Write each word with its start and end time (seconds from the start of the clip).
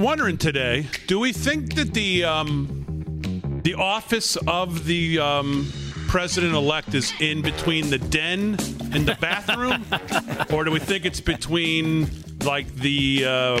Wondering 0.00 0.38
today, 0.38 0.86
do 1.08 1.18
we 1.18 1.30
think 1.34 1.74
that 1.74 1.92
the 1.92 2.24
um, 2.24 3.60
the 3.64 3.74
office 3.74 4.36
of 4.46 4.86
the 4.86 5.18
um, 5.18 5.70
president 6.08 6.54
elect 6.54 6.94
is 6.94 7.12
in 7.20 7.42
between 7.42 7.90
the 7.90 7.98
den 7.98 8.56
and 8.94 9.06
the 9.06 9.18
bathroom, 9.20 9.84
or 10.50 10.64
do 10.64 10.70
we 10.70 10.78
think 10.78 11.04
it's 11.04 11.20
between 11.20 12.08
like 12.44 12.74
the 12.76 13.26
uh, 13.26 13.60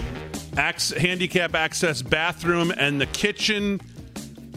ac- 0.56 0.98
handicap 0.98 1.54
access 1.54 2.00
bathroom 2.00 2.72
and 2.74 2.98
the 2.98 3.06
kitchen? 3.06 3.78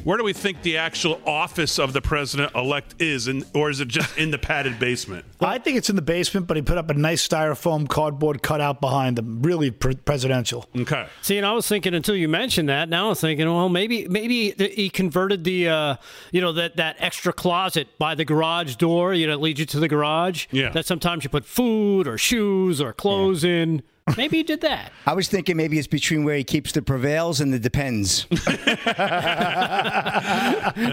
Where 0.03 0.17
do 0.17 0.23
we 0.23 0.33
think 0.33 0.61
the 0.63 0.77
actual 0.77 1.21
office 1.25 1.79
of 1.79 1.93
the 1.93 2.01
president 2.01 2.53
elect 2.55 2.95
is, 3.01 3.27
in, 3.27 3.45
or 3.53 3.69
is 3.69 3.79
it 3.79 3.87
just 3.87 4.17
in 4.17 4.31
the 4.31 4.37
padded 4.37 4.79
basement? 4.79 5.25
I 5.39 5.57
think 5.57 5.77
it's 5.77 5.89
in 5.89 5.95
the 5.95 6.01
basement, 6.01 6.47
but 6.47 6.57
he 6.57 6.63
put 6.63 6.77
up 6.77 6.89
a 6.89 6.93
nice 6.93 7.25
styrofoam 7.25 7.87
cardboard 7.87 8.41
cutout 8.41 8.81
behind 8.81 9.17
him. 9.17 9.41
Really 9.41 9.71
pre- 9.71 9.95
presidential. 9.95 10.65
Okay. 10.75 11.07
See, 11.21 11.37
and 11.37 11.45
I 11.45 11.53
was 11.53 11.67
thinking 11.67 11.93
until 11.93 12.15
you 12.15 12.27
mentioned 12.27 12.69
that. 12.69 12.89
Now 12.89 13.05
I 13.05 13.09
was 13.09 13.21
thinking, 13.21 13.47
well, 13.47 13.69
maybe 13.69 14.07
maybe 14.07 14.51
he 14.51 14.89
converted 14.89 15.43
the 15.43 15.69
uh, 15.69 15.95
you 16.31 16.41
know 16.41 16.51
that 16.53 16.75
that 16.77 16.97
extra 16.99 17.31
closet 17.31 17.87
by 17.97 18.15
the 18.15 18.25
garage 18.25 18.75
door. 18.75 19.13
You 19.13 19.27
know, 19.27 19.33
that 19.33 19.41
leads 19.41 19.59
you 19.59 19.65
to 19.67 19.79
the 19.79 19.87
garage. 19.87 20.47
Yeah. 20.51 20.69
That 20.69 20.85
sometimes 20.85 21.23
you 21.23 21.29
put 21.29 21.45
food 21.45 22.07
or 22.07 22.17
shoes 22.17 22.81
or 22.81 22.93
clothes 22.93 23.43
in. 23.43 23.83
Maybe 24.17 24.37
he 24.37 24.43
did 24.43 24.61
that. 24.61 24.91
I 25.07 25.13
was 25.13 25.27
thinking 25.29 25.55
maybe 25.57 25.79
it's 25.79 25.87
between 25.87 26.23
where 26.23 26.35
he 26.35 26.43
keeps 26.43 26.71
the 26.73 26.81
prevails 26.81 27.39
and 27.39 27.53
the 27.53 27.59
depends. 27.59 28.27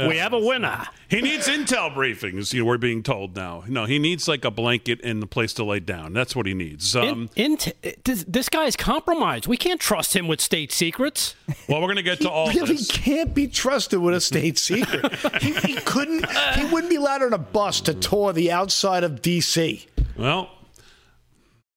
We 0.08 0.16
have 0.16 0.32
a 0.32 0.38
winner. 0.38 0.84
He 1.08 1.20
needs 1.20 1.48
intel 1.48 1.92
briefings. 1.94 2.52
You 2.52 2.60
know, 2.60 2.66
we're 2.66 2.78
being 2.78 3.02
told 3.02 3.34
now. 3.36 3.64
No, 3.68 3.84
he 3.84 3.98
needs 3.98 4.28
like 4.28 4.44
a 4.44 4.50
blanket 4.50 5.00
and 5.02 5.22
a 5.22 5.26
place 5.26 5.52
to 5.54 5.64
lay 5.64 5.80
down. 5.80 6.12
That's 6.12 6.34
what 6.36 6.46
he 6.46 6.54
needs. 6.54 6.94
Um, 6.96 7.28
In, 7.36 7.52
in, 7.82 7.94
this, 8.04 8.24
this 8.26 8.48
guy's 8.48 8.76
compromised. 8.76 9.46
We 9.46 9.56
can't 9.56 9.80
trust 9.80 10.14
him 10.14 10.28
with 10.28 10.40
state 10.40 10.72
secrets. 10.72 11.34
well, 11.68 11.80
we're 11.80 11.86
going 11.88 11.96
to 11.96 12.02
get 12.02 12.20
to 12.20 12.30
all 12.30 12.48
really 12.48 12.74
this. 12.74 12.90
He 12.90 12.98
can't 12.98 13.34
be 13.34 13.46
trusted 13.48 13.98
with 14.00 14.14
a 14.14 14.20
state 14.20 14.58
secret. 14.58 15.12
he, 15.42 15.52
he 15.54 15.74
couldn't. 15.74 16.26
He 16.54 16.64
wouldn't 16.66 16.90
be 16.90 16.96
allowed 16.96 17.22
on 17.22 17.32
a 17.32 17.38
bus 17.38 17.80
to 17.82 17.94
tour 17.94 18.32
the 18.32 18.50
outside 18.52 19.04
of 19.04 19.22
D.C. 19.22 19.86
Well, 20.16 20.50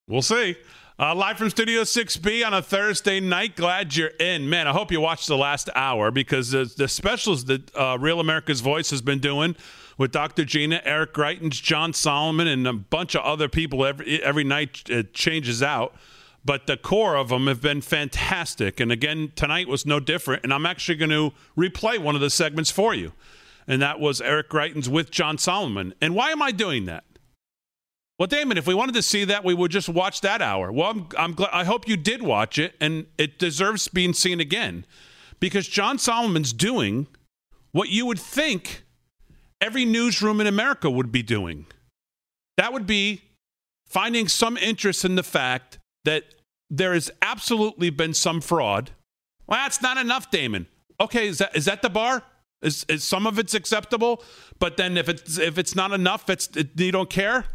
we'll 0.08 0.22
see. 0.22 0.56
Uh, 1.00 1.16
live 1.16 1.40
from 1.40 1.50
Studio 1.50 1.82
6B 1.82 2.46
on 2.46 2.54
a 2.54 2.62
Thursday 2.62 3.20
night. 3.20 3.56
Glad 3.56 3.96
you're 3.96 4.10
in. 4.20 4.48
Man, 4.48 4.68
I 4.68 4.74
hope 4.74 4.92
you 4.92 5.02
watched 5.02 5.28
the 5.28 5.36
last 5.36 5.68
hour 5.74 6.12
because 6.12 6.52
the, 6.52 6.72
the 6.78 6.88
specials 6.88 7.46
that 7.46 7.76
uh, 7.76 7.98
Real 8.00 8.20
America's 8.20 8.62
Voice 8.62 8.92
has 8.92 9.02
been 9.02 9.18
doing 9.18 9.56
with 9.98 10.12
Dr. 10.12 10.46
Gina, 10.46 10.84
Eric 10.86 11.16
Greitens, 11.16 11.60
John 11.60 11.94
Solomon, 11.94 12.46
and 12.46 12.68
a 12.68 12.74
bunch 12.74 13.16
of 13.16 13.24
other 13.24 13.50
people 13.50 13.84
every, 13.84 14.22
every 14.22 14.44
night 14.44 14.88
it 14.88 15.16
changes 15.16 15.64
out. 15.64 15.96
But 16.46 16.68
the 16.68 16.78
core 16.78 17.16
of 17.16 17.30
them 17.30 17.48
have 17.48 17.60
been 17.60 17.82
fantastic. 17.82 18.80
And 18.80 18.92
again, 18.92 19.32
tonight 19.36 19.68
was 19.68 19.88
no 19.88 20.00
different. 20.00 20.44
And 20.44 20.54
I'm 20.54 20.68
actually 20.68 20.98
going 20.98 21.10
to 21.10 21.34
replay 21.58 21.98
one 21.98 22.14
of 22.14 22.22
the 22.22 22.30
segments 22.30 22.70
for 22.70 22.94
you. 22.94 23.14
And 23.68 23.82
that 23.82 24.00
was 24.00 24.22
Eric 24.22 24.52
Greitens 24.52 24.88
with 24.88 25.10
John 25.10 25.40
Solomon. 25.40 25.96
And 26.00 26.14
why 26.14 26.30
am 26.30 26.44
I 26.44 26.52
doing 26.52 26.86
that? 26.86 27.04
Well, 28.20 28.28
Damon, 28.28 28.58
if 28.58 28.68
we 28.68 28.76
wanted 28.76 28.94
to 28.96 29.02
see 29.02 29.26
that, 29.26 29.44
we 29.44 29.54
would 29.54 29.72
just 29.72 29.90
watch 29.90 30.22
that 30.22 30.42
hour. 30.42 30.72
Well, 30.72 30.90
I'm, 30.90 31.08
I'm 31.18 31.34
glad. 31.34 31.50
I 31.52 31.64
hope 31.64 31.88
you 31.88 31.98
did 31.98 32.22
watch 32.22 32.60
it, 32.60 32.76
and 32.80 33.08
it 33.18 33.40
deserves 33.40 33.88
being 33.88 34.14
seen 34.14 34.40
again, 34.40 34.86
because 35.40 35.68
John 35.68 35.98
Solomon's 35.98 36.54
doing 36.54 37.08
what 37.72 37.90
you 37.90 38.06
would 38.06 38.20
think 38.20 38.84
every 39.60 39.84
newsroom 39.84 40.40
in 40.40 40.48
America 40.48 40.92
would 40.92 41.12
be 41.12 41.24
doing. 41.24 41.66
That 42.58 42.72
would 42.72 42.86
be 42.86 43.22
finding 43.88 44.28
some 44.28 44.58
interest 44.58 45.04
in 45.04 45.16
the 45.16 45.24
fact 45.24 45.80
that 46.06 46.24
there 46.70 46.94
has 46.94 47.10
absolutely 47.22 47.90
been 47.90 48.14
some 48.14 48.42
fraud. 48.42 48.92
Well, 49.48 49.60
that's 49.60 49.82
not 49.82 49.98
enough, 49.98 50.30
Damon. 50.30 50.68
Okay, 51.00 51.28
is 51.28 51.40
that 51.40 51.56
is 51.56 51.66
that 51.66 51.82
the 51.82 51.90
bar? 51.90 52.24
Is, 52.62 52.86
is 52.88 53.04
some 53.04 53.28
of 53.28 53.40
it's 53.40 53.54
acceptable, 53.54 54.24
but 54.60 54.78
then 54.78 54.98
if 54.98 55.10
it's 55.10 55.38
if 55.38 55.58
it's 55.58 55.76
not 55.76 55.92
enough, 55.92 56.30
it's 56.30 56.48
it, 56.56 56.80
you 56.80 56.92
don't 56.92 57.10
care 57.10 57.46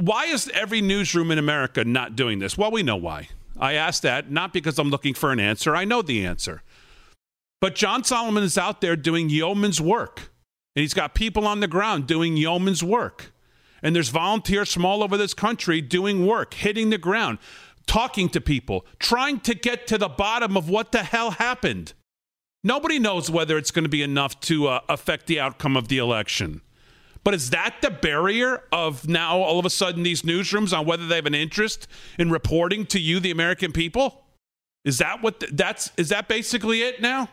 why 0.00 0.26
is 0.26 0.50
every 0.54 0.80
newsroom 0.80 1.30
in 1.30 1.38
America 1.38 1.84
not 1.84 2.16
doing 2.16 2.38
this? 2.38 2.56
Well, 2.56 2.70
we 2.70 2.82
know 2.82 2.96
why. 2.96 3.28
I 3.58 3.74
asked 3.74 4.02
that 4.02 4.30
not 4.30 4.52
because 4.52 4.78
I'm 4.78 4.88
looking 4.88 5.14
for 5.14 5.32
an 5.32 5.40
answer. 5.40 5.76
I 5.76 5.84
know 5.84 6.02
the 6.02 6.24
answer. 6.24 6.62
But 7.60 7.74
John 7.74 8.04
Solomon 8.04 8.42
is 8.42 8.56
out 8.56 8.80
there 8.80 8.96
doing 8.96 9.28
yeoman's 9.28 9.80
work. 9.80 10.30
And 10.74 10.82
he's 10.82 10.94
got 10.94 11.14
people 11.14 11.46
on 11.46 11.60
the 11.60 11.68
ground 11.68 12.06
doing 12.06 12.36
yeoman's 12.36 12.82
work. 12.82 13.32
And 13.82 13.94
there's 13.94 14.08
volunteers 14.08 14.72
from 14.72 14.84
all 14.84 15.02
over 15.02 15.16
this 15.16 15.34
country 15.34 15.80
doing 15.80 16.26
work, 16.26 16.54
hitting 16.54 16.90
the 16.90 16.98
ground, 16.98 17.38
talking 17.86 18.28
to 18.30 18.40
people, 18.40 18.86
trying 18.98 19.40
to 19.40 19.54
get 19.54 19.86
to 19.88 19.98
the 19.98 20.08
bottom 20.08 20.56
of 20.56 20.68
what 20.68 20.92
the 20.92 21.02
hell 21.02 21.32
happened. 21.32 21.92
Nobody 22.62 22.98
knows 22.98 23.30
whether 23.30 23.58
it's 23.58 23.70
going 23.70 23.84
to 23.84 23.90
be 23.90 24.02
enough 24.02 24.38
to 24.40 24.68
uh, 24.68 24.80
affect 24.88 25.26
the 25.26 25.40
outcome 25.40 25.76
of 25.76 25.88
the 25.88 25.98
election. 25.98 26.60
But 27.22 27.34
is 27.34 27.50
that 27.50 27.76
the 27.82 27.90
barrier 27.90 28.62
of 28.72 29.06
now 29.06 29.38
all 29.38 29.58
of 29.58 29.66
a 29.66 29.70
sudden 29.70 30.02
these 30.02 30.22
newsrooms 30.22 30.76
on 30.76 30.86
whether 30.86 31.06
they 31.06 31.16
have 31.16 31.26
an 31.26 31.34
interest 31.34 31.86
in 32.18 32.30
reporting 32.30 32.86
to 32.86 32.98
you, 32.98 33.20
the 33.20 33.30
American 33.30 33.72
people? 33.72 34.24
Is 34.84 34.98
that 34.98 35.22
what 35.22 35.40
th- 35.40 35.52
that's 35.52 35.90
is 35.96 36.08
that 36.08 36.28
basically 36.28 36.82
it 36.82 37.02
now? 37.02 37.28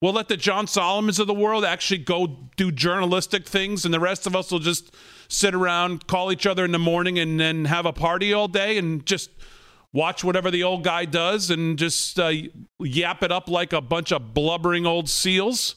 We'll 0.00 0.12
let 0.12 0.28
the 0.28 0.36
John 0.36 0.68
Solomons 0.68 1.18
of 1.18 1.26
the 1.26 1.34
world 1.34 1.64
actually 1.64 1.98
go 1.98 2.38
do 2.56 2.70
journalistic 2.70 3.46
things, 3.46 3.84
and 3.84 3.92
the 3.92 3.98
rest 3.98 4.26
of 4.26 4.36
us 4.36 4.52
will 4.52 4.60
just 4.60 4.94
sit 5.28 5.54
around, 5.54 6.06
call 6.06 6.30
each 6.30 6.46
other 6.46 6.64
in 6.64 6.70
the 6.70 6.78
morning, 6.78 7.18
and 7.18 7.40
then 7.40 7.64
have 7.64 7.84
a 7.84 7.92
party 7.92 8.32
all 8.32 8.46
day 8.46 8.78
and 8.78 9.04
just 9.04 9.30
watch 9.92 10.22
whatever 10.22 10.50
the 10.50 10.62
old 10.62 10.84
guy 10.84 11.04
does 11.04 11.50
and 11.50 11.78
just 11.78 12.20
uh, 12.20 12.30
yap 12.78 13.22
it 13.22 13.32
up 13.32 13.48
like 13.48 13.72
a 13.72 13.80
bunch 13.80 14.12
of 14.12 14.34
blubbering 14.34 14.86
old 14.86 15.08
seals 15.08 15.76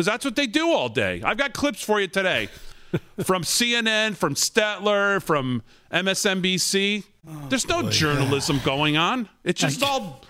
because 0.00 0.06
that's 0.06 0.24
what 0.24 0.34
they 0.34 0.46
do 0.46 0.70
all 0.70 0.88
day. 0.88 1.20
I've 1.22 1.36
got 1.36 1.52
clips 1.52 1.84
for 1.84 2.00
you 2.00 2.06
today 2.06 2.48
from 3.22 3.42
CNN, 3.42 4.16
from 4.16 4.34
Stetler, 4.34 5.22
from 5.22 5.62
MSNBC. 5.92 7.04
There's 7.50 7.68
no 7.68 7.90
journalism 7.90 8.62
going 8.64 8.96
on. 8.96 9.28
It's 9.44 9.60
just 9.60 9.82
all. 9.82 10.24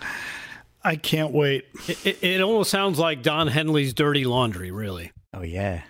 I 0.83 0.97
can't 0.97 1.31
wait. 1.31 1.67
It, 1.87 2.05
it, 2.05 2.17
it 2.21 2.41
almost 2.41 2.69
sounds 2.69 2.99
like 2.99 3.23
Don 3.23 3.47
Henley's 3.47 3.93
dirty 3.93 4.25
laundry, 4.25 4.71
really. 4.71 5.13
Oh 5.33 5.41
yeah. 5.41 5.83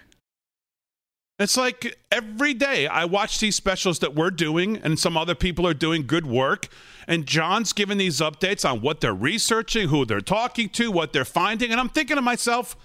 It's 1.40 1.58
like 1.58 1.98
every 2.12 2.54
day 2.54 2.86
I 2.86 3.06
watch 3.06 3.40
these 3.40 3.56
specials 3.56 3.98
that 4.00 4.14
we're 4.14 4.30
doing, 4.30 4.78
and 4.78 5.00
some 5.00 5.18
other 5.18 5.34
people 5.34 5.66
are 5.66 5.74
doing 5.74 6.06
good 6.06 6.28
work. 6.28 6.68
And 7.08 7.26
John's 7.26 7.74
giving 7.74 7.98
these 7.98 8.20
updates 8.20 8.70
on 8.70 8.82
what 8.82 9.02
they're 9.02 9.12
researching, 9.12 9.88
who 9.88 10.06
they're 10.06 10.22
talking 10.22 10.70
to, 10.70 10.92
what 10.92 11.14
they're 11.14 11.26
finding. 11.26 11.72
And 11.72 11.80
I'm 11.80 11.90
thinking 11.90 12.18
to 12.18 12.22
myself, 12.22 12.76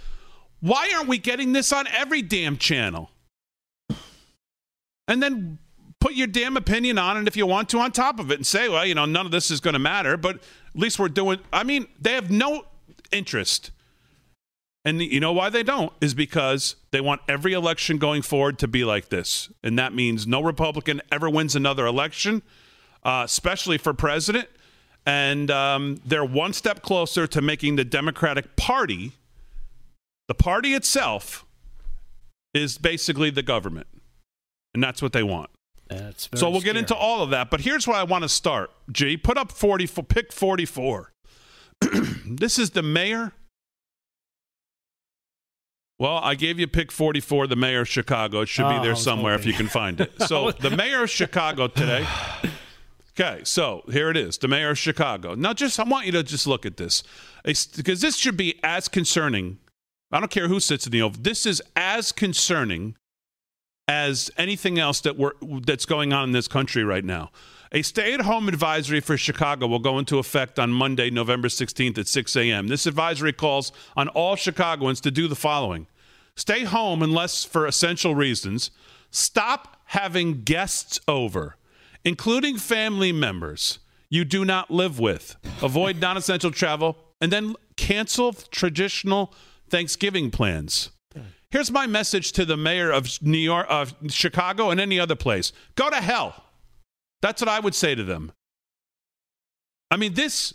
why 0.67 0.93
aren't 0.97 1.09
we 1.09 1.19
getting 1.19 1.53
this 1.53 1.73
on 1.73 1.87
every 1.89 2.23
damn 2.23 2.57
channel? 2.57 3.11
And 5.07 5.23
then 5.23 5.59
put 6.01 6.15
your 6.15 6.27
damn 6.27 6.57
opinion 6.57 6.99
on 6.99 7.17
it 7.17 7.29
if 7.29 7.37
you 7.37 7.47
want 7.47 7.69
to 7.69 7.79
on 7.79 7.93
top 7.93 8.19
of 8.19 8.33
it 8.33 8.35
and 8.35 8.47
say, 8.47 8.69
well, 8.69 8.85
you 8.85 8.95
know, 8.95 9.05
none 9.05 9.27
of 9.27 9.33
this 9.33 9.51
is 9.51 9.61
going 9.61 9.75
to 9.75 9.79
matter, 9.79 10.17
but 10.17 10.37
at 10.37 10.43
least 10.75 10.99
we're 10.99 11.09
doing. 11.09 11.39
I 11.53 11.63
mean, 11.63 11.87
they 12.01 12.15
have 12.15 12.31
no 12.33 12.65
interest. 13.13 13.71
And 14.85 15.01
you 15.01 15.21
know 15.21 15.33
why 15.33 15.51
they 15.51 15.63
don't? 15.63 15.93
Is 16.01 16.15
because 16.15 16.77
they 16.91 17.01
want 17.01 17.21
every 17.29 17.53
election 17.53 17.99
going 17.99 18.23
forward 18.23 18.59
to 18.61 18.69
be 18.69 18.85
like 18.85 19.09
this. 19.09 19.51
And 19.63 19.79
that 19.79 19.95
means 19.95 20.27
no 20.27 20.43
Republican 20.43 21.01
ever 21.13 21.31
wins 21.31 21.55
another 21.55 21.87
election, 21.87 22.43
uh, 23.05 23.23
especially 23.25 23.79
for 23.79 23.95
president. 23.95 24.49
And 25.05 25.49
um, 25.51 26.01
they're 26.05 26.25
one 26.25 26.53
step 26.53 26.83
closer 26.83 27.29
to 27.29 27.41
making 27.41 27.77
the 27.77 27.85
Democratic 27.85 28.57
Party 28.57 29.13
the 30.29 30.35
party 30.35 30.75
itself 30.75 31.45
is 32.55 32.79
basically 32.79 33.31
the 33.31 33.43
government. 33.43 33.87
And 34.75 34.83
that's 34.83 35.01
what 35.01 35.13
they 35.13 35.23
want. 35.23 35.51
That's 35.89 36.29
so 36.35 36.51
we'll 36.51 36.61
get 36.61 36.77
into 36.77 36.95
all 36.95 37.23
of 37.23 37.31
that. 37.31 37.49
But 37.49 37.61
here's 37.61 37.87
where 37.87 37.97
I 37.97 38.03
want 38.03 38.23
to 38.25 38.29
start. 38.29 38.71
G, 38.91 39.17
put 39.17 39.39
up 39.39 39.53
44, 39.53 40.05
pick 40.05 40.33
44. 40.33 41.13
this 42.27 42.59
is 42.59 42.71
the 42.71 42.83
mayor. 42.83 43.33
Well, 45.99 46.19
I 46.19 46.35
gave 46.35 46.59
you 46.59 46.67
pick 46.67 46.93
44, 46.93 47.47
the 47.47 47.57
mayor 47.57 47.83
of 47.83 47.89
Chicago. 47.89 48.43
It 48.43 48.47
should 48.49 48.67
Oh, 48.67 48.79
be 48.81 48.85
there 48.87 48.97
somewhere 48.97 49.35
if 49.35 49.47
you 49.47 49.55
can 49.55 49.69
find 49.69 50.01
it. 50.01 50.13
So 50.27 50.51
the 50.51 50.71
mayor 50.71 51.05
of 51.05 51.11
Chicago 51.11 51.69
today. 51.69 52.07
Okay, 53.19 53.41
so 53.45 53.83
here 53.91 54.11
it 54.11 54.17
is, 54.19 54.37
the 54.37 54.47
mayor 54.47 54.69
of 54.69 54.79
Chicago. 54.79 55.35
Now, 55.35 55.55
just 55.55 55.81
I 55.81 55.85
want 55.85 56.05
you 56.05 56.13
to 56.13 56.23
just 56.23 56.47
look 56.47 56.67
at 56.67 56.77
this, 56.77 57.03
because 57.45 58.03
this 58.03 58.19
should 58.19 58.37
be 58.37 58.61
as 58.63 58.89
concerning. 58.89 59.57
I 60.13 60.21
don't 60.21 60.31
care 60.31 60.49
who 60.49 60.61
sits 60.61 60.87
in 60.87 60.93
the 60.93 61.03
Oval. 61.03 61.21
This 61.23 61.47
is 61.47 61.63
as 61.75 62.13
concerning 62.13 62.97
as 63.89 64.31
anything 64.37 64.79
else 64.79 65.01
that 65.03 65.17
we're, 65.17 65.33
that's 65.65 65.87
going 65.87 66.13
on 66.13 66.25
in 66.25 66.33
this 66.33 66.49
country 66.49 66.85
right 66.85 67.05
now. 67.05 67.31
A 67.73 67.83
stay-at-home 67.83 68.49
advisory 68.49 69.01
for 69.01 69.17
Chicago 69.17 69.67
will 69.67 69.81
go 69.81 69.99
into 69.99 70.19
effect 70.19 70.59
on 70.59 70.71
Monday, 70.73 71.11
November 71.11 71.49
16th 71.49 71.99
at 71.99 72.09
6 72.09 72.37
a.m. 72.37 72.69
This 72.69 72.87
advisory 72.87 73.33
calls 73.33 73.73
on 73.97 74.09
all 74.09 74.37
Chicagoans 74.37 75.01
to 75.03 75.11
do 75.11 75.29
the 75.29 75.37
following: 75.37 75.87
stay 76.37 76.65
home 76.65 77.03
unless 77.03 77.45
for 77.45 77.67
essential 77.67 78.15
reasons. 78.15 78.71
Stop 79.11 79.77
having 79.87 80.43
guests 80.43 81.01
over 81.09 81.57
including 82.07 82.57
family 82.57 83.11
members. 83.11 83.81
you 84.09 84.25
do 84.25 84.45
not 84.45 84.71
live 84.71 85.01
with. 85.01 85.35
Avoid 85.61 86.01
non 86.01 86.17
essential 86.17 86.53
travel 86.53 86.97
and 87.21 87.33
then 87.33 87.57
cancel 87.77 88.33
traditional 88.33 89.35
Thanksgiving 89.69 90.31
plans. 90.31 90.91
Here's 91.51 91.71
my 91.71 91.87
message 91.87 92.33
to 92.33 92.45
the 92.45 92.57
mayor 92.57 92.91
of 92.91 93.23
New 93.23 93.39
York, 93.39 93.67
of 93.71 93.95
Chicago, 94.09 94.71
and 94.71 94.81
any 94.81 94.99
other 94.99 95.15
place 95.15 95.53
go 95.75 95.89
to 95.89 95.97
hell. 95.97 96.45
That's 97.23 97.41
what 97.41 97.49
I 97.49 97.61
would 97.61 97.75
say 97.75 97.95
to 97.95 98.05
them. 98.05 98.33
I 99.91 99.97
mean, 99.97 100.15
this, 100.15 100.55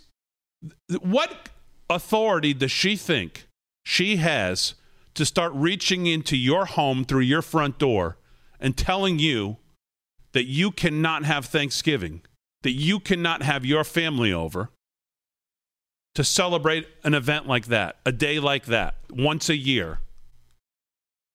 what 1.00 1.48
authority 1.88 2.54
does 2.54 2.70
she 2.70 2.96
think 2.96 3.46
she 3.84 4.16
has 4.16 4.74
to 5.14 5.24
start 5.24 5.52
reaching 5.54 6.06
into 6.06 6.36
your 6.36 6.66
home 6.66 7.04
through 7.04 7.20
your 7.20 7.42
front 7.42 7.78
door 7.78 8.18
and 8.60 8.76
telling 8.76 9.18
you 9.18 9.56
that 10.32 10.44
you 10.44 10.70
cannot 10.70 11.24
have 11.24 11.46
Thanksgiving, 11.46 12.22
that 12.62 12.72
you 12.72 13.00
cannot 13.00 13.42
have 13.42 13.64
your 13.64 13.84
family 13.84 14.32
over 14.32 14.70
to 16.14 16.24
celebrate 16.24 16.86
an 17.04 17.14
event 17.14 17.46
like 17.46 17.66
that, 17.66 17.96
a 18.04 18.12
day 18.12 18.38
like 18.38 18.66
that, 18.66 18.96
once 19.10 19.48
a 19.48 19.56
year? 19.56 19.98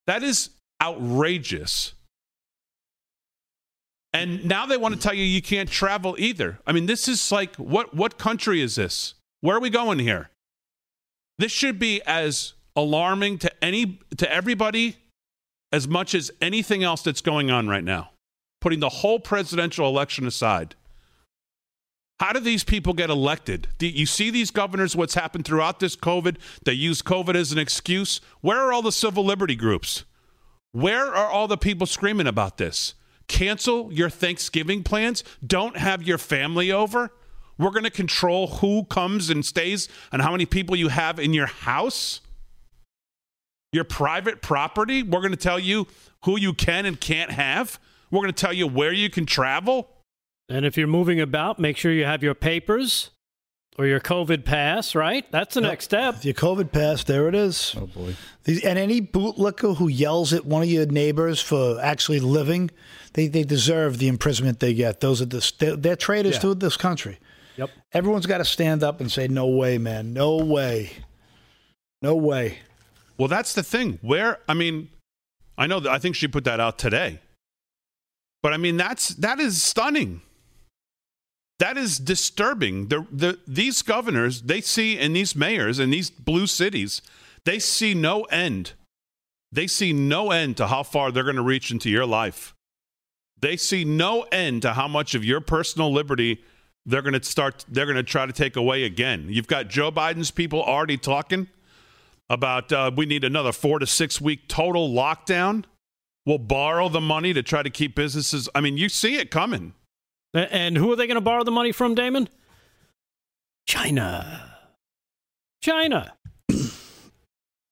That 0.06 0.24
is 0.24 0.52
outrageous. 0.82 1.94
And 4.14 4.46
now 4.46 4.66
they 4.66 4.78
want 4.78 4.96
to 4.96 5.00
tell 5.00 5.14
you 5.14 5.24
you 5.24 5.42
can't 5.42 5.70
travel 5.70 6.16
either. 6.18 6.60
I 6.66 6.72
mean, 6.72 6.86
this 6.86 7.08
is 7.08 7.32
like 7.32 7.56
what 7.58 7.94
what 7.94 8.18
country 8.18 8.62
is 8.62 8.76
this? 8.76 9.14
Where 9.42 9.58
are 9.58 9.60
we 9.60 9.70
going 9.70 10.00
here? 10.00 10.30
This 11.38 11.52
should 11.52 11.78
be 11.78 12.02
as 12.06 12.54
alarming 12.76 13.40
to 13.40 13.64
any 13.64 14.00
to 14.18 14.32
everybody 14.32 14.98
as 15.72 15.88
much 15.88 16.16
as 16.16 16.32
anything 16.42 16.84
else 16.84 17.02
that's 17.02 17.22
going 17.22 17.52
on 17.52 17.68
right 17.68 17.84
now. 17.84 18.12
Putting 18.62 18.80
the 18.80 18.90
whole 18.90 19.20
presidential 19.20 19.88
election 19.88 20.26
aside. 20.26 20.76
How 22.20 22.34
do 22.34 22.40
these 22.40 22.64
people 22.64 22.94
get 22.94 23.12
elected? 23.12 23.68
Do 23.78 23.88
you 23.88 24.08
see 24.08 24.32
these 24.32 24.50
governors, 24.50 24.96
what's 24.96 25.14
happened 25.14 25.46
throughout 25.46 25.80
this 25.80 25.96
COVID? 25.96 26.38
They 26.66 26.74
use 26.74 27.02
COVID 27.04 27.36
as 27.36 27.52
an 27.52 27.60
excuse. 27.60 28.22
Where 28.42 28.60
are 28.60 28.74
all 28.74 28.82
the 28.82 28.92
civil 28.92 29.24
liberty 29.24 29.56
groups? 29.56 30.04
Where 30.72 31.14
are 31.14 31.30
all 31.30 31.48
the 31.48 31.58
people 31.58 31.86
screaming 31.86 32.28
about 32.28 32.58
this? 32.58 32.96
Cancel 33.28 33.94
your 33.94 34.10
Thanksgiving 34.10 34.84
plans? 34.84 35.24
Don't 35.46 35.78
have 35.78 36.02
your 36.02 36.18
family 36.18 36.72
over? 36.72 37.12
We're 37.60 37.72
going 37.72 37.84
to 37.84 37.92
control 37.92 38.48
who 38.48 38.86
comes 38.86 39.30
and 39.30 39.46
stays 39.46 39.88
and 40.12 40.22
how 40.22 40.32
many 40.32 40.46
people 40.46 40.76
you 40.76 40.88
have 40.88 41.20
in 41.20 41.34
your 41.34 41.48
house? 41.48 42.22
Your 43.72 43.84
private 43.84 44.42
property? 44.42 45.04
We're 45.04 45.22
going 45.22 45.32
to 45.32 45.38
tell 45.38 45.60
you 45.60 45.88
who 46.24 46.40
you 46.40 46.54
can 46.54 46.86
and 46.86 47.00
can't 47.00 47.32
have? 47.32 47.80
We're 48.10 48.22
going 48.22 48.34
to 48.34 48.42
tell 48.42 48.54
you 48.54 48.68
where 48.68 48.94
you 48.94 49.10
can 49.10 49.26
travel? 49.26 49.90
And 50.50 50.66
if 50.66 50.78
you're 50.78 50.88
moving 50.88 51.20
about, 51.20 51.60
make 51.60 51.78
sure 51.78 51.92
you 51.92 52.06
have 52.06 52.24
your 52.24 52.34
papers 52.34 53.12
or 53.78 53.86
your 53.86 54.00
COVID 54.00 54.46
pass, 54.46 54.96
right? 54.96 55.30
That's 55.32 55.54
the 55.56 55.62
next 55.62 55.86
step. 55.86 56.24
Your 56.24 56.34
COVID 56.34 56.72
pass, 56.72 57.04
there 57.04 57.28
it 57.28 57.36
is. 57.36 57.76
Oh 57.78 57.86
boy. 57.88 58.16
These, 58.46 58.64
and 58.64 58.80
any 58.80 59.02
bootlicker 59.02 59.76
who 59.78 59.88
yells 59.88 60.34
at 60.34 60.46
one 60.46 60.64
of 60.64 60.70
your 60.70 60.86
neighbors 60.86 61.42
for 61.42 61.80
actually 61.82 62.20
living, 62.22 62.72
they, 63.14 63.28
they 63.28 63.44
deserve 63.44 63.98
the 63.98 64.08
imprisonment 64.08 64.60
they 64.62 64.74
get. 64.74 65.02
Those 65.02 65.22
are 65.22 65.26
the 65.26 65.52
they're, 65.60 65.76
they're 65.76 65.96
traitors 65.96 66.36
Yeah. 66.36 66.42
to 66.42 66.56
this 66.56 66.78
country. 66.78 67.20
Yep. 67.58 67.70
Everyone's 67.94 68.26
got 68.26 68.38
to 68.38 68.46
stand 68.46 68.84
up 68.84 69.02
and 69.02 69.12
say, 69.12 69.28
"No 69.28 69.48
way, 69.48 69.80
man! 69.80 70.14
No 70.14 70.38
way! 70.38 70.92
No 72.04 72.16
way!" 72.16 72.60
Well, 73.18 73.28
that's 73.28 73.54
the 73.54 73.64
thing. 73.64 73.98
Where 74.04 74.38
I 74.48 74.54
mean, 74.54 74.90
I 75.58 75.66
know 75.66 75.80
that 75.80 75.92
I 75.92 75.98
think 75.98 76.16
she 76.16 76.28
put 76.28 76.44
that 76.44 76.60
out 76.60 76.78
today. 76.78 77.20
But 78.44 78.54
I 78.54 78.58
mean, 78.58 78.78
that's 78.78 79.10
that 79.16 79.40
is 79.40 79.62
stunning. 79.64 80.22
That 81.60 81.78
is 81.78 81.98
disturbing. 81.98 82.88
The 82.88 83.06
the 83.12 83.40
these 83.48 83.82
governors, 83.82 84.44
they 84.44 84.62
see 84.62 84.98
and 84.98 85.16
these 85.16 85.36
mayors 85.36 85.80
in 85.80 85.90
these 85.90 86.10
blue 86.10 86.48
cities, 86.48 87.02
they 87.46 87.60
see 87.60 87.94
no 87.94 88.24
end. 88.24 88.74
They 89.52 89.68
see 89.68 89.94
no 89.94 90.32
end 90.32 90.58
to 90.58 90.68
how 90.68 90.84
far 90.84 91.12
they're 91.12 91.24
going 91.24 91.38
to 91.38 91.42
reach 91.42 91.72
into 91.72 91.90
your 91.90 92.06
life. 92.06 92.54
They 93.40 93.58
see 93.58 93.86
no 93.86 94.24
end 94.32 94.64
to 94.64 94.74
how 94.74 94.88
much 94.88 95.16
of 95.16 95.24
your 95.24 95.42
personal 95.42 95.92
liberty 95.92 96.44
they're 96.86 97.02
going 97.02 97.20
to 97.20 97.24
start 97.24 97.66
they're 97.68 97.86
going 97.86 97.98
to 97.98 98.04
try 98.04 98.26
to 98.26 98.34
take 98.34 98.56
away 98.56 98.84
again. 98.84 99.28
You've 99.30 99.48
got 99.48 99.68
Joe 99.68 99.92
Biden's 99.92 100.32
people 100.32 100.62
already 100.62 100.98
talking 100.98 101.48
about 102.30 102.72
uh, 102.72 102.92
we 102.96 103.06
need 103.06 103.24
another 103.24 103.52
four 103.52 103.80
to 103.80 103.88
six 103.88 104.22
week 104.22 104.48
total 104.48 104.90
lockdown. 104.90 105.66
We'll 106.26 106.38
borrow 106.38 106.90
the 106.90 107.02
money 107.02 107.34
to 107.34 107.42
try 107.42 107.64
to 107.64 107.70
keep 107.70 107.96
businesses. 107.96 108.50
I 108.54 108.62
mean, 108.62 108.78
you 108.78 108.90
see 108.90 109.16
it 109.16 109.32
coming. 109.32 109.74
A- 110.34 110.54
And 110.54 110.78
who 110.78 110.92
are 110.92 110.96
they 110.96 111.08
going 111.08 111.16
to 111.16 111.22
borrow 111.22 111.44
the 111.44 111.52
money 111.52 111.72
from, 111.72 111.96
Damon? 111.96 112.30
China. 113.68 114.54
China. 115.62 116.14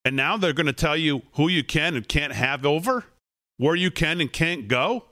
And 0.03 0.15
now 0.15 0.37
they're 0.37 0.53
going 0.53 0.67
to 0.67 0.73
tell 0.73 0.95
you 0.95 1.23
who 1.33 1.47
you 1.47 1.63
can 1.63 1.95
and 1.95 2.07
can't 2.07 2.33
have 2.33 2.65
over, 2.65 3.05
where 3.57 3.75
you 3.75 3.89
can 3.89 4.21
and 4.21 4.31
can't 4.31 4.67
go. 4.67 5.05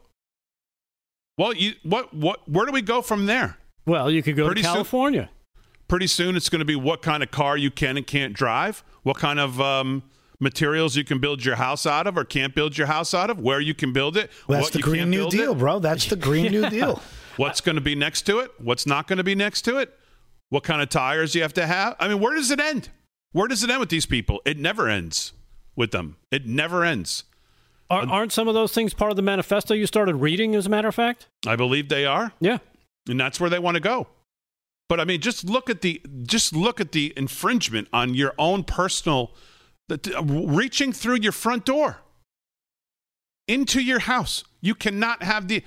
Well, 1.37 1.53
you 1.55 1.73
what 1.81 2.13
what 2.13 2.47
where 2.47 2.67
do 2.67 2.71
we 2.71 2.83
go 2.83 3.01
from 3.01 3.25
there? 3.25 3.57
Well, 3.87 4.11
you 4.11 4.21
could 4.21 4.35
go 4.35 4.45
Pretty 4.45 4.61
to 4.61 4.67
soon- 4.67 4.73
California. 4.75 5.29
Pretty 5.87 6.05
soon 6.07 6.35
it's 6.35 6.47
going 6.49 6.59
to 6.59 6.65
be 6.65 6.75
what 6.75 7.01
kind 7.01 7.23
of 7.23 7.31
car 7.31 7.57
you 7.57 7.71
can 7.71 7.97
and 7.97 8.05
can't 8.05 8.33
drive, 8.33 8.83
what 9.03 9.17
kind 9.17 9.39
of 9.39 9.59
um, 9.59 10.03
materials 10.39 10.95
you 10.95 11.03
can 11.03 11.19
build 11.19 11.43
your 11.43 11.55
house 11.55 11.85
out 11.87 12.05
of 12.07 12.15
or 12.17 12.23
can't 12.23 12.53
build 12.55 12.77
your 12.77 12.87
house 12.87 13.13
out 13.13 13.29
of, 13.29 13.39
where 13.39 13.59
you 13.59 13.73
can 13.73 13.93
build 13.93 14.15
it, 14.15 14.31
Well, 14.47 14.59
that's 14.59 14.67
what 14.67 14.73
the 14.73 14.79
you 14.79 14.83
Green 14.85 14.99
can't 15.01 15.09
New 15.11 15.29
Deal, 15.29 15.51
it, 15.51 15.57
bro. 15.57 15.79
That's 15.79 16.05
the 16.07 16.15
Green 16.15 16.51
New 16.51 16.69
Deal. 16.69 17.01
What's 17.37 17.61
going 17.61 17.75
to 17.75 17.81
be 17.81 17.95
next 17.95 18.23
to 18.23 18.39
it, 18.39 18.51
what's 18.59 18.85
not 18.85 19.07
going 19.07 19.17
to 19.17 19.23
be 19.23 19.35
next 19.35 19.63
to 19.63 19.77
it, 19.77 19.97
what 20.49 20.63
kind 20.63 20.81
of 20.81 20.89
tires 20.89 21.35
you 21.35 21.41
have 21.41 21.53
to 21.53 21.65
have. 21.65 21.95
I 21.99 22.07
mean, 22.07 22.19
where 22.19 22.35
does 22.35 22.51
it 22.51 22.59
end? 22.59 22.89
Where 23.31 23.47
does 23.47 23.63
it 23.63 23.69
end 23.69 23.79
with 23.79 23.89
these 23.89 24.05
people? 24.05 24.41
It 24.45 24.59
never 24.59 24.87
ends 24.87 25.33
with 25.75 25.91
them. 25.91 26.17
It 26.31 26.45
never 26.45 26.83
ends. 26.83 27.23
Are, 27.89 28.07
aren't 28.07 28.31
some 28.31 28.47
of 28.47 28.53
those 28.53 28.73
things 28.73 28.93
part 28.93 29.11
of 29.11 29.15
the 29.15 29.21
manifesto 29.21 29.73
you 29.73 29.85
started 29.85 30.15
reading, 30.15 30.55
as 30.55 30.65
a 30.65 30.69
matter 30.69 30.87
of 30.87 30.95
fact? 30.95 31.27
I 31.45 31.55
believe 31.55 31.89
they 31.89 32.05
are. 32.05 32.33
Yeah. 32.39 32.59
and 33.09 33.19
that's 33.19 33.39
where 33.39 33.49
they 33.49 33.59
want 33.59 33.75
to 33.75 33.81
go. 33.81 34.07
But 34.89 34.99
I 34.99 35.05
mean, 35.05 35.21
just 35.21 35.45
look 35.45 35.69
at 35.69 35.81
the 35.81 36.01
just 36.23 36.55
look 36.55 36.79
at 36.79 36.91
the 36.91 37.13
infringement 37.15 37.87
on 37.93 38.13
your 38.13 38.33
own 38.37 38.63
personal, 38.63 39.31
reaching 40.21 40.93
through 40.93 41.17
your 41.21 41.31
front 41.31 41.65
door 41.65 41.97
into 43.47 43.81
your 43.81 43.99
house. 43.99 44.43
You 44.61 44.75
cannot 44.75 45.23
have 45.23 45.47
the. 45.47 45.63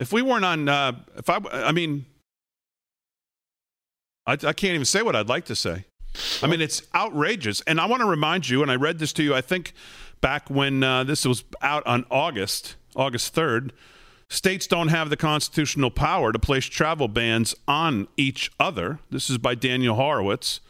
If 0.00 0.12
we 0.12 0.22
weren't 0.22 0.44
on, 0.44 0.68
uh, 0.68 0.92
if 1.16 1.28
I, 1.28 1.40
I 1.52 1.72
mean, 1.72 2.06
I, 4.26 4.32
I 4.32 4.52
can't 4.52 4.74
even 4.74 4.84
say 4.84 5.02
what 5.02 5.16
I'd 5.16 5.28
like 5.28 5.46
to 5.46 5.56
say. 5.56 5.84
I 6.42 6.46
mean, 6.46 6.60
it's 6.60 6.82
outrageous. 6.94 7.60
And 7.62 7.80
I 7.80 7.86
want 7.86 8.00
to 8.00 8.06
remind 8.06 8.48
you, 8.48 8.62
and 8.62 8.70
I 8.70 8.76
read 8.76 8.98
this 8.98 9.12
to 9.14 9.22
you, 9.22 9.34
I 9.34 9.40
think 9.40 9.72
back 10.20 10.48
when 10.50 10.82
uh, 10.82 11.04
this 11.04 11.24
was 11.24 11.44
out 11.62 11.86
on 11.86 12.04
August, 12.10 12.76
August 12.94 13.34
3rd, 13.34 13.70
states 14.28 14.66
don't 14.66 14.88
have 14.88 15.10
the 15.10 15.16
constitutional 15.16 15.90
power 15.90 16.32
to 16.32 16.38
place 16.38 16.66
travel 16.66 17.08
bans 17.08 17.54
on 17.66 18.08
each 18.16 18.50
other. 18.60 18.98
This 19.10 19.30
is 19.30 19.38
by 19.38 19.54
Daniel 19.54 19.96
Horowitz. 19.96 20.60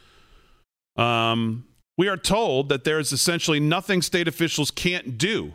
Um, 0.97 1.67
we 1.97 2.09
are 2.09 2.17
told 2.17 2.69
that 2.69 2.85
there 2.85 2.99
is 2.99 3.13
essentially 3.13 3.61
nothing 3.61 4.03
state 4.03 4.29
officials 4.29 4.71
can't 4.71 5.19
do 5.19 5.55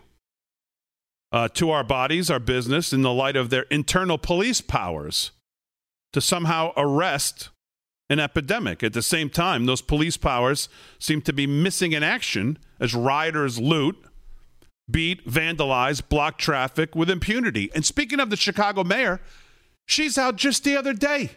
uh, 1.33 1.47
to 1.49 1.71
our 1.71 1.83
bodies, 1.83 2.29
our 2.29 2.39
business, 2.39 2.93
in 2.93 3.01
the 3.01 3.11
light 3.11 3.35
of 3.35 3.49
their 3.49 3.63
internal 3.63 4.19
police 4.19 4.61
powers 4.61 5.31
to 6.13 6.21
somehow 6.21 6.71
arrest 6.77 7.49
an 8.09 8.19
epidemic. 8.19 8.83
At 8.83 8.93
the 8.93 9.01
same 9.01 9.31
time, 9.31 9.65
those 9.65 9.81
police 9.81 10.15
powers 10.15 10.69
seem 10.99 11.21
to 11.23 11.33
be 11.33 11.47
missing 11.47 11.91
in 11.91 12.03
action 12.03 12.59
as 12.79 12.93
rioters 12.93 13.59
loot, 13.59 13.97
beat, 14.89 15.27
vandalize, 15.27 16.07
block 16.07 16.37
traffic 16.37 16.95
with 16.95 17.09
impunity. 17.09 17.71
And 17.73 17.83
speaking 17.83 18.19
of 18.19 18.29
the 18.29 18.37
Chicago 18.37 18.83
mayor, 18.83 19.19
she's 19.87 20.19
out 20.19 20.35
just 20.35 20.63
the 20.63 20.77
other 20.77 20.93
day 20.93 21.31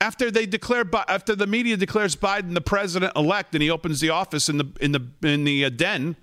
after 0.00 0.30
they 0.30 0.46
declare 0.46 0.84
after 1.06 1.36
the 1.36 1.46
media 1.46 1.76
declares 1.76 2.16
Biden 2.16 2.54
the 2.54 2.60
president 2.60 3.12
elect 3.14 3.54
and 3.54 3.62
he 3.62 3.70
opens 3.70 4.00
the 4.00 4.10
office 4.10 4.48
in 4.48 4.56
the 4.56 4.72
in 4.80 4.92
the 4.92 5.06
in 5.22 5.44
the 5.44 5.66
uh, 5.66 5.68
den. 5.68 6.16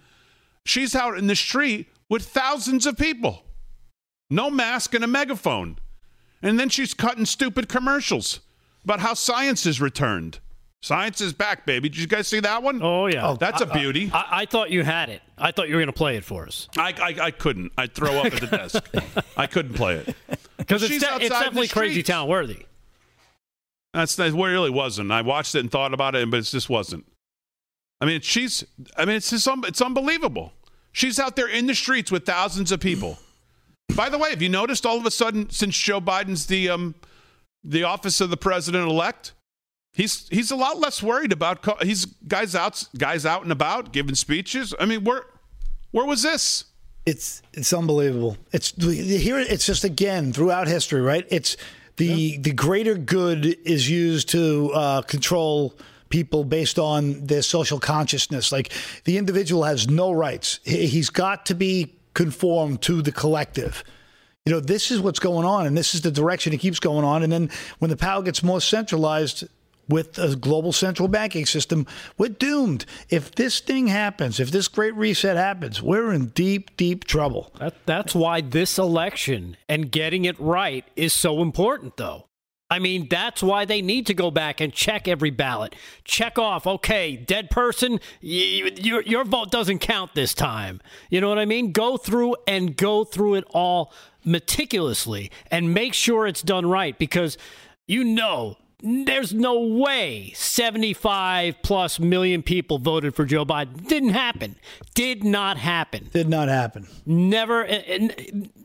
She's 0.65 0.95
out 0.95 1.17
in 1.17 1.27
the 1.27 1.35
street 1.35 1.87
with 2.09 2.25
thousands 2.25 2.85
of 2.85 2.97
people, 2.97 3.43
no 4.29 4.49
mask 4.49 4.93
and 4.93 5.03
a 5.03 5.07
megaphone, 5.07 5.77
and 6.41 6.59
then 6.59 6.69
she's 6.69 6.93
cutting 6.93 7.25
stupid 7.25 7.67
commercials 7.69 8.41
about 8.83 8.99
how 8.99 9.13
science 9.13 9.65
is 9.65 9.81
returned. 9.81 10.39
Science 10.81 11.21
is 11.21 11.33
back, 11.33 11.65
baby. 11.65 11.89
Did 11.89 11.97
you 11.99 12.07
guys 12.07 12.27
see 12.27 12.39
that 12.39 12.61
one? 12.61 12.81
Oh, 12.83 13.07
yeah. 13.07 13.27
Oh, 13.27 13.35
that's 13.35 13.61
a 13.61 13.65
beauty. 13.65 14.11
I, 14.13 14.41
I 14.41 14.45
thought 14.45 14.69
you 14.69 14.83
had 14.83 15.09
it. 15.09 15.21
I 15.37 15.51
thought 15.51 15.67
you 15.67 15.75
were 15.75 15.81
going 15.81 15.87
to 15.87 15.93
play 15.93 16.17
it 16.17 16.23
for 16.23 16.45
us. 16.45 16.69
I, 16.77 16.93
I, 17.01 17.25
I 17.25 17.31
couldn't. 17.31 17.71
I'd 17.77 17.93
throw 17.93 18.19
up 18.19 18.27
at 18.27 18.39
the 18.39 18.47
desk. 18.47 18.87
I 19.37 19.47
couldn't 19.47 19.73
play 19.73 19.95
it. 19.95 20.15
Because 20.57 20.83
it's, 20.83 21.03
de- 21.03 21.15
it's 21.15 21.29
definitely 21.29 21.67
crazy 21.67 22.03
town 22.03 22.27
worthy. 22.27 22.65
That's 23.93 24.15
that 24.17 24.33
where 24.33 24.51
it 24.51 24.53
really 24.53 24.69
wasn't. 24.69 25.11
I 25.11 25.23
watched 25.23 25.55
it 25.55 25.61
and 25.61 25.71
thought 25.71 25.93
about 25.93 26.15
it, 26.15 26.29
but 26.29 26.37
it 26.37 26.43
just 26.43 26.69
wasn't. 26.69 27.05
I 27.99 28.05
mean, 28.05 28.21
she's. 28.21 28.63
I 28.95 29.05
mean, 29.05 29.15
it's 29.15 29.31
just. 29.31 29.47
It's 29.65 29.81
unbelievable. 29.81 30.53
She's 30.97 31.19
out 31.19 31.35
there 31.35 31.47
in 31.47 31.67
the 31.67 31.75
streets 31.75 32.11
with 32.11 32.25
thousands 32.25 32.71
of 32.71 32.79
people. 32.79 33.19
By 33.95 34.09
the 34.09 34.17
way, 34.17 34.31
have 34.31 34.41
you 34.41 34.49
noticed 34.49 34.83
all 34.83 34.97
of 34.97 35.05
a 35.05 35.11
sudden 35.11 35.47
since 35.51 35.77
Joe 35.77 36.01
Biden's 36.01 36.47
the 36.47 36.69
um, 36.69 36.95
the 37.63 37.83
office 37.83 38.19
of 38.19 38.31
the 38.31 38.35
president 38.35 38.89
elect, 38.89 39.33
he's 39.93 40.27
he's 40.29 40.49
a 40.49 40.55
lot 40.55 40.79
less 40.79 41.03
worried 41.03 41.31
about 41.31 41.61
co- 41.61 41.77
he's 41.83 42.05
guys 42.05 42.55
out 42.55 42.83
guys 42.97 43.27
out 43.27 43.43
and 43.43 43.51
about 43.51 43.93
giving 43.93 44.15
speeches. 44.15 44.73
I 44.79 44.87
mean, 44.87 45.03
where 45.03 45.25
where 45.91 46.07
was 46.07 46.23
this? 46.23 46.63
It's 47.05 47.43
it's 47.53 47.71
unbelievable. 47.73 48.35
It's 48.51 48.71
here. 48.71 49.37
It's 49.37 49.67
just 49.67 49.83
again 49.83 50.33
throughout 50.33 50.67
history, 50.67 51.01
right? 51.01 51.27
It's 51.29 51.57
the 51.97 52.07
yeah. 52.07 52.37
the 52.41 52.53
greater 52.53 52.95
good 52.95 53.45
is 53.45 53.87
used 53.87 54.29
to 54.29 54.71
uh, 54.73 55.01
control 55.03 55.77
people 56.09 56.43
based 56.43 56.79
on 56.79 57.25
their 57.25 57.41
social 57.41 57.79
consciousness. 57.79 58.51
Like 58.51 58.71
the 59.03 59.17
individual 59.17 59.63
has 59.63 59.87
no 59.89 60.11
rights. 60.11 60.59
He's 60.63 61.09
got 61.09 61.45
to 61.47 61.55
be 61.55 61.95
conformed 62.13 62.81
to 62.83 63.01
the 63.01 63.11
collective. 63.11 63.83
You 64.45 64.53
know, 64.53 64.59
this 64.59 64.91
is 64.91 65.01
what's 65.01 65.19
going 65.19 65.45
on, 65.45 65.67
and 65.67 65.77
this 65.77 65.93
is 65.93 66.01
the 66.01 66.11
direction 66.11 66.53
it 66.53 66.59
keeps 66.59 66.79
going 66.79 67.03
on. 67.03 67.21
And 67.21 67.31
then 67.31 67.49
when 67.79 67.89
the 67.89 67.97
power 67.97 68.23
gets 68.23 68.41
more 68.41 68.61
centralized, 68.61 69.43
with 69.89 70.17
a 70.19 70.35
global 70.35 70.73
central 70.73 71.07
banking 71.07 71.45
system, 71.45 71.85
we're 72.17 72.29
doomed. 72.29 72.85
If 73.09 73.31
this 73.35 73.59
thing 73.59 73.87
happens, 73.87 74.39
if 74.39 74.51
this 74.51 74.67
great 74.67 74.95
reset 74.95 75.37
happens, 75.37 75.81
we're 75.81 76.11
in 76.11 76.27
deep, 76.27 76.75
deep 76.77 77.05
trouble. 77.05 77.53
That, 77.59 77.75
that's 77.85 78.13
why 78.13 78.41
this 78.41 78.77
election 78.77 79.57
and 79.69 79.91
getting 79.91 80.25
it 80.25 80.39
right 80.39 80.85
is 80.95 81.13
so 81.13 81.41
important, 81.41 81.97
though. 81.97 82.26
I 82.69 82.79
mean, 82.79 83.07
that's 83.09 83.41
why 83.41 83.63
they 83.63 83.81
need 83.81 84.07
to 84.07 84.13
go 84.13 84.29
back 84.29 84.59
and 84.59 84.73
check 84.73 85.07
every 85.07 85.29
ballot. 85.29 85.73
Check 86.03 86.37
off, 86.37 86.67
okay, 86.67 87.15
dead 87.15 87.49
person, 87.49 87.93
y- 88.21 88.71
your, 88.75 89.01
your 89.03 89.23
vote 89.23 89.51
doesn't 89.51 89.79
count 89.79 90.15
this 90.15 90.33
time. 90.33 90.81
You 91.09 91.21
know 91.21 91.29
what 91.29 91.39
I 91.39 91.45
mean? 91.45 91.71
Go 91.71 91.95
through 91.95 92.35
and 92.45 92.75
go 92.75 93.05
through 93.05 93.35
it 93.35 93.45
all 93.51 93.93
meticulously 94.25 95.31
and 95.49 95.73
make 95.73 95.93
sure 95.93 96.27
it's 96.27 96.41
done 96.41 96.65
right 96.65 96.97
because 96.99 97.37
you 97.87 98.03
know 98.03 98.57
there's 98.83 99.33
no 99.33 99.59
way 99.59 100.31
75 100.35 101.55
plus 101.63 101.99
million 101.99 102.43
people 102.43 102.77
voted 102.77 103.15
for 103.15 103.25
Joe 103.25 103.45
Biden. 103.45 103.87
Didn't 103.87 104.09
happen. 104.09 104.55
Did 104.93 105.23
not 105.23 105.57
happen. 105.57 106.09
Did 106.11 106.29
not 106.29 106.47
happen. 106.49 106.87
Never. 107.05 107.65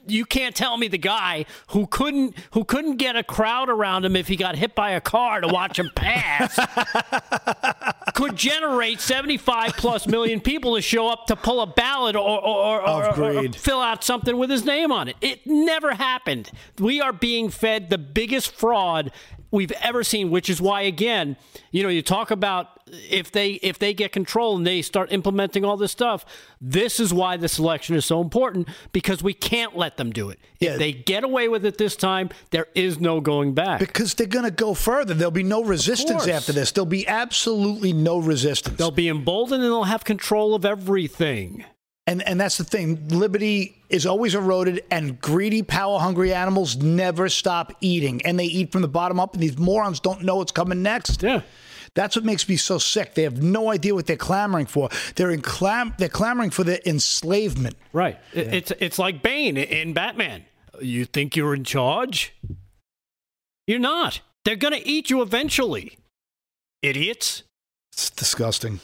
You 0.07 0.25
can't 0.25 0.55
tell 0.55 0.77
me 0.77 0.89
the 0.89 0.99
guy 0.99 1.47
who 1.69 1.87
couldn't 1.87 2.37
who 2.53 2.65
couldn't 2.65 2.97
get 2.97 3.17
a 3.17 3.23
crowd 3.23 3.69
around 3.69 4.05
him 4.05 4.17
if 4.17 4.29
he 4.29 4.37
got 4.37 4.57
hit 4.57 4.75
by 4.75 4.91
a 4.91 5.01
car 5.01 5.41
to 5.41 5.49
watch 5.49 5.79
him 5.79 5.91
pass 5.95 6.59
could 8.15 8.37
generate 8.37 9.01
75 9.01 9.77
plus 9.77 10.07
million 10.07 10.41
people 10.41 10.77
to 10.77 10.83
show 10.83 11.09
up 11.09 11.27
to 11.27 11.37
pull 11.37 11.61
a 11.61 11.67
ballot 11.67 12.17
or, 12.17 12.21
or, 12.21 12.87
or, 12.87 13.21
or, 13.21 13.53
fill 13.53 13.81
out 13.81 14.05
something 14.05 14.37
with 14.37 14.51
his 14.51 14.65
name 14.65 14.93
on 14.93 15.09
it. 15.09 15.17
It 15.21 15.47
never 15.47 15.95
happened. 15.95 16.51
We 16.79 17.01
are 17.01 17.13
being 17.13 17.49
fed 17.49 17.91
the 17.91 17.99
biggest 17.99 18.55
fraud 18.55 19.13
we've 19.51 19.73
ever 19.83 20.03
seen, 20.03 20.31
which 20.31 20.51
is 20.51 20.61
why 20.61 20.83
again, 20.83 21.37
you 21.71 21.83
know, 21.83 21.89
you 21.89 22.03
talk 22.03 22.31
about 22.31 22.72
if 22.93 23.33
they 23.33 23.53
if 23.55 23.79
they 23.79 23.95
get 23.95 24.13
control 24.13 24.57
and 24.57 24.67
they 24.67 24.83
start 24.83 25.13
implementing 25.13 25.65
all 25.65 25.77
this 25.77 25.93
stuff, 25.93 26.25
this 26.61 27.01
is 27.01 27.13
why 27.13 27.37
this 27.37 27.59
election 27.59 27.97
is 27.97 28.05
so 28.05 28.21
important 28.21 28.69
because 28.93 29.23
we 29.23 29.33
can't 29.33 29.77
let 29.77 29.97
them 29.97 30.11
do 30.11 30.29
it. 30.29 30.39
Yeah. 30.61 30.73
If 30.73 30.79
they 30.79 30.93
get 30.93 31.25
away 31.25 31.49
with 31.49 31.65
it 31.65 31.79
this 31.79 31.97
time, 31.97 32.31
there 32.51 32.67
is 32.75 33.01
no 33.01 33.21
going 33.21 33.55
back. 33.55 33.81
Because 33.81 34.15
they're 34.15 34.27
going 34.27 34.45
to 34.45 34.51
go 34.51 34.75
further. 34.75 35.15
There'll 35.15 35.31
be 35.31 35.43
no 35.43 35.65
resistance 35.65 36.29
after 36.29 36.53
this. 36.53 36.73
There'll 36.73 36.87
be 36.87 37.09
absolutely 37.09 37.93
no 37.93 38.19
resistance. 38.19 38.77
They'll 38.77 38.91
be 38.91 39.09
emboldened 39.09 39.63
and 39.63 39.73
they'll 39.73 39.85
have 39.85 40.05
control 40.05 40.55
of 40.55 40.65
everything. 40.65 41.65
And 42.07 42.21
and 42.27 42.41
that's 42.41 42.59
the 42.59 42.65
thing. 42.65 43.09
Liberty 43.09 43.81
is 43.89 44.07
always 44.07 44.35
eroded, 44.35 44.83
and 44.91 45.21
greedy, 45.21 45.63
power 45.63 46.01
hungry 46.01 46.35
animals 46.35 46.77
never 46.77 47.29
stop 47.29 47.73
eating, 47.81 48.21
and 48.27 48.39
they 48.41 48.47
eat 48.47 48.73
from 48.73 48.83
the 48.83 48.89
bottom 48.89 49.21
up. 49.21 49.35
And 49.35 49.43
these 49.43 49.57
morons 49.57 50.01
don't 50.01 50.23
know 50.23 50.37
what's 50.37 50.51
coming 50.51 50.83
next. 50.83 51.23
Yeah. 51.23 51.43
That's 51.95 52.17
what 52.17 52.25
makes 52.25 52.49
me 52.49 52.57
so 52.57 52.79
sick. 52.79 53.15
They 53.15 53.23
have 53.23 53.43
no 53.43 53.71
idea 53.71 53.95
what 53.95 54.07
they're 54.07 54.17
clamoring 54.17 54.67
for. 54.67 54.89
They're 55.15 55.31
in 55.31 55.43
clam- 55.43 55.95
they're 55.99 56.09
clamoring 56.09 56.51
for 56.51 56.65
their 56.65 56.81
enslavement. 56.87 57.77
Right. 57.93 58.19
Yeah. 58.33 58.43
It's 58.45 58.73
it's 58.81 58.99
like 58.99 59.23
Bane 59.23 59.57
in 59.59 59.93
Batman. 59.93 60.45
You 60.81 61.05
think 61.05 61.37
you're 61.37 61.55
in 61.55 61.65
charge? 61.65 62.35
You're 63.67 63.79
not. 63.79 64.21
They're 64.45 64.57
going 64.57 64.75
to 64.75 64.89
eat 64.89 65.11
you 65.11 65.23
eventually. 65.23 65.99
Idiots. 66.83 67.43
It's 67.93 68.11
disgusting. 68.11 68.81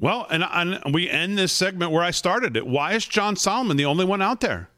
Well, 0.00 0.26
and, 0.30 0.44
and 0.44 0.94
we 0.94 1.10
end 1.10 1.38
this 1.38 1.52
segment 1.52 1.92
where 1.92 2.02
I 2.02 2.10
started 2.10 2.56
it. 2.56 2.66
Why 2.66 2.94
is 2.94 3.04
John 3.04 3.36
Solomon 3.36 3.76
the 3.76 3.84
only 3.84 4.04
one 4.04 4.22
out 4.22 4.40
there? 4.40 4.70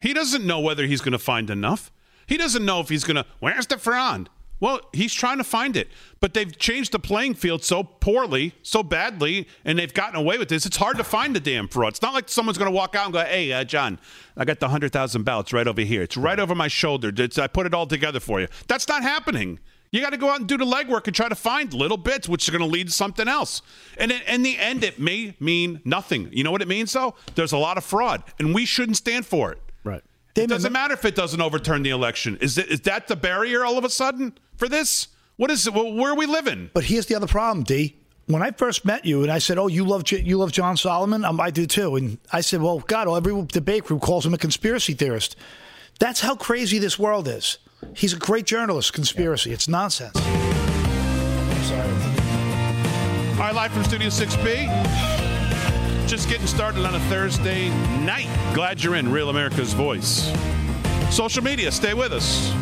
He 0.00 0.12
doesn't 0.12 0.44
know 0.44 0.60
whether 0.60 0.86
he's 0.86 1.00
going 1.00 1.12
to 1.12 1.18
find 1.18 1.48
enough. 1.48 1.90
He 2.26 2.36
doesn't 2.36 2.64
know 2.64 2.80
if 2.80 2.88
he's 2.88 3.04
going 3.04 3.16
to. 3.16 3.26
Where's 3.40 3.66
the 3.66 3.78
frond? 3.78 4.28
Well, 4.60 4.80
he's 4.92 5.12
trying 5.12 5.38
to 5.38 5.44
find 5.44 5.76
it, 5.76 5.88
but 6.20 6.32
they've 6.32 6.56
changed 6.56 6.92
the 6.92 6.98
playing 6.98 7.34
field 7.34 7.64
so 7.64 7.82
poorly, 7.82 8.54
so 8.62 8.82
badly, 8.82 9.48
and 9.64 9.78
they've 9.78 9.92
gotten 9.92 10.16
away 10.16 10.38
with 10.38 10.48
this. 10.48 10.64
It's 10.64 10.76
hard 10.76 10.96
to 10.96 11.04
find 11.04 11.34
the 11.34 11.40
damn 11.40 11.68
fraud. 11.68 11.90
It's 11.90 12.02
not 12.02 12.14
like 12.14 12.28
someone's 12.28 12.56
going 12.56 12.70
to 12.70 12.74
walk 12.74 12.94
out 12.94 13.06
and 13.06 13.12
go, 13.12 13.20
"Hey, 13.20 13.52
uh, 13.52 13.64
John, 13.64 13.98
I 14.36 14.44
got 14.44 14.60
the 14.60 14.68
hundred 14.68 14.92
thousand 14.92 15.24
ballots 15.24 15.52
right 15.52 15.66
over 15.66 15.82
here. 15.82 16.02
It's 16.02 16.16
right 16.16 16.38
over 16.38 16.54
my 16.54 16.68
shoulder. 16.68 17.12
It's, 17.14 17.38
I 17.38 17.46
put 17.46 17.66
it 17.66 17.74
all 17.74 17.86
together 17.86 18.20
for 18.20 18.40
you." 18.40 18.48
That's 18.68 18.88
not 18.88 19.02
happening. 19.02 19.58
You 19.90 20.00
got 20.00 20.10
to 20.10 20.16
go 20.16 20.28
out 20.28 20.40
and 20.40 20.48
do 20.48 20.56
the 20.56 20.64
legwork 20.64 21.06
and 21.06 21.14
try 21.14 21.28
to 21.28 21.36
find 21.36 21.72
little 21.72 21.96
bits, 21.96 22.28
which 22.28 22.48
are 22.48 22.52
going 22.52 22.62
to 22.62 22.68
lead 22.68 22.88
to 22.88 22.92
something 22.92 23.28
else. 23.28 23.62
And 23.96 24.10
in 24.10 24.42
the 24.42 24.58
end, 24.58 24.82
it 24.82 24.98
may 24.98 25.36
mean 25.38 25.82
nothing. 25.84 26.30
You 26.32 26.42
know 26.42 26.50
what 26.50 26.62
it 26.62 26.68
means, 26.68 26.92
though? 26.92 27.14
There's 27.36 27.52
a 27.52 27.58
lot 27.58 27.78
of 27.78 27.84
fraud, 27.84 28.24
and 28.40 28.52
we 28.52 28.64
shouldn't 28.64 28.96
stand 28.96 29.24
for 29.24 29.52
it. 29.52 29.58
Right. 29.84 30.02
It 30.34 30.48
doesn't 30.48 30.72
matter 30.72 30.94
if 30.94 31.04
it 31.04 31.14
doesn't 31.14 31.40
overturn 31.40 31.84
the 31.84 31.90
election. 31.90 32.38
Is, 32.40 32.58
it, 32.58 32.68
is 32.68 32.80
that 32.80 33.06
the 33.06 33.14
barrier 33.14 33.64
all 33.64 33.78
of 33.78 33.84
a 33.84 33.90
sudden 33.90 34.36
for 34.56 34.68
this? 34.68 35.08
What 35.36 35.50
is 35.50 35.66
it? 35.66 35.74
Well, 35.74 35.92
where 35.92 36.12
are 36.12 36.16
we 36.16 36.26
living? 36.26 36.70
But 36.74 36.84
here's 36.84 37.06
the 37.06 37.14
other 37.14 37.26
problem, 37.26 37.64
D. 37.64 37.96
When 38.26 38.42
I 38.42 38.52
first 38.52 38.84
met 38.84 39.04
you, 39.04 39.22
and 39.22 39.30
I 39.30 39.38
said, 39.38 39.58
"Oh, 39.58 39.66
you 39.66 39.84
love 39.84 40.10
you 40.10 40.38
love 40.38 40.52
John 40.52 40.76
Solomon," 40.76 41.24
um, 41.24 41.40
I 41.40 41.50
do 41.50 41.66
too. 41.66 41.96
And 41.96 42.18
I 42.32 42.40
said, 42.40 42.62
"Well, 42.62 42.78
God, 42.80 43.08
every 43.08 43.44
debate 43.46 43.84
group 43.84 44.00
calls 44.00 44.24
him 44.24 44.32
a 44.32 44.38
conspiracy 44.38 44.94
theorist." 44.94 45.36
That's 45.98 46.20
how 46.20 46.34
crazy 46.34 46.78
this 46.78 46.98
world 46.98 47.28
is. 47.28 47.58
He's 47.94 48.12
a 48.12 48.16
great 48.16 48.46
journalist. 48.46 48.92
Conspiracy. 48.92 49.52
It's 49.52 49.68
nonsense. 49.68 50.18
sorry. 50.18 51.90
All 53.34 53.40
right, 53.40 53.54
live 53.54 53.72
from 53.72 53.84
Studio 53.84 54.08
6B. 54.08 54.68
Just 56.06 56.28
getting 56.28 56.46
started 56.46 56.84
on 56.84 56.94
a 56.94 57.00
Thursday 57.08 57.68
night. 58.04 58.28
Glad 58.54 58.82
you're 58.82 58.94
in 58.94 59.10
Real 59.10 59.28
America's 59.28 59.72
Voice. 59.72 60.32
Social 61.10 61.42
media, 61.42 61.72
stay 61.72 61.94
with 61.94 62.12
us. 62.12 62.52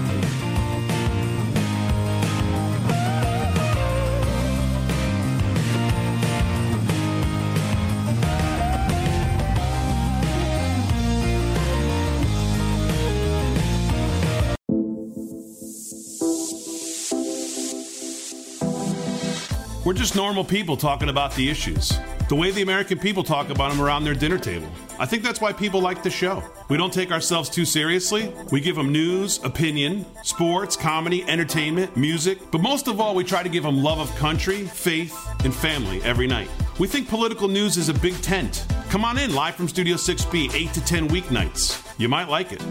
We're 19.92 19.98
just 19.98 20.16
normal 20.16 20.42
people 20.42 20.74
talking 20.74 21.10
about 21.10 21.34
the 21.34 21.50
issues. 21.50 21.92
The 22.30 22.34
way 22.34 22.50
the 22.50 22.62
American 22.62 22.98
people 22.98 23.22
talk 23.22 23.50
about 23.50 23.70
them 23.70 23.78
around 23.78 24.04
their 24.04 24.14
dinner 24.14 24.38
table. 24.38 24.66
I 24.98 25.04
think 25.04 25.22
that's 25.22 25.38
why 25.38 25.52
people 25.52 25.82
like 25.82 26.02
the 26.02 26.08
show. 26.08 26.42
We 26.70 26.78
don't 26.78 26.94
take 26.94 27.12
ourselves 27.12 27.50
too 27.50 27.66
seriously. 27.66 28.32
We 28.50 28.62
give 28.62 28.74
them 28.74 28.90
news, 28.90 29.38
opinion, 29.44 30.06
sports, 30.22 30.76
comedy, 30.76 31.24
entertainment, 31.28 31.94
music, 31.94 32.38
but 32.50 32.62
most 32.62 32.88
of 32.88 33.02
all, 33.02 33.14
we 33.14 33.22
try 33.22 33.42
to 33.42 33.50
give 33.50 33.64
them 33.64 33.82
love 33.82 33.98
of 33.98 34.08
country, 34.16 34.62
faith, 34.64 35.14
and 35.44 35.54
family 35.54 36.02
every 36.04 36.26
night. 36.26 36.48
We 36.78 36.88
think 36.88 37.10
political 37.10 37.48
news 37.48 37.76
is 37.76 37.90
a 37.90 37.94
big 37.94 38.18
tent. 38.22 38.64
Come 38.88 39.04
on 39.04 39.18
in 39.18 39.34
live 39.34 39.56
from 39.56 39.68
Studio 39.68 39.96
6B, 39.96 40.54
8 40.54 40.72
to 40.72 40.80
10 40.86 41.08
weeknights. 41.10 41.86
You 41.98 42.08
might 42.08 42.30
like 42.30 42.50
it. 42.52 42.62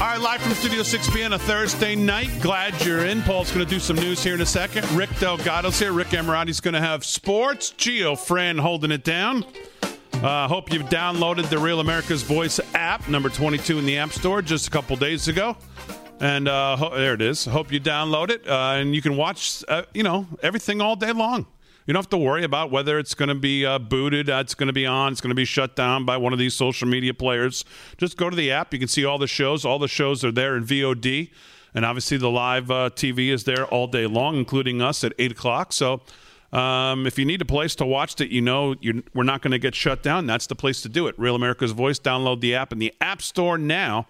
All 0.00 0.06
right, 0.06 0.18
live 0.18 0.40
from 0.40 0.52
Studio 0.54 0.80
6B 0.80 1.26
on 1.26 1.34
a 1.34 1.38
Thursday 1.38 1.94
night. 1.94 2.30
Glad 2.40 2.82
you're 2.86 3.04
in. 3.04 3.20
Paul's 3.20 3.52
going 3.52 3.66
to 3.66 3.68
do 3.70 3.78
some 3.78 3.96
news 3.96 4.24
here 4.24 4.34
in 4.34 4.40
a 4.40 4.46
second. 4.46 4.90
Rick 4.92 5.10
Delgado's 5.18 5.78
here. 5.78 5.92
Rick 5.92 6.08
Emirati's 6.08 6.58
going 6.58 6.72
to 6.72 6.80
have 6.80 7.04
sports. 7.04 7.68
Geo 7.76 8.16
Fran 8.16 8.56
holding 8.56 8.92
it 8.92 9.04
down. 9.04 9.44
Uh, 10.14 10.48
hope 10.48 10.72
you've 10.72 10.86
downloaded 10.86 11.50
the 11.50 11.58
Real 11.58 11.80
America's 11.80 12.22
Voice 12.22 12.58
app, 12.72 13.08
number 13.08 13.28
22 13.28 13.78
in 13.78 13.84
the 13.84 13.98
App 13.98 14.12
Store, 14.12 14.40
just 14.40 14.68
a 14.68 14.70
couple 14.70 14.96
days 14.96 15.28
ago. 15.28 15.54
And 16.18 16.48
uh, 16.48 16.76
ho- 16.76 16.96
there 16.96 17.12
it 17.12 17.20
is. 17.20 17.44
Hope 17.44 17.70
you 17.70 17.78
download 17.78 18.30
it, 18.30 18.48
uh, 18.48 18.76
and 18.76 18.94
you 18.94 19.02
can 19.02 19.18
watch, 19.18 19.62
uh, 19.68 19.82
you 19.92 20.02
know, 20.02 20.26
everything 20.42 20.80
all 20.80 20.96
day 20.96 21.12
long. 21.12 21.46
You 21.86 21.94
don't 21.94 22.02
have 22.02 22.10
to 22.10 22.18
worry 22.18 22.44
about 22.44 22.70
whether 22.70 22.98
it's 22.98 23.14
going 23.14 23.30
to 23.30 23.34
be 23.34 23.64
uh, 23.64 23.78
booted, 23.78 24.28
uh, 24.28 24.36
it's 24.36 24.54
going 24.54 24.66
to 24.68 24.72
be 24.72 24.86
on, 24.86 25.12
it's 25.12 25.20
going 25.20 25.30
to 25.30 25.34
be 25.34 25.44
shut 25.44 25.76
down 25.76 26.04
by 26.04 26.16
one 26.16 26.32
of 26.32 26.38
these 26.38 26.54
social 26.54 26.86
media 26.86 27.14
players. 27.14 27.64
Just 27.96 28.16
go 28.16 28.28
to 28.28 28.36
the 28.36 28.52
app. 28.52 28.72
You 28.72 28.78
can 28.78 28.88
see 28.88 29.04
all 29.04 29.18
the 29.18 29.26
shows. 29.26 29.64
All 29.64 29.78
the 29.78 29.88
shows 29.88 30.24
are 30.24 30.32
there 30.32 30.56
in 30.56 30.64
VOD. 30.64 31.30
And 31.74 31.84
obviously, 31.84 32.16
the 32.16 32.30
live 32.30 32.70
uh, 32.70 32.90
TV 32.90 33.30
is 33.30 33.44
there 33.44 33.64
all 33.66 33.86
day 33.86 34.06
long, 34.06 34.36
including 34.36 34.82
us 34.82 35.04
at 35.04 35.12
8 35.18 35.32
o'clock. 35.32 35.72
So 35.72 36.02
um, 36.52 37.06
if 37.06 37.18
you 37.18 37.24
need 37.24 37.40
a 37.40 37.44
place 37.44 37.74
to 37.76 37.86
watch 37.86 38.16
that 38.16 38.30
you 38.30 38.40
know 38.40 38.74
we're 39.14 39.22
not 39.22 39.40
going 39.40 39.52
to 39.52 39.58
get 39.58 39.74
shut 39.74 40.02
down, 40.02 40.26
that's 40.26 40.48
the 40.48 40.56
place 40.56 40.82
to 40.82 40.88
do 40.88 41.06
it. 41.06 41.18
Real 41.18 41.36
America's 41.36 41.72
Voice. 41.72 41.98
Download 41.98 42.40
the 42.40 42.54
app 42.54 42.72
in 42.72 42.78
the 42.78 42.92
App 43.00 43.22
Store 43.22 43.56
now. 43.56 44.06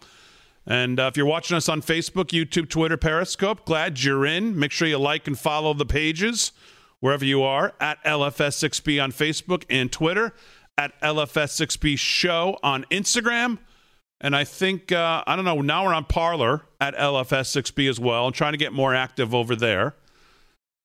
And 0.67 1.01
uh, 1.01 1.05
if 1.05 1.17
you're 1.17 1.27
watching 1.27 1.57
us 1.57 1.69
on 1.69 1.83
Facebook, 1.83 2.27
YouTube, 2.27 2.69
Twitter, 2.69 2.97
Periscope, 2.97 3.65
glad 3.65 4.03
you're 4.03 4.27
in. 4.27 4.59
Make 4.59 4.73
sure 4.73 4.89
you 4.89 4.99
like 4.99 5.27
and 5.27 5.39
follow 5.39 5.75
the 5.75 5.87
pages 5.87 6.53
wherever 7.01 7.25
you 7.25 7.43
are 7.43 7.75
at 7.81 8.03
LFS6B 8.05 9.03
on 9.03 9.13
Facebook 9.13 9.65
and 9.69 9.91
Twitter, 9.91 10.33
at 10.79 10.99
LFS6B 11.01 11.99
Show 11.99 12.59
on 12.63 12.85
Instagram. 12.91 13.59
And 14.21 14.37
I 14.37 14.45
think, 14.45 14.93
uh, 14.93 15.25
I 15.27 15.37
don't 15.37 15.45
know, 15.45 15.61
now 15.61 15.85
we're 15.85 15.95
on 15.95 16.05
Parler 16.05 16.63
at 16.81 16.95
LFS6B 16.95 17.89
as 17.89 17.99
well 17.99 18.27
and 18.27 18.35
trying 18.35 18.53
to 18.53 18.59
get 18.59 18.73
more 18.73 18.95
active 18.95 19.35
over 19.35 19.57
there. 19.57 19.95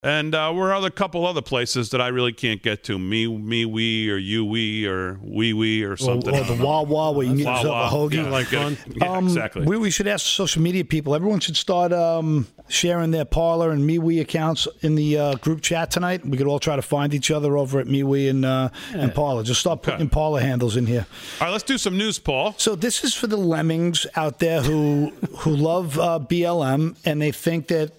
And 0.05 0.35
uh, 0.35 0.53
we're 0.55 0.71
other 0.71 0.91
couple 0.91 1.25
other 1.25 1.41
places 1.41 1.89
that 1.89 2.00
I 2.00 2.09
really 2.09 2.31
can't 2.31 2.62
get 2.62 2.83
to. 2.83 3.00
Me, 3.00 3.25
me, 3.27 3.65
we, 3.65 4.12
or 4.12 4.17
you, 4.17 4.45
we, 4.45 4.85
or 4.85 5.17
we, 5.24 5.51
we, 5.51 5.81
or 5.81 5.97
something. 5.97 6.31
Or, 6.35 6.41
or 6.41 6.43
the 6.43 6.63
Wawa 6.63 7.12
where 7.12 7.25
you 7.25 7.31
can 7.31 7.38
get 7.39 7.45
Wah, 7.47 7.55
yourself 7.57 7.65
a 7.91 7.95
wah. 7.95 8.01
hoagie. 8.09 8.13
Yeah, 8.24 8.29
like 8.29 8.47
fun. 8.47 8.77
Yeah, 8.95 9.12
Um, 9.12 9.24
exactly. 9.25 9.65
We, 9.65 9.77
we 9.77 9.89
should 9.89 10.05
ask 10.07 10.24
social 10.27 10.62
media 10.62 10.85
people. 10.85 11.15
Everyone 11.15 11.39
should 11.39 11.57
start 11.57 11.91
um, 11.91 12.45
sharing 12.67 13.09
their 13.09 13.25
Parler 13.25 13.71
and 13.71 13.81
MeWe 13.89 14.21
accounts 14.21 14.67
in 14.81 14.93
the 14.93 15.17
uh, 15.17 15.35
group 15.38 15.62
chat 15.62 15.89
tonight. 15.89 16.24
We 16.24 16.38
could 16.38 16.45
all 16.45 16.59
try 16.59 16.75
to 16.75 16.83
find 16.83 17.12
each 17.12 17.31
other 17.31 17.57
over 17.57 17.79
at 17.79 17.88
MeWe 17.88 18.29
and, 18.29 18.45
uh, 18.45 18.69
and 18.93 19.12
Parler. 19.13 19.41
Just 19.41 19.59
start 19.62 19.81
putting 19.81 20.01
Okay. 20.01 20.09
Parler 20.09 20.39
handles 20.39 20.75
in 20.77 20.85
here. 20.85 21.07
All 21.41 21.47
right, 21.47 21.51
let's 21.51 21.63
do 21.63 21.79
some 21.79 21.97
news, 21.97 22.19
Paul. 22.19 22.53
So 22.57 22.75
this 22.75 23.03
is 23.03 23.15
for 23.15 23.25
the 23.25 23.38
lemmings 23.38 24.05
out 24.15 24.38
there 24.38 24.62
who 24.62 25.12
who 25.39 25.55
love 25.55 25.97
uh, 25.97 26.19
BLM 26.19 26.95
and 27.05 27.19
they 27.21 27.31
think 27.31 27.67
that 27.69 27.91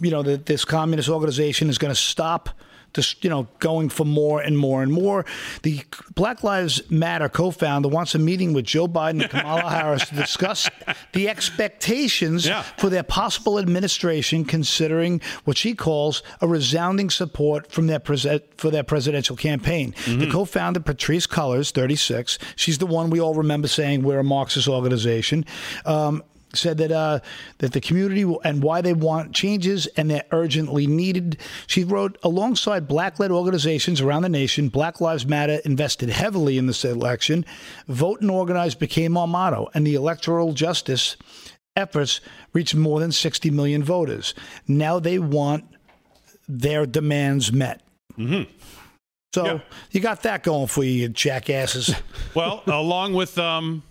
you 0.00 0.10
know 0.10 0.22
that 0.22 0.46
this 0.46 0.64
communist 0.64 1.08
organization 1.08 1.68
is 1.68 1.78
going 1.78 1.92
to 1.94 2.00
stop 2.00 2.50
this 2.94 3.16
you 3.22 3.30
know 3.30 3.46
going 3.58 3.88
for 3.88 4.04
more 4.04 4.42
and 4.42 4.58
more 4.58 4.82
and 4.82 4.92
more. 4.92 5.24
The 5.62 5.82
Black 6.14 6.44
Lives 6.44 6.82
Matter 6.90 7.30
co-founder 7.30 7.88
wants 7.88 8.14
a 8.14 8.18
meeting 8.18 8.52
with 8.52 8.66
Joe 8.66 8.86
Biden 8.86 9.22
and 9.22 9.30
Kamala 9.30 9.70
Harris 9.78 10.06
to 10.10 10.14
discuss 10.14 10.68
the 11.14 11.26
expectations 11.30 12.46
Yeah. 12.46 12.60
for 12.76 12.90
their 12.90 13.02
possible 13.02 13.58
administration, 13.58 14.44
considering 14.44 15.22
what 15.44 15.56
she 15.56 15.74
calls 15.74 16.22
a 16.42 16.46
resounding 16.46 17.08
support 17.08 17.72
from 17.72 17.86
their 17.86 17.98
pres- 17.98 18.26
for 18.58 18.70
their 18.70 18.82
presidential 18.84 19.36
campaign. 19.36 19.94
The 20.06 20.28
co-founder 20.30 20.80
Patrisse 20.80 21.26
Cullors, 21.26 21.72
36, 21.72 22.38
she's 22.56 22.76
the 22.76 22.86
one 22.86 23.08
we 23.08 23.20
all 23.20 23.34
remember 23.34 23.68
saying 23.68 24.02
we're 24.02 24.18
a 24.20 24.24
Marxist 24.24 24.68
organization. 24.68 25.46
Um, 25.86 26.22
said 26.54 26.78
that 26.78 26.92
uh, 26.92 27.20
that 27.58 27.72
the 27.72 27.80
community 27.80 28.24
will, 28.24 28.40
and 28.44 28.62
why 28.62 28.80
they 28.80 28.92
want 28.92 29.34
changes 29.34 29.86
and 29.96 30.10
they're 30.10 30.24
urgently 30.30 30.86
needed. 30.86 31.38
She 31.66 31.84
wrote 31.84 32.18
alongside 32.22 32.86
black-led 32.88 33.30
organizations 33.30 34.00
around 34.00 34.22
the 34.22 34.28
nation. 34.28 34.68
Black 34.68 35.00
Lives 35.00 35.26
Matter 35.26 35.60
invested 35.64 36.10
heavily 36.10 36.58
in 36.58 36.66
this 36.66 36.84
election. 36.84 37.44
Vote 37.88 38.20
and 38.20 38.30
organize 38.30 38.74
became 38.74 39.16
our 39.16 39.26
motto, 39.26 39.68
and 39.74 39.86
the 39.86 39.94
electoral 39.94 40.52
justice 40.52 41.16
efforts 41.74 42.20
reached 42.52 42.74
more 42.74 43.00
than 43.00 43.10
60 43.12 43.50
million 43.50 43.82
voters. 43.82 44.34
Now 44.68 44.98
they 44.98 45.18
want 45.18 45.64
their 46.48 46.84
demands 46.84 47.50
met. 47.52 47.80
Mm-hmm. 48.18 48.50
So 49.34 49.44
Yeah. 49.46 49.58
you 49.90 50.00
got 50.00 50.22
that 50.24 50.42
going 50.42 50.66
for 50.66 50.84
you, 50.84 50.90
you 50.92 51.08
jackasses. 51.08 51.94
Well, 52.34 52.62
along 52.66 53.14
with 53.14 53.38
um, 53.38 53.82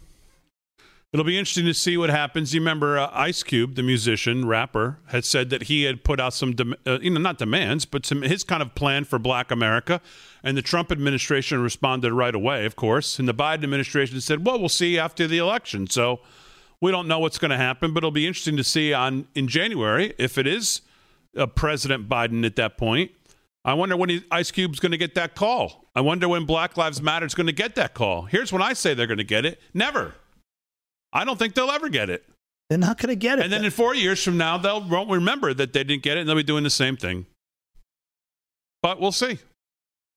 it'll 1.13 1.25
be 1.25 1.37
interesting 1.37 1.65
to 1.65 1.73
see 1.73 1.97
what 1.97 2.09
happens. 2.09 2.53
You 2.53 2.61
remember 2.61 2.97
uh, 2.97 3.09
Ice 3.13 3.43
Cube, 3.43 3.75
the 3.75 3.83
musician 3.83 4.47
rapper, 4.47 4.99
had 5.07 5.25
said 5.25 5.49
that 5.49 5.63
he 5.63 5.83
had 5.83 6.03
put 6.03 6.19
out 6.19 6.33
some, 6.33 6.55
uh, 6.87 6.99
you 7.01 7.09
know, 7.09 7.19
not 7.19 7.37
demands, 7.37 7.85
but 7.85 8.05
some 8.05 8.21
his 8.21 8.43
kind 8.43 8.61
of 8.61 8.75
plan 8.75 9.03
for 9.03 9.19
Black 9.19 9.51
America, 9.51 10.01
and 10.43 10.57
the 10.57 10.61
Trump 10.61 10.91
administration 10.91 11.61
responded 11.61 12.13
right 12.13 12.35
away, 12.35 12.65
of 12.65 12.75
course, 12.75 13.19
and 13.19 13.27
the 13.27 13.33
Biden 13.33 13.63
administration 13.63 14.21
said, 14.21 14.45
"Well, 14.45 14.59
we'll 14.59 14.69
see 14.69 14.97
after 14.97 15.27
the 15.27 15.37
election." 15.37 15.87
So 15.87 16.21
we 16.79 16.91
don't 16.91 17.07
know 17.07 17.19
what's 17.19 17.37
going 17.37 17.51
to 17.51 17.57
happen, 17.57 17.93
but 17.93 17.99
it'll 17.99 18.11
be 18.11 18.27
interesting 18.27 18.57
to 18.57 18.63
see 18.63 18.93
on 18.93 19.27
in 19.35 19.47
January 19.47 20.13
if 20.17 20.37
it 20.37 20.47
is 20.47 20.81
uh, 21.37 21.45
President 21.45 22.09
Biden 22.09 22.45
at 22.45 22.55
that 22.55 22.77
point. 22.77 23.11
I 23.63 23.75
wonder 23.75 23.95
when 23.95 24.09
he, 24.09 24.23
Ice 24.31 24.49
Cube's 24.49 24.79
going 24.79 24.91
to 24.91 24.97
get 24.97 25.13
that 25.13 25.35
call. 25.35 25.85
I 25.95 26.01
wonder 26.01 26.27
when 26.27 26.45
Black 26.45 26.77
Lives 26.77 26.99
Matter 26.99 27.27
is 27.27 27.35
going 27.35 27.45
to 27.45 27.53
get 27.53 27.75
that 27.75 27.93
call. 27.93 28.23
Here's 28.23 28.51
when 28.51 28.63
I 28.63 28.73
say 28.73 28.95
they're 28.95 29.05
going 29.07 29.19
to 29.19 29.23
get 29.23 29.45
it: 29.45 29.59
never. 29.73 30.15
I 31.13 31.25
don't 31.25 31.37
think 31.37 31.53
they'll 31.55 31.69
ever 31.71 31.89
get 31.89 32.09
it. 32.09 32.23
They're 32.69 32.77
not 32.77 32.97
going 32.97 33.09
to 33.09 33.15
get 33.15 33.37
it. 33.39 33.43
And 33.43 33.51
then 33.53 33.65
in 33.65 33.71
four 33.71 33.93
years 33.93 34.23
from 34.23 34.37
now, 34.37 34.57
they'll 34.57 34.81
won't 34.81 35.09
remember 35.09 35.53
that 35.53 35.73
they 35.73 35.83
didn't 35.83 36.03
get 36.03 36.17
it, 36.17 36.21
and 36.21 36.29
they'll 36.29 36.37
be 36.37 36.43
doing 36.43 36.63
the 36.63 36.69
same 36.69 36.95
thing. 36.95 37.25
But 38.81 38.99
we'll 38.99 39.11
see. 39.11 39.39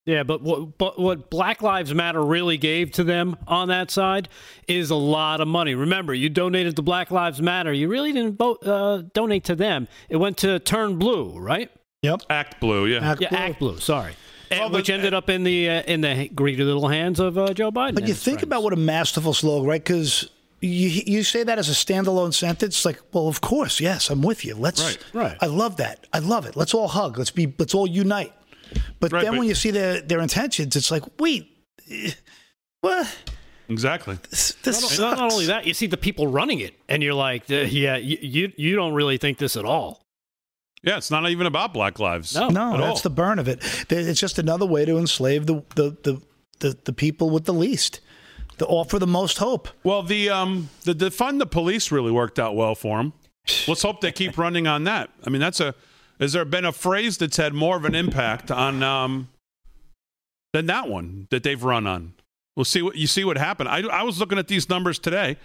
Yeah, 0.07 0.23
but 0.23 0.43
what, 0.43 0.77
but 0.77 0.99
what 0.99 1.31
Black 1.31 1.63
Lives 1.63 1.95
Matter 1.95 2.23
really 2.23 2.59
gave 2.59 2.93
to 2.93 3.05
them 3.05 3.37
on 3.49 3.69
that 3.69 3.91
side 3.91 4.29
is 4.69 4.91
a 4.91 4.95
lot 4.95 5.41
of 5.41 5.49
money. 5.49 5.75
Remember, 5.75 6.13
you 6.13 6.29
donated 6.29 6.77
to 6.77 6.83
Black 6.83 7.11
Lives 7.11 7.41
Matter. 7.41 7.73
You 7.73 7.89
really 7.89 8.13
didn't 8.13 8.37
vote, 8.37 8.65
uh, 8.67 9.03
donate 9.15 9.45
to 9.45 9.55
them. 9.57 9.89
It 10.11 10.17
went 10.17 10.37
to 10.39 10.59
Turn 10.59 10.99
Blue, 10.99 11.39
right? 11.39 11.71
yep. 12.03 12.21
Act 12.29 12.61
blue, 12.61 12.85
yeah. 12.85 12.99
Act 13.13 13.23
Yeah, 13.23 13.29
Blue. 13.31 13.39
Act 13.39 13.59
Blue. 13.59 13.79
Sorry, 13.81 14.13
And- 14.51 14.61
Well, 14.61 14.69
the- 14.69 14.77
which 14.77 14.91
ended 14.91 15.15
up 15.15 15.31
in 15.31 15.43
the 15.43 15.71
uh, 15.71 15.83
in 15.85 16.03
the 16.03 16.29
greedy 16.35 16.63
little 16.63 16.89
hands 16.89 17.19
of 17.19 17.39
uh, 17.39 17.55
Joe 17.55 17.71
Biden. 17.73 17.95
But 17.95 18.01
and 18.03 18.09
you 18.09 18.15
think 18.15 18.41
friends. 18.41 18.43
about 18.45 18.63
what 18.63 18.75
a 18.75 18.77
masterful 18.77 19.33
slogan, 19.33 19.67
right? 19.67 19.83
Because 19.83 20.29
you 20.67 21.03
you 21.07 21.23
say 21.23 21.43
that 21.45 21.59
as 21.59 21.69
a 21.69 21.73
standalone 21.73 22.33
sentence, 22.35 22.85
like, 22.85 23.01
well, 23.13 23.29
of 23.29 23.41
course, 23.41 23.81
yes, 23.81 24.11
I'm 24.11 24.23
with 24.23 24.45
you. 24.45 24.55
Let's, 24.55 24.83
Right, 24.83 24.99
right. 25.13 25.37
I 25.41 25.47
love 25.47 25.77
that. 25.77 26.07
I 26.13 26.19
love 26.21 26.47
it. 26.47 26.57
Let's 26.57 26.75
all 26.75 26.89
hug. 26.89 27.19
Let's 27.19 27.31
be. 27.31 27.53
Let's 27.59 27.75
all 27.75 27.87
unite. 27.87 28.33
But 29.01 29.13
Right, 29.13 29.23
then 29.23 29.33
but- 29.33 29.39
when 29.41 29.49
you 29.49 29.55
see 29.55 29.71
their 29.71 30.01
their 30.01 30.21
intentions, 30.21 30.77
it's 30.77 30.91
like, 30.91 31.05
wait, 31.21 31.49
eh, 31.91 32.13
what? 32.81 33.07
Exactly. 33.69 34.19
This, 34.31 34.53
this 34.63 34.99
Not, 34.99 35.11
not 35.11 35.19
not 35.21 35.33
only 35.33 35.47
that, 35.47 35.67
you 35.67 35.73
see 35.73 35.87
the 35.87 35.97
people 35.97 36.27
running 36.27 36.61
it, 36.61 36.75
and 36.89 37.03
you're 37.03 37.15
like, 37.15 37.51
uh, 37.51 37.55
yeah, 37.55 37.97
you, 37.97 38.19
you 38.21 38.53
you 38.57 38.77
don't 38.77 38.93
really 38.93 39.17
think 39.17 39.39
this 39.39 39.57
at 39.57 39.65
all. 39.65 40.03
Yeah, 40.83 40.99
it's 40.99 41.11
not 41.11 41.27
even 41.31 41.47
about 41.47 41.73
Black 41.73 41.99
Lives. 41.99 42.35
No. 42.35 42.49
No, 42.49 42.75
at 42.75 42.81
that's 42.81 42.99
all. 42.99 43.03
the 43.05 43.11
burn 43.11 43.39
of 43.39 43.49
it. 43.49 43.61
It's 43.91 44.21
just 44.21 44.39
another 44.39 44.67
way 44.67 44.85
to 44.85 44.99
enslave 44.99 45.47
the 45.47 45.63
the 45.77 45.97
the, 46.03 46.23
the, 46.61 46.79
the 46.85 46.93
people 46.93 47.31
with 47.31 47.45
the 47.47 47.55
least, 47.55 48.01
to 48.59 48.67
offer 48.67 48.99
the 48.99 49.07
most 49.07 49.39
hope. 49.39 49.69
Well, 49.83 50.03
the 50.03 50.31
um 50.31 50.69
the 50.83 50.95
defund 50.95 51.39
the 51.39 51.47
police 51.47 51.91
really 51.91 52.13
worked 52.13 52.39
out 52.39 52.57
well 52.57 52.75
for 52.75 52.99
them. 52.99 53.13
Let's 53.69 53.83
hope 53.83 54.01
they 54.01 54.13
keep 54.13 54.39
running 54.39 54.67
on 54.67 54.85
that. 54.85 55.11
I 55.27 55.31
mean, 55.31 55.41
that's 55.41 55.61
a 55.61 55.75
has 56.21 56.33
there 56.33 56.45
been 56.45 56.65
a 56.65 56.73
phrase 56.73 57.19
that's 57.19 57.37
had 57.37 57.55
more 57.55 57.77
of 57.77 57.85
an 57.85 57.95
impact 57.95 58.51
on 58.51 58.83
um 58.83 59.29
than 60.53 60.67
that 60.67 60.89
one 60.89 61.27
that 61.31 61.43
they've 61.43 61.63
run 61.63 61.87
on? 61.87 62.15
We'll 62.57 62.65
see 62.65 62.83
what 62.83 62.97
you 62.97 63.07
see 63.07 63.25
what 63.25 63.39
happened. 63.39 63.69
I 63.69 63.81
I 63.83 64.03
was 64.03 64.19
looking 64.19 64.39
at 64.39 64.49
these 64.49 64.69
numbers 64.69 64.99
today. 64.99 65.37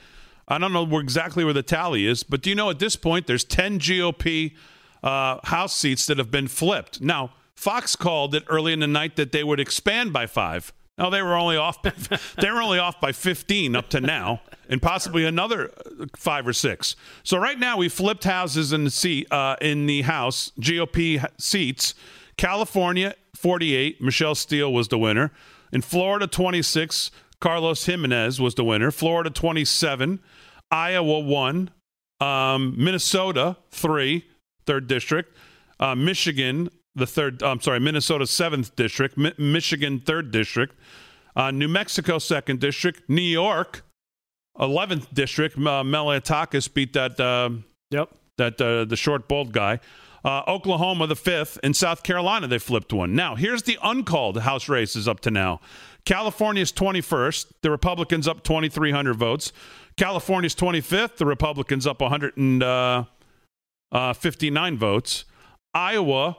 I 0.47 0.57
don't 0.57 0.73
know 0.73 0.83
where, 0.83 1.01
exactly 1.01 1.43
where 1.43 1.53
the 1.53 1.61
tally 1.61 2.07
is, 2.07 2.23
but 2.23 2.41
do 2.41 2.49
you 2.49 2.55
know 2.55 2.71
at 2.71 2.79
this 2.79 2.95
point 2.95 3.27
there's 3.27 3.43
10 3.43 3.79
GOP 3.79 4.55
uh, 5.03 5.37
House 5.43 5.75
seats 5.75 6.05
that 6.07 6.17
have 6.17 6.31
been 6.31 6.47
flipped. 6.47 7.01
Now, 7.01 7.31
Fox 7.55 7.95
called 7.95 8.35
it 8.35 8.43
early 8.47 8.73
in 8.73 8.79
the 8.79 8.87
night 8.87 9.15
that 9.15 9.31
they 9.31 9.43
would 9.43 9.59
expand 9.59 10.13
by 10.13 10.27
five. 10.27 10.73
No, 10.99 11.09
they 11.09 11.21
were 11.21 11.35
only 11.35 11.57
off. 11.57 11.81
By, 11.81 11.93
they 12.41 12.51
were 12.51 12.61
only 12.61 12.77
off 12.77 12.99
by 12.99 13.11
15 13.11 13.75
up 13.75 13.89
to 13.89 14.01
now, 14.01 14.41
and 14.69 14.81
possibly 14.81 15.25
another 15.25 15.71
uh, 15.71 16.05
five 16.15 16.47
or 16.47 16.53
six. 16.53 16.95
So 17.23 17.37
right 17.37 17.57
now 17.57 17.77
we 17.77 17.89
flipped 17.89 18.25
houses 18.25 18.73
in 18.73 18.83
the 18.83 18.91
seat 18.91 19.31
uh, 19.31 19.55
in 19.61 19.85
the 19.85 20.03
House 20.03 20.51
GOP 20.59 21.25
seats. 21.39 21.95
California 22.37 23.15
48. 23.35 24.01
Michelle 24.01 24.35
Steel 24.35 24.71
was 24.71 24.89
the 24.89 24.97
winner. 24.97 25.31
In 25.71 25.81
Florida 25.81 26.27
26. 26.27 27.11
Carlos 27.39 27.85
Gimenez 27.85 28.39
was 28.41 28.55
the 28.55 28.65
winner. 28.65 28.91
Florida 28.91 29.29
27. 29.29 30.19
Iowa 30.71 31.19
one. 31.19 31.71
Um, 32.19 32.75
Minnesota 32.77 33.55
three, 33.71 34.25
third 34.65 34.87
district. 34.87 35.37
Uh, 35.79 35.95
Michigan 35.95 36.69
the 36.95 37.05
third. 37.07 37.41
I'm 37.43 37.61
sorry, 37.61 37.79
Minnesota 37.79 38.25
seventh 38.27 38.75
district. 38.75 39.17
Mi- 39.17 39.33
Michigan 39.37 39.99
third 39.99 40.31
district. 40.31 40.75
Uh, 41.35 41.51
New 41.51 41.67
Mexico 41.67 42.17
second 42.19 42.59
district. 42.59 43.07
New 43.09 43.21
York 43.21 43.83
eleventh 44.59 45.13
district. 45.13 45.55
Uh, 45.57 45.83
Malliotakis 45.83 46.73
beat 46.73 46.93
that. 46.93 47.19
Uh, 47.19 47.49
Yep. 47.91 48.09
that 48.37 48.61
uh, 48.61 48.85
the 48.85 48.95
short 48.95 49.27
bald 49.27 49.51
guy. 49.51 49.79
Uh, 50.23 50.43
Oklahoma 50.47 51.07
the 51.07 51.15
fifth, 51.15 51.57
and 51.63 51.75
South 51.75 52.03
Carolina 52.03 52.45
they 52.45 52.59
flipped 52.59 52.93
one. 52.93 53.15
Now 53.15 53.33
here's 53.35 53.63
the 53.63 53.79
uncalled 53.81 54.37
House 54.41 54.69
races 54.69 55.07
up 55.07 55.21
to 55.21 55.31
now. 55.31 55.59
California's 56.05 56.71
21st, 56.71 57.51
the 57.63 57.71
Republicans 57.71 58.27
up 58.27 58.43
2,300 58.43 59.15
votes. 59.15 59.51
California's 59.97 60.53
25th, 60.55 61.17
the 61.17 61.25
Republicans 61.25 61.87
up 61.87 61.99
159 62.01 64.77
votes. 64.77 65.25
Iowa, 65.73 66.37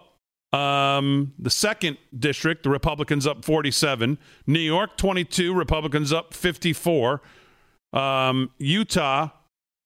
um, 0.52 1.32
the 1.38 1.50
second 1.50 1.98
district, 2.16 2.64
the 2.64 2.70
Republicans 2.70 3.26
up 3.26 3.44
47. 3.44 4.18
New 4.46 4.58
York 4.58 4.96
22, 4.96 5.54
Republicans 5.54 6.12
up 6.12 6.34
54. 6.34 7.22
Um, 7.92 8.50
Utah, 8.58 9.30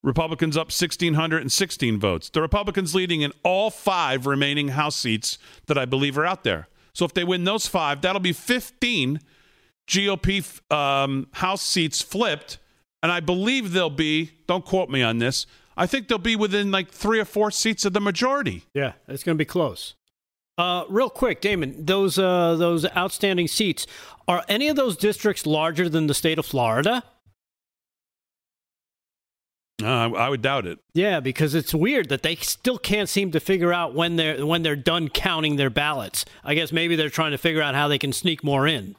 Republicans 0.02 0.56
up 0.56 0.66
1,616 0.66 2.00
votes. 2.00 2.30
The 2.30 2.42
Republicans 2.42 2.94
leading 2.94 3.22
in 3.22 3.32
all 3.42 3.70
five 3.70 4.26
remaining 4.26 4.68
House 4.68 4.96
seats 4.96 5.38
that 5.66 5.78
I 5.78 5.84
believe 5.84 6.16
are 6.18 6.26
out 6.26 6.44
there. 6.44 6.68
So 6.92 7.04
if 7.04 7.12
they 7.12 7.24
win 7.24 7.44
those 7.44 7.66
five, 7.66 8.02
that'll 8.02 8.20
be 8.20 8.32
15 8.32 9.20
GOP 9.88 10.72
um, 10.72 11.28
House 11.32 11.62
seats 11.62 12.00
flipped 12.00 12.58
and 13.04 13.12
I 13.12 13.20
believe 13.20 13.72
they'll 13.72 13.90
be. 13.90 14.30
Don't 14.46 14.64
quote 14.64 14.88
me 14.88 15.02
on 15.02 15.18
this. 15.18 15.44
I 15.76 15.86
think 15.86 16.08
they'll 16.08 16.16
be 16.16 16.36
within 16.36 16.70
like 16.70 16.90
three 16.90 17.20
or 17.20 17.26
four 17.26 17.50
seats 17.50 17.84
of 17.84 17.92
the 17.92 18.00
majority. 18.00 18.64
Yeah, 18.72 18.92
it's 19.06 19.22
going 19.22 19.36
to 19.36 19.38
be 19.38 19.44
close. 19.44 19.94
Uh, 20.56 20.84
real 20.88 21.10
quick, 21.10 21.40
Damon, 21.40 21.84
those 21.84 22.18
uh, 22.18 22.54
those 22.56 22.86
outstanding 22.96 23.48
seats 23.48 23.86
are 24.28 24.44
any 24.48 24.68
of 24.68 24.76
those 24.76 24.96
districts 24.96 25.46
larger 25.46 25.88
than 25.88 26.06
the 26.06 26.14
state 26.14 26.38
of 26.38 26.46
Florida? 26.46 27.02
Uh, 29.82 30.12
I, 30.12 30.28
would 30.28 30.40
doubt 30.40 30.66
it. 30.66 30.78
Yeah, 30.94 31.18
because 31.18 31.54
it's 31.54 31.74
weird 31.74 32.08
that 32.08 32.22
they 32.22 32.36
still 32.36 32.78
can't 32.78 33.08
seem 33.08 33.32
to 33.32 33.40
figure 33.40 33.72
out 33.72 33.92
when 33.92 34.14
they're 34.14 34.46
when 34.46 34.62
they're 34.62 34.76
done 34.76 35.08
counting 35.08 35.56
their 35.56 35.70
ballots. 35.70 36.24
I 36.44 36.54
guess 36.54 36.70
maybe 36.70 36.94
they're 36.94 37.10
trying 37.10 37.32
to 37.32 37.38
figure 37.38 37.60
out 37.60 37.74
how 37.74 37.88
they 37.88 37.98
can 37.98 38.12
sneak 38.12 38.44
more 38.44 38.68
in. 38.68 38.94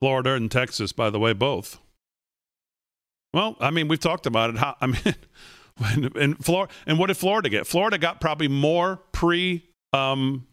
Florida 0.00 0.34
and 0.34 0.50
Texas, 0.50 0.92
by 0.92 1.08
the 1.08 1.18
way, 1.18 1.32
both. 1.32 1.78
Well, 3.32 3.56
I 3.58 3.70
mean, 3.70 3.88
we've 3.88 3.98
talked 3.98 4.26
about 4.26 4.50
it. 4.50 4.58
How, 4.58 4.76
I 4.80 4.86
mean, 4.88 5.14
when, 5.78 6.04
in 6.16 6.34
Florida, 6.34 6.72
and 6.86 6.98
what 6.98 7.06
did 7.06 7.16
Florida 7.16 7.48
get? 7.48 7.66
Florida 7.66 7.96
got 7.96 8.20
probably 8.20 8.48
more 8.48 9.00
pre 9.12 9.64
um, 9.94 10.46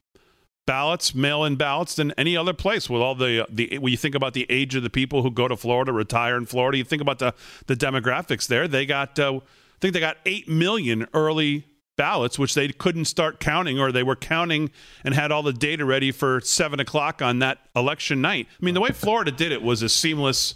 ballots, 0.66 1.16
mail-in 1.16 1.56
ballots 1.56 1.96
than 1.96 2.12
any 2.12 2.38
other 2.38 2.54
place. 2.54 2.90
With 2.90 3.02
all 3.02 3.16
the 3.16 3.46
the 3.50 3.78
when 3.80 3.92
you 3.92 3.98
think 3.98 4.16
about 4.16 4.34
the 4.34 4.46
age 4.50 4.76
of 4.76 4.84
the 4.84 4.90
people 4.90 5.24
who 5.24 5.32
go 5.32 5.48
to 5.48 5.58
Florida, 5.58 5.92
retire 5.92 6.38
in 6.38 6.46
Florida, 6.46 6.78
you 6.78 6.84
think 6.84 7.02
about 7.02 7.20
the 7.20 7.34
the 7.68 7.76
demographics 7.76 8.48
there. 8.48 8.68
They 8.68 8.86
got, 8.86 9.18
uh, 9.20 9.38
I 9.38 9.42
think 9.80 9.94
they 9.94 10.00
got 10.00 10.18
eight 10.26 10.48
million 10.48 11.08
early 11.14 11.66
ballots, 11.98 12.40
which 12.40 12.54
they 12.54 12.68
couldn't 12.70 13.06
start 13.06 13.40
counting, 13.40 13.80
or 13.80 13.92
they 13.92 14.04
were 14.04 14.16
counting 14.16 14.72
and 15.04 15.14
had 15.14 15.32
all 15.32 15.44
the 15.44 15.54
data 15.54 15.86
ready 15.86 16.12
for 16.12 16.40
seven 16.42 16.80
o'clock 16.80 17.22
on 17.22 17.40
that 17.40 17.60
election 17.76 18.22
night. 18.22 18.48
I 18.60 18.66
mean, 18.66 18.74
the 18.74 18.82
way 18.82 18.90
Florida 18.90 19.32
did 19.32 19.52
it 19.52 19.62
was 19.62 19.82
a 19.82 19.90
seamless. 19.90 20.56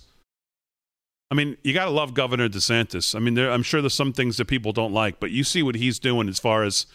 I 1.32 1.36
mean, 1.36 1.58
you 1.64 1.74
got 1.74 1.86
to 1.86 1.92
love 1.92 2.14
Governor 2.14 2.48
DeSantis. 2.48 3.16
I 3.16 3.20
mean, 3.20 3.34
there, 3.34 3.52
I'm 3.52 3.64
sure 3.64 3.82
there's 3.82 3.96
some 3.96 4.14
things 4.14 4.38
that 4.38 4.46
people 4.46 4.72
don't 4.72 4.94
like, 4.94 5.20
but 5.20 5.32
you 5.32 5.44
see 5.44 5.64
what 5.64 5.76
he's 5.76 6.00
doing 6.00 6.30
as 6.30 6.40
far 6.40 6.64
as 6.64 6.86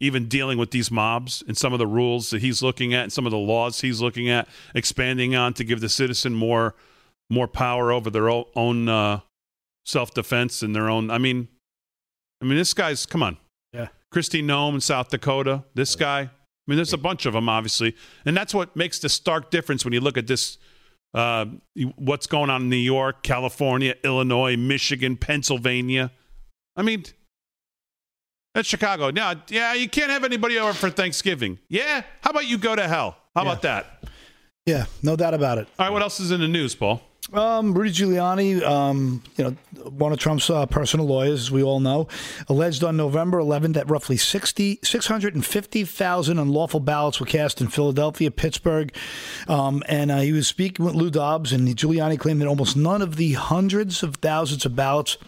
even 0.00 0.28
dealing 0.28 0.58
with 0.58 0.70
these 0.70 0.90
mobs 0.90 1.42
and 1.46 1.56
some 1.56 1.72
of 1.72 1.78
the 1.78 1.86
rules 1.86 2.30
that 2.30 2.42
he's 2.42 2.62
looking 2.62 2.94
at 2.94 3.04
and 3.04 3.12
some 3.12 3.26
of 3.26 3.32
the 3.32 3.38
laws 3.38 3.80
he's 3.80 4.00
looking 4.00 4.28
at, 4.28 4.48
expanding 4.74 5.34
on 5.34 5.54
to 5.54 5.64
give 5.64 5.80
the 5.80 5.88
citizen 5.88 6.34
more 6.34 6.74
more 7.28 7.48
power 7.48 7.90
over 7.90 8.08
their 8.08 8.28
own 8.28 8.88
uh, 8.88 9.20
self 9.84 10.14
defense 10.14 10.62
and 10.62 10.74
their 10.74 10.88
own. 10.88 11.10
I 11.10 11.18
mean, 11.18 11.48
I 12.40 12.44
mean, 12.44 12.56
this 12.56 12.74
guy's 12.74 13.06
come 13.06 13.22
on. 13.22 13.36
Yeah, 13.72 13.88
Kristi 14.12 14.42
Noem 14.42 14.74
in 14.74 14.80
South 14.80 15.08
Dakota. 15.08 15.64
This 15.74 15.96
guy. 15.96 16.20
I 16.20 16.70
mean, 16.72 16.76
there's 16.78 16.92
a 16.92 16.98
bunch 16.98 17.26
of 17.26 17.32
them, 17.32 17.48
obviously, 17.48 17.94
and 18.24 18.36
that's 18.36 18.52
what 18.52 18.74
makes 18.74 18.98
the 18.98 19.08
stark 19.08 19.52
difference 19.52 19.84
when 19.84 19.92
you 19.94 20.00
look 20.00 20.18
at 20.18 20.26
this 20.26 20.58
uh, 21.14 21.46
what's 21.96 22.26
going 22.26 22.50
on 22.50 22.62
in 22.62 22.68
New 22.68 22.76
York, 22.76 23.22
California, 23.22 23.94
Illinois, 24.04 24.56
Michigan, 24.56 25.16
Pennsylvania. 25.16 26.12
I 26.76 26.82
mean, 26.82 27.04
that's 28.56 28.66
Chicago. 28.68 29.10
Now, 29.10 29.34
yeah, 29.48 29.74
you 29.74 29.86
can't 29.86 30.10
have 30.10 30.24
anybody 30.24 30.58
over 30.58 30.72
for 30.72 30.88
Thanksgiving. 30.88 31.58
Yeah, 31.68 32.02
how 32.22 32.30
about 32.30 32.46
you 32.48 32.56
go 32.56 32.74
to 32.74 32.88
hell? 32.88 33.16
How 33.34 33.42
Yeah. 33.44 33.50
about 33.50 33.62
that? 33.62 34.04
Yeah, 34.64 34.86
no 35.02 35.14
doubt 35.14 35.34
about 35.34 35.58
it. 35.58 35.68
All 35.78 35.86
right, 35.86 35.92
what 35.92 36.00
else 36.02 36.18
is 36.20 36.30
in 36.30 36.40
the 36.40 36.48
news, 36.48 36.74
Paul? 36.74 37.02
Um, 37.34 37.74
Rudy 37.74 37.90
Giuliani, 37.90 38.62
um, 38.62 39.22
you 39.36 39.44
know, 39.44 39.50
one 39.90 40.12
of 40.12 40.18
Trump's 40.18 40.48
uh, 40.48 40.64
personal 40.66 41.06
lawyers, 41.06 41.40
as 41.42 41.50
we 41.50 41.62
all 41.62 41.80
know, 41.80 42.08
alleged 42.48 42.82
on 42.82 42.96
November 42.96 43.38
11th 43.38 43.74
that 43.74 43.90
roughly 43.90 44.16
60, 44.16 44.78
650,000 44.82 46.38
unlawful 46.38 46.80
ballots 46.80 47.20
were 47.20 47.26
cast 47.26 47.60
in 47.60 47.68
Philadelphia, 47.68 48.30
Pittsburgh. 48.30 48.94
Um, 49.48 49.82
and 49.88 50.10
uh, 50.10 50.18
he 50.18 50.32
was 50.32 50.48
speaking 50.48 50.84
with 50.84 50.94
Lou 50.94 51.10
Dobbs, 51.10 51.52
and 51.52 51.68
Giuliani 51.68 52.18
claimed 52.18 52.40
that 52.40 52.46
almost 52.48 52.76
none 52.76 53.02
of 53.02 53.16
the 53.16 53.32
hundreds 53.34 54.02
of 54.02 54.16
thousands 54.16 54.64
of 54.64 54.74
ballots 54.76 55.18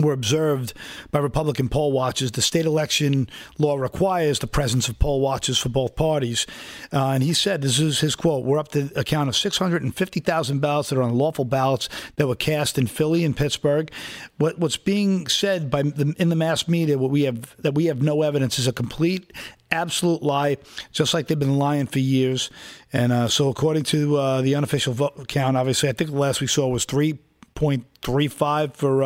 were 0.00 0.12
observed 0.12 0.72
by 1.10 1.18
Republican 1.18 1.68
poll 1.68 1.92
watchers. 1.92 2.32
The 2.32 2.42
state 2.42 2.66
election 2.66 3.28
law 3.58 3.76
requires 3.76 4.38
the 4.38 4.46
presence 4.46 4.88
of 4.88 4.98
poll 4.98 5.20
watchers 5.20 5.58
for 5.58 5.68
both 5.68 5.96
parties. 5.96 6.46
Uh, 6.92 7.10
and 7.10 7.22
he 7.22 7.32
said, 7.32 7.62
this 7.62 7.78
is 7.78 8.00
his 8.00 8.16
quote, 8.16 8.44
we're 8.44 8.58
up 8.58 8.68
to 8.68 8.90
a 8.96 9.04
count 9.04 9.28
of 9.28 9.36
650,000 9.36 10.60
ballots 10.60 10.90
that 10.90 10.98
are 10.98 11.02
unlawful 11.02 11.44
ballots 11.44 11.88
that 12.16 12.26
were 12.26 12.34
cast 12.34 12.78
in 12.78 12.86
Philly 12.86 13.24
and 13.24 13.36
Pittsburgh. 13.36 13.90
What, 14.38 14.58
what's 14.58 14.76
being 14.76 15.26
said 15.28 15.70
by 15.70 15.82
the, 15.82 16.14
in 16.18 16.28
the 16.28 16.36
mass 16.36 16.66
media, 16.66 16.98
what 16.98 17.10
we 17.10 17.22
have 17.22 17.56
that 17.62 17.74
we 17.74 17.86
have 17.86 18.02
no 18.02 18.22
evidence 18.22 18.58
is 18.58 18.66
a 18.66 18.72
complete 18.72 19.32
absolute 19.70 20.22
lie, 20.22 20.56
just 20.92 21.14
like 21.14 21.26
they've 21.28 21.38
been 21.38 21.58
lying 21.58 21.86
for 21.86 21.98
years. 21.98 22.50
And 22.92 23.12
uh, 23.12 23.28
so, 23.28 23.48
according 23.48 23.84
to 23.84 24.16
uh, 24.16 24.40
the 24.42 24.54
unofficial 24.54 24.92
vote 24.92 25.28
count, 25.28 25.56
obviously, 25.56 25.88
I 25.88 25.92
think 25.92 26.10
the 26.10 26.18
last 26.18 26.40
we 26.40 26.46
saw 26.46 26.68
was 26.68 26.84
3.35 26.86 28.74
for 28.74 29.02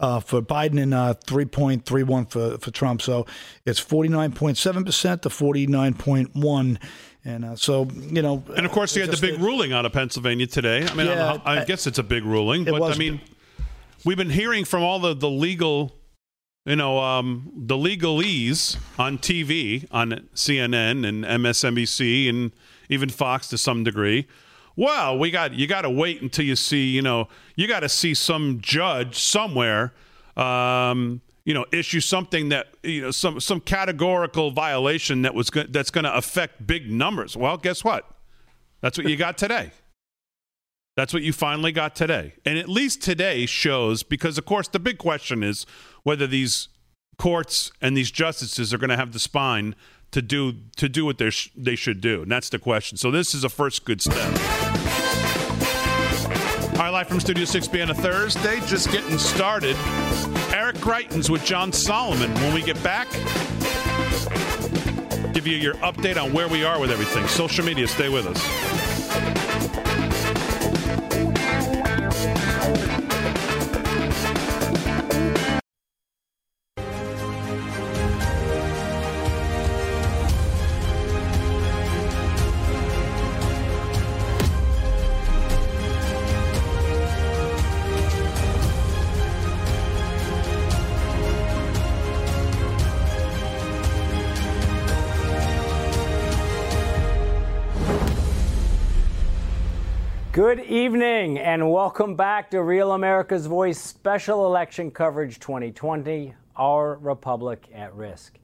uh, 0.00 0.18
for 0.20 0.42
Biden 0.42 0.82
and 0.82 0.92
uh, 0.94 1.14
3.31 1.26 2.30
for, 2.30 2.58
for 2.58 2.70
Trump. 2.70 3.02
So 3.02 3.26
it's 3.66 3.80
49.7% 3.80 5.22
to 5.22 5.28
49.1. 5.28 6.78
And 7.24 7.44
uh, 7.44 7.54
so, 7.56 7.84
you 7.84 8.22
know. 8.22 8.42
And 8.56 8.64
of 8.64 8.72
course, 8.72 8.96
you 8.96 9.02
had 9.02 9.10
the 9.10 9.20
big 9.20 9.38
a- 9.38 9.42
ruling 9.42 9.72
out 9.72 9.84
of 9.84 9.92
Pennsylvania 9.92 10.46
today. 10.46 10.86
I 10.86 10.94
mean, 10.94 11.00
I, 11.00 11.04
don't 11.04 11.16
know 11.18 11.26
how- 11.38 11.42
I 11.44 11.60
I- 11.60 11.64
guess 11.64 11.86
it's 11.86 11.98
a 11.98 12.02
big 12.02 12.24
ruling, 12.24 12.66
It 12.66 12.70
but 12.70 12.82
I 12.82 12.96
mean, 12.96 13.20
we've 14.04 14.16
been 14.16 14.30
hearing 14.30 14.64
from 14.64 14.82
all 14.82 14.98
the, 14.98 15.14
the 15.14 15.28
legal, 15.28 15.92
you 16.64 16.76
know, 16.76 16.98
um, 16.98 17.52
the 17.54 17.76
legalese 17.76 18.78
on 18.98 19.18
TV, 19.18 19.86
on 19.90 20.28
CNN 20.34 21.06
and 21.06 21.24
MSNBC 21.24 22.28
and 22.30 22.52
even 22.88 23.10
Fox 23.10 23.48
to 23.48 23.58
some 23.58 23.84
degree. 23.84 24.26
Well, 24.80 25.18
we 25.18 25.30
got 25.30 25.52
you 25.52 25.66
got 25.66 25.82
to 25.82 25.90
wait 25.90 26.22
until 26.22 26.46
you 26.46 26.56
see, 26.56 26.88
you 26.88 27.02
know, 27.02 27.28
you 27.54 27.68
got 27.68 27.80
to 27.80 27.88
see 27.90 28.14
some 28.14 28.60
judge 28.62 29.18
somewhere, 29.18 29.92
um, 30.38 31.20
you 31.44 31.52
know, 31.52 31.66
issue 31.70 32.00
something 32.00 32.48
that 32.48 32.68
you 32.82 33.02
know 33.02 33.10
some 33.10 33.40
some 33.40 33.60
categorical 33.60 34.52
violation 34.52 35.20
that 35.20 35.34
was 35.34 35.50
go- 35.50 35.66
that's 35.68 35.90
going 35.90 36.04
to 36.04 36.16
affect 36.16 36.66
big 36.66 36.90
numbers. 36.90 37.36
Well, 37.36 37.58
guess 37.58 37.84
what? 37.84 38.10
That's 38.80 38.96
what 38.96 39.06
you 39.06 39.18
got 39.18 39.36
today. 39.36 39.72
That's 40.96 41.12
what 41.12 41.24
you 41.24 41.34
finally 41.34 41.72
got 41.72 41.94
today. 41.94 42.32
And 42.46 42.56
at 42.56 42.66
least 42.66 43.02
today 43.02 43.44
shows, 43.44 44.02
because 44.02 44.38
of 44.38 44.46
course 44.46 44.66
the 44.66 44.80
big 44.80 44.96
question 44.96 45.42
is 45.42 45.66
whether 46.04 46.26
these 46.26 46.68
courts 47.18 47.70
and 47.82 47.94
these 47.94 48.10
justices 48.10 48.72
are 48.72 48.78
going 48.78 48.88
to 48.88 48.96
have 48.96 49.12
the 49.12 49.18
spine 49.18 49.74
to 50.12 50.22
do 50.22 50.54
to 50.76 50.88
do 50.88 51.04
what 51.04 51.18
they 51.18 51.28
sh- 51.28 51.52
they 51.54 51.76
should 51.76 52.00
do. 52.00 52.22
And 52.22 52.32
that's 52.32 52.48
the 52.48 52.58
question. 52.58 52.96
So 52.96 53.10
this 53.10 53.34
is 53.34 53.44
a 53.44 53.50
first 53.50 53.84
good 53.84 54.00
step. 54.00 54.59
All 56.80 56.86
right, 56.86 56.92
live 56.92 57.08
from 57.08 57.20
Studio 57.20 57.44
6B 57.44 57.82
on 57.82 57.90
a 57.90 57.94
Thursday, 57.94 58.58
just 58.60 58.90
getting 58.90 59.18
started. 59.18 59.76
Eric 60.50 60.76
Greitens 60.76 61.28
with 61.28 61.44
John 61.44 61.74
Solomon. 61.74 62.32
When 62.36 62.54
we 62.54 62.62
get 62.62 62.82
back, 62.82 63.06
give 65.34 65.46
you 65.46 65.58
your 65.58 65.74
update 65.74 66.16
on 66.16 66.32
where 66.32 66.48
we 66.48 66.64
are 66.64 66.80
with 66.80 66.90
everything. 66.90 67.28
Social 67.28 67.66
media, 67.66 67.86
stay 67.86 68.08
with 68.08 68.26
us. 68.26 69.79
Good 100.40 100.60
evening 100.60 101.38
and 101.38 101.70
welcome 101.70 102.16
back 102.16 102.50
to 102.52 102.62
Real 102.62 102.92
America's 102.92 103.44
Voice 103.44 103.78
Special 103.78 104.46
Election 104.46 104.90
Coverage 104.90 105.38
2020 105.38 106.32
Our 106.56 106.96
Republic 106.96 107.68
at 107.74 107.94
Risk. 107.94 108.38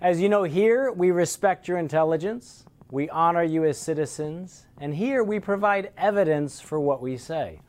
As 0.00 0.20
you 0.20 0.28
know, 0.28 0.44
here 0.44 0.92
we 0.92 1.10
respect 1.10 1.66
your 1.66 1.78
intelligence, 1.78 2.66
we 2.92 3.10
honor 3.10 3.42
you 3.42 3.64
as 3.64 3.78
citizens, 3.78 4.66
and 4.78 4.94
here 4.94 5.24
we 5.24 5.40
provide 5.40 5.90
evidence 5.98 6.60
for 6.60 6.78
what 6.78 7.02
we 7.02 7.16
say. 7.16 7.60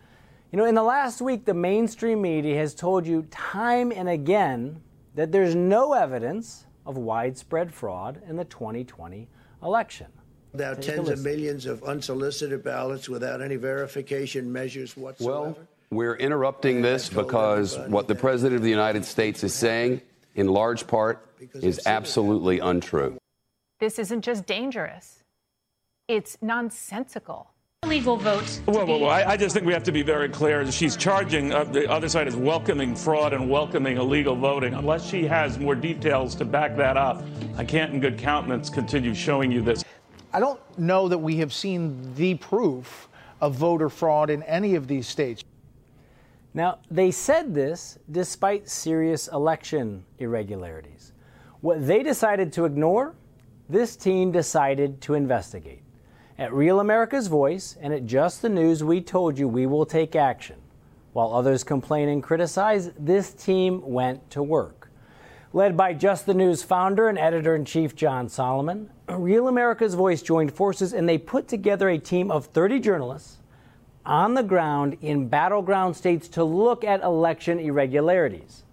You 0.51 0.59
know, 0.59 0.65
in 0.65 0.75
the 0.75 0.83
last 0.83 1.19
week, 1.19 1.45
the 1.45 1.55
mainstream 1.55 2.21
media 2.21 2.57
has 2.57 2.75
told 2.75 3.07
you 3.07 3.23
time 3.31 3.91
and 3.91 4.07
again 4.07 4.79
that 5.15 5.31
there's 5.31 5.55
no 5.55 5.93
evidence 5.93 6.67
of 6.85 6.99
widespread 6.99 7.73
fraud 7.73 8.21
in 8.29 8.35
the 8.35 8.45
2020 8.45 9.27
election. 9.63 10.20
About 10.53 10.81
Take 10.81 10.95
tens 10.95 11.09
of 11.09 11.23
millions 11.23 11.65
of 11.65 11.83
unsolicited 11.83 12.63
ballots 12.63 13.07
without 13.07 13.41
any 13.41 13.55
verification 13.55 14.51
measures 14.51 14.97
whatsoever. 14.97 15.39
Well, 15.39 15.57
we're 15.91 16.15
interrupting 16.15 16.81
this 16.81 17.09
because 17.09 17.77
what 17.87 18.07
the 18.07 18.15
President 18.15 18.57
of 18.57 18.63
the 18.63 18.69
United 18.69 19.05
States 19.05 19.43
is 19.43 19.53
saying, 19.53 20.01
in 20.35 20.47
large 20.47 20.87
part, 20.87 21.25
is 21.53 21.81
absolutely 21.85 22.59
untrue. 22.59 23.17
This 23.79 23.97
isn't 23.97 24.21
just 24.21 24.45
dangerous, 24.45 25.23
it's 26.07 26.37
nonsensical. 26.41 27.47
Illegal 27.83 28.15
vote. 28.15 28.61
Well, 28.67 28.85
well, 28.85 28.99
well 28.99 29.09
I, 29.09 29.23
I, 29.23 29.37
just 29.37 29.55
think 29.55 29.65
we 29.65 29.73
have 29.73 29.81
to 29.85 29.91
be 29.91 30.03
very 30.03 30.29
clear. 30.29 30.71
She's 30.71 30.95
charging, 30.95 31.51
uh, 31.51 31.63
the 31.63 31.89
other 31.89 32.07
side 32.09 32.27
is 32.27 32.35
welcoming 32.35 32.95
fraud 32.95 33.33
and 33.33 33.49
welcoming 33.49 33.97
illegal 33.97 34.35
voting. 34.35 34.75
Unless 34.75 35.09
she 35.09 35.25
has 35.25 35.57
more 35.57 35.73
details 35.73 36.35
to 36.35 36.45
back 36.45 36.77
that 36.77 36.95
up, 36.95 37.23
I 37.57 37.65
can't 37.65 37.91
in 37.91 37.99
good 37.99 38.19
countenance 38.19 38.69
continue 38.69 39.15
showing 39.15 39.51
you 39.51 39.63
this. 39.63 39.83
I 40.33 40.39
don't 40.39 40.59
know 40.77 41.07
that 41.07 41.17
we 41.17 41.37
have 41.37 41.51
seen 41.51 42.15
the 42.15 42.35
proof 42.35 43.09
of 43.41 43.55
voter 43.55 43.89
fraud 43.89 44.29
in 44.29 44.43
any 44.43 44.75
of 44.75 44.87
these 44.87 45.07
states. 45.07 45.43
Now, 46.53 46.79
they 46.89 47.11
said 47.11 47.53
this 47.53 47.97
despite 48.09 48.69
serious 48.69 49.27
election 49.29 50.05
irregularities. 50.19 51.13
What 51.61 51.85
they 51.85 52.03
decided 52.03 52.51
to 52.53 52.65
ignore, 52.65 53.15
this 53.69 53.95
team 53.95 54.31
decided 54.31 55.01
to 55.01 55.13
investigate. 55.13 55.83
At 56.37 56.53
Real 56.53 56.79
America's 56.79 57.27
Voice 57.27 57.77
and 57.81 57.93
at 57.93 58.05
Just 58.05 58.41
the 58.41 58.49
News, 58.49 58.83
we 58.83 58.99
told 59.01 59.37
you 59.37 59.47
we 59.47 59.65
will 59.65 59.85
take 59.85 60.15
action. 60.15 60.57
While 61.13 61.33
others 61.33 61.63
complain 61.63 62.09
and 62.09 62.23
criticize, 62.23 62.91
this 62.97 63.33
team 63.33 63.81
went 63.85 64.29
to 64.31 64.41
work. 64.41 64.80
Led 65.53 65.75
by 65.75 65.93
Just 65.93 66.25
the 66.25 66.33
News 66.33 66.63
founder 66.63 67.09
and 67.09 67.19
editor 67.19 67.53
in 67.53 67.65
chief 67.65 67.93
John 67.93 68.29
Solomon, 68.29 68.89
Real 69.09 69.49
America's 69.49 69.95
Voice 69.95 70.21
joined 70.21 70.53
forces 70.53 70.93
and 70.93 71.09
they 71.09 71.17
put 71.17 71.49
together 71.49 71.89
a 71.89 71.97
team 71.97 72.31
of 72.31 72.45
30 72.45 72.79
journalists 72.79 73.39
on 74.05 74.33
the 74.33 74.43
ground 74.43 74.97
in 75.01 75.27
battleground 75.27 75.97
states 75.97 76.29
to 76.29 76.43
look 76.45 76.85
at 76.85 77.03
election 77.03 77.59
irregularities. 77.59 78.63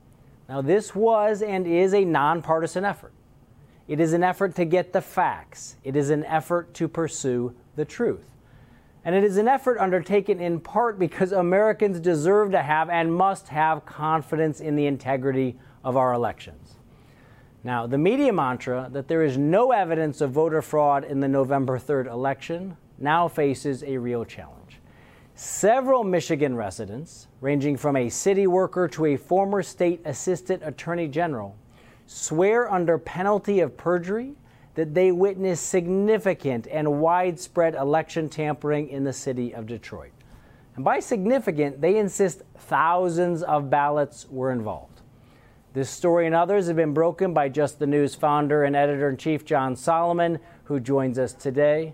Now, 0.49 0.63
this 0.63 0.95
was 0.95 1.43
and 1.43 1.67
is 1.67 1.93
a 1.93 2.05
nonpartisan 2.05 2.85
effort. 2.85 3.13
It 3.89 3.99
is 3.99 4.13
an 4.13 4.23
effort 4.23 4.55
to 4.55 4.65
get 4.65 4.93
the 4.93 5.03
facts. 5.03 5.75
It 5.83 5.97
is 5.97 6.11
an 6.11 6.25
effort 6.27 6.75
to 6.75 6.87
pursue 6.87 7.57
the 7.75 7.85
truth. 7.85 8.31
And 9.05 9.17
it 9.17 9.25
is 9.25 9.37
an 9.37 9.49
effort 9.49 9.79
undertaken 9.79 10.41
in 10.41 10.61
part 10.61 10.97
because 10.97 11.33
Americans 11.33 11.99
deserve 11.99 12.53
to 12.53 12.63
have 12.63 12.89
and 12.89 13.13
must 13.13 13.49
have 13.49 13.85
confidence 13.85 14.61
in 14.61 14.77
the 14.77 14.87
integrity 14.87 15.59
of 15.89 15.97
our 15.97 16.13
elections. 16.13 16.77
Now, 17.65 17.87
the 17.87 17.97
media 17.97 18.31
mantra 18.31 18.91
that 18.93 19.09
there 19.09 19.23
is 19.23 19.39
no 19.39 19.73
evidence 19.73 20.21
of 20.21 20.33
voter 20.33 20.61
fraud 20.61 21.03
in 21.03 21.21
the 21.21 21.29
November 21.29 21.79
3rd 21.79 22.09
election 22.13 22.77
now 22.99 23.27
faces 23.27 23.83
a 23.83 23.97
real 23.97 24.27
challenge. 24.27 24.81
Several 25.35 26.05
Michigan 26.05 26.55
residents, 26.57 27.29
ranging 27.41 27.79
from 27.79 27.97
a 27.97 28.11
city 28.11 28.47
worker 28.47 28.87
to 28.89 29.07
a 29.07 29.17
former 29.17 29.63
state 29.63 30.03
assistant 30.05 30.63
attorney 30.63 31.09
general, 31.09 31.57
swear 32.05 32.71
under 32.71 32.99
penalty 32.99 33.61
of 33.61 33.75
perjury 33.79 34.35
that 34.75 34.93
they 34.93 35.11
witnessed 35.11 35.71
significant 35.71 36.67
and 36.67 37.01
widespread 37.01 37.75
election 37.75 38.29
tampering 38.29 38.91
in 38.91 39.05
the 39.05 39.13
city 39.15 39.55
of 39.55 39.65
Detroit. 39.65 40.13
And 40.77 40.85
by 40.85 41.01
significant, 41.01 41.81
they 41.81 41.97
insist 41.97 42.43
thousands 42.59 43.43
of 43.43 43.71
ballots 43.71 44.27
were 44.29 44.53
involved. 44.53 44.88
This 45.75 45.91
story 45.91 46.25
and 46.25 46.35
others 46.35 46.67
have 46.69 46.77
been 46.77 46.95
broken 46.95 47.35
by 47.35 47.51
Just 47.51 47.79
the 47.79 47.87
News 47.87 48.15
founder 48.15 48.65
and 48.65 48.75
editor 48.75 49.11
in 49.11 49.19
chief 49.19 49.45
John 49.45 49.77
Solomon, 49.77 50.39
who 50.65 50.81
joins 50.81 51.19
us 51.19 51.35
today. 51.35 51.93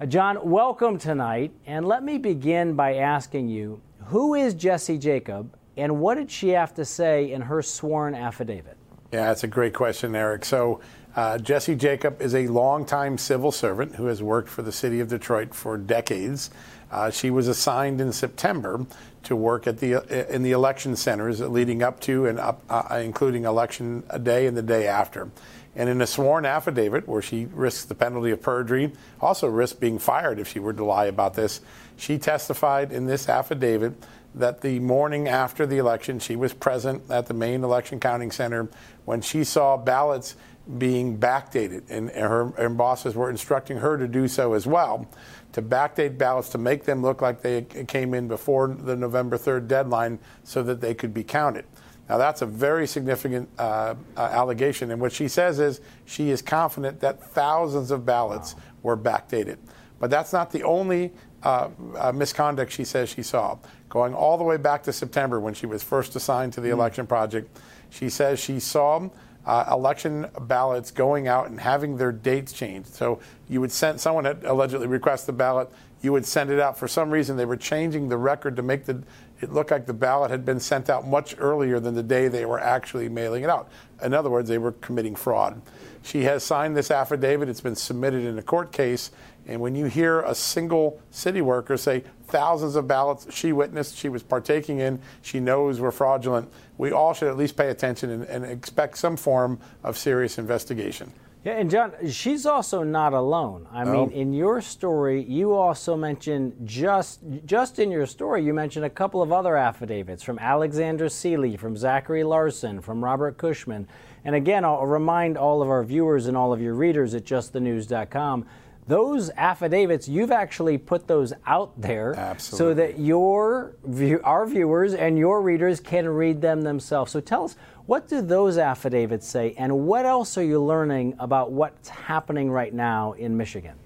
Uh, 0.00 0.06
John, 0.06 0.38
welcome 0.42 0.96
tonight. 0.96 1.52
And 1.66 1.86
let 1.86 2.02
me 2.02 2.16
begin 2.16 2.74
by 2.74 2.94
asking 2.94 3.48
you 3.48 3.82
who 4.06 4.34
is 4.34 4.54
Jessy 4.54 4.96
Jacob 4.96 5.54
and 5.76 6.00
what 6.00 6.14
did 6.14 6.30
she 6.30 6.48
have 6.48 6.72
to 6.74 6.84
say 6.86 7.30
in 7.30 7.42
her 7.42 7.60
sworn 7.60 8.14
affidavit? 8.14 8.78
Yeah, 9.12 9.26
that's 9.26 9.44
a 9.44 9.48
great 9.48 9.74
question, 9.74 10.16
Eric. 10.16 10.46
So, 10.46 10.80
uh, 11.14 11.36
Jessy 11.36 11.74
Jacob 11.74 12.22
is 12.22 12.34
a 12.34 12.46
longtime 12.46 13.18
civil 13.18 13.52
servant 13.52 13.96
who 13.96 14.06
has 14.06 14.22
worked 14.22 14.48
for 14.48 14.62
the 14.62 14.72
city 14.72 14.98
of 15.00 15.08
Detroit 15.08 15.54
for 15.54 15.76
decades. 15.76 16.50
Uh, 16.90 17.10
she 17.10 17.30
was 17.30 17.48
assigned 17.48 18.00
in 18.00 18.12
September 18.12 18.86
to 19.24 19.36
work 19.36 19.66
at 19.66 19.78
the 19.78 19.94
uh, 19.96 20.34
in 20.34 20.42
the 20.42 20.52
election 20.52 20.96
centers 20.96 21.40
leading 21.40 21.82
up 21.82 22.00
to 22.00 22.26
and 22.26 22.38
up, 22.38 22.62
uh, 22.68 23.00
including 23.02 23.44
election 23.44 24.02
day 24.22 24.46
and 24.46 24.56
the 24.56 24.62
day 24.62 24.86
after. 24.86 25.30
And 25.76 25.88
in 25.88 26.00
a 26.00 26.06
sworn 26.06 26.44
affidavit 26.46 27.06
where 27.06 27.22
she 27.22 27.46
risks 27.46 27.84
the 27.84 27.94
penalty 27.94 28.32
of 28.32 28.42
perjury, 28.42 28.92
also 29.20 29.46
risks 29.46 29.78
being 29.78 29.98
fired 29.98 30.38
if 30.40 30.48
she 30.48 30.58
were 30.58 30.72
to 30.72 30.84
lie 30.84 31.06
about 31.06 31.34
this, 31.34 31.60
she 31.96 32.18
testified 32.18 32.90
in 32.90 33.06
this 33.06 33.28
affidavit 33.28 33.94
that 34.34 34.60
the 34.60 34.78
morning 34.80 35.28
after 35.28 35.66
the 35.66 35.78
election, 35.78 36.18
she 36.18 36.36
was 36.36 36.52
present 36.52 37.10
at 37.10 37.26
the 37.26 37.34
main 37.34 37.64
election 37.64 38.00
counting 38.00 38.30
center 38.30 38.68
when 39.04 39.20
she 39.20 39.44
saw 39.44 39.76
ballots 39.76 40.34
being 40.78 41.18
backdated, 41.18 41.82
and 41.88 42.10
her, 42.10 42.46
her 42.56 42.68
bosses 42.68 43.14
were 43.14 43.30
instructing 43.30 43.78
her 43.78 43.96
to 43.96 44.06
do 44.06 44.28
so 44.28 44.52
as 44.52 44.66
well, 44.66 45.06
to 45.52 45.62
backdate 45.62 46.16
ballots 46.16 46.50
to 46.50 46.58
make 46.58 46.84
them 46.84 47.02
look 47.02 47.20
like 47.22 47.42
they 47.42 47.62
came 47.62 48.14
in 48.14 48.28
before 48.28 48.68
the 48.68 48.94
November 48.94 49.36
3rd 49.36 49.66
deadline 49.66 50.18
so 50.44 50.62
that 50.62 50.80
they 50.80 50.94
could 50.94 51.12
be 51.12 51.24
counted. 51.24 51.64
Now, 52.08 52.18
that's 52.18 52.42
a 52.42 52.46
very 52.46 52.88
significant 52.88 53.48
uh, 53.56 53.94
uh, 54.16 54.20
allegation. 54.20 54.90
And 54.90 55.00
what 55.00 55.12
she 55.12 55.28
says 55.28 55.60
is 55.60 55.80
she 56.06 56.30
is 56.30 56.42
confident 56.42 57.00
that 57.00 57.22
thousands 57.22 57.92
of 57.92 58.04
ballots 58.04 58.54
wow. 58.54 58.62
were 58.82 58.96
backdated. 58.96 59.58
But 60.00 60.10
that's 60.10 60.32
not 60.32 60.50
the 60.50 60.64
only 60.64 61.12
uh, 61.44 61.68
uh, 61.96 62.10
misconduct 62.10 62.72
she 62.72 62.84
says 62.84 63.10
she 63.10 63.22
saw. 63.22 63.58
Going 63.88 64.12
all 64.12 64.38
the 64.38 64.44
way 64.44 64.56
back 64.56 64.82
to 64.84 64.92
September 64.92 65.38
when 65.38 65.54
she 65.54 65.66
was 65.66 65.84
first 65.84 66.16
assigned 66.16 66.52
to 66.54 66.60
the 66.60 66.70
mm. 66.70 66.72
election 66.72 67.06
project, 67.06 67.56
she 67.90 68.08
says 68.08 68.40
she 68.40 68.58
saw 68.58 69.08
uh, 69.46 69.64
election 69.70 70.28
ballots 70.40 70.90
going 70.90 71.28
out 71.28 71.48
and 71.48 71.60
having 71.60 71.96
their 71.96 72.12
dates 72.12 72.52
changed. 72.52 72.94
So 72.94 73.20
you 73.48 73.60
would 73.60 73.72
send 73.72 74.00
someone 74.00 74.24
had 74.24 74.44
allegedly 74.44 74.86
request 74.86 75.26
the 75.26 75.32
ballot, 75.32 75.70
you 76.02 76.12
would 76.12 76.26
send 76.26 76.50
it 76.50 76.60
out. 76.60 76.78
For 76.78 76.88
some 76.88 77.10
reason, 77.10 77.36
they 77.36 77.44
were 77.44 77.56
changing 77.56 78.08
the 78.08 78.16
record 78.16 78.56
to 78.56 78.62
make 78.62 78.84
the 78.84 79.02
it 79.40 79.52
look 79.52 79.70
like 79.70 79.86
the 79.86 79.94
ballot 79.94 80.30
had 80.30 80.44
been 80.44 80.60
sent 80.60 80.90
out 80.90 81.06
much 81.06 81.34
earlier 81.38 81.80
than 81.80 81.94
the 81.94 82.02
day 82.02 82.28
they 82.28 82.44
were 82.44 82.60
actually 82.60 83.08
mailing 83.08 83.42
it 83.42 83.48
out. 83.50 83.70
In 84.02 84.12
other 84.12 84.28
words, 84.28 84.48
they 84.48 84.58
were 84.58 84.72
committing 84.72 85.14
fraud. 85.14 85.62
She 86.02 86.24
has 86.24 86.44
signed 86.44 86.76
this 86.76 86.90
affidavit. 86.90 87.48
It's 87.48 87.60
been 87.60 87.76
submitted 87.76 88.24
in 88.24 88.38
a 88.38 88.42
court 88.42 88.72
case. 88.72 89.10
And 89.46 89.60
when 89.60 89.74
you 89.74 89.86
hear 89.86 90.20
a 90.20 90.34
single 90.34 91.00
city 91.10 91.40
worker 91.40 91.76
say 91.76 92.04
thousands 92.30 92.76
of 92.76 92.86
ballots 92.86 93.32
she 93.34 93.52
witnessed, 93.52 93.96
she 93.96 94.08
was 94.08 94.22
partaking 94.22 94.80
in, 94.80 95.00
she 95.22 95.40
knows 95.40 95.80
were 95.80 95.92
fraudulent, 95.92 96.50
we 96.78 96.92
all 96.92 97.12
should 97.12 97.28
at 97.28 97.36
least 97.36 97.56
pay 97.56 97.68
attention 97.68 98.10
and, 98.10 98.24
and 98.24 98.44
expect 98.44 98.96
some 98.96 99.16
form 99.16 99.58
of 99.84 99.98
serious 99.98 100.38
investigation. 100.38 101.12
Yeah, 101.42 101.52
and 101.52 101.70
John, 101.70 101.92
she's 102.10 102.44
also 102.44 102.82
not 102.82 103.14
alone. 103.14 103.66
I 103.72 103.84
no. 103.84 103.92
mean, 103.92 104.10
in 104.10 104.34
your 104.34 104.60
story, 104.60 105.22
you 105.22 105.54
also 105.54 105.96
mentioned 105.96 106.54
just 106.64 107.20
just 107.46 107.78
in 107.78 107.90
your 107.90 108.04
story, 108.04 108.44
you 108.44 108.52
mentioned 108.52 108.84
a 108.84 108.90
couple 108.90 109.22
of 109.22 109.32
other 109.32 109.56
affidavits 109.56 110.22
from 110.22 110.38
Alexander 110.38 111.08
Seeley, 111.08 111.56
from 111.56 111.78
Zachary 111.78 112.24
Larsen, 112.24 112.82
from 112.82 113.02
Robert 113.02 113.38
Cushman. 113.38 113.88
And 114.22 114.34
again, 114.34 114.66
I'll 114.66 114.86
remind 114.86 115.38
all 115.38 115.62
of 115.62 115.70
our 115.70 115.82
viewers 115.82 116.26
and 116.26 116.36
all 116.36 116.52
of 116.52 116.60
your 116.60 116.74
readers 116.74 117.14
at 117.14 117.24
justthenews.com 117.24 118.46
those 118.90 119.30
affidavits, 119.30 120.08
you've 120.08 120.32
actually 120.32 120.76
put 120.76 121.06
those 121.06 121.32
out 121.46 121.80
there 121.80 122.12
Absolutely. 122.16 122.58
so 122.58 122.74
that 122.74 122.98
your 122.98 123.76
our 124.24 124.46
viewers 124.46 124.94
and 124.94 125.16
your 125.16 125.40
readers 125.42 125.78
can 125.78 126.08
read 126.08 126.42
them 126.42 126.62
themselves. 126.62 127.12
So 127.12 127.20
tell 127.20 127.44
us, 127.44 127.54
what 127.86 128.08
do 128.08 128.20
those 128.20 128.58
affidavits 128.58 129.28
say, 129.28 129.54
and 129.56 129.86
what 129.86 130.06
else 130.06 130.36
are 130.36 130.44
you 130.44 130.60
learning 130.60 131.14
about 131.20 131.52
what's 131.52 131.88
happening 131.88 132.50
right 132.50 132.74
now 132.74 133.12
in 133.12 133.36
Michigan? 133.36 133.76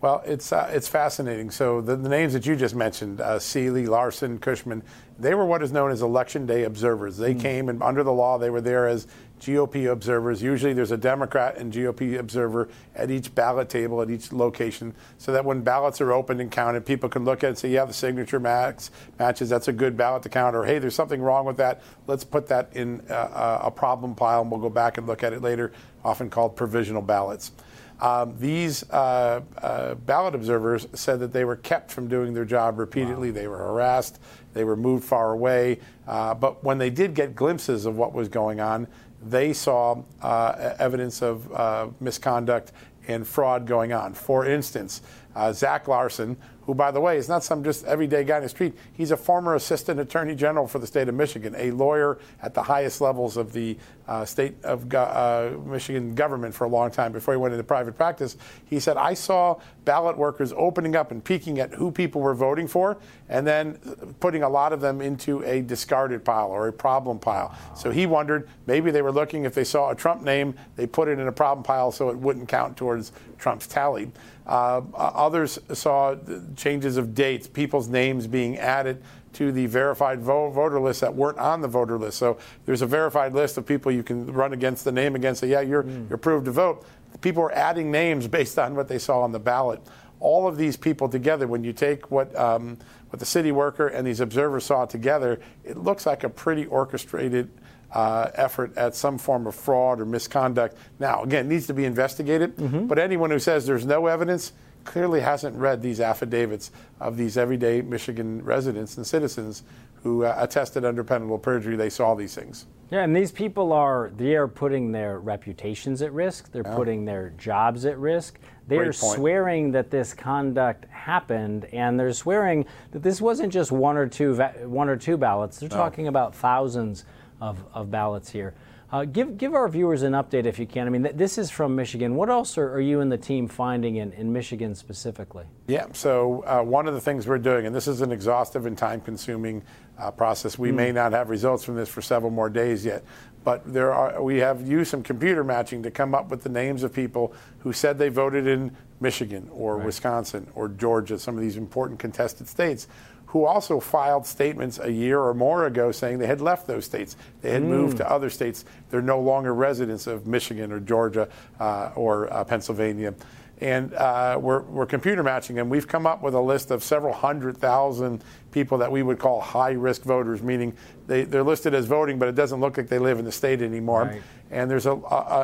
Well, 0.00 0.22
it's 0.24 0.52
uh, 0.52 0.70
it's 0.72 0.86
fascinating. 0.86 1.50
So 1.50 1.80
the, 1.80 1.96
the, 1.96 2.08
names 2.08 2.34
that 2.34 2.46
you 2.46 2.54
just 2.54 2.74
mentioned, 2.74 3.20
uh, 3.20 3.38
Seeley, 3.38 3.86
Larsen, 3.86 4.38
Cushman, 4.38 4.82
they 5.18 5.34
were 5.34 5.46
what 5.46 5.62
is 5.62 5.72
known 5.72 5.90
as 5.90 6.02
election 6.02 6.46
day 6.46 6.64
observers. 6.64 7.16
They 7.16 7.34
mm. 7.34 7.40
came 7.40 7.68
and 7.68 7.82
under 7.82 8.04
the 8.04 8.12
law, 8.12 8.38
they 8.38 8.50
were 8.50 8.60
there 8.60 8.86
as 8.86 9.06
GOP 9.40 9.90
observers. 9.90 10.42
Usually 10.42 10.72
there's 10.72 10.90
a 10.90 10.96
Democrat 10.96 11.56
and 11.56 11.72
GOP 11.72 12.18
observer 12.18 12.68
at 12.94 13.10
each 13.10 13.34
ballot 13.34 13.68
table 13.68 14.00
at 14.00 14.10
each 14.10 14.32
location 14.32 14.94
so 15.18 15.32
that 15.32 15.44
when 15.44 15.62
ballots 15.62 16.00
are 16.00 16.12
opened 16.12 16.40
and 16.40 16.50
counted, 16.50 16.86
people 16.86 17.08
can 17.08 17.24
look 17.24 17.44
at 17.44 17.46
it 17.46 17.48
and 17.48 17.58
say, 17.58 17.70
yeah, 17.70 17.84
the 17.84 17.92
signature 17.92 18.40
max 18.40 18.90
matches. 19.18 19.48
That's 19.48 19.68
a 19.68 19.72
good 19.72 19.96
ballot 19.96 20.22
to 20.22 20.28
count. 20.28 20.56
Or, 20.56 20.64
hey, 20.64 20.78
there's 20.78 20.94
something 20.94 21.20
wrong 21.20 21.44
with 21.44 21.58
that. 21.58 21.82
Let's 22.06 22.24
put 22.24 22.46
that 22.48 22.70
in 22.74 23.02
a, 23.08 23.60
a 23.64 23.70
problem 23.70 24.14
pile 24.14 24.42
and 24.42 24.50
we'll 24.50 24.60
go 24.60 24.70
back 24.70 24.98
and 24.98 25.06
look 25.06 25.22
at 25.22 25.32
it 25.32 25.42
later, 25.42 25.72
often 26.04 26.30
called 26.30 26.56
provisional 26.56 27.02
ballots. 27.02 27.52
Um, 28.00 28.34
these 28.38 28.88
uh, 28.90 29.40
uh, 29.58 29.94
ballot 29.94 30.34
observers 30.34 30.86
said 30.94 31.20
that 31.20 31.32
they 31.32 31.44
were 31.44 31.56
kept 31.56 31.90
from 31.90 32.08
doing 32.08 32.34
their 32.34 32.44
job 32.44 32.78
repeatedly. 32.78 33.30
Wow. 33.30 33.34
They 33.34 33.48
were 33.48 33.58
harassed. 33.58 34.18
They 34.52 34.64
were 34.64 34.76
moved 34.76 35.04
far 35.04 35.32
away. 35.32 35.80
Uh, 36.06 36.34
but 36.34 36.62
when 36.64 36.78
they 36.78 36.90
did 36.90 37.14
get 37.14 37.34
glimpses 37.34 37.86
of 37.86 37.96
what 37.96 38.12
was 38.12 38.28
going 38.28 38.60
on, 38.60 38.88
they 39.24 39.52
saw 39.52 40.02
uh, 40.22 40.74
evidence 40.78 41.22
of 41.22 41.52
uh, 41.52 41.88
misconduct 42.00 42.72
and 43.06 43.26
fraud 43.26 43.66
going 43.66 43.92
on. 43.92 44.14
For 44.14 44.46
instance, 44.46 45.02
uh, 45.34 45.52
Zach 45.52 45.88
Larsen, 45.88 46.36
who, 46.66 46.74
by 46.74 46.90
the 46.90 47.00
way, 47.00 47.16
is 47.16 47.28
not 47.28 47.44
some 47.44 47.62
just 47.62 47.84
everyday 47.84 48.24
guy 48.24 48.38
in 48.38 48.42
the 48.42 48.48
street. 48.48 48.74
He's 48.92 49.10
a 49.10 49.16
former 49.16 49.54
assistant 49.54 50.00
attorney 50.00 50.34
general 50.34 50.66
for 50.66 50.78
the 50.78 50.86
state 50.86 51.08
of 51.08 51.14
Michigan, 51.14 51.54
a 51.56 51.70
lawyer 51.70 52.18
at 52.42 52.54
the 52.54 52.62
highest 52.62 53.00
levels 53.00 53.36
of 53.36 53.52
the 53.52 53.76
uh, 54.06 54.24
state 54.24 54.54
of 54.64 54.88
go- 54.88 55.00
uh, 55.00 55.56
Michigan 55.66 56.14
government 56.14 56.54
for 56.54 56.64
a 56.64 56.68
long 56.68 56.90
time 56.90 57.12
before 57.12 57.34
he 57.34 57.38
went 57.38 57.52
into 57.52 57.64
private 57.64 57.96
practice. 57.96 58.36
He 58.66 58.80
said, 58.80 58.96
I 58.96 59.14
saw 59.14 59.58
ballot 59.84 60.16
workers 60.16 60.52
opening 60.56 60.96
up 60.96 61.10
and 61.10 61.22
peeking 61.22 61.58
at 61.58 61.72
who 61.72 61.90
people 61.90 62.20
were 62.20 62.34
voting 62.34 62.66
for 62.66 62.96
and 63.28 63.46
then 63.46 63.74
putting 64.20 64.42
a 64.42 64.48
lot 64.48 64.72
of 64.72 64.80
them 64.80 65.00
into 65.00 65.42
a 65.44 65.62
discarded 65.62 66.24
pile 66.24 66.48
or 66.48 66.68
a 66.68 66.72
problem 66.72 67.18
pile. 67.18 67.56
So 67.74 67.90
he 67.90 68.06
wondered 68.06 68.48
maybe 68.66 68.90
they 68.90 69.02
were 69.02 69.12
looking, 69.12 69.44
if 69.44 69.54
they 69.54 69.64
saw 69.64 69.90
a 69.90 69.94
Trump 69.94 70.22
name, 70.22 70.54
they 70.76 70.86
put 70.86 71.08
it 71.08 71.18
in 71.18 71.26
a 71.26 71.32
problem 71.32 71.64
pile 71.64 71.90
so 71.92 72.10
it 72.10 72.16
wouldn't 72.16 72.48
count 72.48 72.76
towards 72.76 73.12
Trump's 73.38 73.66
tally. 73.66 74.10
Uh, 74.46 74.82
others 74.94 75.58
saw 75.72 76.14
changes 76.56 76.96
of 76.96 77.14
dates, 77.14 77.46
people's 77.46 77.88
names 77.88 78.26
being 78.26 78.58
added 78.58 79.02
to 79.32 79.50
the 79.50 79.66
verified 79.66 80.20
vo- 80.20 80.50
voter 80.50 80.80
list 80.80 81.00
that 81.00 81.14
weren't 81.14 81.38
on 81.38 81.60
the 81.60 81.68
voter 81.68 81.98
list. 81.98 82.18
So 82.18 82.38
there's 82.66 82.82
a 82.82 82.86
verified 82.86 83.32
list 83.32 83.58
of 83.58 83.66
people 83.66 83.90
you 83.90 84.02
can 84.02 84.32
run 84.32 84.52
against 84.52 84.84
the 84.84 84.92
name 84.92 85.14
against. 85.14 85.40
Say, 85.40 85.48
yeah, 85.48 85.60
you're, 85.60 85.82
mm. 85.82 86.08
you're 86.08 86.16
approved 86.16 86.44
to 86.46 86.52
vote. 86.52 86.86
People 87.20 87.42
are 87.42 87.52
adding 87.52 87.90
names 87.90 88.28
based 88.28 88.58
on 88.58 88.74
what 88.74 88.88
they 88.88 88.98
saw 88.98 89.22
on 89.22 89.32
the 89.32 89.38
ballot. 89.38 89.80
All 90.20 90.46
of 90.46 90.56
these 90.56 90.76
people 90.76 91.08
together, 91.08 91.46
when 91.46 91.64
you 91.64 91.72
take 91.72 92.10
what 92.10 92.34
um, 92.38 92.78
what 93.10 93.20
the 93.20 93.26
city 93.26 93.52
worker 93.52 93.88
and 93.88 94.06
these 94.06 94.20
observers 94.20 94.64
saw 94.64 94.86
together, 94.86 95.38
it 95.64 95.76
looks 95.76 96.06
like 96.06 96.24
a 96.24 96.28
pretty 96.28 96.66
orchestrated 96.66 97.50
uh, 97.94 98.30
effort 98.34 98.76
at 98.76 98.94
some 98.94 99.16
form 99.16 99.46
of 99.46 99.54
fraud 99.54 100.00
or 100.00 100.04
misconduct. 100.04 100.76
Now, 100.98 101.22
again, 101.22 101.48
needs 101.48 101.66
to 101.68 101.74
be 101.74 101.84
investigated, 101.84 102.56
mm-hmm. 102.56 102.86
but 102.86 102.98
anyone 102.98 103.30
who 103.30 103.38
says 103.38 103.66
there's 103.66 103.86
no 103.86 104.08
evidence 104.08 104.52
clearly 104.84 105.20
hasn't 105.20 105.56
read 105.56 105.80
these 105.80 106.00
affidavits 106.00 106.70
of 107.00 107.16
these 107.16 107.38
everyday 107.38 107.80
Michigan 107.80 108.44
residents 108.44 108.96
and 108.96 109.06
citizens 109.06 109.62
who 110.02 110.24
uh, 110.24 110.36
attested 110.38 110.84
under 110.84 111.02
penalty 111.02 111.40
perjury 111.42 111.76
they 111.76 111.88
saw 111.88 112.14
these 112.14 112.34
things. 112.34 112.66
Yeah, 112.90 113.02
and 113.02 113.16
these 113.16 113.32
people 113.32 113.72
are 113.72 114.12
they 114.16 114.34
are 114.34 114.46
putting 114.46 114.92
their 114.92 115.18
reputations 115.18 116.02
at 116.02 116.12
risk. 116.12 116.52
They're 116.52 116.62
yeah. 116.66 116.76
putting 116.76 117.06
their 117.06 117.30
jobs 117.38 117.86
at 117.86 117.98
risk. 117.98 118.38
They 118.68 118.76
Great 118.76 118.88
are 118.88 118.92
point. 118.92 119.16
swearing 119.16 119.72
that 119.72 119.90
this 119.90 120.12
conduct 120.12 120.84
happened, 120.90 121.64
and 121.66 121.98
they're 121.98 122.12
swearing 122.12 122.66
that 122.90 123.02
this 123.02 123.20
wasn't 123.20 123.52
just 123.52 123.72
one 123.72 123.96
or 123.96 124.06
two 124.06 124.36
one 124.64 124.88
or 124.90 124.96
two 124.96 125.16
ballots. 125.16 125.58
They're 125.58 125.70
no. 125.70 125.76
talking 125.76 126.08
about 126.08 126.34
thousands 126.34 127.04
of, 127.44 127.62
of 127.74 127.90
ballots 127.90 128.30
here. 128.30 128.54
Uh, 128.90 129.04
give 129.04 129.36
give 129.36 129.54
our 129.54 129.68
viewers 129.68 130.02
an 130.02 130.12
update 130.12 130.46
if 130.46 130.58
you 130.58 130.66
can. 130.66 130.86
I 130.86 130.90
mean, 130.90 131.02
th- 131.02 131.16
this 131.16 131.36
is 131.36 131.50
from 131.50 131.74
Michigan. 131.74 132.14
What 132.14 132.30
else 132.30 132.56
are, 132.56 132.74
are, 132.74 132.80
you 132.80 133.00
and 133.00 133.10
the 133.10 133.18
team 133.18 133.48
finding 133.48 133.96
in, 133.96 134.12
in 134.12 134.32
Michigan 134.32 134.74
specifically? 134.74 135.46
Yeah, 135.66 135.86
so 135.92 136.44
uh, 136.46 136.62
one 136.62 136.86
of 136.86 136.94
the 136.94 137.00
things 137.00 137.26
we're 137.26 137.38
doing, 137.38 137.66
and 137.66 137.74
this 137.74 137.88
is 137.88 138.02
an 138.02 138.12
exhaustive 138.12 138.66
and 138.66 138.78
time 138.78 139.00
consuming 139.00 139.64
uh, 139.98 140.12
process. 140.12 140.58
We 140.58 140.70
mm. 140.70 140.74
may 140.74 140.92
not 140.92 141.12
have 141.12 141.28
results 141.28 141.64
from 141.64 141.74
this 141.74 141.88
for 141.88 142.02
several 142.02 142.30
more 142.30 142.48
days 142.48 142.84
yet, 142.84 143.02
but 143.42 143.70
there 143.72 143.92
are 143.92 144.22
we 144.22 144.38
have 144.38 144.66
used 144.66 144.90
some 144.90 145.02
computer 145.02 145.42
matching 145.42 145.82
to 145.82 145.90
come 145.90 146.14
up 146.14 146.30
with 146.30 146.44
the 146.44 146.50
names 146.50 146.84
of 146.84 146.92
people 146.92 147.34
who 147.60 147.72
said 147.72 147.98
they 147.98 148.10
voted 148.10 148.46
in 148.46 148.76
Michigan 149.00 149.48
or 149.52 149.76
right. 149.76 149.86
Wisconsin 149.86 150.46
or 150.54 150.68
Georgia, 150.68 151.18
some 151.18 151.34
of 151.34 151.40
these 151.40 151.56
important 151.56 151.98
contested 151.98 152.46
states 152.46 152.86
who 153.34 153.44
also 153.44 153.80
filed 153.80 154.24
statements 154.24 154.78
a 154.78 154.92
year 154.92 155.18
or 155.18 155.34
more 155.34 155.66
ago 155.66 155.90
saying 155.90 156.18
they 156.18 156.26
had 156.28 156.40
left 156.40 156.68
those 156.68 156.84
states. 156.84 157.16
They 157.42 157.50
had 157.50 157.64
mm. 157.64 157.66
moved 157.66 157.96
to 157.96 158.08
other 158.08 158.30
states. 158.30 158.64
They're 158.90 159.02
no 159.02 159.18
longer 159.18 159.52
residents 159.52 160.06
of 160.06 160.28
Michigan 160.28 160.70
or 160.70 160.78
Georgia 160.78 161.28
uh, 161.58 161.90
or 161.96 162.32
uh, 162.32 162.44
Pennsylvania. 162.44 163.12
And 163.60 163.92
uh, 163.94 164.38
we're, 164.40 164.60
we're 164.62 164.86
computer 164.86 165.24
matching 165.24 165.56
them. 165.56 165.68
We've 165.68 165.88
come 165.88 166.06
up 166.06 166.22
with 166.22 166.34
a 166.34 166.40
list 166.40 166.70
of 166.70 166.84
several 166.84 167.12
hundred 167.12 167.56
thousand 167.56 168.22
people 168.52 168.78
that 168.78 168.92
we 168.92 169.02
would 169.02 169.18
call 169.18 169.40
high 169.40 169.72
risk 169.72 170.02
voters, 170.02 170.40
meaning 170.40 170.72
they, 171.08 171.24
they're 171.24 171.42
listed 171.42 171.74
as 171.74 171.86
voting, 171.86 172.20
but 172.20 172.28
it 172.28 172.36
doesn't 172.36 172.60
look 172.60 172.76
like 172.76 172.86
they 172.86 173.00
live 173.00 173.18
in 173.18 173.24
the 173.24 173.32
state 173.32 173.62
anymore. 173.62 174.04
Right. 174.04 174.22
And 174.54 174.70
there's 174.70 174.86
an 174.86 175.02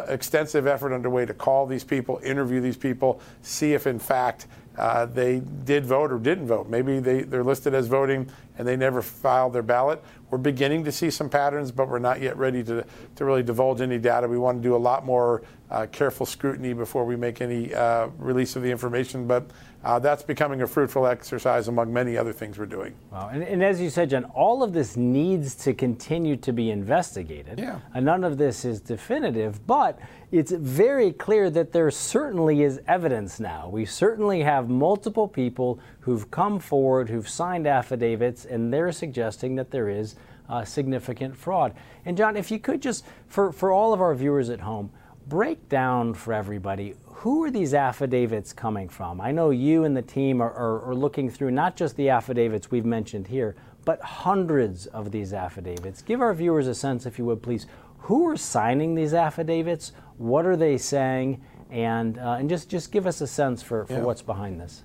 extensive 0.09 0.69
effort 0.69 0.95
underway 0.95 1.27
to 1.27 1.35
call 1.35 1.67
these 1.67 1.83
people, 1.83 2.21
interview 2.23 2.61
these 2.61 2.77
people, 2.77 3.21
see 3.43 3.75
if 3.75 3.89
in 3.89 3.99
fact 3.99 4.47
uh, 4.79 5.05
they 5.05 5.41
did 5.65 5.85
vote 5.85 6.13
or 6.13 6.19
didn't 6.19 6.47
vote. 6.47 6.69
Maybe 6.69 7.01
they, 7.01 7.23
they're 7.23 7.45
listed 7.45 7.75
as 7.75 7.89
voting 7.89 8.31
and 8.57 8.69
they 8.69 8.77
never 8.77 9.03
filed 9.03 9.53
their 9.53 9.63
ballot. 9.63 10.03
We're 10.31 10.39
beginning 10.39 10.85
to 10.85 10.93
see 10.93 11.11
some 11.11 11.29
patterns, 11.29 11.73
but 11.73 11.89
we're 11.89 11.99
not 11.99 12.21
yet 12.21 12.37
ready 12.37 12.63
to, 12.65 12.85
to 13.17 13.25
really 13.25 13.43
divulge 13.43 13.81
any 13.81 13.99
data. 13.99 14.29
We 14.29 14.39
want 14.39 14.63
to 14.63 14.63
do 14.63 14.77
a 14.77 14.79
lot 14.79 15.05
more 15.05 15.43
uh, 15.71 15.87
careful 15.91 16.25
scrutiny 16.25 16.73
before 16.73 17.05
we 17.05 17.17
make 17.17 17.41
any 17.41 17.75
uh, 17.75 18.09
release 18.19 18.55
of 18.55 18.63
the 18.63 18.71
information. 18.71 19.27
But 19.27 19.51
uh, 19.83 19.99
that's 19.99 20.23
becoming 20.23 20.63
a 20.63 20.67
fruitful 20.67 21.07
exercise 21.07 21.69
among 21.69 21.93
many 21.93 22.17
other 22.17 22.33
things 22.33 22.59
we're 22.59 22.67
doing. 22.67 22.95
Wow. 23.11 23.31
And, 23.33 23.43
and, 23.43 23.65
as 23.65 23.81
you 23.81 23.89
said, 23.89 24.11
John, 24.11 24.25
all 24.25 24.63
of 24.63 24.73
this 24.73 24.97
needs 24.97 25.55
to 25.57 25.73
continue 25.73 26.37
to 26.37 26.53
be 26.53 26.71
investigated. 26.71 27.59
Yeah. 27.59 27.81
And 27.95 28.05
none 28.05 28.25
of 28.25 28.37
this 28.37 28.65
is 28.65 28.81
definitive, 29.01 29.67
but 29.67 29.99
it's 30.31 30.53
very 30.53 31.11
clear 31.11 31.49
that 31.49 31.73
there 31.73 31.91
certainly 31.91 32.63
is 32.63 32.81
evidence 32.87 33.41
now. 33.41 33.67
We 33.67 33.87
certainly 33.87 34.43
have 34.43 34.69
multiple 34.69 35.27
people 35.27 35.81
who've 36.01 36.31
come 36.31 36.61
forward, 36.61 37.09
who've 37.09 37.29
signed 37.29 37.67
affidavits, 37.67 38.45
and 38.45 38.71
they're 38.71 38.93
suggesting 38.93 39.57
that 39.57 39.71
there 39.71 39.89
is 39.89 40.17
uh, 40.51 40.67
significant 40.67 41.35
fraud. 41.35 41.75
And 42.05 42.15
John, 42.15 42.37
if 42.37 42.51
you 42.51 42.59
could 42.59 42.83
just, 42.83 43.07
for, 43.27 43.53
for 43.53 43.73
all 43.73 43.95
of 43.95 44.03
our 44.03 44.15
viewers 44.15 44.51
at 44.51 44.61
home, 44.61 44.93
break 45.27 45.71
down 45.71 46.13
for 46.13 46.35
everybody 46.35 46.95
who 47.21 47.45
are 47.45 47.51
these 47.51 47.75
affidavits 47.75 48.55
coming 48.55 48.89
from? 48.89 49.21
I 49.21 49.31
know 49.31 49.51
you 49.51 49.85
and 49.85 49.95
the 49.95 50.03
team 50.03 50.41
are, 50.41 50.53
are, 50.53 50.89
are, 50.89 50.95
looking 50.95 51.29
through 51.29 51.51
not 51.51 51.77
just 51.77 51.95
the 51.97 52.09
affidavits 52.09 52.71
we've 52.71 52.87
mentioned 52.87 53.27
here, 53.27 53.57
but 53.85 54.01
hundreds 54.01 54.87
of 54.87 55.11
these 55.11 55.35
affidavits. 55.35 56.01
Give 56.01 56.23
our 56.23 56.33
viewers 56.33 56.67
a 56.67 56.75
sense, 56.75 57.05
if 57.05 57.19
you 57.19 57.27
would 57.27 57.43
please, 57.43 57.67
who 58.03 58.29
are 58.29 58.37
signing 58.37 58.95
these 58.95 59.15
affidavits? 59.15 59.93
What 60.17 60.47
are 60.47 60.57
they 60.57 60.79
saying? 60.79 61.43
And, 61.71 62.19
uh, 62.19 62.37
and 62.39 62.49
just, 62.49 62.69
just 62.69 62.91
give 62.93 63.07
us 63.07 63.21
a 63.21 63.27
sense 63.27 63.63
for, 63.63 63.87
for 63.87 63.95
yeah. 63.95 64.01
what's 64.01 64.23
behind 64.23 64.61
this. 64.61 64.83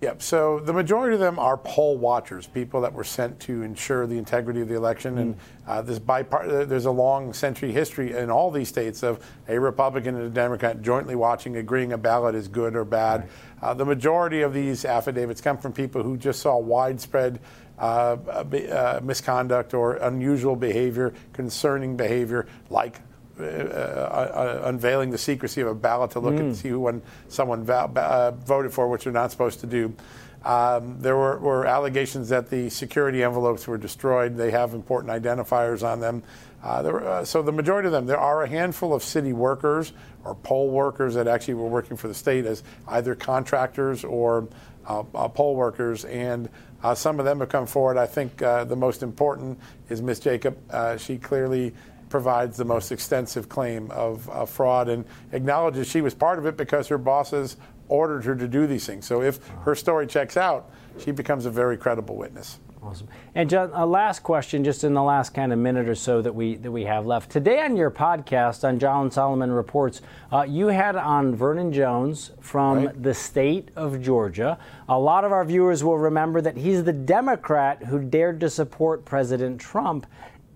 Yep. 0.00 0.22
So 0.22 0.60
the 0.60 0.72
majority 0.72 1.12
of 1.14 1.20
them 1.20 1.38
are 1.38 1.58
poll 1.58 1.98
watchers, 1.98 2.46
people 2.46 2.80
that 2.80 2.94
were 2.94 3.04
sent 3.04 3.38
to 3.40 3.62
ensure 3.62 4.06
the 4.06 4.16
integrity 4.16 4.62
of 4.62 4.68
the 4.68 4.74
election. 4.74 5.16
Mm. 5.16 5.20
And 5.20 5.36
uh, 5.66 5.82
this 5.82 5.98
bipart- 5.98 6.68
there's 6.68 6.86
a 6.86 6.90
long 6.90 7.34
century 7.34 7.70
history 7.70 8.16
in 8.16 8.30
all 8.30 8.50
these 8.50 8.68
states 8.68 9.02
of 9.02 9.22
a 9.46 9.60
Republican 9.60 10.16
and 10.16 10.24
a 10.24 10.30
Democrat 10.30 10.80
jointly 10.80 11.16
watching, 11.16 11.56
agreeing 11.56 11.92
a 11.92 11.98
ballot 11.98 12.34
is 12.34 12.48
good 12.48 12.76
or 12.76 12.84
bad. 12.86 13.20
Right. 13.20 13.30
Uh, 13.62 13.74
the 13.74 13.84
majority 13.84 14.40
of 14.40 14.54
these 14.54 14.86
affidavits 14.86 15.42
come 15.42 15.58
from 15.58 15.74
people 15.74 16.02
who 16.02 16.16
just 16.16 16.40
saw 16.40 16.56
widespread 16.56 17.38
uh, 17.78 18.16
uh 18.26 19.00
misconduct 19.02 19.72
or 19.72 19.94
unusual 19.96 20.54
behavior, 20.54 21.14
concerning 21.32 21.96
behavior, 21.96 22.46
like 22.68 23.00
uh, 23.42 23.46
uh, 23.46 24.62
unveiling 24.64 25.10
the 25.10 25.18
secrecy 25.18 25.60
of 25.60 25.68
a 25.68 25.74
ballot 25.74 26.12
to 26.12 26.20
look 26.20 26.34
mm. 26.34 26.40
and 26.40 26.56
see 26.56 26.68
who 26.68 26.80
one, 26.80 27.02
someone 27.28 27.64
va- 27.64 27.90
uh, 27.96 28.30
voted 28.32 28.72
for, 28.72 28.88
which 28.88 29.04
they're 29.04 29.12
not 29.12 29.30
supposed 29.30 29.60
to 29.60 29.66
do. 29.66 29.94
Um, 30.44 30.96
there 31.00 31.16
were, 31.16 31.38
were, 31.38 31.66
allegations 31.66 32.30
that 32.30 32.48
the 32.48 32.70
security 32.70 33.22
envelopes 33.22 33.66
were 33.66 33.76
destroyed. 33.76 34.36
They 34.36 34.50
have 34.52 34.72
important 34.72 35.12
identifiers 35.12 35.86
on 35.86 36.00
them. 36.00 36.22
Uh, 36.62 36.82
were, 36.84 37.06
uh, 37.06 37.24
so 37.24 37.42
the 37.42 37.52
majority 37.52 37.86
of 37.86 37.92
them, 37.92 38.06
there 38.06 38.18
are 38.18 38.42
a 38.42 38.48
handful 38.48 38.94
of 38.94 39.02
city 39.02 39.34
workers 39.34 39.92
or 40.24 40.34
poll 40.34 40.70
workers 40.70 41.14
that 41.14 41.28
actually 41.28 41.54
were 41.54 41.68
working 41.68 41.96
for 41.96 42.08
the 42.08 42.14
state 42.14 42.46
as 42.46 42.62
either 42.88 43.14
contractors 43.14 44.02
or 44.02 44.48
uh, 44.86 45.02
poll 45.28 45.54
workers, 45.56 46.04
and 46.06 46.48
some 46.94 47.18
of 47.18 47.26
them 47.26 47.40
have 47.40 47.50
come 47.50 47.66
forward. 47.66 47.98
I 47.98 48.06
think 48.06 48.38
the 48.38 48.76
most 48.76 49.02
important 49.02 49.60
is 49.90 50.00
Miss 50.00 50.18
Jacob. 50.18 50.58
she 50.98 51.18
clearly 51.18 51.74
provides 52.10 52.58
the 52.58 52.64
most 52.64 52.92
extensive 52.92 53.48
claim 53.48 53.90
of, 53.92 54.28
of 54.28 54.50
fraud 54.50 54.88
and 54.88 55.06
acknowledges 55.32 55.88
she 55.88 56.02
was 56.02 56.14
part 56.14 56.38
of 56.38 56.44
it 56.44 56.56
because 56.56 56.88
her 56.88 56.98
bosses 56.98 57.56
ordered 57.88 58.24
her 58.24 58.36
to 58.36 58.46
do 58.46 58.66
these 58.66 58.84
things. 58.84 59.06
So 59.06 59.22
if 59.22 59.46
her 59.62 59.74
story 59.74 60.06
checks 60.06 60.36
out, 60.36 60.70
she 60.98 61.12
becomes 61.12 61.46
a 61.46 61.50
very 61.50 61.76
credible 61.76 62.16
witness. 62.16 62.58
Awesome. 62.82 63.08
And 63.34 63.50
John, 63.50 63.70
a 63.74 63.84
last 63.84 64.22
question, 64.22 64.64
just 64.64 64.84
in 64.84 64.94
the 64.94 65.02
last 65.02 65.34
kind 65.34 65.52
of 65.52 65.58
minute 65.58 65.86
or 65.86 65.94
so 65.94 66.22
that 66.22 66.34
we 66.34 66.54
that 66.56 66.72
we 66.72 66.84
have 66.84 67.04
left. 67.04 67.30
Today 67.30 67.60
on 67.60 67.76
your 67.76 67.90
podcast 67.90 68.66
on 68.66 68.78
John 68.78 69.10
Solomon 69.10 69.50
Reports, 69.50 70.00
uh, 70.32 70.46
you 70.48 70.68
had 70.68 70.96
on 70.96 71.34
Vernon 71.34 71.74
Jones 71.74 72.30
from 72.40 72.86
right. 72.86 73.02
the 73.02 73.12
state 73.12 73.68
of 73.76 74.00
Georgia. 74.00 74.58
A 74.88 74.98
lot 74.98 75.24
of 75.24 75.32
our 75.32 75.44
viewers 75.44 75.84
will 75.84 75.98
remember 75.98 76.40
that 76.40 76.56
he's 76.56 76.82
the 76.82 76.92
Democrat 76.92 77.84
who 77.84 77.98
dared 77.98 78.40
to 78.40 78.48
support 78.48 79.04
President 79.04 79.60
Trump. 79.60 80.06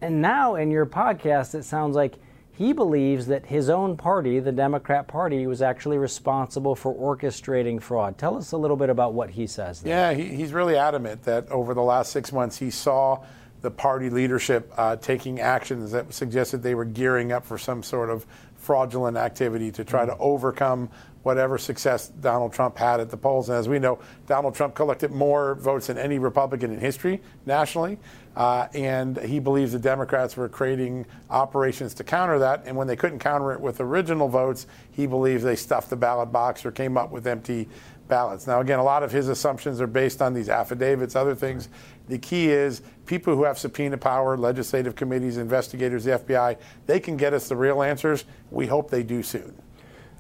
And 0.05 0.21
now 0.21 0.57
in 0.57 0.71
your 0.71 0.85
podcast, 0.85 1.55
it 1.55 1.65
sounds 1.65 1.97
like 1.97 2.17
he 2.53 2.75
believes 2.75 3.25
that 3.29 3.47
his 3.47 3.71
own 3.71 3.97
party, 3.97 4.39
the 4.39 4.53
Democrat 4.53 5.09
Party, 5.09 5.47
was 5.47 5.63
actually 5.63 5.97
responsible 5.97 6.75
for 6.75 6.95
orchestrating 6.95 7.81
fraud. 7.81 8.19
Tell 8.19 8.37
us 8.37 8.53
a 8.53 8.59
little 8.59 8.77
bit 8.77 8.91
about 8.91 9.15
what 9.15 9.31
he 9.31 9.47
says. 9.47 9.81
There. 9.81 9.91
Yeah, 9.91 10.13
he, 10.13 10.37
he's 10.37 10.53
really 10.53 10.77
adamant 10.77 11.23
that 11.23 11.49
over 11.49 11.73
the 11.73 11.83
last 11.83 12.13
six 12.13 12.35
months 12.35 12.59
he 12.59 12.71
saw 12.71 13.25
the 13.63 13.71
party 13.71 14.11
leadership 14.11 14.71
uh, 14.77 14.97
taking 14.97 15.41
actions 15.41 15.93
that 15.93 16.13
suggested 16.13 16.63
they 16.63 16.75
were 16.75 16.85
gearing 16.85 17.33
up 17.33 17.47
for 17.47 17.57
some 17.57 17.83
sort 17.83 18.11
of 18.11 18.27
fraudulent 18.57 19.17
activity 19.17 19.73
to 19.73 19.85
try 19.85 20.05
to 20.05 20.15
overcome 20.19 20.91
whatever 21.25 21.59
success 21.59 22.09
Donald 22.21 22.53
Trump 22.53 22.79
had 22.79 23.01
at 23.01 23.11
the 23.11 23.17
polls. 23.17 23.49
And 23.49 23.59
as 23.59 23.69
we 23.69 23.79
know, 23.79 23.99
Donald 24.27 24.55
Trump 24.55 24.75
collected 24.75 25.11
more 25.11 25.57
votes 25.57 25.89
than 25.89 25.99
any 25.99 26.19
Republican 26.19 26.73
in 26.73 26.79
history 26.79 27.21
nationally. 27.47 27.99
Uh, 28.37 28.69
and 28.75 29.17
he 29.19 29.39
believes 29.39 29.73
the 29.73 29.79
Democrats 29.79 30.37
were 30.37 30.49
creating 30.49 31.07
operations 31.31 31.95
to 31.95 32.05
counter 32.05 32.39
that. 32.39 32.63
And 32.67 32.77
when 32.77 32.87
they 32.87 32.97
couldn't 32.97 33.21
counter 33.21 33.53
it 33.53 33.61
with 33.61 33.81
original 33.81 34.29
votes, 34.29 34.67
he 34.91 35.07
believes 35.07 35.43
they 35.43 35.57
stuffed 35.57 35.91
the 35.91 35.97
ballot 35.97 36.31
box 36.31 36.65
or 36.67 36.73
came 36.73 36.97
up 36.97 37.11
with 37.11 37.27
empty 37.27 37.69
ballots. 38.07 38.47
Now, 38.47 38.61
again, 38.61 38.79
a 38.79 38.85
lot 38.85 39.03
of 39.03 39.11
his 39.11 39.29
assumptions 39.29 39.81
are 39.81 39.87
based 39.87 40.21
on 40.21 40.35
these 40.35 40.49
affidavits, 40.49 41.17
other 41.17 41.35
things. 41.35 41.69
The 42.09 42.19
key 42.19 42.49
is 42.51 42.83
people 43.07 43.35
who 43.35 43.45
have 43.45 43.59
subpoena 43.59 43.97
power, 43.97 44.37
legislative 44.37 44.95
committees, 44.95 45.39
investigators, 45.39 46.05
the 46.05 46.19
FBI, 46.19 46.59
they 46.87 47.01
can 47.01 47.17
get 47.17 47.33
us 47.33 47.49
the 47.49 47.57
real 47.57 47.83
answers. 47.83 48.25
We 48.51 48.67
hope 48.67 48.91
they 48.91 49.03
do 49.03 49.23
soon. 49.23 49.55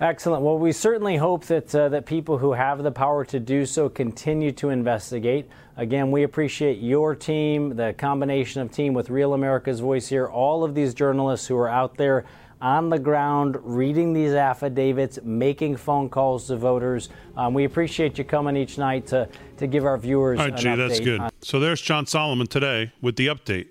Excellent. 0.00 0.42
Well, 0.42 0.58
we 0.58 0.72
certainly 0.72 1.16
hope 1.16 1.44
that 1.44 1.72
uh, 1.74 1.88
that 1.90 2.04
people 2.04 2.38
who 2.38 2.52
have 2.52 2.82
the 2.82 2.90
power 2.90 3.24
to 3.26 3.38
do 3.38 3.64
so 3.64 3.88
continue 3.88 4.50
to 4.52 4.70
investigate. 4.70 5.48
Again, 5.76 6.10
we 6.10 6.24
appreciate 6.24 6.78
your 6.78 7.14
team, 7.14 7.76
the 7.76 7.94
combination 7.96 8.60
of 8.60 8.72
team 8.72 8.92
with 8.92 9.08
Real 9.08 9.34
America's 9.34 9.80
Voice 9.80 10.08
here, 10.08 10.26
all 10.26 10.64
of 10.64 10.74
these 10.74 10.94
journalists 10.94 11.46
who 11.46 11.56
are 11.56 11.68
out 11.68 11.96
there 11.96 12.24
on 12.60 12.88
the 12.88 12.98
ground 12.98 13.56
reading 13.62 14.12
these 14.12 14.32
affidavits, 14.32 15.18
making 15.22 15.76
phone 15.76 16.08
calls 16.08 16.46
to 16.48 16.56
voters. 16.56 17.08
Um, 17.36 17.54
we 17.54 17.64
appreciate 17.64 18.16
you 18.18 18.24
coming 18.24 18.56
each 18.56 18.78
night 18.78 19.06
to 19.08 19.28
to 19.58 19.66
give 19.68 19.84
our 19.84 19.98
viewers. 19.98 20.40
All 20.40 20.48
right, 20.48 20.56
Gee, 20.56 20.74
that's 20.74 20.98
good. 20.98 21.20
On- 21.20 21.30
so 21.40 21.60
there's 21.60 21.80
John 21.80 22.06
Solomon 22.06 22.48
today 22.48 22.92
with 23.00 23.14
the 23.14 23.28
update. 23.28 23.68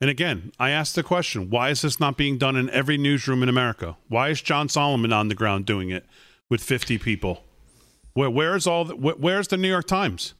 And 0.00 0.10
again, 0.10 0.52
I 0.58 0.70
asked 0.70 0.94
the 0.94 1.02
question 1.02 1.50
why 1.50 1.70
is 1.70 1.82
this 1.82 1.98
not 1.98 2.16
being 2.16 2.38
done 2.38 2.56
in 2.56 2.70
every 2.70 2.98
newsroom 2.98 3.42
in 3.42 3.48
America? 3.48 3.96
Why 4.08 4.28
is 4.28 4.40
John 4.40 4.68
Solomon 4.68 5.12
on 5.12 5.28
the 5.28 5.34
ground 5.34 5.66
doing 5.66 5.90
it 5.90 6.06
with 6.48 6.62
50 6.62 6.98
people? 6.98 7.44
Where, 8.14 8.30
where's 8.30 8.66
all 8.66 8.84
the, 8.84 8.94
where's 8.94 9.48
the 9.48 9.56
New 9.56 9.68
York 9.68 9.86
Times? 9.86 10.34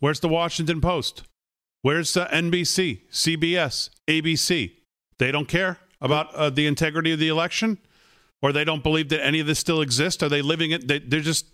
Where's 0.00 0.20
the 0.20 0.28
Washington 0.28 0.80
Post? 0.80 1.24
Where's 1.82 2.12
the 2.12 2.26
NBC, 2.26 3.02
CBS, 3.10 3.90
ABC? 4.06 4.72
They 5.18 5.32
don't 5.32 5.48
care 5.48 5.78
about 6.00 6.34
uh, 6.34 6.50
the 6.50 6.66
integrity 6.66 7.12
of 7.12 7.18
the 7.18 7.28
election, 7.28 7.78
or 8.42 8.52
they 8.52 8.64
don't 8.64 8.82
believe 8.82 9.08
that 9.10 9.24
any 9.24 9.40
of 9.40 9.46
this 9.46 9.58
still 9.58 9.80
exists. 9.80 10.22
Are 10.22 10.28
they 10.28 10.42
living 10.42 10.70
it? 10.70 10.88
They, 10.88 10.98
they're 10.98 11.20
just 11.20 11.46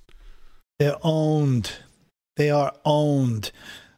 they're 0.79 0.99
owned. 1.03 1.73
They 2.37 2.51
are 2.51 2.73
owned. 2.85 3.51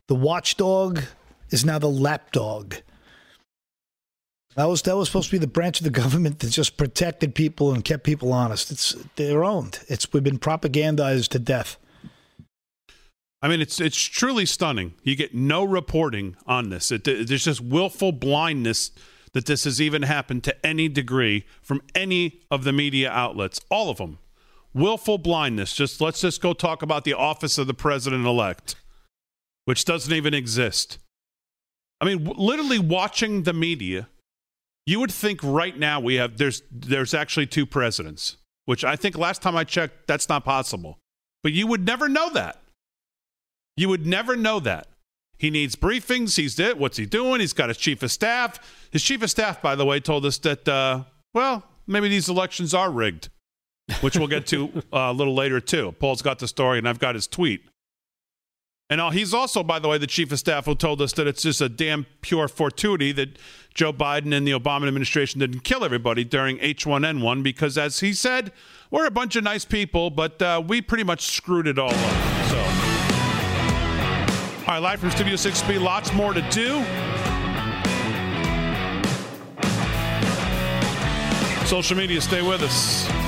The 0.07 0.15
watchdog 0.15 1.03
is 1.51 1.65
now 1.65 1.79
the 1.79 1.89
lapdog. 1.89 2.77
That 4.59 4.69
was 4.69 4.83
that 4.83 4.97
was 4.97 5.07
supposed 5.07 5.29
to 5.29 5.37
be 5.37 5.39
the 5.39 5.47
branch 5.47 5.79
of 5.79 5.85
the 5.85 5.91
government 5.91 6.41
that 6.41 6.51
just 6.51 6.77
protected 6.77 7.37
people 7.37 7.73
and 7.73 7.85
kept 7.85 8.03
people 8.03 8.33
honest. 8.33 8.73
It's 8.73 8.97
they're 9.15 9.45
owned. 9.45 9.79
It's 9.87 10.13
we've 10.13 10.25
been 10.25 10.41
propagandized 10.41 11.29
to 11.29 11.39
death. 11.39 11.77
I 13.41 13.47
mean, 13.47 13.61
it's 13.61 13.81
it's 13.81 14.03
truly 14.03 14.45
stunning. 14.47 14.95
You 15.05 15.15
get 15.15 15.33
no 15.33 15.63
reporting 15.63 16.35
on 16.45 16.71
this. 16.71 16.91
It, 16.91 17.05
there's 17.05 17.45
just 17.45 17.61
willful 17.61 18.11
blindness 18.11 18.91
that 19.33 19.47
this 19.47 19.63
has 19.63 19.81
even 19.81 20.03
happened 20.03 20.43
to 20.43 20.67
any 20.67 20.89
degree 20.89 21.45
from 21.63 21.81
any 21.95 22.41
of 22.51 22.65
the 22.65 22.73
media 22.73 23.13
outlets. 23.13 23.61
All 23.71 23.91
of 23.91 23.99
them, 23.99 24.19
willful 24.75 25.19
blindness. 25.19 25.73
Just 25.73 26.01
let's 26.01 26.23
just 26.23 26.43
go 26.43 26.53
talk 26.53 26.83
about 26.83 27.05
the 27.05 27.15
office 27.15 27.59
of 27.59 27.69
the 27.69 27.75
president 27.75 28.27
elect, 28.27 28.75
which 29.67 29.85
doesn't 29.85 30.13
even 30.13 30.35
exist. 30.35 30.99
I 32.01 32.07
mean, 32.07 32.25
w- 32.25 32.45
literally 32.45 32.81
watching 32.81 33.45
the 33.45 33.53
media 33.53 34.09
you 34.89 34.99
would 35.01 35.13
think 35.13 35.41
right 35.43 35.79
now 35.79 36.01
we 36.01 36.15
have 36.15 36.39
there's 36.39 36.63
there's 36.73 37.13
actually 37.13 37.45
two 37.45 37.67
presidents, 37.67 38.39
which 38.65 38.85
I 38.85 38.97
think 38.97 39.19
last 39.19 39.43
time 39.43 39.55
I 39.55 39.65
checked 39.65 40.07
that's 40.07 40.31
not 40.31 40.47
possible. 40.47 40.99
But 41.43 41.53
you 41.53 41.67
would 41.67 41.85
never 41.85 42.09
know 42.09 42.31
that. 42.31 42.63
You 43.77 43.91
would 43.91 44.07
never 44.07 44.35
know 44.35 44.61
that. 44.61 44.87
He 45.37 45.51
needs 45.51 45.77
briefings. 45.77 46.39
He's 46.39 46.55
did 46.55 46.79
what's 46.79 46.97
he 46.97 47.05
doing? 47.05 47.41
He's 47.41 47.53
got 47.53 47.69
his 47.69 47.77
chief 47.77 48.03
of 48.03 48.11
staff. 48.11 48.59
His 48.91 49.03
chief 49.03 49.23
of 49.23 49.31
staff, 49.31 49.61
by 49.61 49.75
the 49.75 49.85
way, 49.85 50.01
told 50.01 50.25
us 50.25 50.39
that 50.39 50.67
uh, 50.67 51.03
well, 51.35 51.65
maybe 51.87 52.09
these 52.09 52.31
elections 52.31 52.73
are 52.73 52.91
rigged, 52.91 53.29
which 54.01 54.17
we'll 54.17 54.27
get 54.27 54.47
to 54.47 54.73
uh, 54.91 54.99
a 54.99 55.13
little 55.13 55.35
later 55.35 55.61
too. 55.61 55.95
Paul's 56.01 56.23
got 56.23 56.39
the 56.39 56.49
story, 56.49 56.79
and 56.79 56.89
I've 56.89 56.99
got 56.99 57.15
his 57.15 57.27
tweet. 57.27 57.61
And 58.91 59.03
uh, 59.03 59.11
he's 59.11 59.35
also, 59.35 59.63
by 59.63 59.79
the 59.79 59.89
way, 59.89 59.99
the 59.99 60.07
chief 60.07 60.33
of 60.33 60.39
staff 60.39 60.65
who 60.65 60.75
told 60.75 61.03
us 61.03 61.13
that 61.13 61.27
it's 61.27 61.43
just 61.43 61.61
a 61.61 61.69
damn 61.69 62.07
pure 62.23 62.49
fortuity 62.49 63.13
that 63.13 63.39
Joe 63.75 63.93
Biden 63.93 64.35
and 64.35 64.49
the 64.49 64.53
Obama 64.53 64.87
administration 64.87 65.41
didn't 65.41 65.61
kill 65.61 65.85
everybody 65.85 66.25
during 66.25 66.57
H1N1 66.59 67.43
because, 67.43 67.77
as 67.77 68.01
he 68.01 68.15
said, 68.15 68.51
we're 68.91 69.05
a 69.05 69.11
bunch 69.11 69.37
of 69.37 69.45
nice 69.45 69.67
people, 69.67 70.09
but 70.09 70.41
uh, 70.41 70.63
we 70.67 70.81
pretty 70.81 71.05
much 71.05 71.27
screwed 71.27 71.67
it 71.67 71.79
all 71.79 71.91
up. 71.91 72.49
So, 72.49 72.59
all 74.61 74.75
right, 74.75 74.79
live 74.79 75.01
from 75.01 75.11
Studio 75.11 75.35
6B, 75.35 75.81
lots 75.83 76.15
more 76.15 76.33
to 76.33 76.41
do. 76.51 76.83
Social 81.67 81.97
media, 81.99 82.23
stay 82.23 82.41
with 82.41 82.63
us. 82.63 83.28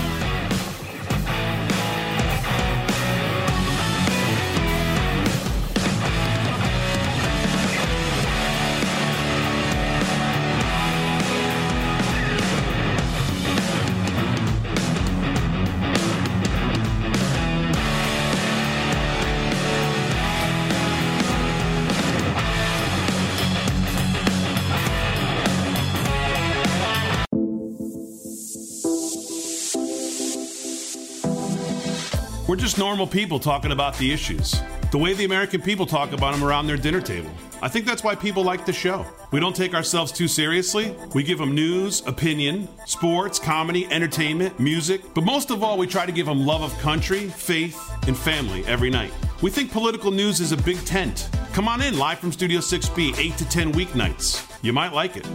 Just 32.60 32.76
normal 32.76 33.06
people 33.06 33.40
talking 33.40 33.72
about 33.72 33.96
the 33.96 34.12
issues. 34.12 34.60
The 34.90 34.98
way 34.98 35.14
the 35.14 35.24
American 35.24 35.62
people 35.62 35.86
talk 35.86 36.12
about 36.12 36.34
them 36.34 36.44
around 36.44 36.66
their 36.66 36.76
dinner 36.76 37.00
table. 37.00 37.30
I 37.62 37.68
think 37.68 37.86
that's 37.86 38.04
why 38.04 38.14
people 38.14 38.44
like 38.44 38.66
the 38.66 38.72
show. 38.72 39.06
We 39.30 39.40
don't 39.40 39.56
take 39.56 39.74
ourselves 39.74 40.12
too 40.12 40.28
seriously. 40.28 40.94
We 41.14 41.22
give 41.22 41.38
them 41.38 41.54
news, 41.54 42.06
opinion, 42.06 42.68
sports, 42.84 43.38
comedy, 43.38 43.86
entertainment, 43.90 44.60
music, 44.60 45.02
but 45.14 45.24
most 45.24 45.50
of 45.50 45.64
all, 45.64 45.78
we 45.78 45.86
try 45.86 46.04
to 46.04 46.12
give 46.12 46.26
them 46.26 46.44
love 46.44 46.62
of 46.62 46.76
country, 46.80 47.28
faith, 47.28 47.78
and 48.06 48.16
family 48.16 48.64
every 48.66 48.90
night. 48.90 49.12
We 49.40 49.50
think 49.50 49.72
political 49.72 50.10
news 50.10 50.40
is 50.40 50.52
a 50.52 50.56
big 50.58 50.84
tent. 50.84 51.30
Come 51.54 51.66
on 51.66 51.80
in 51.80 51.96
live 51.96 52.18
from 52.18 52.30
Studio 52.30 52.60
6B, 52.60 53.18
8 53.18 53.36
to 53.38 53.48
10 53.48 53.72
weeknights. 53.72 54.46
You 54.62 54.74
might 54.74 54.92
like 54.92 55.16
it. 55.16 55.26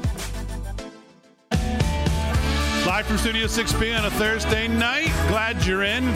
Live 2.85 3.07
from 3.07 3.17
Studio 3.17 3.47
6B 3.47 3.97
on 3.97 4.05
a 4.05 4.11
Thursday 4.11 4.67
night. 4.67 5.11
Glad 5.27 5.65
you're 5.65 5.83
in. 5.83 6.13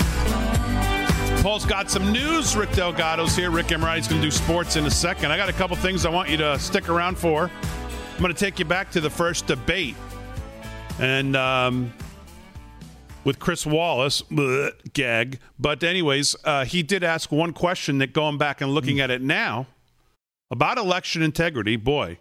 Paul's 1.42 1.66
got 1.66 1.90
some 1.90 2.12
news. 2.12 2.58
Rick 2.58 2.74
Delgado's 2.74 3.34
here. 3.34 3.50
Rick 3.50 3.68
Emirati's 3.68 4.10
going 4.10 4.22
to 4.22 4.28
do 4.28 4.30
sports 4.30 4.76
in 4.76 4.86
a 4.86 4.92
second. 4.92 5.32
I 5.32 5.38
got 5.38 5.48
a 5.48 5.54
couple 5.54 5.78
things 5.78 6.06
I 6.06 6.10
want 6.10 6.28
you 6.28 6.36
to 6.36 6.60
stick 6.60 6.90
around 6.90 7.18
for. 7.18 7.50
I'm 7.50 8.22
going 8.22 8.34
to 8.34 8.38
take 8.38 8.60
you 8.60 8.66
back 8.66 8.92
to 8.92 9.00
the 9.00 9.10
first 9.10 9.48
debate. 9.48 9.96
And 11.00 11.38
um, 11.38 11.94
with 13.24 13.40
Chris 13.40 13.66
Wallace, 13.66 14.22
bleh, 14.22 14.74
gag. 14.92 15.40
But, 15.58 15.82
anyways, 15.82 16.36
uh, 16.44 16.66
he 16.66 16.84
did 16.84 17.06
ask 17.06 17.32
one 17.32 17.54
question 17.54 18.00
that 18.00 18.12
going 18.12 18.38
back 18.38 18.60
and 18.60 18.74
looking 18.74 18.98
mm. 18.98 19.04
at 19.04 19.10
it 19.10 19.22
now 19.22 19.68
about 20.52 20.78
election 20.78 21.22
integrity, 21.22 21.78
boy, 21.78 22.18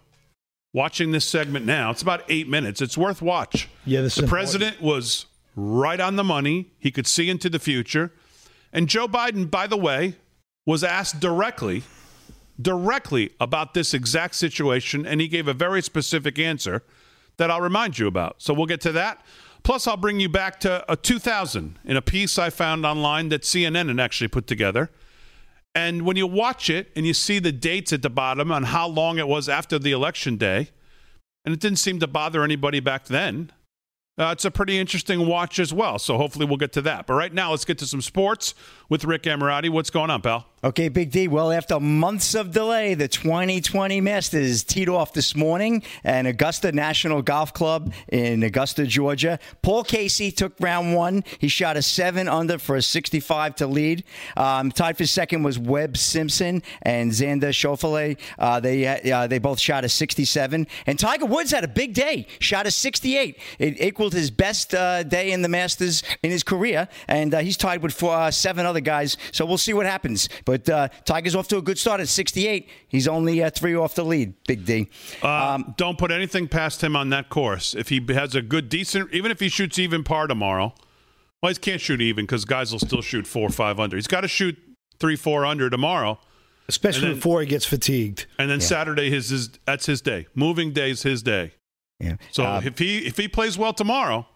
watching 0.71 1.11
this 1.11 1.25
segment 1.25 1.65
now, 1.65 1.91
it's 1.91 2.01
about 2.01 2.23
eight 2.29 2.47
minutes. 2.47 2.81
It's 2.81 2.97
worth 2.97 3.21
watch. 3.21 3.67
Yeah, 3.85 3.99
the 3.99 4.25
president 4.25 4.81
was 4.81 5.25
right 5.57 5.99
on 5.99 6.15
the 6.15 6.23
money. 6.23 6.71
He 6.79 6.89
could 6.89 7.05
see 7.05 7.29
into 7.29 7.49
the 7.49 7.59
future. 7.59 8.13
And 8.71 8.87
Joe 8.87 9.07
Biden, 9.07 9.49
by 9.49 9.67
the 9.67 9.77
way, 9.77 10.15
was 10.65 10.83
asked 10.83 11.19
directly, 11.19 11.83
directly 12.61 13.31
about 13.39 13.73
this 13.73 13.93
exact 13.93 14.35
situation, 14.35 15.05
and 15.05 15.19
he 15.19 15.27
gave 15.27 15.47
a 15.47 15.53
very 15.53 15.81
specific 15.81 16.37
answer 16.37 16.83
that 17.37 17.49
I'll 17.49 17.61
remind 17.61 17.97
you 17.97 18.07
about. 18.07 18.41
So 18.41 18.53
we'll 18.53 18.67
get 18.67 18.81
to 18.81 18.91
that. 18.91 19.25
Plus, 19.63 19.87
I'll 19.87 19.97
bring 19.97 20.19
you 20.19 20.29
back 20.29 20.59
to 20.61 20.85
a 20.91 20.95
2000 20.95 21.79
in 21.83 21.97
a 21.97 22.01
piece 22.01 22.37
I 22.37 22.49
found 22.49 22.85
online 22.85 23.29
that 23.29 23.41
CNN 23.41 23.87
had 23.87 23.99
actually 23.99 24.27
put 24.27 24.47
together. 24.47 24.89
And 25.75 26.03
when 26.03 26.17
you 26.17 26.27
watch 26.27 26.69
it 26.69 26.91
and 26.95 27.05
you 27.05 27.13
see 27.13 27.39
the 27.39 27.51
dates 27.51 27.93
at 27.93 28.01
the 28.01 28.09
bottom 28.09 28.51
on 28.51 28.63
how 28.63 28.87
long 28.87 29.17
it 29.17 29.27
was 29.27 29.49
after 29.49 29.77
the 29.77 29.91
election 29.91 30.37
day, 30.37 30.69
and 31.45 31.53
it 31.53 31.59
didn't 31.59 31.79
seem 31.79 31.99
to 31.99 32.07
bother 32.07 32.43
anybody 32.43 32.79
back 32.79 33.05
then, 33.05 33.51
uh, 34.19 34.31
it's 34.33 34.45
a 34.45 34.51
pretty 34.51 34.77
interesting 34.77 35.25
watch 35.25 35.59
as 35.59 35.73
well. 35.73 35.97
So 35.97 36.17
hopefully 36.17 36.45
we'll 36.45 36.57
get 36.57 36.73
to 36.73 36.81
that. 36.81 37.07
But 37.07 37.13
right 37.13 37.33
now, 37.33 37.51
let's 37.51 37.65
get 37.65 37.77
to 37.79 37.87
some 37.87 38.01
sports 38.01 38.53
with 38.89 39.05
Rick 39.05 39.23
Emirati. 39.23 39.69
What's 39.69 39.89
going 39.89 40.09
on, 40.09 40.21
pal? 40.21 40.45
Okay, 40.61 40.89
Big 40.89 41.09
D. 41.09 41.29
Well, 41.29 41.53
after 41.53 41.79
months 41.79 42.35
of 42.35 42.51
delay, 42.51 42.93
the 42.93 43.07
2020 43.07 44.01
Masters 44.01 44.61
teed 44.61 44.89
off 44.89 45.13
this 45.13 45.33
morning 45.33 45.83
at 46.03 46.25
Augusta 46.25 46.73
National 46.73 47.21
Golf 47.21 47.53
Club 47.53 47.93
in 48.09 48.43
Augusta, 48.43 48.85
Georgia. 48.85 49.39
Paul 49.61 49.85
Casey 49.85 50.31
took 50.31 50.51
round 50.59 50.93
one. 50.93 51.23
He 51.39 51.47
shot 51.47 51.77
a 51.77 51.81
seven 51.81 52.27
under 52.27 52.57
for 52.57 52.75
a 52.75 52.81
65 52.81 53.55
to 53.55 53.67
lead. 53.67 54.03
Um, 54.35 54.69
tied 54.69 54.97
for 54.97 55.05
second 55.05 55.43
was 55.43 55.57
Webb 55.57 55.95
Simpson 55.95 56.61
and 56.81 57.11
Xander 57.11 57.51
Schauffele. 57.51 58.17
Uh, 58.37 58.59
they 58.59 58.85
uh, 59.09 59.27
they 59.27 59.39
both 59.39 59.61
shot 59.61 59.85
a 59.85 59.89
67. 59.89 60.67
And 60.85 60.99
Tiger 60.99 61.25
Woods 61.25 61.51
had 61.51 61.63
a 61.63 61.69
big 61.69 61.93
day. 61.93 62.27
Shot 62.39 62.67
a 62.67 62.71
68. 62.71 63.37
It 63.59 63.95
equaled 64.09 64.19
his 64.19 64.31
best 64.31 64.73
uh, 64.73 65.03
day 65.03 65.31
in 65.31 65.41
the 65.41 65.49
Masters 65.49 66.03
in 66.23 66.31
his 66.31 66.43
career, 66.43 66.87
and 67.07 67.33
uh, 67.33 67.39
he's 67.39 67.57
tied 67.57 67.81
with 67.83 67.93
four, 67.93 68.13
uh, 68.13 68.31
seven 68.31 68.65
other 68.65 68.79
guys. 68.79 69.17
So 69.31 69.45
we'll 69.45 69.57
see 69.57 69.73
what 69.73 69.85
happens. 69.85 70.29
But 70.45 70.69
uh, 70.69 70.89
Tiger's 71.05 71.35
off 71.35 71.47
to 71.49 71.57
a 71.57 71.61
good 71.61 71.77
start 71.77 72.01
at 72.01 72.07
68. 72.07 72.67
He's 72.87 73.07
only 73.07 73.43
uh, 73.43 73.49
three 73.49 73.75
off 73.75 73.95
the 73.95 74.03
lead, 74.03 74.33
Big 74.47 74.65
D. 74.65 74.89
Um, 75.21 75.73
don't 75.77 75.97
put 75.97 76.11
anything 76.11 76.47
past 76.47 76.83
him 76.83 76.95
on 76.95 77.09
that 77.09 77.29
course. 77.29 77.75
If 77.75 77.89
he 77.89 78.03
has 78.09 78.35
a 78.35 78.41
good, 78.41 78.69
decent, 78.69 79.13
even 79.13 79.31
if 79.31 79.39
he 79.39 79.49
shoots 79.49 79.77
even 79.77 80.03
par 80.03 80.27
tomorrow, 80.27 80.73
well, 81.41 81.51
he 81.51 81.55
can't 81.55 81.81
shoot 81.81 82.01
even 82.01 82.25
because 82.25 82.45
guys 82.45 82.71
will 82.71 82.79
still 82.79 83.01
shoot 83.01 83.27
four 83.27 83.47
or 83.47 83.51
five 83.51 83.79
under. 83.79 83.95
He's 83.95 84.07
got 84.07 84.21
to 84.21 84.27
shoot 84.27 84.57
three, 84.99 85.15
four 85.15 85.45
under 85.45 85.69
tomorrow. 85.69 86.19
Especially 86.67 87.07
then, 87.07 87.15
before 87.15 87.41
he 87.41 87.47
gets 87.47 87.65
fatigued. 87.65 88.27
And 88.37 88.49
then 88.49 88.59
yeah. 88.59 88.65
Saturday, 88.65 89.09
his, 89.09 89.29
his 89.29 89.49
that's 89.65 89.87
his 89.87 90.01
day. 90.01 90.27
Moving 90.35 90.71
day 90.71 90.91
is 90.91 91.01
his 91.01 91.23
day. 91.23 91.53
Yeah. 91.99 92.15
So 92.31 92.45
um, 92.45 92.63
if 92.65 92.79
he 92.79 92.99
if 92.99 93.17
he 93.17 93.27
plays 93.27 93.57
well 93.57 93.73
tomorrow, 93.73 94.27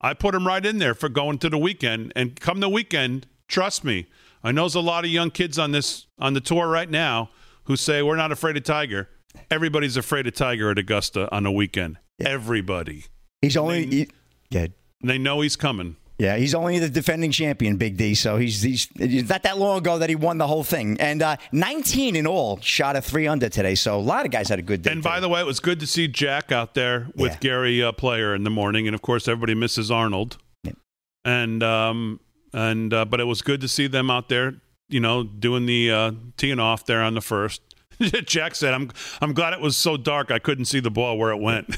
I 0.00 0.14
put 0.14 0.34
him 0.34 0.46
right 0.46 0.64
in 0.64 0.78
there 0.78 0.94
for 0.94 1.08
going 1.08 1.38
to 1.38 1.48
the 1.48 1.58
weekend. 1.58 2.12
And 2.14 2.38
come 2.38 2.60
the 2.60 2.68
weekend, 2.68 3.26
trust 3.48 3.84
me, 3.84 4.06
I 4.44 4.52
know 4.52 4.62
there's 4.62 4.74
a 4.74 4.80
lot 4.80 5.04
of 5.04 5.10
young 5.10 5.30
kids 5.30 5.58
on 5.58 5.72
this 5.72 6.06
on 6.18 6.34
the 6.34 6.40
tour 6.40 6.68
right 6.68 6.90
now 6.90 7.30
who 7.64 7.76
say 7.76 8.02
we're 8.02 8.16
not 8.16 8.32
afraid 8.32 8.56
of 8.56 8.64
Tiger. 8.64 9.08
Everybody's 9.50 9.96
afraid 9.96 10.26
of 10.26 10.34
Tiger 10.34 10.70
at 10.70 10.78
Augusta 10.78 11.32
on 11.34 11.42
the 11.44 11.52
weekend. 11.52 11.98
Yeah. 12.18 12.30
Everybody. 12.30 13.04
He's 13.42 13.56
only 13.56 13.84
they, 13.84 13.96
he, 13.96 14.08
yeah. 14.50 14.66
They 15.02 15.18
know 15.18 15.40
he's 15.42 15.54
coming. 15.56 15.96
Yeah, 16.18 16.36
he's 16.36 16.52
only 16.52 16.80
the 16.80 16.88
defending 16.88 17.30
champion, 17.30 17.76
Big 17.76 17.96
D. 17.96 18.16
So 18.16 18.38
he's, 18.38 18.60
he's 18.60 19.28
not 19.28 19.44
that 19.44 19.56
long 19.56 19.78
ago 19.78 19.98
that 19.98 20.08
he 20.08 20.16
won 20.16 20.38
the 20.38 20.48
whole 20.48 20.64
thing. 20.64 20.96
And 21.00 21.22
uh, 21.22 21.36
19 21.52 22.16
in 22.16 22.26
all 22.26 22.58
shot 22.60 22.96
a 22.96 23.00
three 23.00 23.28
under 23.28 23.48
today. 23.48 23.76
So 23.76 23.96
a 23.96 24.00
lot 24.00 24.26
of 24.26 24.32
guys 24.32 24.48
had 24.48 24.58
a 24.58 24.62
good 24.62 24.82
day. 24.82 24.90
And 24.90 25.02
today. 25.02 25.14
by 25.14 25.20
the 25.20 25.28
way, 25.28 25.40
it 25.40 25.46
was 25.46 25.60
good 25.60 25.78
to 25.78 25.86
see 25.86 26.08
Jack 26.08 26.50
out 26.50 26.74
there 26.74 27.06
with 27.14 27.32
yeah. 27.32 27.38
Gary 27.38 27.82
uh, 27.82 27.92
Player 27.92 28.34
in 28.34 28.42
the 28.42 28.50
morning. 28.50 28.88
And 28.88 28.96
of 28.96 29.02
course, 29.02 29.28
everybody 29.28 29.54
misses 29.54 29.92
Arnold. 29.92 30.38
Yeah. 30.64 30.72
And 31.24 31.62
um, 31.62 32.18
and 32.52 32.92
uh, 32.92 33.04
but 33.04 33.20
it 33.20 33.24
was 33.24 33.40
good 33.42 33.60
to 33.60 33.68
see 33.68 33.86
them 33.86 34.10
out 34.10 34.28
there, 34.28 34.54
you 34.88 34.98
know, 34.98 35.22
doing 35.22 35.66
the 35.66 35.92
uh, 35.92 36.12
teeing 36.36 36.58
off 36.58 36.84
there 36.84 37.02
on 37.02 37.14
the 37.14 37.20
first. 37.20 37.62
Jack 38.24 38.54
said, 38.54 38.74
"I'm 38.74 38.90
I'm 39.20 39.32
glad 39.32 39.52
it 39.52 39.60
was 39.60 39.76
so 39.76 39.96
dark 39.96 40.30
I 40.30 40.38
couldn't 40.38 40.66
see 40.66 40.80
the 40.80 40.90
ball 40.90 41.18
where 41.18 41.30
it 41.30 41.40
went." 41.40 41.76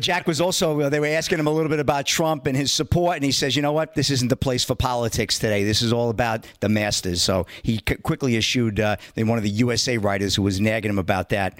Jack 0.00 0.26
was 0.26 0.40
also 0.40 0.80
uh, 0.80 0.88
they 0.88 1.00
were 1.00 1.06
asking 1.06 1.38
him 1.38 1.46
a 1.46 1.50
little 1.50 1.68
bit 1.68 1.80
about 1.80 2.06
Trump 2.06 2.46
and 2.46 2.56
his 2.56 2.72
support, 2.72 3.16
and 3.16 3.24
he 3.24 3.32
says, 3.32 3.54
"You 3.56 3.62
know 3.62 3.72
what? 3.72 3.94
This 3.94 4.10
isn't 4.10 4.28
the 4.28 4.36
place 4.36 4.64
for 4.64 4.74
politics 4.74 5.38
today. 5.38 5.64
This 5.64 5.82
is 5.82 5.92
all 5.92 6.10
about 6.10 6.46
the 6.60 6.68
Masters." 6.68 7.22
So 7.22 7.46
he 7.62 7.78
quickly 7.78 8.36
eschewed 8.36 8.80
uh, 8.80 8.96
one 9.16 9.38
of 9.38 9.44
the 9.44 9.50
USA 9.50 9.98
writers 9.98 10.34
who 10.34 10.42
was 10.42 10.60
nagging 10.60 10.90
him 10.90 10.98
about 10.98 11.28
that. 11.30 11.58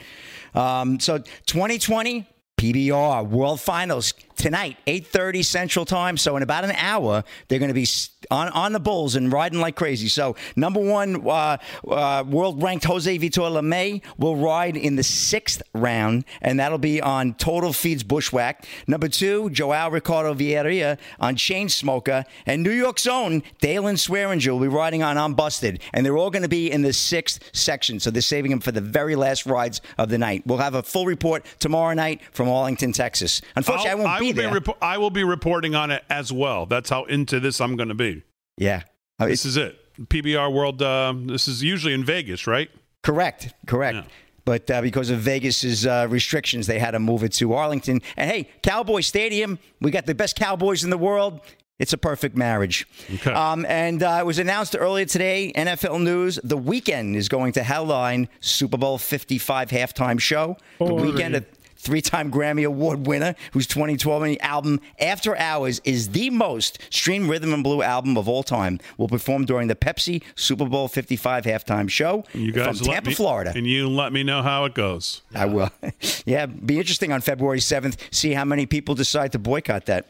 Um, 0.54 0.98
so 0.98 1.18
2020 1.18 2.26
PBR 2.58 3.28
World 3.28 3.60
Finals 3.60 4.12
tonight, 4.38 4.78
8:30 4.86 5.44
Central 5.44 5.84
Time. 5.84 6.16
So 6.16 6.36
in 6.36 6.42
about 6.42 6.64
an 6.64 6.70
hour, 6.72 7.24
they're 7.48 7.58
going 7.58 7.68
to 7.68 7.74
be 7.74 7.86
on, 8.30 8.48
on 8.48 8.72
the 8.72 8.80
bulls 8.80 9.16
and 9.16 9.32
riding 9.32 9.60
like 9.60 9.76
crazy. 9.76 10.08
So 10.08 10.36
number 10.56 10.80
one, 10.80 11.26
uh, 11.28 11.58
uh, 11.86 12.24
world 12.26 12.62
ranked 12.62 12.84
Jose 12.84 13.18
Vitor 13.18 13.50
Leme 13.50 14.02
will 14.16 14.36
ride 14.36 14.76
in 14.76 14.96
the 14.96 15.02
sixth 15.02 15.62
round, 15.74 16.24
and 16.40 16.58
that'll 16.60 16.78
be 16.78 17.00
on 17.00 17.34
Total 17.34 17.72
Feeds 17.72 18.02
Bushwhack. 18.02 18.64
Number 18.86 19.08
two, 19.08 19.50
Joao 19.50 19.90
Ricardo 19.90 20.34
Vieira 20.34 20.98
on 21.20 21.36
Chain 21.36 21.68
Smoker, 21.68 22.24
and 22.46 22.62
New 22.62 22.70
York's 22.70 23.06
own 23.06 23.42
Daylon 23.60 23.98
Swearingen 23.98 24.52
will 24.52 24.60
be 24.60 24.68
riding 24.68 25.02
on 25.02 25.16
Unbusted, 25.16 25.80
and 25.92 26.06
they're 26.06 26.16
all 26.16 26.30
going 26.30 26.42
to 26.42 26.48
be 26.48 26.70
in 26.70 26.82
the 26.82 26.92
sixth 26.92 27.40
section. 27.52 27.98
So 28.00 28.10
they're 28.10 28.22
saving 28.22 28.50
them 28.50 28.60
for 28.60 28.72
the 28.72 28.80
very 28.80 29.16
last 29.16 29.46
rides 29.46 29.80
of 29.96 30.08
the 30.08 30.18
night. 30.18 30.46
We'll 30.46 30.58
have 30.58 30.74
a 30.74 30.82
full 30.82 31.06
report 31.06 31.44
tomorrow 31.58 31.94
night 31.94 32.20
from 32.32 32.48
Arlington, 32.48 32.92
Texas. 32.92 33.42
Unfortunately, 33.56 33.90
I'll, 33.90 34.06
I 34.06 34.10
won't 34.10 34.20
be 34.20 34.27
there. 34.32 34.48
Be 34.48 34.54
rep- 34.54 34.82
I 34.82 34.98
will 34.98 35.10
be 35.10 35.24
reporting 35.24 35.74
on 35.74 35.90
it 35.90 36.04
as 36.10 36.32
well. 36.32 36.66
That's 36.66 36.90
how 36.90 37.04
into 37.04 37.40
this 37.40 37.60
I'm 37.60 37.76
going 37.76 37.88
to 37.88 37.94
be. 37.94 38.22
Yeah. 38.56 38.82
This 39.18 39.44
is 39.44 39.56
it. 39.56 39.78
PBR 40.06 40.52
World. 40.52 40.80
Uh, 40.80 41.12
this 41.16 41.48
is 41.48 41.62
usually 41.62 41.92
in 41.92 42.04
Vegas, 42.04 42.46
right? 42.46 42.70
Correct. 43.02 43.52
Correct. 43.66 43.96
Yeah. 43.96 44.04
But 44.44 44.70
uh, 44.70 44.80
because 44.80 45.10
of 45.10 45.18
Vegas's 45.18 45.86
uh, 45.86 46.06
restrictions, 46.08 46.66
they 46.66 46.78
had 46.78 46.92
to 46.92 46.98
move 46.98 47.22
it 47.22 47.32
to 47.34 47.52
Arlington. 47.52 48.00
And 48.16 48.30
hey, 48.30 48.48
Cowboy 48.62 49.00
Stadium, 49.00 49.58
we 49.80 49.90
got 49.90 50.06
the 50.06 50.14
best 50.14 50.36
Cowboys 50.36 50.84
in 50.84 50.90
the 50.90 50.96
world. 50.96 51.40
It's 51.78 51.92
a 51.92 51.98
perfect 51.98 52.36
marriage. 52.36 52.86
Okay. 53.12 53.30
Um, 53.30 53.64
and 53.68 54.02
uh, 54.02 54.18
it 54.20 54.26
was 54.26 54.38
announced 54.38 54.74
earlier 54.78 55.04
today, 55.04 55.52
NFL 55.54 56.02
News, 56.02 56.40
the 56.42 56.56
weekend 56.56 57.14
is 57.14 57.28
going 57.28 57.52
to 57.52 57.62
headline 57.62 58.28
Super 58.40 58.76
Bowl 58.78 58.98
55 58.98 59.70
halftime 59.70 60.18
show. 60.18 60.56
Holy. 60.78 61.12
The 61.12 61.18
Weeknd 61.18 61.36
at 61.36 61.57
three 61.78 62.00
time 62.00 62.30
Grammy 62.30 62.66
Award 62.66 63.06
winner, 63.06 63.34
whose 63.52 63.66
2012 63.66 64.36
album 64.40 64.80
After 65.00 65.36
Hours 65.36 65.80
is 65.84 66.10
the 66.10 66.30
most 66.30 66.78
streamed 66.90 67.30
rhythm 67.30 67.54
and 67.54 67.62
blue 67.62 67.82
album 67.82 68.16
of 68.16 68.28
all 68.28 68.42
time, 68.42 68.80
will 68.98 69.08
perform 69.08 69.44
during 69.44 69.68
the 69.68 69.74
Pepsi 69.76 70.22
Super 70.34 70.66
Bowl 70.66 70.88
55 70.88 71.44
halftime 71.44 71.88
show 71.88 72.24
you 72.34 72.52
guys 72.52 72.78
from 72.78 72.88
Tampa, 72.88 73.10
me, 73.10 73.14
Florida. 73.14 73.52
And 73.54 73.66
you 73.66 73.88
let 73.88 74.12
me 74.12 74.22
know 74.22 74.42
how 74.42 74.64
it 74.64 74.74
goes. 74.74 75.22
I 75.34 75.46
will. 75.46 75.70
yeah, 76.26 76.46
be 76.46 76.78
interesting 76.78 77.12
on 77.12 77.20
February 77.20 77.60
7th, 77.60 77.96
see 78.10 78.32
how 78.32 78.44
many 78.44 78.66
people 78.66 78.94
decide 78.94 79.32
to 79.32 79.38
boycott 79.38 79.86
that. 79.86 80.06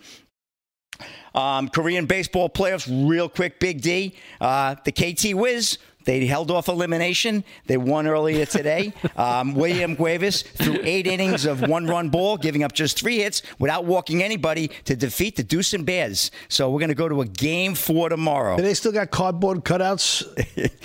Um, 1.34 1.68
Korean 1.68 2.06
baseball 2.06 2.48
playoffs, 2.48 2.88
real 3.08 3.28
quick, 3.28 3.60
Big 3.60 3.80
D. 3.80 4.14
Uh, 4.40 4.74
the 4.84 4.92
KT 4.92 5.34
Wiz 5.34 5.78
they 6.05 6.24
held 6.26 6.51
off 6.51 6.68
elimination. 6.68 7.44
They 7.66 7.76
won 7.76 8.07
earlier 8.07 8.46
today. 8.46 8.92
Um, 9.18 9.55
William 9.55 9.96
Cuevas 9.96 10.42
threw 10.42 10.78
eight 10.82 11.07
innings 11.07 11.44
of 11.44 11.62
one-run 11.62 12.09
ball, 12.09 12.36
giving 12.36 12.62
up 12.62 12.72
just 12.72 13.01
three 13.01 13.18
hits 13.18 13.42
without 13.59 13.84
walking 13.84 14.22
anybody 14.22 14.68
to 14.84 14.94
defeat 14.94 15.34
the 15.34 15.42
Doosan 15.42 15.84
Bears. 15.84 16.30
So 16.49 16.70
we're 16.70 16.78
going 16.78 16.90
to 16.90 16.94
go 16.94 17.09
to 17.09 17.22
a 17.22 17.26
game 17.26 17.74
four 17.74 18.11
tomorrow. 18.11 18.57
Do 18.57 18.62
they 18.62 18.74
still 18.74 18.92
got 18.92 19.11
cardboard 19.11 19.64
cutouts? 19.64 20.22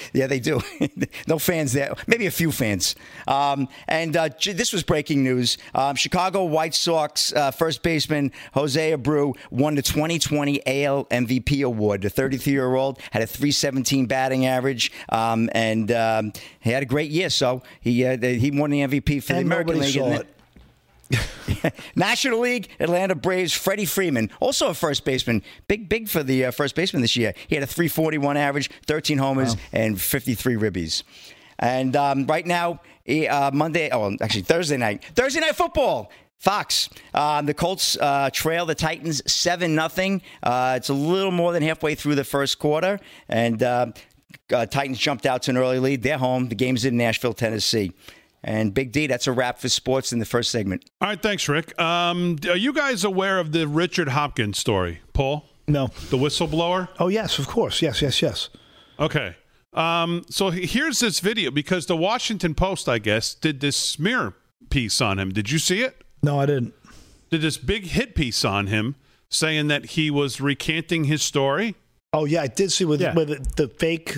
yeah, 0.14 0.26
they 0.26 0.40
do. 0.40 0.62
no 1.28 1.38
fans 1.38 1.74
there. 1.74 1.94
Maybe 2.08 2.26
a 2.26 2.32
few 2.32 2.52
fans. 2.52 2.96
Um, 3.28 3.68
and 3.88 4.18
uh, 4.18 4.30
this 4.44 4.74
was 4.74 4.82
breaking 4.82 5.24
news. 5.24 5.58
Um, 5.76 5.96
Chicago 5.96 6.46
White 6.46 6.74
Sox 6.74 7.34
uh, 7.34 7.52
first 7.52 7.84
baseman 7.84 8.32
Jose 8.54 8.92
Abreu 8.92 9.36
won 9.52 9.76
the 9.76 9.82
2020 9.82 10.66
AL 10.66 11.06
MVP 11.06 11.64
award. 11.66 12.02
The 12.02 12.10
33-year-old 12.10 13.00
had 13.12 13.22
a 13.22 13.28
317 13.28 14.06
batting 14.08 14.46
average. 14.46 14.92
Um, 15.14 15.50
and 15.54 15.92
um, 15.92 16.34
he 16.60 16.72
had 16.72 16.84
a 16.84 16.88
great 16.88 17.12
year. 17.12 17.30
So 17.30 17.62
he 17.80 18.06
uh, 18.06 18.18
he 18.18 18.52
won 18.52 18.72
the 18.72 18.82
MVP 18.82 19.24
for 19.24 19.34
and 19.34 19.42
the 19.42 19.46
American 19.46 19.80
League. 19.80 19.94
Saw 19.94 20.14
it. 20.14 20.28
National 21.96 22.40
League, 22.40 22.70
Atlanta 22.80 23.14
Braves, 23.16 23.54
Freddie 23.54 23.86
Freeman, 23.86 24.32
also 24.40 24.70
a 24.70 24.74
first 24.74 25.06
baseman, 25.06 25.44
big, 25.68 25.88
big 25.88 26.10
for 26.10 26.24
the 26.24 26.46
uh, 26.46 26.52
first 26.52 26.76
baseman 26.76 27.02
this 27.02 27.16
year. 27.16 27.34
He 27.48 27.56
had 27.56 27.64
a 27.64 27.68
341 27.68 28.38
average, 28.38 28.72
13 28.88 29.18
homers, 29.20 29.56
wow. 29.56 29.62
and 29.74 30.02
53 30.02 30.56
ribbies. 30.56 31.04
And 31.60 31.96
um, 31.96 32.26
right 32.26 32.46
now, 32.46 32.82
uh, 33.08 33.52
Monday, 33.54 33.90
oh, 33.92 34.16
actually 34.22 34.42
Thursday 34.42 34.78
night, 34.78 35.04
Thursday 35.16 35.40
night 35.40 35.56
football. 35.56 36.12
Fox, 36.40 36.90
uh, 37.14 37.42
the 37.42 37.54
Colts 37.54 37.98
uh, 38.02 38.30
trail 38.30 38.66
the 38.66 38.76
Titans 38.76 39.22
seven 39.32 39.76
nothing. 39.76 40.22
Uh, 40.42 40.74
it's 40.76 40.90
a 40.90 40.94
little 40.94 41.32
more 41.32 41.54
than 41.54 41.64
halfway 41.64 41.96
through 41.96 42.16
the 42.16 42.26
first 42.26 42.60
quarter, 42.60 43.00
and 43.30 43.64
uh, 44.52 44.66
Titans 44.66 44.98
jumped 44.98 45.26
out 45.26 45.44
to 45.44 45.52
an 45.52 45.58
early 45.58 45.80
lead. 45.80 46.04
They're 46.04 46.18
home. 46.18 46.50
The 46.50 46.56
game's 46.56 46.86
in 46.86 46.98
Nashville, 46.98 47.34
Tennessee. 47.34 47.94
And 48.44 48.74
Big 48.74 48.92
D, 48.92 49.08
that's 49.08 49.28
a 49.28 49.32
wrap 49.32 49.60
for 49.60 49.70
sports 49.70 50.12
in 50.12 50.20
the 50.20 50.26
first 50.26 50.52
segment. 50.52 50.84
All 51.00 51.08
right, 51.08 51.22
thanks, 51.22 51.48
Rick. 51.48 51.80
Um, 51.80 52.38
are 52.50 52.58
you 52.58 52.74
guys 52.74 53.06
aware 53.06 53.40
of 53.40 53.54
the 53.54 53.68
Richard 53.68 54.10
Hopkins 54.10 54.60
story, 54.60 55.02
Paul? 55.14 55.46
No. 55.68 55.88
The 56.10 56.18
whistleblower? 56.18 56.90
Oh, 57.00 57.08
yes, 57.08 57.40
of 57.40 57.48
course. 57.48 57.82
Yes, 57.82 58.02
yes, 58.02 58.22
yes. 58.22 58.50
Okay. 59.00 59.36
Um, 59.72 60.24
so 60.30 60.50
here's 60.50 61.00
this 61.00 61.20
video 61.20 61.52
because 61.52 61.86
the 61.86 61.96
Washington 61.96 62.54
Post, 62.54 62.90
I 62.90 63.00
guess, 63.00 63.34
did 63.34 63.62
this 63.62 63.78
smear 63.78 64.34
piece 64.70 65.00
on 65.02 65.20
him. 65.20 65.32
Did 65.32 65.50
you 65.50 65.58
see 65.58 65.82
it? 65.82 66.04
No, 66.22 66.40
I 66.40 66.46
didn't. 66.46 66.74
Did 67.30 67.42
this 67.42 67.58
big 67.58 67.86
hit 67.86 68.14
piece 68.14 68.46
on 68.46 68.68
him 68.68 68.96
saying 69.30 69.68
that 69.68 69.86
he 69.86 70.12
was 70.12 70.40
recanting 70.40 71.06
his 71.06 71.24
story? 71.24 71.76
Oh 72.14 72.26
yeah, 72.26 72.44
I 72.44 72.48
did 72.48 72.72
see 72.72 72.86
with 72.86 73.02
yeah. 73.02 73.16
with 73.16 73.56
the 73.56 73.68
fake 73.68 74.16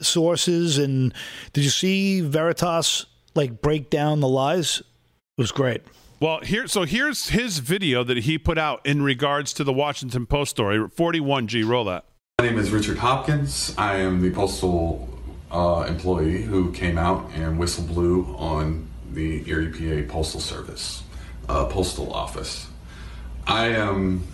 sources 0.00 0.78
and 0.78 1.14
did 1.52 1.64
you 1.64 1.70
see 1.70 2.20
Veritas 2.20 3.06
like 3.34 3.60
break 3.60 3.90
down 3.90 4.20
the 4.20 4.28
lies? 4.28 4.80
It 4.80 5.40
was 5.40 5.52
great. 5.52 5.82
Well, 6.20 6.40
here, 6.40 6.66
so 6.66 6.82
here's 6.82 7.30
his 7.30 7.60
video 7.60 8.04
that 8.04 8.18
he 8.18 8.36
put 8.36 8.58
out 8.58 8.84
in 8.84 9.02
regards 9.02 9.54
to 9.54 9.64
the 9.64 9.72
Washington 9.72 10.26
Post 10.26 10.50
story. 10.50 10.78
41G, 10.78 11.66
roll 11.66 11.84
that. 11.84 12.04
My 12.38 12.46
name 12.46 12.58
is 12.58 12.70
Richard 12.70 12.98
Hopkins. 12.98 13.74
I 13.78 13.96
am 13.96 14.20
the 14.20 14.30
postal 14.30 15.08
uh, 15.50 15.86
employee 15.88 16.42
who 16.42 16.72
came 16.72 16.98
out 16.98 17.30
and 17.34 17.58
whistle 17.58 17.84
blew 17.84 18.24
on 18.36 18.88
the 19.12 19.48
Erie 19.48 19.72
PA 19.72 20.12
Postal 20.12 20.40
Service, 20.40 21.02
uh, 21.48 21.64
postal 21.66 22.12
office. 22.12 22.66
I 23.46 23.68
am 23.68 24.24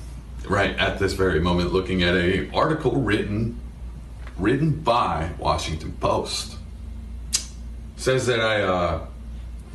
right 0.48 0.76
at 0.76 0.98
this 0.98 1.12
very 1.12 1.40
moment 1.40 1.72
looking 1.72 2.02
at 2.02 2.14
a 2.14 2.50
article 2.52 2.96
written 3.00 3.60
written 4.38 4.80
by 4.80 5.30
Washington 5.38 5.92
Post. 5.92 6.56
Says 7.96 8.26
that 8.26 8.40
I 8.40 8.62
uh, 8.62 9.06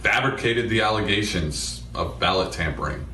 fabricated 0.02 0.70
the 0.70 0.82
allegations 0.82 1.84
of 1.96 2.20
ballot 2.20 2.52
tampering. 2.54 3.06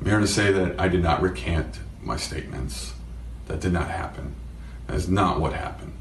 I'm 0.00 0.06
here 0.06 0.20
to 0.20 0.26
say 0.26 0.50
that 0.50 0.80
I 0.80 0.88
did 0.88 1.02
not 1.02 1.22
recant 1.22 1.78
my 2.02 2.16
statements. 2.16 2.94
That 3.46 3.60
did 3.60 3.72
not 3.72 3.88
happen. 3.88 4.34
That 4.86 4.96
is 4.96 5.08
not 5.08 5.40
what 5.40 5.52
happened. 5.52 5.92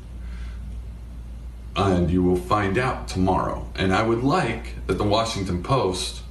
And 1.76 2.10
you 2.10 2.24
will 2.24 2.38
find 2.38 2.78
out 2.78 3.08
tomorrow. 3.08 3.70
And 3.76 3.94
I 3.94 4.04
would 4.04 4.24
like 4.24 4.86
that 4.88 4.98
the 4.98 5.04
Washington 5.04 5.64
Post 5.64 6.22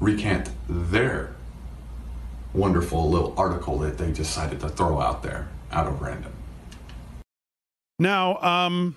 recant 0.00 0.50
their 0.68 1.34
wonderful 2.52 3.08
little 3.10 3.34
article 3.36 3.78
that 3.78 3.98
they 3.98 4.12
decided 4.12 4.60
to 4.60 4.68
throw 4.68 5.00
out 5.00 5.22
there 5.22 5.48
out 5.72 5.86
of 5.86 6.00
random. 6.00 6.32
Now, 7.98 8.38
um, 8.38 8.96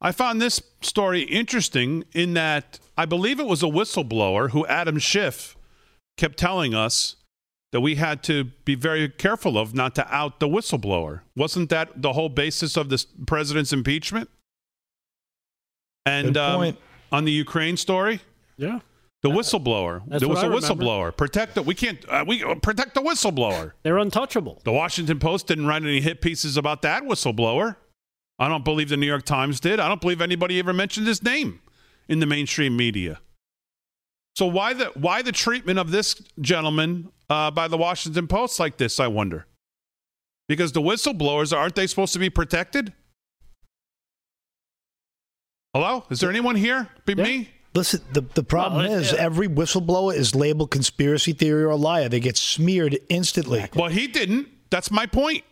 I 0.00 0.12
found 0.12 0.40
this 0.40 0.60
story 0.80 1.22
interesting 1.22 2.04
in 2.12 2.34
that 2.34 2.78
I 2.96 3.04
believe 3.04 3.40
it 3.40 3.46
was 3.46 3.62
a 3.62 3.66
whistleblower 3.66 4.50
who 4.50 4.66
Adam 4.66 4.98
Schiff 4.98 5.56
kept 6.16 6.36
telling 6.38 6.74
us 6.74 7.16
that 7.72 7.80
we 7.80 7.96
had 7.96 8.22
to 8.24 8.44
be 8.64 8.74
very 8.74 9.08
careful 9.08 9.58
of 9.58 9.74
not 9.74 9.94
to 9.96 10.14
out 10.14 10.40
the 10.40 10.48
whistleblower. 10.48 11.20
Wasn't 11.36 11.68
that 11.70 12.00
the 12.02 12.12
whole 12.14 12.28
basis 12.28 12.76
of 12.76 12.88
this 12.88 13.06
president's 13.26 13.72
impeachment? 13.72 14.30
And 16.06 16.36
um, 16.36 16.76
on 17.12 17.24
the 17.24 17.32
Ukraine 17.32 17.76
story, 17.76 18.20
Yeah. 18.56 18.80
the 19.22 19.28
whistleblower. 19.30 20.02
That's 20.06 20.20
there 20.20 20.28
was 20.28 20.36
what 20.36 20.44
a 20.44 20.46
I 20.46 20.54
remember. 20.54 20.84
whistleblower. 20.84 21.16
Protect 21.16 21.54
the. 21.56 21.62
We 21.62 21.74
can't. 21.74 22.02
Uh, 22.08 22.24
we 22.26 22.42
uh, 22.42 22.54
protect 22.56 22.94
the 22.94 23.02
whistleblower. 23.02 23.72
They're 23.82 23.98
untouchable. 23.98 24.60
The 24.64 24.72
Washington 24.72 25.18
Post 25.18 25.48
didn't 25.48 25.66
write 25.66 25.82
any 25.82 26.00
hit 26.00 26.20
pieces 26.22 26.56
about 26.56 26.80
that 26.82 27.02
whistleblower. 27.02 27.76
I 28.38 28.48
don't 28.48 28.64
believe 28.64 28.88
the 28.88 28.96
New 28.96 29.06
York 29.06 29.24
Times 29.24 29.60
did. 29.60 29.80
I 29.80 29.88
don't 29.88 30.00
believe 30.00 30.20
anybody 30.20 30.58
ever 30.58 30.72
mentioned 30.72 31.06
his 31.06 31.22
name 31.22 31.60
in 32.08 32.20
the 32.20 32.26
mainstream 32.26 32.76
media. 32.76 33.20
So 34.36 34.46
why 34.46 34.72
the 34.74 34.86
why 34.94 35.22
the 35.22 35.32
treatment 35.32 35.78
of 35.78 35.90
this 35.90 36.14
gentleman 36.40 37.10
uh, 37.28 37.50
by 37.50 37.66
the 37.66 37.76
Washington 37.76 38.28
Post 38.28 38.60
like 38.60 38.76
this? 38.76 39.00
I 39.00 39.08
wonder. 39.08 39.46
Because 40.48 40.72
the 40.72 40.80
whistleblowers 40.80 41.56
aren't 41.56 41.74
they 41.74 41.86
supposed 41.86 42.12
to 42.12 42.18
be 42.18 42.30
protected? 42.30 42.92
Hello, 45.74 46.04
is 46.08 46.20
there 46.20 46.30
anyone 46.30 46.56
here? 46.56 46.88
Be 47.04 47.14
me. 47.14 47.50
Listen, 47.74 48.00
the, 48.12 48.22
the 48.22 48.42
problem 48.42 48.86
Well, 48.86 48.98
is 48.98 49.12
yeah. 49.12 49.18
every 49.20 49.46
whistleblower 49.46 50.14
is 50.14 50.34
labeled 50.34 50.70
conspiracy 50.70 51.32
theory 51.32 51.64
or 51.64 51.76
liar. 51.76 52.08
They 52.08 52.20
get 52.20 52.36
smeared 52.36 52.98
instantly. 53.10 53.66
Well, 53.74 53.90
he 53.90 54.06
didn't. 54.06 54.48
That's 54.70 54.90
my 54.90 55.06
point. 55.06 55.44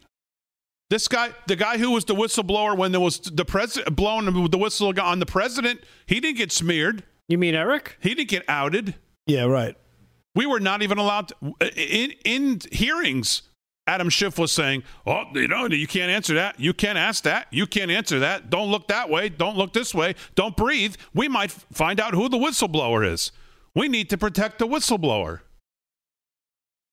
This 0.88 1.08
guy, 1.08 1.30
the 1.48 1.56
guy 1.56 1.78
who 1.78 1.90
was 1.90 2.04
the 2.04 2.14
whistleblower 2.14 2.76
when 2.76 2.92
there 2.92 3.00
was 3.00 3.18
the 3.18 3.44
president 3.44 3.96
blowing 3.96 4.26
the 4.50 4.58
whistle 4.58 4.92
on 5.00 5.18
the 5.18 5.26
president, 5.26 5.80
he 6.06 6.20
didn't 6.20 6.36
get 6.36 6.52
smeared. 6.52 7.02
You 7.28 7.38
mean 7.38 7.56
Eric? 7.56 7.96
He 8.00 8.14
didn't 8.14 8.28
get 8.28 8.44
outed. 8.48 8.94
Yeah, 9.26 9.44
right. 9.44 9.74
We 10.36 10.46
were 10.46 10.60
not 10.60 10.82
even 10.82 10.98
allowed 10.98 11.28
to, 11.28 11.54
in 11.76 12.12
in 12.24 12.60
hearings. 12.70 13.42
Adam 13.88 14.10
Schiff 14.10 14.38
was 14.38 14.52
saying, 14.52 14.84
"Oh, 15.06 15.24
you 15.34 15.48
know, 15.48 15.66
you 15.66 15.86
can't 15.86 16.10
answer 16.10 16.34
that. 16.34 16.60
You 16.60 16.72
can't 16.72 16.98
ask 16.98 17.24
that. 17.24 17.48
You 17.50 17.66
can't 17.66 17.90
answer 17.90 18.20
that. 18.20 18.50
Don't 18.50 18.70
look 18.70 18.86
that 18.88 19.08
way. 19.08 19.28
Don't 19.28 19.56
look 19.56 19.72
this 19.72 19.94
way. 19.94 20.14
Don't 20.34 20.56
breathe. 20.56 20.94
We 21.14 21.26
might 21.26 21.50
find 21.50 21.98
out 21.98 22.14
who 22.14 22.28
the 22.28 22.36
whistleblower 22.36 23.10
is. 23.10 23.32
We 23.74 23.88
need 23.88 24.08
to 24.10 24.18
protect 24.18 24.58
the 24.60 24.68
whistleblower." 24.68 25.40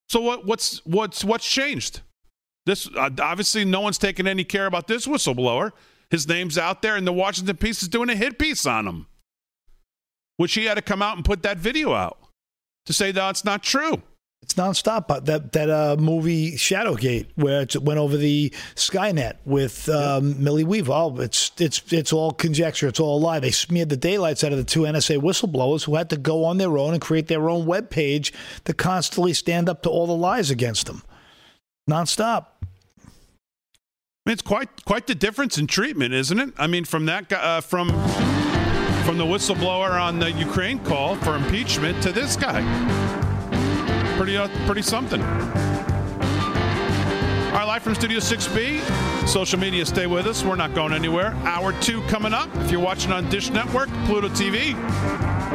So 0.09 0.21
what, 0.21 0.45
what's 0.45 0.83
what's 0.85 1.23
what's 1.23 1.47
changed? 1.47 2.01
This 2.66 2.88
uh, 2.95 3.09
obviously 3.20 3.66
no 3.66 3.82
one's 3.82 3.97
taking 3.97 4.28
any 4.28 4.43
care 4.43 4.66
about 4.66 4.88
this 4.88 5.05
whistleblower. 5.05 5.72
His 6.09 6.28
name's 6.28 6.57
out 6.57 6.82
there, 6.82 6.95
and 6.95 7.07
the 7.07 7.14
Washington 7.14 7.57
piece 7.57 7.82
is 7.82 7.89
doing 7.89 8.09
a 8.09 8.16
hit 8.16 8.38
piece 8.38 8.66
on 8.66 8.88
him, 8.88 9.07
which 10.38 10.53
he 10.53 10.66
had 10.66 10.76
to 10.76 10.82
come 10.82 11.01
out 11.01 11.16
and 11.16 11.26
put 11.26 11.43
that 11.43 11.57
video 11.57 11.93
out 11.93 12.18
to 12.86 12.93
say 12.93 13.11
that 13.11 13.30
it's 13.32 13.45
not 13.45 13.64
true. 13.64 14.01
It's 14.43 14.55
nonstop. 14.55 15.26
That 15.26 15.53
that 15.53 15.70
uh, 15.70 15.95
movie 15.97 16.51
Shadowgate, 16.51 17.28
where 17.36 17.61
it 17.61 17.82
went 17.82 17.97
over 17.97 18.18
the 18.18 18.49
Skynet 18.76 19.36
with 19.45 19.88
um, 19.88 20.43
Millie 20.43 20.66
Weaver. 20.66 20.91
Oh, 20.91 21.16
it's 21.20 21.51
it's 21.59 21.82
it's 21.93 22.11
all 22.11 22.32
conjecture. 22.32 22.89
It's 22.89 22.99
all 22.99 23.18
a 23.18 23.22
lie. 23.24 23.39
They 23.39 23.51
smeared 23.51 23.88
the 23.88 23.97
daylights 23.97 24.43
out 24.43 24.51
of 24.51 24.57
the 24.57 24.66
two 24.66 24.82
NSA 24.82 25.20
whistleblowers 25.20 25.86
who 25.86 25.95
had 25.95 26.09
to 26.09 26.18
go 26.18 26.43
on 26.43 26.57
their 26.57 26.78
own 26.78 26.93
and 26.93 27.01
create 27.01 27.28
their 27.28 27.49
own 27.49 27.66
web 27.66 27.89
page 27.89 28.34
to 28.66 28.74
constantly 28.74 29.34
stand 29.34 29.70
up 29.70 29.82
to 29.84 29.89
all 29.89 30.07
the 30.07 30.16
lies 30.16 30.51
against 30.51 30.88
them. 30.88 31.03
Nonstop. 31.89 32.47
I 34.26 34.30
mean, 34.30 34.34
it's 34.36 34.41
quite 34.41 34.86
quite 34.86 35.05
the 35.05 35.15
difference 35.15 35.57
in 35.57 35.67
treatment, 35.67 36.13
isn't 36.13 36.39
it? 36.39 36.53
I 36.57 36.65
mean, 36.65 36.86
from 36.86 37.07
that 37.07 37.28
guy, 37.28 37.57
uh, 37.57 37.59
from 37.59 37.89
from 39.03 39.17
the 39.17 39.26
whistleblower 39.26 40.01
on 40.01 40.19
the 40.19 40.32
Ukraine 40.32 40.80
call 40.80 41.17
for 41.17 41.36
impeachment 41.36 42.01
to 42.03 42.13
this 42.13 42.38
guy, 42.38 42.61
pretty 44.15 44.38
uh, 44.38 44.47
pretty 44.65 44.82
something. 44.82 45.21
All 45.21 45.30
right, 47.59 47.67
live 47.67 47.84
from 47.84 47.95
Studio 47.95 48.19
6B. 48.19 49.28
Social 49.28 49.59
media, 49.59 49.86
stay 49.86 50.07
with 50.07 50.26
us. 50.26 50.41
We're 50.41 50.55
not 50.55 50.74
going 50.74 50.93
anywhere. 50.93 51.34
Hour 51.43 51.74
two 51.82 52.01
coming 52.03 52.34
up. 52.34 52.47
If 52.55 52.71
you're 52.71 52.80
watching 52.80 53.11
on 53.11 53.30
Dish 53.30 53.49
Network, 53.49 53.89
Pluto 54.05 54.30
TV, 54.30 54.74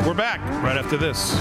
we're 0.06 0.12
back 0.12 0.40
right 0.62 0.76
after 0.76 0.98
this. 0.98 1.32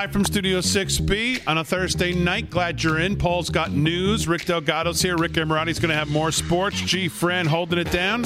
Live 0.00 0.12
from 0.12 0.24
Studio 0.24 0.60
6B 0.60 1.46
on 1.46 1.58
a 1.58 1.64
Thursday 1.64 2.14
night. 2.14 2.48
Glad 2.48 2.82
you're 2.82 3.00
in. 3.00 3.16
Paul's 3.16 3.50
got 3.50 3.72
news. 3.72 4.26
Rick 4.26 4.46
Delgado's 4.46 5.02
here. 5.02 5.14
Rick 5.18 5.32
Emirati's 5.32 5.78
going 5.78 5.90
to 5.90 5.94
have 5.94 6.08
more 6.08 6.32
sports. 6.32 6.80
G. 6.80 7.06
Friend 7.06 7.46
holding 7.46 7.78
it 7.78 7.92
down. 7.92 8.24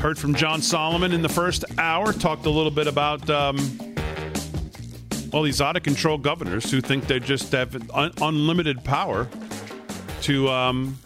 Heard 0.00 0.18
from 0.18 0.34
John 0.34 0.62
Solomon 0.62 1.12
in 1.12 1.20
the 1.20 1.28
first 1.28 1.66
hour. 1.76 2.14
Talked 2.14 2.46
a 2.46 2.50
little 2.50 2.70
bit 2.70 2.86
about, 2.86 3.28
um, 3.28 3.58
well, 5.34 5.42
these 5.42 5.60
out 5.60 5.76
of 5.76 5.82
control 5.82 6.16
governors 6.16 6.70
who 6.70 6.80
think 6.80 7.06
they 7.06 7.20
just 7.20 7.52
have 7.52 7.76
un- 7.90 8.14
unlimited 8.22 8.82
power 8.82 9.28
to 10.22 10.48
um, 10.48 10.98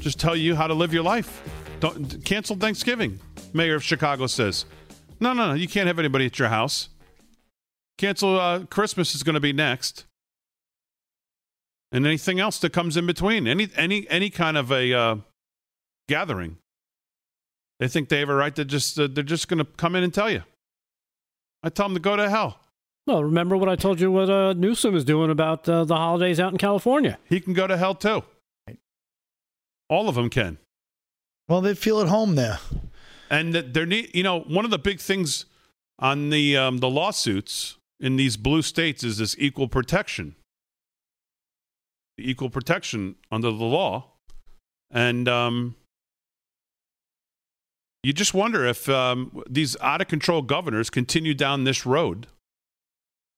just 0.00 0.18
tell 0.18 0.34
you 0.34 0.56
how 0.56 0.66
to 0.66 0.72
live 0.72 0.94
your 0.94 1.04
life. 1.04 1.42
Don't 1.80 2.24
cancel 2.24 2.56
Thanksgiving. 2.56 3.20
Mayor 3.52 3.74
of 3.74 3.84
Chicago 3.84 4.26
says, 4.26 4.64
no, 5.20 5.34
no, 5.34 5.48
no, 5.48 5.52
you 5.54 5.68
can't 5.68 5.86
have 5.86 5.98
anybody 5.98 6.24
at 6.24 6.38
your 6.38 6.48
house. 6.48 6.88
Cancel 8.02 8.40
uh, 8.40 8.64
Christmas 8.64 9.14
is 9.14 9.22
going 9.22 9.34
to 9.34 9.40
be 9.40 9.52
next, 9.52 10.06
and 11.92 12.04
anything 12.04 12.40
else 12.40 12.58
that 12.58 12.72
comes 12.72 12.96
in 12.96 13.06
between. 13.06 13.46
Any 13.46 13.68
any 13.76 14.08
any 14.10 14.28
kind 14.28 14.56
of 14.56 14.72
a 14.72 14.92
uh, 14.92 15.16
gathering. 16.08 16.56
They 17.78 17.86
think 17.86 18.08
they 18.08 18.18
have 18.18 18.28
a 18.28 18.34
right 18.34 18.56
to 18.56 18.64
just 18.64 18.98
uh, 18.98 19.06
they're 19.06 19.22
just 19.22 19.46
going 19.46 19.58
to 19.58 19.64
come 19.64 19.94
in 19.94 20.02
and 20.02 20.12
tell 20.12 20.28
you. 20.28 20.42
I 21.62 21.68
tell 21.68 21.86
them 21.86 21.94
to 21.94 22.00
go 22.00 22.16
to 22.16 22.28
hell. 22.28 22.58
Well, 23.06 23.22
remember 23.22 23.56
what 23.56 23.68
I 23.68 23.76
told 23.76 24.00
you 24.00 24.10
what 24.10 24.28
uh, 24.28 24.52
Newsom 24.54 24.96
is 24.96 25.04
doing 25.04 25.30
about 25.30 25.68
uh, 25.68 25.84
the 25.84 25.94
holidays 25.94 26.40
out 26.40 26.50
in 26.50 26.58
California. 26.58 27.20
He 27.28 27.38
can 27.38 27.52
go 27.52 27.68
to 27.68 27.76
hell 27.76 27.94
too. 27.94 28.24
All 29.88 30.08
of 30.08 30.16
them 30.16 30.28
can. 30.28 30.58
Well, 31.48 31.60
they 31.60 31.74
feel 31.74 32.00
at 32.00 32.08
home 32.08 32.34
there. 32.34 32.58
And 33.30 33.54
that 33.54 33.74
there 33.74 33.86
need 33.86 34.10
you 34.12 34.24
know 34.24 34.40
one 34.40 34.64
of 34.64 34.72
the 34.72 34.78
big 34.78 34.98
things 34.98 35.46
on 36.00 36.30
the 36.30 36.56
um, 36.56 36.78
the 36.78 36.90
lawsuits 36.90 37.76
in 38.02 38.16
these 38.16 38.36
blue 38.36 38.60
states 38.60 39.04
is 39.04 39.18
this 39.18 39.36
equal 39.38 39.68
protection. 39.68 40.34
Equal 42.18 42.50
protection 42.50 43.14
under 43.30 43.50
the 43.50 43.64
law, 43.64 44.10
and 44.90 45.26
um, 45.28 45.76
you 48.02 48.12
just 48.12 48.34
wonder 48.34 48.66
if 48.66 48.88
um, 48.88 49.42
these 49.48 49.76
out 49.80 50.02
of 50.02 50.08
control 50.08 50.42
governors 50.42 50.90
continue 50.90 51.32
down 51.32 51.64
this 51.64 51.86
road, 51.86 52.26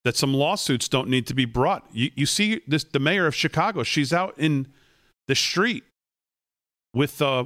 that 0.04 0.16
some 0.16 0.34
lawsuits 0.34 0.88
don't 0.88 1.08
need 1.08 1.26
to 1.28 1.34
be 1.34 1.44
brought. 1.44 1.86
You, 1.92 2.10
you 2.16 2.26
see 2.26 2.62
this 2.66 2.82
the 2.82 2.98
mayor 2.98 3.26
of 3.26 3.34
Chicago, 3.34 3.84
she's 3.84 4.12
out 4.12 4.34
in 4.36 4.66
the 5.28 5.36
street 5.36 5.84
with 6.92 7.22
uh, 7.22 7.44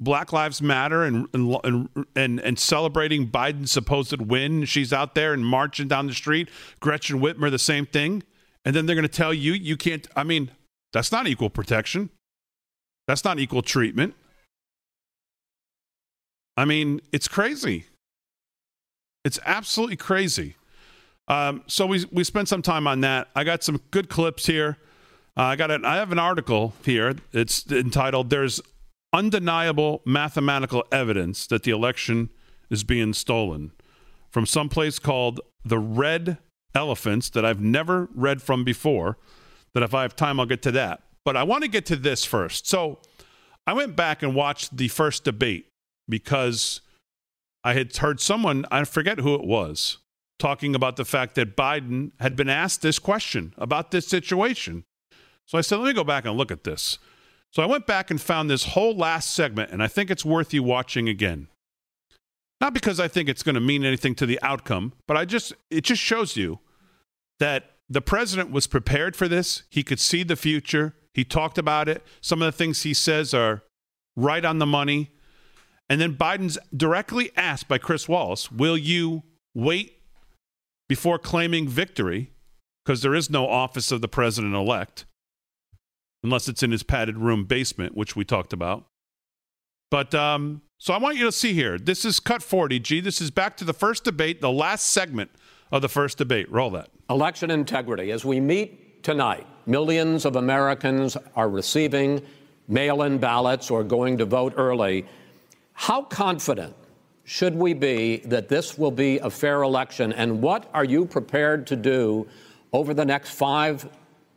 Black 0.00 0.32
Lives 0.32 0.62
Matter 0.62 1.04
and, 1.04 1.28
and 1.34 1.88
and 2.16 2.40
and 2.40 2.58
celebrating 2.58 3.28
Biden's 3.28 3.70
supposed 3.70 4.20
win. 4.20 4.64
She's 4.64 4.92
out 4.92 5.14
there 5.14 5.34
and 5.34 5.44
marching 5.44 5.88
down 5.88 6.06
the 6.06 6.14
street. 6.14 6.48
Gretchen 6.80 7.20
Whitmer, 7.20 7.50
the 7.50 7.58
same 7.58 7.84
thing. 7.86 8.22
And 8.64 8.74
then 8.74 8.86
they're 8.86 8.96
going 8.96 9.02
to 9.02 9.08
tell 9.08 9.32
you 9.34 9.52
you 9.52 9.76
can't. 9.76 10.06
I 10.16 10.24
mean, 10.24 10.50
that's 10.92 11.12
not 11.12 11.26
equal 11.28 11.50
protection. 11.50 12.10
That's 13.06 13.24
not 13.24 13.38
equal 13.38 13.62
treatment. 13.62 14.14
I 16.56 16.64
mean, 16.64 17.00
it's 17.12 17.28
crazy. 17.28 17.86
It's 19.24 19.38
absolutely 19.44 19.96
crazy. 19.96 20.56
Um, 21.28 21.62
so 21.66 21.86
we 21.86 22.06
we 22.10 22.24
spent 22.24 22.48
some 22.48 22.62
time 22.62 22.86
on 22.86 23.02
that. 23.02 23.28
I 23.36 23.44
got 23.44 23.62
some 23.62 23.80
good 23.90 24.08
clips 24.08 24.46
here. 24.46 24.78
Uh, 25.36 25.42
I 25.42 25.56
got 25.56 25.70
an, 25.70 25.84
I 25.84 25.96
have 25.96 26.10
an 26.10 26.18
article 26.18 26.74
here. 26.84 27.14
It's 27.32 27.70
entitled 27.70 28.30
"There's 28.30 28.60
undeniable 29.12 30.02
mathematical 30.04 30.84
evidence 30.92 31.46
that 31.48 31.62
the 31.62 31.70
election 31.70 32.30
is 32.70 32.84
being 32.84 33.12
stolen" 33.12 33.72
from 34.30 34.46
some 34.46 34.68
place 34.68 34.98
called 34.98 35.40
the 35.64 35.78
Red 35.78 36.38
Elephants 36.74 37.30
that 37.30 37.44
I've 37.44 37.60
never 37.60 38.08
read 38.14 38.40
from 38.40 38.64
before. 38.64 39.18
That 39.74 39.82
if 39.82 39.94
I 39.94 40.02
have 40.02 40.16
time, 40.16 40.40
I'll 40.40 40.46
get 40.46 40.62
to 40.62 40.72
that. 40.72 41.02
But 41.24 41.36
I 41.36 41.42
want 41.42 41.62
to 41.62 41.68
get 41.68 41.86
to 41.86 41.96
this 41.96 42.24
first. 42.24 42.66
So 42.66 42.98
I 43.66 43.72
went 43.72 43.94
back 43.94 44.22
and 44.22 44.34
watched 44.34 44.76
the 44.76 44.88
first 44.88 45.24
debate 45.24 45.66
because 46.08 46.80
I 47.62 47.74
had 47.74 47.96
heard 47.96 48.20
someone, 48.20 48.64
I 48.70 48.84
forget 48.84 49.18
who 49.18 49.34
it 49.34 49.44
was, 49.44 49.98
talking 50.38 50.74
about 50.74 50.96
the 50.96 51.04
fact 51.04 51.34
that 51.34 51.56
Biden 51.56 52.12
had 52.18 52.34
been 52.34 52.48
asked 52.48 52.82
this 52.82 52.98
question 52.98 53.54
about 53.58 53.90
this 53.90 54.08
situation. 54.08 54.84
So 55.46 55.58
I 55.58 55.60
said, 55.60 55.76
let 55.76 55.88
me 55.88 55.92
go 55.92 56.04
back 56.04 56.24
and 56.24 56.36
look 56.36 56.50
at 56.50 56.64
this. 56.64 56.98
So 57.52 57.62
I 57.62 57.66
went 57.66 57.86
back 57.86 58.10
and 58.10 58.20
found 58.20 58.48
this 58.48 58.64
whole 58.64 58.96
last 58.96 59.32
segment, 59.32 59.70
and 59.70 59.82
I 59.82 59.88
think 59.88 60.10
it's 60.10 60.24
worth 60.24 60.54
you 60.54 60.62
watching 60.62 61.08
again. 61.08 61.48
Not 62.60 62.74
because 62.74 63.00
I 63.00 63.08
think 63.08 63.28
it's 63.28 63.42
going 63.42 63.54
to 63.54 63.60
mean 63.60 63.84
anything 63.84 64.14
to 64.16 64.26
the 64.26 64.38
outcome, 64.42 64.92
but 65.08 65.16
I 65.16 65.24
just 65.24 65.52
it 65.70 65.82
just 65.82 66.02
shows 66.02 66.36
you 66.36 66.60
that 67.38 67.76
the 67.88 68.02
president 68.02 68.50
was 68.50 68.66
prepared 68.66 69.16
for 69.16 69.26
this. 69.26 69.64
He 69.70 69.82
could 69.82 69.98
see 69.98 70.22
the 70.22 70.36
future. 70.36 70.94
He 71.14 71.24
talked 71.24 71.58
about 71.58 71.88
it. 71.88 72.04
Some 72.20 72.40
of 72.40 72.46
the 72.46 72.56
things 72.56 72.82
he 72.82 72.94
says 72.94 73.34
are 73.34 73.62
right 74.16 74.44
on 74.44 74.58
the 74.58 74.66
money. 74.66 75.10
And 75.88 76.00
then 76.00 76.14
Biden's 76.14 76.58
directly 76.76 77.32
asked 77.36 77.66
by 77.66 77.78
Chris 77.78 78.08
Wallace, 78.08 78.52
Will 78.52 78.78
you 78.78 79.24
wait 79.54 79.94
before 80.88 81.18
claiming 81.18 81.66
victory? 81.66 82.30
Because 82.84 83.02
there 83.02 83.14
is 83.14 83.28
no 83.28 83.48
office 83.48 83.90
of 83.90 84.00
the 84.00 84.08
president 84.08 84.54
elect, 84.54 85.04
unless 86.22 86.48
it's 86.48 86.62
in 86.62 86.70
his 86.70 86.82
padded 86.82 87.18
room 87.18 87.44
basement, 87.44 87.96
which 87.96 88.16
we 88.16 88.24
talked 88.24 88.52
about. 88.52 88.86
But 89.90 90.14
um, 90.14 90.62
so 90.78 90.94
I 90.94 90.98
want 90.98 91.16
you 91.16 91.24
to 91.24 91.32
see 91.32 91.52
here. 91.52 91.78
This 91.78 92.04
is 92.04 92.20
cut 92.20 92.42
40, 92.42 92.78
G. 92.78 93.00
This 93.00 93.20
is 93.20 93.30
back 93.30 93.56
to 93.58 93.64
the 93.64 93.72
first 93.72 94.04
debate, 94.04 94.40
the 94.40 94.50
last 94.50 94.92
segment 94.92 95.30
of 95.72 95.82
the 95.82 95.88
first 95.88 96.18
debate. 96.18 96.50
Roll 96.50 96.70
that. 96.70 96.88
Election 97.08 97.50
integrity. 97.50 98.12
As 98.12 98.24
we 98.24 98.40
meet 98.40 99.02
tonight, 99.02 99.46
millions 99.66 100.24
of 100.24 100.36
Americans 100.36 101.16
are 101.34 101.48
receiving 101.48 102.22
mail 102.68 103.02
in 103.02 103.18
ballots 103.18 103.70
or 103.70 103.82
going 103.82 104.16
to 104.18 104.24
vote 104.24 104.54
early. 104.56 105.04
How 105.72 106.02
confident 106.02 106.74
should 107.24 107.54
we 107.54 107.74
be 107.74 108.18
that 108.18 108.48
this 108.48 108.78
will 108.78 108.90
be 108.90 109.18
a 109.18 109.30
fair 109.30 109.62
election? 109.62 110.12
And 110.12 110.40
what 110.40 110.68
are 110.72 110.84
you 110.84 111.04
prepared 111.04 111.66
to 111.68 111.76
do 111.76 112.26
over 112.72 112.94
the 112.94 113.04
next 113.04 113.30
five 113.30 113.88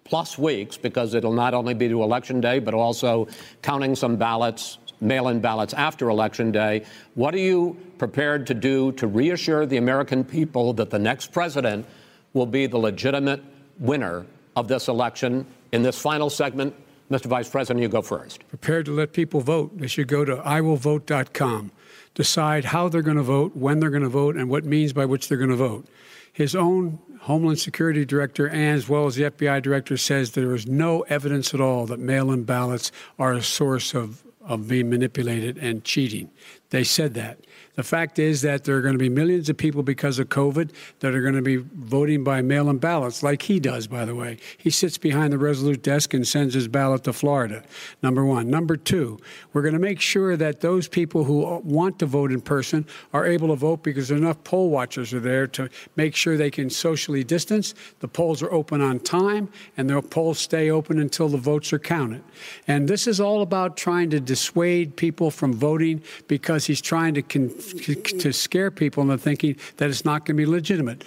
plus 0.04 0.38
weeks? 0.38 0.78
Because 0.78 1.14
it'll 1.14 1.34
not 1.34 1.54
only 1.54 1.74
be 1.74 1.88
to 1.88 2.04
Election 2.04 2.42
Day, 2.42 2.60
but 2.60 2.74
also 2.74 3.28
counting 3.62 3.96
some 3.96 4.16
ballots, 4.16 4.78
mail 5.02 5.28
in 5.28 5.40
ballots 5.40 5.74
after 5.74 6.10
Election 6.10 6.52
Day. 6.52 6.86
What 7.16 7.34
are 7.34 7.40
you 7.40 7.78
prepared 7.98 8.48
to 8.48 8.54
do 8.54 8.92
to 8.94 9.08
reassure 9.08 9.66
the 9.66 9.78
American 9.78 10.24
people 10.24 10.74
that 10.74 10.90
the 10.90 11.00
next 11.00 11.32
president 11.32 11.86
will 12.34 12.46
be 12.46 12.68
the 12.68 12.78
legitimate 12.78 13.42
winner 13.80 14.26
of 14.56 14.68
this 14.68 14.88
election? 14.88 15.46
In 15.72 15.84
this 15.84 16.00
final 16.00 16.30
segment, 16.30 16.76
Mr. 17.10 17.26
Vice 17.26 17.50
President, 17.50 17.82
you 17.82 17.90
go 17.90 18.02
first. 18.02 18.48
Prepared 18.48 18.86
to 18.86 18.92
let 18.92 19.14
people 19.14 19.42
vote. 19.42 19.78
They 19.78 19.88
should 19.88 20.08
go 20.08 20.26
to 20.26 20.38
iwillvote.com, 20.38 21.72
decide 22.16 22.66
how 22.66 22.90
they're 22.90 23.02
going 23.02 23.18
to 23.18 23.24
vote, 23.24 23.56
when 23.56 23.80
they're 23.80 23.90
going 23.90 24.04
to 24.04 24.10
vote, 24.10 24.36
and 24.36 24.50
what 24.50 24.66
means 24.66 24.94
by 24.94 25.06
which 25.06 25.28
they're 25.28 25.38
going 25.38 25.50
to 25.50 25.56
vote. 25.56 25.86
His 26.32 26.56
own 26.56 27.00
Homeland 27.24 27.60
Security 27.60 28.04
Director, 28.04 28.48
and 28.48 28.78
as 28.78 28.90
well 28.90 29.06
as 29.06 29.16
the 29.16 29.24
FBI 29.24 29.62
Director, 29.62 29.96
says 29.96 30.32
there 30.32 30.54
is 30.54 30.68
no 30.68 31.02
evidence 31.04 31.54
at 31.54 31.62
all 31.62 31.86
that 31.86 32.00
mail 32.00 32.32
in 32.32 32.44
ballots 32.44 32.92
are 33.18 33.32
a 33.32 33.42
source 33.42 33.94
of, 33.94 34.24
of 34.42 34.68
being 34.68 34.90
manipulated 34.90 35.58
and 35.58 35.86
cheating. 35.86 36.30
They 36.72 36.84
said 36.84 37.14
that. 37.14 37.40
The 37.76 37.84
fact 37.84 38.20
is 38.20 38.44
that 38.44 38.66
there 38.66 38.78
are 38.78 38.82
going 38.82 38.94
to 38.94 39.00
be 39.00 39.10
millions 39.10 39.50
of 39.50 39.58
people 39.58 39.82
because 39.82 40.20
of 40.20 40.30
COVID 40.30 40.72
that 41.00 41.16
are 41.16 41.22
going 41.22 41.34
to 41.34 41.42
be 41.42 41.58
voting 41.58 42.24
by 42.24 42.42
mail 42.42 42.70
in 42.70 42.78
ballots, 42.78 43.24
like 43.24 43.42
he 43.44 43.60
does, 43.60 43.88
by 43.88 44.06
the 44.06 44.14
way. 44.14 44.38
He 44.58 44.70
sits 44.70 45.00
behind 45.00 45.34
the 45.34 45.40
Resolute 45.40 45.82
desk 45.82 46.14
and 46.14 46.28
sends 46.28 46.54
his 46.54 46.68
ballot 46.68 47.04
to 47.06 47.14
Florida, 47.14 47.64
number 48.04 48.24
one. 48.24 48.50
Number 48.50 48.78
two, 48.78 49.20
we're 49.54 49.64
going 49.64 49.74
to 49.74 49.80
make 49.80 50.00
sure 50.00 50.38
that 50.38 50.62
those 50.62 50.88
people 50.88 51.24
who 51.24 51.62
want 51.64 51.98
to 52.00 52.06
vote 52.06 52.32
in 52.32 52.42
person 52.42 52.86
are 53.12 53.26
able 53.26 53.48
to 53.48 53.56
vote 53.56 53.82
because 53.82 54.12
enough 54.12 54.44
poll 54.44 54.70
watchers 54.70 55.12
are 55.12 55.20
there 55.20 55.48
to 55.48 55.68
make 55.96 56.16
sure 56.16 56.38
they 56.38 56.52
can 56.52 56.70
socially 56.70 57.24
distance. 57.24 57.74
The 58.02 58.08
polls 58.08 58.44
are 58.44 58.52
open 58.52 58.82
on 58.82 59.00
time, 59.00 59.50
and 59.78 59.90
the 59.90 60.02
polls 60.02 60.38
stay 60.38 60.70
open 60.70 61.00
until 61.00 61.28
the 61.28 61.38
votes 61.38 61.74
are 61.74 61.80
counted. 61.80 62.24
And 62.68 62.88
this 62.88 63.08
is 63.08 63.20
all 63.20 63.42
about 63.42 63.78
trying 63.78 64.12
to 64.12 64.20
dissuade 64.20 64.96
people 64.96 65.32
from 65.32 65.54
voting 65.54 66.04
because 66.28 66.66
he's 66.66 66.82
trying 66.82 67.16
to. 67.16 67.24
Con- 67.24 67.63
to 67.64 68.34
scare 68.34 68.72
people 68.72 69.04
into 69.04 69.18
thinking 69.18 69.56
that 69.78 69.90
it's 69.90 70.06
not 70.06 70.26
going 70.26 70.38
to 70.38 70.44
be 70.44 70.46
legitimate. 70.46 71.04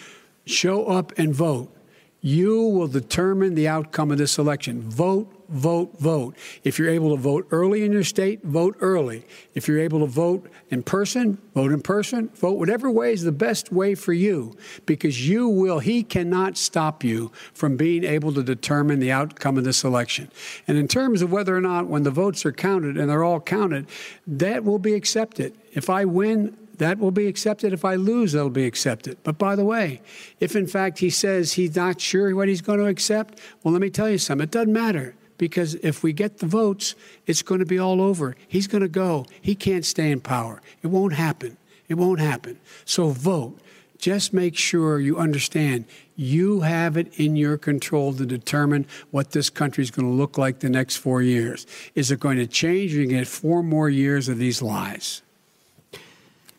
Show 0.47 0.87
up 0.87 1.13
and 1.19 1.35
vote. 1.35 1.76
You 2.21 2.63
will 2.63 2.89
determine 2.89 3.55
the 3.55 3.69
outcome 3.69 4.11
of 4.11 4.19
this 4.19 4.39
election. 4.39 4.83
Vote, 4.83 5.33
vote, 5.49 5.99
vote. 6.01 6.35
If 6.65 6.79
you're 6.79 6.89
able 6.89 7.15
to 7.15 7.21
vote 7.21 7.47
early 7.51 7.85
in 7.85 7.93
your 7.93 8.05
state, 8.05 8.43
vote 8.43 8.77
early. 8.81 9.25
If 9.55 9.69
you're 9.69 9.79
able 9.79 10.01
to 10.01 10.07
vote 10.07 10.51
in 10.71 10.83
person, 10.83 11.39
vote 11.55 11.73
in 11.73 11.83
person. 11.83 12.29
Vote 12.35 12.59
whatever 12.59 12.91
way 12.91 13.13
is 13.13 13.23
the 13.23 13.33
best 13.33 13.71
way 13.71 13.95
for 13.95 14.13
you 14.13 14.57
because 14.87 15.29
you 15.29 15.49
will, 15.49 15.79
he 15.79 16.03
cannot 16.03 16.57
stop 16.57 17.05
you 17.05 17.31
from 17.53 17.77
being 17.77 18.03
able 18.03 18.33
to 18.33 18.43
determine 18.43 18.99
the 18.99 19.13
outcome 19.13 19.59
of 19.59 19.65
this 19.65 19.85
election. 19.85 20.31
And 20.67 20.77
in 20.79 20.89
terms 20.89 21.23
of 21.23 21.31
whether 21.31 21.57
or 21.57 21.61
not, 21.61 21.87
when 21.87 22.03
the 22.03 22.11
votes 22.11 22.45
are 22.47 22.53
counted 22.53 22.97
and 22.97 23.11
they're 23.11 23.25
all 23.25 23.41
counted, 23.41 23.87
that 24.27 24.65
will 24.65 24.79
be 24.79 24.95
accepted. 24.95 25.57
If 25.73 25.91
I 25.91 26.05
win, 26.07 26.57
that 26.79 26.99
will 26.99 27.11
be 27.11 27.27
accepted. 27.27 27.73
If 27.73 27.85
I 27.85 27.95
lose, 27.95 28.33
that'll 28.33 28.51
be 28.51 28.67
accepted. 28.67 29.19
But 29.23 29.39
by 29.39 29.57
the 29.57 29.65
way, 29.65 30.01
if 30.41 30.57
in 30.57 30.67
fact 30.67 30.99
he 30.99 31.11
says 31.11 31.53
he's 31.53 31.77
not 31.77 32.01
sure 32.01 32.35
what 32.35 32.49
he's 32.49 32.61
going 32.61 32.79
to 32.79 32.87
accept, 32.87 33.41
well, 33.63 33.73
let 33.73 33.81
me 33.81 33.91
tell 33.91 34.11
you 34.11 34.19
something. 34.19 34.45
It 34.45 34.51
doesn't 34.51 34.73
matter 34.73 35.15
because 35.39 35.75
if 35.77 36.03
we 36.03 36.13
get 36.13 36.39
the 36.39 36.47
votes, 36.47 36.95
it's 37.27 37.43
going 37.43 37.61
to 37.61 37.67
be 37.67 37.79
all 37.79 38.01
over. 38.01 38.37
He's 38.49 38.67
going 38.67 38.83
to 38.83 38.89
go. 38.89 39.27
He 39.41 39.55
can't 39.55 39.85
stay 39.85 40.11
in 40.11 40.21
power. 40.21 40.63
It 40.83 40.89
won't 40.89 41.15
happen. 41.15 41.57
It 41.89 41.95
won't 41.95 42.21
happen. 42.21 42.59
So 42.85 43.11
vote. 43.11 43.59
Just 43.99 44.35
make 44.35 44.57
sure 44.57 45.01
you 45.01 45.17
understand 45.17 45.87
you 46.17 46.61
have 46.61 46.97
it 46.97 47.19
in 47.19 47.37
your 47.37 47.57
control 47.57 48.13
to 48.15 48.27
determine 48.27 48.87
what 49.11 49.31
this 49.31 49.49
country 49.49 49.83
is 49.83 49.91
going 49.91 50.07
to 50.07 50.13
look 50.13 50.37
like 50.37 50.59
the 50.59 50.69
next 50.69 50.97
four 50.97 51.23
years. 51.23 51.67
Is 51.95 52.11
it 52.11 52.21
going 52.21 52.37
to 52.37 52.47
change? 52.47 52.95
Or 52.95 53.01
you 53.01 53.07
get 53.07 53.27
four 53.27 53.63
more 53.63 53.89
years 53.89 54.29
of 54.29 54.39
these 54.39 54.61
lies. 54.61 55.23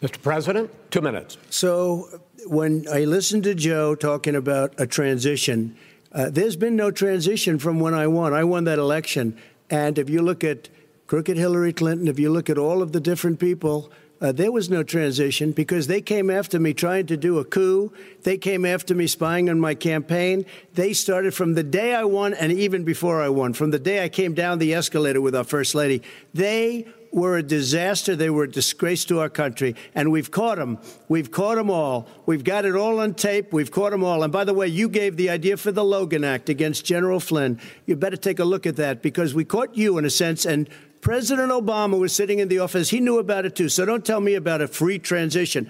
Mr. 0.02 0.22
President, 0.22 0.70
two 0.92 1.02
minutes. 1.02 1.38
So, 1.50 2.22
when 2.46 2.86
I 2.92 3.06
listened 3.06 3.44
to 3.46 3.56
Joe 3.56 3.96
talking 3.96 4.36
about 4.36 4.74
a 4.78 4.86
transition, 4.86 5.76
uh, 6.12 6.30
there's 6.30 6.56
been 6.56 6.76
no 6.76 6.92
transition 6.92 7.58
from 7.58 7.80
when 7.80 7.94
I 7.94 8.08
won. 8.08 8.34
I 8.34 8.44
won 8.44 8.66
that 8.66 8.80
election. 8.80 9.38
And 9.70 9.98
if 9.98 10.10
you 10.10 10.22
look 10.22 10.44
at 10.44 10.70
crooked 11.08 11.38
Hillary 11.38 11.74
Clinton, 11.74 12.08
if 12.08 12.20
you 12.20 12.30
look 12.30 12.50
at 12.50 12.58
all 12.58 12.82
of 12.82 12.92
the 12.92 13.00
different 13.00 13.40
people, 13.40 13.92
uh, 14.20 14.32
there 14.32 14.52
was 14.52 14.70
no 14.70 14.82
transition 14.82 15.52
because 15.52 15.88
they 15.88 16.02
came 16.02 16.30
after 16.30 16.60
me 16.60 16.74
trying 16.74 17.06
to 17.06 17.18
do 17.18 17.38
a 17.38 17.46
coup. 17.46 17.92
They 18.24 18.38
came 18.38 18.66
after 18.66 18.96
me 18.96 19.08
spying 19.08 19.50
on 19.50 19.60
my 19.60 19.76
campaign. 19.76 20.46
They 20.74 20.94
started 20.94 21.34
from 21.34 21.54
the 21.54 21.64
day 21.64 21.94
I 21.94 22.04
won 22.04 22.34
and 22.34 22.52
even 22.52 22.84
before 22.84 23.22
I 23.22 23.30
won, 23.30 23.54
from 23.54 23.72
the 23.72 23.80
day 23.80 24.04
I 24.04 24.10
came 24.10 24.34
down 24.34 24.60
the 24.60 24.74
escalator 24.74 25.22
with 25.22 25.36
our 25.36 25.44
First 25.44 25.76
Lady. 25.76 26.02
They 26.34 26.88
were 27.12 27.38
a 27.38 27.44
disaster. 27.44 28.16
They 28.16 28.30
were 28.30 28.44
a 28.44 28.52
disgrace 28.52 29.06
to 29.06 29.20
our 29.20 29.30
country. 29.30 29.76
And 29.96 30.12
we've 30.12 30.32
caught 30.32 30.58
them. 30.58 30.80
We've 31.08 31.32
caught 31.32 31.56
them 31.56 31.70
all. 31.70 32.08
We've 32.26 32.44
got 32.44 32.66
it 32.66 32.76
all 32.76 33.00
on 33.00 33.14
tape. 33.14 33.54
We've 33.54 33.72
caught 33.72 33.92
them 33.92 34.04
all. 34.04 34.24
And 34.24 34.32
by 34.32 34.44
the 34.44 34.54
way, 34.54 34.68
you 34.68 34.90
gave 34.90 35.18
the 35.18 35.30
idea 35.30 35.58
for 35.58 35.72
the 35.72 35.84
Logan 35.84 36.24
Act 36.24 36.50
against 36.50 36.86
General 36.86 37.20
Flynn. 37.20 37.60
You 37.86 37.96
better 37.96 38.18
take 38.18 38.40
a 38.40 38.46
look 38.46 38.66
at 38.66 38.76
that 38.78 39.02
because 39.02 39.34
we 39.34 39.46
caught 39.46 39.76
you 39.76 39.98
in 39.98 40.06
a 40.06 40.10
sense. 40.10 40.46
And 40.46 40.70
President 41.02 41.52
Obama 41.52 42.00
was 42.00 42.14
sitting 42.14 42.40
in 42.40 42.48
the 42.48 42.60
office. 42.60 42.90
He 42.90 43.00
knew 43.00 43.20
about 43.20 43.46
it 43.46 43.56
too. 43.56 43.70
So 43.70 43.86
don't 43.86 44.06
tell 44.06 44.20
me 44.20 44.36
about 44.36 44.62
a 44.62 44.68
free 44.68 45.00
transition. 45.00 45.70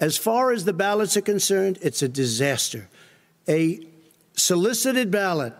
As 0.00 0.16
far 0.16 0.52
as 0.52 0.64
the 0.64 0.72
ballots 0.72 1.16
are 1.16 1.22
concerned, 1.22 1.78
it's 1.80 2.02
a 2.02 2.08
disaster. 2.08 2.88
A 3.48 3.86
solicited 4.34 5.10
ballot, 5.10 5.54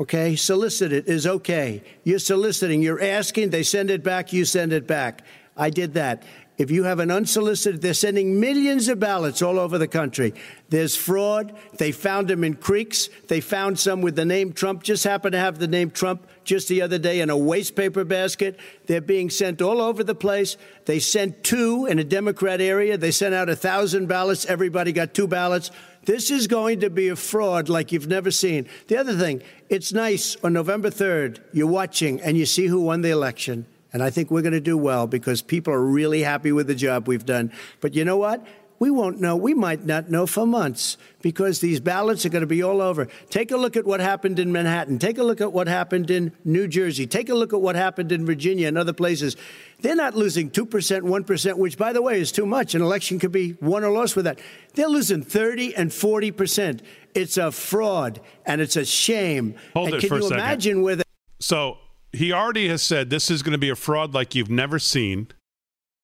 okay, 0.00 0.34
solicited 0.34 1.06
is 1.08 1.26
okay. 1.26 1.82
You're 2.04 2.18
soliciting, 2.18 2.82
you're 2.82 3.02
asking, 3.02 3.50
they 3.50 3.62
send 3.62 3.90
it 3.90 4.02
back, 4.02 4.32
you 4.32 4.44
send 4.44 4.72
it 4.72 4.86
back. 4.86 5.22
I 5.56 5.70
did 5.70 5.94
that. 5.94 6.24
If 6.60 6.70
you 6.70 6.84
have 6.84 6.98
an 6.98 7.10
unsolicited, 7.10 7.80
they're 7.80 7.94
sending 7.94 8.38
millions 8.38 8.88
of 8.88 9.00
ballots 9.00 9.40
all 9.40 9.58
over 9.58 9.78
the 9.78 9.88
country. 9.88 10.34
There's 10.68 10.94
fraud. 10.94 11.56
They 11.78 11.90
found 11.90 12.28
them 12.28 12.44
in 12.44 12.54
creeks. 12.54 13.08
They 13.28 13.40
found 13.40 13.78
some 13.78 14.02
with 14.02 14.14
the 14.14 14.26
name 14.26 14.52
Trump, 14.52 14.82
just 14.82 15.04
happened 15.04 15.32
to 15.32 15.38
have 15.38 15.58
the 15.58 15.66
name 15.66 15.90
Trump 15.90 16.26
just 16.44 16.68
the 16.68 16.82
other 16.82 16.98
day 16.98 17.20
in 17.20 17.30
a 17.30 17.36
waste 17.36 17.76
paper 17.76 18.04
basket. 18.04 18.60
They're 18.86 19.00
being 19.00 19.30
sent 19.30 19.62
all 19.62 19.80
over 19.80 20.04
the 20.04 20.14
place. 20.14 20.58
They 20.84 20.98
sent 20.98 21.42
two 21.42 21.86
in 21.86 21.98
a 21.98 22.04
Democrat 22.04 22.60
area. 22.60 22.98
They 22.98 23.10
sent 23.10 23.34
out 23.34 23.48
a 23.48 23.56
thousand 23.56 24.08
ballots. 24.08 24.44
Everybody 24.44 24.92
got 24.92 25.14
two 25.14 25.28
ballots. 25.28 25.70
This 26.04 26.30
is 26.30 26.46
going 26.46 26.80
to 26.80 26.90
be 26.90 27.08
a 27.08 27.16
fraud 27.16 27.68
like 27.68 27.92
you've 27.92 28.08
never 28.08 28.30
seen. 28.30 28.66
The 28.88 28.96
other 28.96 29.16
thing, 29.16 29.42
it's 29.68 29.92
nice 29.92 30.36
on 30.42 30.52
November 30.52 30.90
3rd, 30.90 31.40
you're 31.52 31.66
watching 31.66 32.20
and 32.20 32.36
you 32.36 32.46
see 32.46 32.66
who 32.66 32.80
won 32.80 33.02
the 33.02 33.10
election. 33.10 33.66
And 33.92 34.02
I 34.02 34.10
think 34.10 34.30
we're 34.30 34.42
going 34.42 34.52
to 34.52 34.60
do 34.60 34.78
well 34.78 35.06
because 35.06 35.42
people 35.42 35.74
are 35.74 35.84
really 35.84 36.22
happy 36.22 36.52
with 36.52 36.68
the 36.68 36.74
job 36.74 37.08
we've 37.08 37.26
done. 37.26 37.52
But 37.80 37.94
you 37.94 38.04
know 38.04 38.16
what? 38.16 38.46
We 38.80 38.90
won't 38.90 39.20
know. 39.20 39.36
We 39.36 39.52
might 39.52 39.84
not 39.84 40.10
know 40.10 40.26
for 40.26 40.46
months 40.46 40.96
because 41.20 41.60
these 41.60 41.80
ballots 41.80 42.24
are 42.24 42.30
going 42.30 42.40
to 42.40 42.46
be 42.46 42.62
all 42.62 42.80
over. 42.80 43.08
Take 43.28 43.50
a 43.50 43.56
look 43.58 43.76
at 43.76 43.84
what 43.84 44.00
happened 44.00 44.38
in 44.38 44.50
Manhattan. 44.52 44.98
Take 44.98 45.18
a 45.18 45.22
look 45.22 45.42
at 45.42 45.52
what 45.52 45.68
happened 45.68 46.10
in 46.10 46.32
New 46.46 46.66
Jersey. 46.66 47.06
Take 47.06 47.28
a 47.28 47.34
look 47.34 47.52
at 47.52 47.60
what 47.60 47.76
happened 47.76 48.10
in 48.10 48.24
Virginia 48.24 48.68
and 48.68 48.78
other 48.78 48.94
places. 48.94 49.36
They're 49.80 49.94
not 49.94 50.16
losing 50.16 50.50
2%, 50.50 50.66
1%, 51.02 51.58
which, 51.58 51.76
by 51.76 51.92
the 51.92 52.00
way, 52.00 52.18
is 52.18 52.32
too 52.32 52.46
much. 52.46 52.74
An 52.74 52.80
election 52.80 53.18
could 53.18 53.32
be 53.32 53.54
won 53.60 53.84
or 53.84 53.90
lost 53.90 54.16
with 54.16 54.24
that. 54.24 54.38
They're 54.74 54.88
losing 54.88 55.22
30 55.22 55.76
and 55.76 55.90
40%. 55.90 56.80
It's 57.14 57.36
a 57.36 57.52
fraud 57.52 58.22
and 58.46 58.62
it's 58.62 58.76
a 58.76 58.86
shame. 58.86 59.56
Hold 59.74 59.88
and 59.88 59.96
it 59.96 60.00
can 60.00 60.08
for 60.08 60.14
a 60.14 60.18
you 60.18 60.28
second. 60.28 60.38
imagine 60.38 60.82
where 60.82 60.96
the 60.96 61.04
So 61.38 61.76
he 62.12 62.32
already 62.32 62.68
has 62.68 62.80
said 62.82 63.10
this 63.10 63.30
is 63.30 63.42
going 63.42 63.52
to 63.52 63.58
be 63.58 63.68
a 63.68 63.76
fraud 63.76 64.14
like 64.14 64.34
you've 64.34 64.50
never 64.50 64.78
seen, 64.78 65.28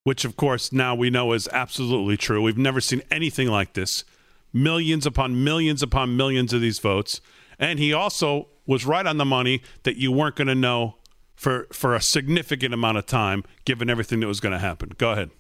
which 0.07 0.25
of 0.25 0.37
course 0.37 0.73
now 0.73 0.95
we 0.95 1.11
know 1.11 1.33
is 1.33 1.49
absolutely 1.51 2.17
true. 2.17 2.41
We've 2.41 2.57
never 2.57 2.81
seen 2.81 3.03
anything 3.11 3.49
like 3.49 3.73
this. 3.73 4.05
Millions 4.53 5.05
upon 5.05 5.43
millions 5.43 5.83
upon 5.83 6.17
millions 6.17 6.53
of 6.53 6.61
these 6.61 6.79
votes. 6.79 7.21
And 7.59 7.81
he 7.81 7.93
also 7.93 8.47
was 8.67 8.87
right 8.87 9.05
on 9.05 9.17
the 9.17 9.25
money 9.25 9.63
that 9.83 9.97
you 9.97 10.13
weren't 10.13 10.37
going 10.37 10.47
to 10.47 10.55
know 10.55 10.95
for 11.35 11.67
for 11.73 11.97
a 11.97 12.01
significant 12.01 12.73
amount 12.73 12.99
of 12.99 13.07
time 13.07 13.43
given 13.65 13.91
everything 13.91 14.21
that 14.21 14.29
was 14.29 14.39
going 14.39 14.53
to 14.53 14.61
happen. 14.61 14.93
Go 14.97 15.11
ahead. 15.11 15.31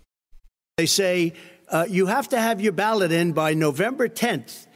They 0.78 0.86
say 0.86 1.34
uh, 1.68 1.86
you 1.88 2.06
have 2.06 2.28
to 2.30 2.40
have 2.40 2.60
your 2.60 2.72
ballot 2.72 3.12
in 3.12 3.34
by 3.34 3.54
November 3.54 4.08
10th. 4.08 4.66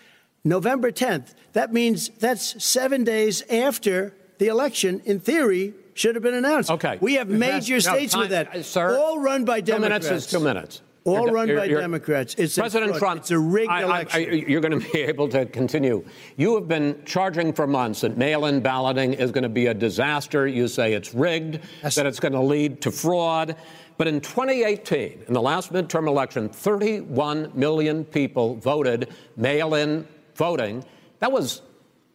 November 0.45 0.93
10th. 0.93 1.35
That 1.53 1.73
means 1.73 2.11
that's 2.11 2.63
seven 2.63 3.03
days 3.03 3.43
after 3.51 4.15
the 4.39 4.47
election, 4.47 5.03
in 5.05 5.19
theory, 5.19 5.75
should 6.01 6.15
have 6.15 6.23
been 6.25 6.35
announced. 6.35 6.71
Okay. 6.71 6.97
We 7.01 7.15
have 7.15 7.29
major 7.29 7.75
No, 7.75 7.79
states 7.81 8.15
time- 8.15 8.23
with 8.23 8.31
that. 8.31 8.65
sir, 8.65 8.97
all 8.99 9.19
run 9.21 9.45
by 9.45 9.61
two 9.61 9.67
Democrats. 9.73 10.07
minutes 10.07 10.25
is 10.27 10.31
two 10.31 10.41
minutes. 10.41 10.81
All 11.05 11.21
You're- 11.21 11.33
run 11.33 11.49
you're- 11.49 11.61
by 11.61 11.65
you're- 11.67 11.81
Democrats. 11.81 12.35
It's 12.37 12.57
a 12.59 12.61
President. 12.61 12.95
Trump. 12.97 13.21
It's 13.21 13.31
a 13.31 13.39
rigged 13.39 13.71
I- 13.71 13.81
I- 13.81 13.83
election. 13.85 14.21
I- 14.21 14.35
you're 14.49 14.61
going 14.61 14.79
to 14.81 14.93
be 14.93 14.99
able 15.13 15.29
to 15.29 15.47
continue. 15.47 16.03
You 16.37 16.55
have 16.57 16.69
been 16.69 16.97
charging 17.07 17.53
for 17.55 17.67
months 17.67 18.01
that 18.03 18.17
mail-in 18.19 18.61
balloting 18.61 19.15
is 19.15 19.31
going 19.31 19.43
to 19.45 19.49
be 19.51 19.67
a 19.67 19.75
disaster. 19.75 20.47
You 20.47 20.69
say 20.69 20.93
it's 20.93 21.15
rigged, 21.15 21.61
that 21.83 22.07
it's 22.07 22.21
going 22.21 22.33
to 22.35 22.41
lead 22.41 22.81
to 22.83 22.91
fraud. 22.91 23.57
But 23.97 24.09
in 24.09 24.21
2018, 24.21 25.25
in 25.27 25.33
the 25.35 25.41
last 25.43 25.73
midterm 25.73 26.07
election, 26.07 26.49
31 26.51 27.51
million 27.55 28.05
people 28.05 28.57
voted 28.57 29.09
mail-in 29.37 30.07
voting. 30.35 30.85
That 31.21 31.33
was 31.33 31.63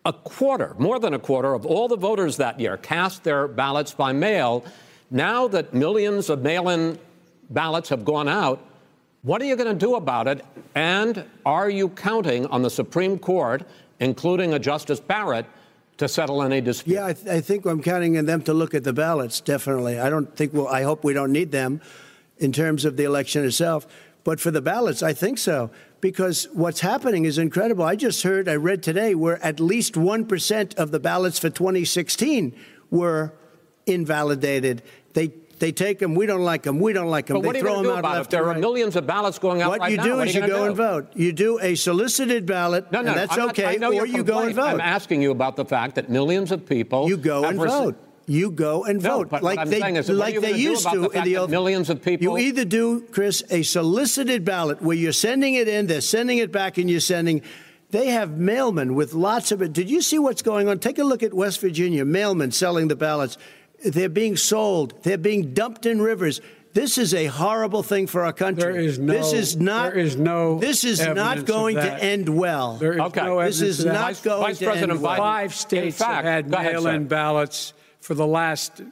a 0.06 0.14
quarter, 0.14 0.76
more 0.78 1.00
than 1.00 1.14
a 1.14 1.20
quarter 1.20 1.54
of 1.54 1.66
all 1.66 1.88
the 1.88 1.98
voters 1.98 2.38
that 2.38 2.60
year 2.60 2.78
cast 2.78 3.24
their 3.24 3.48
ballots 3.48 3.94
by 3.94 4.14
mail. 4.14 4.64
Now 5.10 5.48
that 5.50 5.74
millions 5.74 6.30
of 6.30 6.42
mail 6.42 6.70
in 6.70 7.00
ballots 7.50 7.90
have 7.90 8.06
gone 8.06 8.30
out, 8.30 8.64
what 9.24 9.42
are 9.42 9.46
you 9.46 9.56
going 9.56 9.68
to 9.68 9.86
do 9.86 9.96
about 9.96 10.28
it? 10.28 10.46
And 10.76 11.26
are 11.46 11.70
you 11.70 11.90
counting 11.90 12.46
on 12.48 12.62
the 12.62 12.70
Supreme 12.70 13.18
Court, 13.18 13.64
including 14.00 14.54
a 14.54 14.60
Justice 14.60 15.00
Barrett, 15.00 15.48
to 15.98 16.08
settle 16.08 16.44
any 16.44 16.62
dispute? 16.62 16.94
Yeah, 16.96 17.08
I, 17.08 17.14
th- 17.14 17.28
I 17.28 17.42
think 17.42 17.66
I'm 17.66 17.82
counting 17.82 18.18
on 18.20 18.26
them 18.26 18.44
to 18.44 18.54
look 18.54 18.76
at 18.76 18.84
the 18.84 18.94
ballots. 18.94 19.42
Definitely, 19.42 20.00
I 20.00 20.12
don't 20.12 20.36
think. 20.36 20.54
Well, 20.54 20.68
I 20.68 20.84
hope 20.84 21.04
we 21.04 21.14
don't 21.14 21.32
need 21.32 21.52
them 21.52 21.82
in 22.38 22.52
terms 22.52 22.86
of 22.86 22.98
the 22.98 23.06
election 23.06 23.44
itself. 23.46 23.88
But 24.26 24.42
for 24.42 24.52
the 24.52 24.62
ballots, 24.62 25.02
I 25.04 25.14
think 25.14 25.38
so 25.38 25.70
because 26.02 26.50
what's 26.52 26.82
happening 26.82 27.26
is 27.26 27.38
incredible. 27.38 27.86
I 27.86 27.96
just 27.96 28.24
heard, 28.24 28.50
I 28.50 28.56
read 28.56 28.84
today, 28.84 29.16
where 29.16 29.42
at 29.46 29.60
least 29.60 29.96
one 29.96 30.26
percent 30.26 30.76
of 30.76 30.92
the 30.92 31.00
ballots 31.00 31.40
for 31.40 31.50
2016 31.50 32.54
were 32.90 33.34
invalidated. 33.86 34.82
They 35.14 35.28
they 35.60 35.72
take 35.72 36.00
them. 36.00 36.16
We 36.16 36.26
don't 36.26 36.44
like 36.44 36.64
them. 36.64 36.80
We 36.80 36.92
don't 36.92 37.10
like 37.10 37.28
them. 37.28 37.38
But 37.38 37.42
they 37.42 37.48
what 37.48 37.56
are 37.56 37.60
you 37.60 37.64
throw 37.64 37.76
them 37.76 37.84
do 37.86 37.92
out 37.94 38.00
about 38.00 38.18
it? 38.18 38.22
If 38.22 38.30
there 38.30 38.50
and 38.50 38.58
are 38.58 38.60
millions 38.60 38.96
of 38.96 39.08
ballots 39.08 39.40
going 39.40 39.62
out 39.62 39.70
What 39.70 39.80
right 39.80 39.92
you 39.92 39.98
now, 39.98 40.04
do 40.04 40.16
what 40.18 40.28
is 40.28 40.36
you 40.36 40.42
you 40.42 40.48
go 40.48 40.54
gonna 40.54 40.68
and 40.68 40.76
vote. 40.76 41.08
You 41.16 41.32
do 41.32 41.60
a 41.62 41.76
solicited 41.76 42.46
ballot, 42.46 42.92
No, 42.92 43.02
no, 43.02 43.10
and 43.12 43.18
that's 43.18 43.38
I'm 43.38 43.50
okay. 43.50 43.78
Or 43.78 44.06
you 44.06 44.24
go 44.24 44.40
and 44.40 44.54
complaint. 44.54 44.56
vote. 44.56 44.64
I'm 44.64 44.82
asking 44.82 45.22
you 45.22 45.32
about 45.32 45.56
the 45.56 45.66
fact 45.66 45.96
that 45.96 46.10
millions 46.10 46.52
of 46.52 46.66
people 46.66 47.08
You 47.08 47.18
go 47.18 47.46
and 47.46 47.58
vote. 47.58 47.98
You 48.28 48.50
go 48.52 48.84
and 48.86 49.02
No, 49.04 49.18
vote 49.18 49.30
but 49.30 49.44
like 49.44 49.58
what 49.58 49.68
I'm 49.68 49.70
they 49.72 50.00
is, 50.00 50.08
what 50.08 50.16
are 50.16 50.18
like 50.18 50.34
you 50.34 50.42
they 50.42 50.48
gonna 50.52 50.58
do 50.58 50.70
used 50.70 50.82
about 50.86 50.94
to 50.94 51.00
the 51.02 51.10
in 51.10 51.24
the 51.26 51.34
that 51.34 51.40
old 51.42 51.50
millions 51.52 51.90
of 51.90 52.02
people- 52.04 52.40
You 52.40 52.46
either 52.48 52.66
do, 52.66 53.02
Chris, 53.12 53.44
a 53.52 53.62
solicited 53.62 54.44
ballot 54.44 54.82
where 54.82 54.98
you're 54.98 55.12
sending 55.14 55.54
it 55.54 55.68
in, 55.68 55.86
they're 55.88 56.02
sending 56.02 56.40
it 56.40 56.52
back, 56.52 56.78
and 56.80 56.90
you're 56.90 57.00
sending. 57.00 57.42
They 57.92 58.08
have 58.08 58.30
mailmen 58.30 58.96
with 58.96 59.14
lots 59.14 59.52
of 59.52 59.62
it. 59.62 59.74
Did 59.74 59.90
you 59.92 60.02
see 60.02 60.18
what's 60.18 60.42
going 60.42 60.68
on? 60.68 60.80
Take 60.80 60.98
a 60.98 61.04
look 61.04 61.22
at 61.22 61.34
West 61.34 61.62
Virginia. 61.62 62.04
Mailmen 62.04 62.52
selling 62.52 62.88
the 62.88 62.96
ballots. 62.96 63.38
They're 63.86 64.10
being 64.10 64.36
sold. 64.38 64.96
They're 65.04 65.18
being 65.20 65.54
dumped 65.54 65.86
in 65.86 66.02
rivers. 66.02 66.42
This 66.74 66.98
is 66.98 67.14
a 67.14 67.28
horrible 67.28 67.84
thing 67.84 68.06
for 68.08 68.26
our 68.26 68.34
country. 68.34 68.64
There 68.74 68.82
is 68.82 68.98
no- 69.00 69.14
This 69.14 69.32
is 69.34 69.56
not. 69.56 69.92
there 69.94 70.02
is 70.02 70.18
no 70.18 70.60
This 70.60 70.84
is 70.84 71.00
not 71.06 71.46
going 71.46 71.76
to 71.78 72.04
end 72.04 72.28
well. 72.28 72.76
There 72.78 72.94
is 72.94 73.00
Okay. 73.00 73.22
no 73.24 73.42
This 73.46 73.62
is 73.62 73.86
not 73.86 73.96
Vice- 74.08 74.22
going 74.22 74.42
Vice 74.42 74.58
to 74.60 74.66
President 74.66 74.92
end 74.94 75.02
well. 75.02 75.14
Biden- 75.14 75.18
Five 75.18 75.54
states 75.54 75.98
fact, 76.00 76.16
have 76.16 76.26
had 76.26 76.50
mail-in 76.50 77.04
sir. 77.04 77.08
ballots 77.08 77.74
for 78.06 78.14
the 78.14 78.28
last 78.28 78.84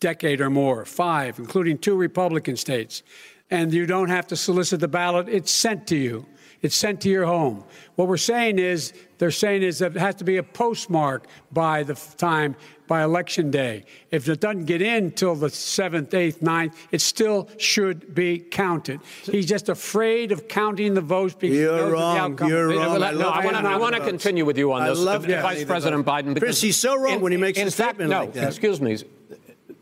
decade 0.00 0.40
or 0.40 0.48
more. 0.48 0.86
Five, 0.86 1.38
including 1.38 1.76
two 1.76 1.96
Republican 1.96 2.56
states. 2.56 3.02
And 3.50 3.74
you 3.74 3.84
don't 3.84 4.08
have 4.08 4.26
to 4.28 4.36
solicit 4.36 4.80
the 4.80 4.88
ballot; 4.88 5.28
it's 5.28 5.52
sent 5.52 5.86
to 5.88 5.96
you. 5.96 6.24
It's 6.62 6.74
sent 6.74 7.02
to 7.02 7.10
your 7.10 7.26
home. 7.26 7.62
What 7.96 8.08
we're 8.08 8.16
saying 8.16 8.58
is, 8.58 8.94
they're 9.18 9.30
saying 9.30 9.62
is 9.62 9.80
that 9.80 9.94
it 9.94 10.00
has 10.00 10.14
to 10.14 10.24
be 10.24 10.38
a 10.38 10.42
postmark 10.42 11.26
by 11.52 11.82
the 11.82 11.94
time 12.16 12.56
by 12.86 13.02
election 13.02 13.50
day. 13.50 13.84
If 14.10 14.28
it 14.28 14.40
doesn't 14.40 14.66
get 14.66 14.82
in 14.82 15.12
till 15.12 15.34
the 15.34 15.50
seventh, 15.50 16.12
eighth, 16.14 16.42
ninth, 16.42 16.76
it 16.90 17.00
still 17.00 17.48
should 17.58 18.14
be 18.14 18.38
counted. 18.38 19.00
He's 19.22 19.46
just 19.46 19.68
afraid 19.68 20.32
of 20.32 20.48
counting 20.48 20.94
the 20.94 21.00
votes 21.00 21.34
because 21.34 21.56
You're 21.56 21.72
knows 21.76 21.82
what 21.82 22.36
the 22.38 22.44
wrong. 22.44 22.50
You're 22.50 22.68
wrong. 22.68 23.00
No, 23.00 23.06
I 23.06 23.12
no, 23.12 23.28
I 23.28 23.44
want 23.44 23.56
to. 23.56 23.68
I 23.68 23.76
want 23.76 23.94
to 23.94 24.00
continue 24.00 24.44
with 24.44 24.58
you 24.58 24.72
on 24.72 24.82
I 24.82 24.90
this, 24.90 24.98
love 24.98 25.28
uh, 25.28 25.42
Vice 25.42 25.64
President 25.64 26.04
votes. 26.04 26.22
Biden. 26.22 26.38
Chris, 26.38 26.60
he's 26.60 26.76
so 26.76 26.96
wrong 26.96 27.14
in- 27.14 27.20
when 27.20 27.32
he 27.32 27.38
makes 27.38 27.58
in 27.58 27.68
a 27.68 27.70
fact, 27.70 27.96
statement 27.96 28.10
no, 28.10 28.20
like 28.20 28.32
that. 28.34 28.48
excuse 28.48 28.80
me, 28.80 28.98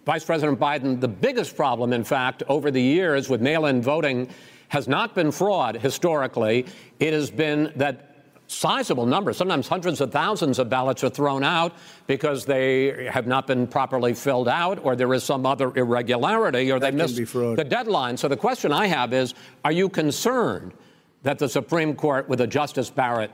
Vice 0.06 0.24
President 0.24 0.58
Biden. 0.58 1.00
The 1.00 1.08
biggest 1.08 1.56
problem, 1.56 1.92
in 1.92 2.04
fact, 2.04 2.42
over 2.48 2.70
the 2.70 2.82
years 2.82 3.28
with 3.28 3.40
mail-in 3.40 3.82
voting, 3.82 4.28
has 4.68 4.88
not 4.88 5.14
been 5.14 5.30
fraud 5.30 5.76
historically. 5.76 6.66
It 6.98 7.12
has 7.12 7.30
been 7.30 7.72
that 7.76 8.11
sizable 8.52 9.06
numbers, 9.06 9.36
sometimes 9.36 9.66
hundreds 9.66 10.00
of 10.00 10.12
thousands 10.12 10.58
of 10.58 10.68
ballots 10.68 11.02
are 11.02 11.10
thrown 11.10 11.42
out 11.42 11.74
because 12.06 12.44
they 12.44 13.08
have 13.10 13.26
not 13.26 13.46
been 13.46 13.66
properly 13.66 14.14
filled 14.14 14.48
out 14.48 14.78
or 14.84 14.94
there 14.94 15.12
is 15.14 15.24
some 15.24 15.46
other 15.46 15.76
irregularity 15.76 16.70
or 16.70 16.78
they 16.78 16.90
missed 16.90 17.16
the 17.16 17.66
deadline. 17.68 18.16
So 18.16 18.28
the 18.28 18.36
question 18.36 18.72
I 18.72 18.86
have 18.86 19.12
is, 19.12 19.34
are 19.64 19.72
you 19.72 19.88
concerned 19.88 20.72
that 21.22 21.38
the 21.38 21.48
Supreme 21.48 21.94
Court 21.94 22.28
with 22.28 22.40
a 22.40 22.46
Justice 22.46 22.90
Barrett 22.90 23.30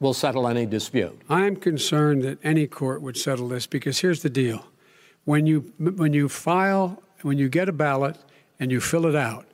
will 0.00 0.14
settle 0.14 0.48
any 0.48 0.66
dispute? 0.66 1.18
I'm 1.28 1.56
concerned 1.56 2.22
that 2.24 2.38
any 2.42 2.66
court 2.66 3.02
would 3.02 3.16
settle 3.16 3.48
this 3.48 3.66
because 3.66 4.00
here's 4.00 4.22
the 4.22 4.30
deal. 4.30 4.66
When 5.24 5.46
you, 5.46 5.72
when 5.78 6.12
you 6.12 6.28
file, 6.28 7.02
when 7.22 7.38
you 7.38 7.48
get 7.48 7.68
a 7.68 7.72
ballot 7.72 8.16
and 8.60 8.70
you 8.70 8.80
fill 8.80 9.06
it 9.06 9.14
out, 9.14 9.45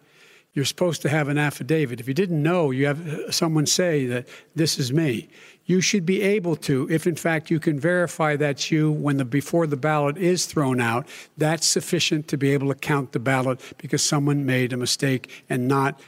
you're 0.54 0.64
supposed 0.66 1.00
to 1.02 1.08
have 1.08 1.28
an 1.28 1.38
affidavit. 1.38 2.00
If 2.00 2.08
you 2.08 2.14
didn't 2.14 2.42
know, 2.42 2.70
you 2.70 2.86
have 2.86 3.08
uh, 3.08 3.30
someone 3.30 3.66
say 3.66 4.06
that 4.06 4.28
this 4.54 4.78
is 4.78 4.92
me. 4.92 5.28
You 5.64 5.80
should 5.80 6.04
be 6.04 6.20
able 6.22 6.56
to, 6.56 6.88
if 6.90 7.06
in 7.06 7.14
fact 7.14 7.50
you 7.50 7.58
can 7.58 7.78
verify 7.78 8.36
that's 8.36 8.70
you 8.70 8.90
when 8.90 9.16
the 9.16 9.24
before 9.24 9.66
the 9.66 9.76
ballot 9.76 10.18
is 10.18 10.44
thrown 10.44 10.80
out, 10.80 11.08
that's 11.38 11.66
sufficient 11.66 12.28
to 12.28 12.36
be 12.36 12.50
able 12.50 12.68
to 12.68 12.74
count 12.74 13.12
the 13.12 13.20
ballot 13.20 13.60
because 13.78 14.02
someone 14.02 14.44
made 14.44 14.72
a 14.72 14.76
mistake 14.76 15.30
and 15.48 15.68
not 15.68 16.00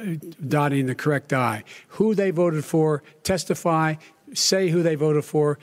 uh, 0.00 0.14
dotting 0.48 0.86
the 0.86 0.94
correct 0.94 1.32
I. 1.32 1.64
Who 1.88 2.14
they 2.14 2.30
voted 2.30 2.64
for, 2.64 3.02
testify, 3.22 3.96
say 4.32 4.70
who 4.70 4.82
they 4.82 4.94
voted 4.94 5.24
for, 5.24 5.58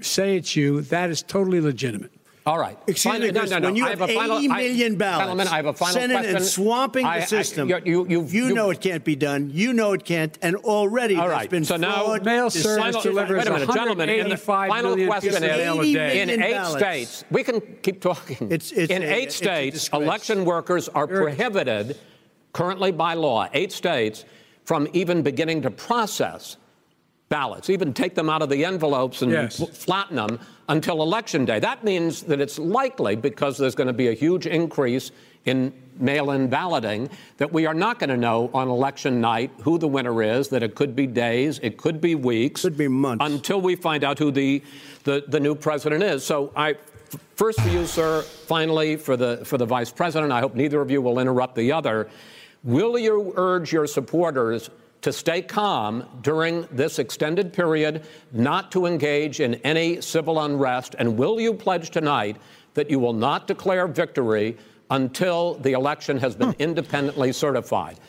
say 0.00 0.36
it's 0.36 0.54
you. 0.54 0.82
That 0.82 1.10
is 1.10 1.22
totally 1.22 1.60
legitimate. 1.60 2.12
All 2.46 2.58
right. 2.58 2.76
Excuse 2.86 3.10
Final- 3.14 3.26
me, 3.28 3.32
no, 3.32 3.40
Chris, 3.40 3.50
no, 3.52 3.58
no. 3.58 3.68
when 3.68 3.76
you 3.76 3.86
I 3.86 3.90
have, 3.90 4.00
have 4.00 4.10
a 4.10 4.14
final- 4.14 4.36
80 4.38 4.84
I- 4.84 4.88
ballots, 4.96 5.18
Gentlemen, 5.22 5.48
I 5.48 5.56
have 5.56 5.64
a 5.66 5.72
final 5.72 5.94
Senate 5.94 6.12
question. 6.14 6.36
and 6.36 6.44
swamping 6.44 7.06
I- 7.06 7.14
I- 7.16 7.20
the 7.20 7.26
system, 7.26 7.70
you- 7.70 7.80
you- 7.86 8.06
you- 8.06 8.22
you 8.28 8.46
you- 8.48 8.54
know 8.54 8.68
it 8.68 8.82
can't 8.82 9.02
be 9.02 9.16
done. 9.16 9.50
You 9.54 9.72
know 9.72 9.94
it 9.94 10.04
can't, 10.04 10.36
and 10.42 10.54
already 10.56 11.16
All 11.16 11.22
there's 11.22 11.32
right. 11.38 11.48
been 11.48 11.64
So 11.64 11.76
now, 11.78 12.04
fraud. 12.04 12.24
Mail 12.26 12.50
service 12.50 12.76
Final- 12.96 13.00
delivers 13.00 13.38
wait 13.38 13.46
a 13.46 13.50
minute, 13.50 13.72
gentlemen. 13.72 14.08
in 14.10 14.28
the 14.28 14.36
final 14.36 14.94
question 15.06 15.32
is: 15.36 15.40
mail 15.40 15.80
a 15.80 15.84
day. 15.90 16.20
in 16.20 16.26
million 16.28 16.42
eight 16.42 16.52
ballots. 16.52 16.76
states, 16.84 17.24
we 17.30 17.42
can 17.44 17.62
keep 17.82 18.02
talking. 18.02 18.36
It's- 18.52 18.72
it's 18.72 18.92
in 18.92 19.02
eight 19.02 19.28
a 19.28 19.32
states, 19.32 19.78
disgrace. 19.78 20.02
election 20.02 20.44
workers 20.44 20.90
are 20.90 21.06
prohibited, 21.06 21.96
currently 22.52 22.92
by 22.92 23.14
law, 23.14 23.48
eight 23.54 23.72
states, 23.72 24.26
from 24.64 24.86
even 24.92 25.22
beginning 25.22 25.62
to 25.62 25.70
process 25.70 26.58
ballots, 27.30 27.70
even 27.70 27.94
take 27.94 28.14
them 28.14 28.28
out 28.28 28.42
of 28.42 28.50
the 28.50 28.66
envelopes 28.66 29.22
and 29.22 29.32
Yes. 29.32 29.62
flatten 29.72 30.16
them 30.16 30.38
until 30.68 31.02
election 31.02 31.44
day. 31.44 31.58
That 31.58 31.84
means 31.84 32.22
that 32.22 32.40
it's 32.40 32.58
likely, 32.58 33.16
because 33.16 33.58
there's 33.58 33.74
going 33.74 33.86
to 33.86 33.92
be 33.92 34.08
a 34.08 34.14
huge 34.14 34.46
increase 34.46 35.10
in 35.44 35.72
mail 35.98 36.30
in 36.30 36.48
balloting, 36.48 37.10
that 37.36 37.52
we 37.52 37.66
are 37.66 37.74
not 37.74 37.98
going 37.98 38.10
to 38.10 38.16
know 38.16 38.50
on 38.54 38.68
election 38.68 39.20
night 39.20 39.50
who 39.62 39.78
the 39.78 39.86
winner 39.86 40.22
is, 40.22 40.48
that 40.48 40.62
it 40.62 40.74
could 40.74 40.96
be 40.96 41.06
days, 41.06 41.60
it 41.62 41.76
could 41.76 42.00
be 42.00 42.14
weeks. 42.14 42.62
Could 42.62 42.78
be 42.78 42.88
months. 42.88 43.24
Until 43.24 43.60
we 43.60 43.76
find 43.76 44.04
out 44.04 44.18
who 44.18 44.30
the, 44.30 44.62
the, 45.04 45.24
the 45.28 45.38
new 45.38 45.54
president 45.54 46.02
is. 46.02 46.24
So 46.24 46.52
I. 46.56 46.76
First 47.36 47.60
for 47.60 47.68
you, 47.68 47.86
sir. 47.86 48.22
Finally, 48.22 48.96
for 48.96 49.16
the 49.16 49.44
for 49.44 49.56
the 49.56 49.66
vice 49.66 49.92
president, 49.92 50.32
I 50.32 50.40
hope 50.40 50.56
neither 50.56 50.80
of 50.80 50.90
you 50.90 51.00
will 51.00 51.20
interrupt 51.20 51.54
the 51.54 51.70
other. 51.70 52.08
Will 52.64 52.98
you 52.98 53.32
urge 53.36 53.72
your 53.72 53.86
supporters 53.86 54.68
to 55.04 55.12
stay 55.12 55.42
calm 55.42 56.02
during 56.22 56.66
this 56.70 56.98
extended 56.98 57.52
period, 57.52 58.06
not 58.32 58.72
to 58.72 58.86
engage 58.86 59.38
in 59.38 59.56
any 59.56 60.00
civil 60.00 60.40
unrest? 60.40 60.94
And 60.98 61.18
will 61.18 61.38
you 61.38 61.52
pledge 61.52 61.90
tonight 61.90 62.38
that 62.72 62.88
you 62.88 62.98
will 62.98 63.12
not 63.12 63.46
declare 63.46 63.86
victory 63.86 64.56
until 64.90 65.56
the 65.56 65.72
election 65.72 66.16
has 66.16 66.34
been 66.34 66.52
hmm. 66.52 66.62
independently 66.62 67.32
certified? 67.32 68.00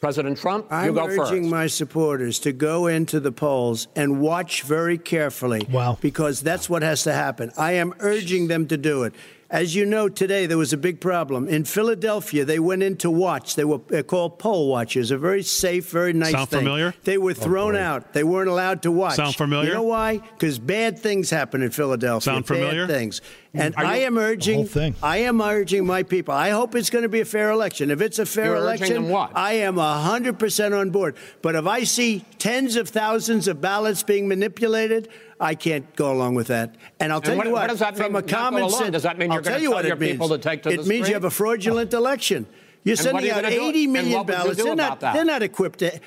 President 0.00 0.38
Trump, 0.38 0.66
you 0.70 0.76
I'm 0.76 0.98
urging 0.98 1.50
my 1.50 1.66
supporters 1.66 2.38
to 2.40 2.52
go 2.52 2.86
into 2.86 3.18
the 3.18 3.32
polls 3.32 3.88
and 3.96 4.20
watch 4.20 4.62
very 4.62 4.98
carefully. 4.98 5.66
Wow. 5.68 5.98
Because 6.00 6.42
that's 6.42 6.70
what 6.70 6.82
has 6.82 7.02
to 7.04 7.12
happen. 7.12 7.50
I 7.56 7.72
am 7.72 7.92
urging 7.98 8.46
them 8.46 8.68
to 8.68 8.76
do 8.76 9.02
it. 9.02 9.14
As 9.48 9.76
you 9.76 9.86
know, 9.86 10.08
today 10.08 10.46
there 10.46 10.58
was 10.58 10.72
a 10.72 10.76
big 10.76 11.00
problem. 11.00 11.48
In 11.48 11.64
Philadelphia, 11.64 12.44
they 12.44 12.58
went 12.58 12.82
in 12.82 12.96
to 12.98 13.10
watch. 13.10 13.54
They 13.54 13.64
were 13.64 13.78
they're 13.86 14.02
called 14.02 14.40
poll 14.40 14.68
watchers, 14.68 15.12
a 15.12 15.18
very 15.18 15.44
safe, 15.44 15.88
very 15.90 16.12
nice 16.12 16.32
Sound 16.32 16.48
thing. 16.48 16.60
familiar? 16.60 16.94
They 17.04 17.16
were 17.16 17.30
oh, 17.30 17.34
thrown 17.34 17.76
out. 17.76 18.12
They 18.12 18.24
weren't 18.24 18.48
allowed 18.48 18.82
to 18.82 18.90
watch. 18.90 19.14
Sound 19.14 19.36
familiar? 19.36 19.68
You 19.68 19.74
know 19.74 19.82
why? 19.84 20.18
Because 20.18 20.58
bad 20.58 20.98
things 20.98 21.30
happen 21.30 21.62
in 21.62 21.70
Philadelphia. 21.70 22.32
Sound 22.32 22.46
familiar? 22.46 22.88
Bad 22.88 22.94
things. 22.96 23.20
Hmm. 23.52 23.60
And 23.60 23.74
you- 23.78 23.84
I 23.84 23.96
am 23.98 24.18
urging, 24.18 24.56
whole 24.56 24.66
thing. 24.66 24.96
I 25.00 25.18
am 25.18 25.40
urging 25.40 25.86
my 25.86 26.02
people. 26.02 26.34
I 26.34 26.50
hope 26.50 26.74
it's 26.74 26.90
going 26.90 27.04
to 27.04 27.08
be 27.08 27.20
a 27.20 27.24
fair 27.24 27.50
election. 27.50 27.92
If 27.92 28.00
it's 28.00 28.18
a 28.18 28.26
fair 28.26 28.46
You're 28.46 28.56
urging 28.56 28.64
election, 28.64 28.94
them 28.94 29.08
what? 29.10 29.30
I 29.36 29.52
am 29.54 29.76
100% 29.76 30.78
on 30.78 30.90
board. 30.90 31.14
But 31.40 31.54
if 31.54 31.66
I 31.66 31.84
see 31.84 32.24
tens 32.38 32.74
of 32.74 32.88
thousands 32.88 33.46
of 33.46 33.60
ballots 33.60 34.02
being 34.02 34.26
manipulated, 34.26 35.08
I 35.38 35.54
can't 35.54 35.94
go 35.96 36.12
along 36.12 36.34
with 36.34 36.46
that. 36.48 36.74
And 37.00 37.12
I'll 37.12 37.20
tell 37.20 37.36
what- 37.36 37.46
you 37.46 37.52
what, 37.52 37.62
what 37.62 37.68
does 37.70 37.78
that 37.80 37.96
from 37.96 38.12
mean, 38.12 38.16
a 38.16 38.20
not 38.20 38.26
go 38.26 38.36
common 38.36 38.62
along? 38.62 38.78
sense, 38.80 38.92
Does 38.92 39.02
that 39.02 39.18
mean 39.18 39.30
I'll 39.30 39.36
you're 39.36 39.42
gonna 39.42 39.54
tell 39.56 39.62
you 39.62 39.68
tell 39.68 39.76
what 39.78 39.84
your 39.84 39.96
it 39.96 40.00
means. 40.00 40.12
people 40.12 40.28
to 40.30 40.38
take 40.38 40.62
to 40.62 40.70
it 40.70 40.72
the 40.72 40.76
means 40.84 40.88
street? 40.88 41.08
you 41.08 41.14
have 41.14 41.24
a 41.24 41.30
fraudulent 41.30 41.92
election. 41.92 42.46
You're 42.84 42.92
And 42.94 43.00
sending 43.00 43.24
you 43.26 43.32
out 43.32 43.42
gonna 43.42 43.54
do? 43.54 43.88
Million 43.88 44.12
what 44.12 44.26
would 44.26 44.32
you 44.32 44.38
ballots. 44.38 44.62
They're 44.62 44.74
not, 44.76 45.00
they're 45.00 45.24
not 45.24 45.42
equipped 45.42 45.80
to. 45.80 46.00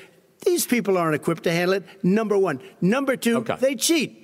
These 0.44 0.66
people 0.66 0.96
aren't 0.96 1.14
equipped 1.14 1.42
to 1.44 1.52
handle 1.52 1.74
it. 1.74 1.84
Number 2.02 2.36
one. 2.38 2.60
Number 2.80 3.14
two, 3.16 3.36
Okay. 3.38 3.56
they 3.60 3.74
cheat. 3.74 4.16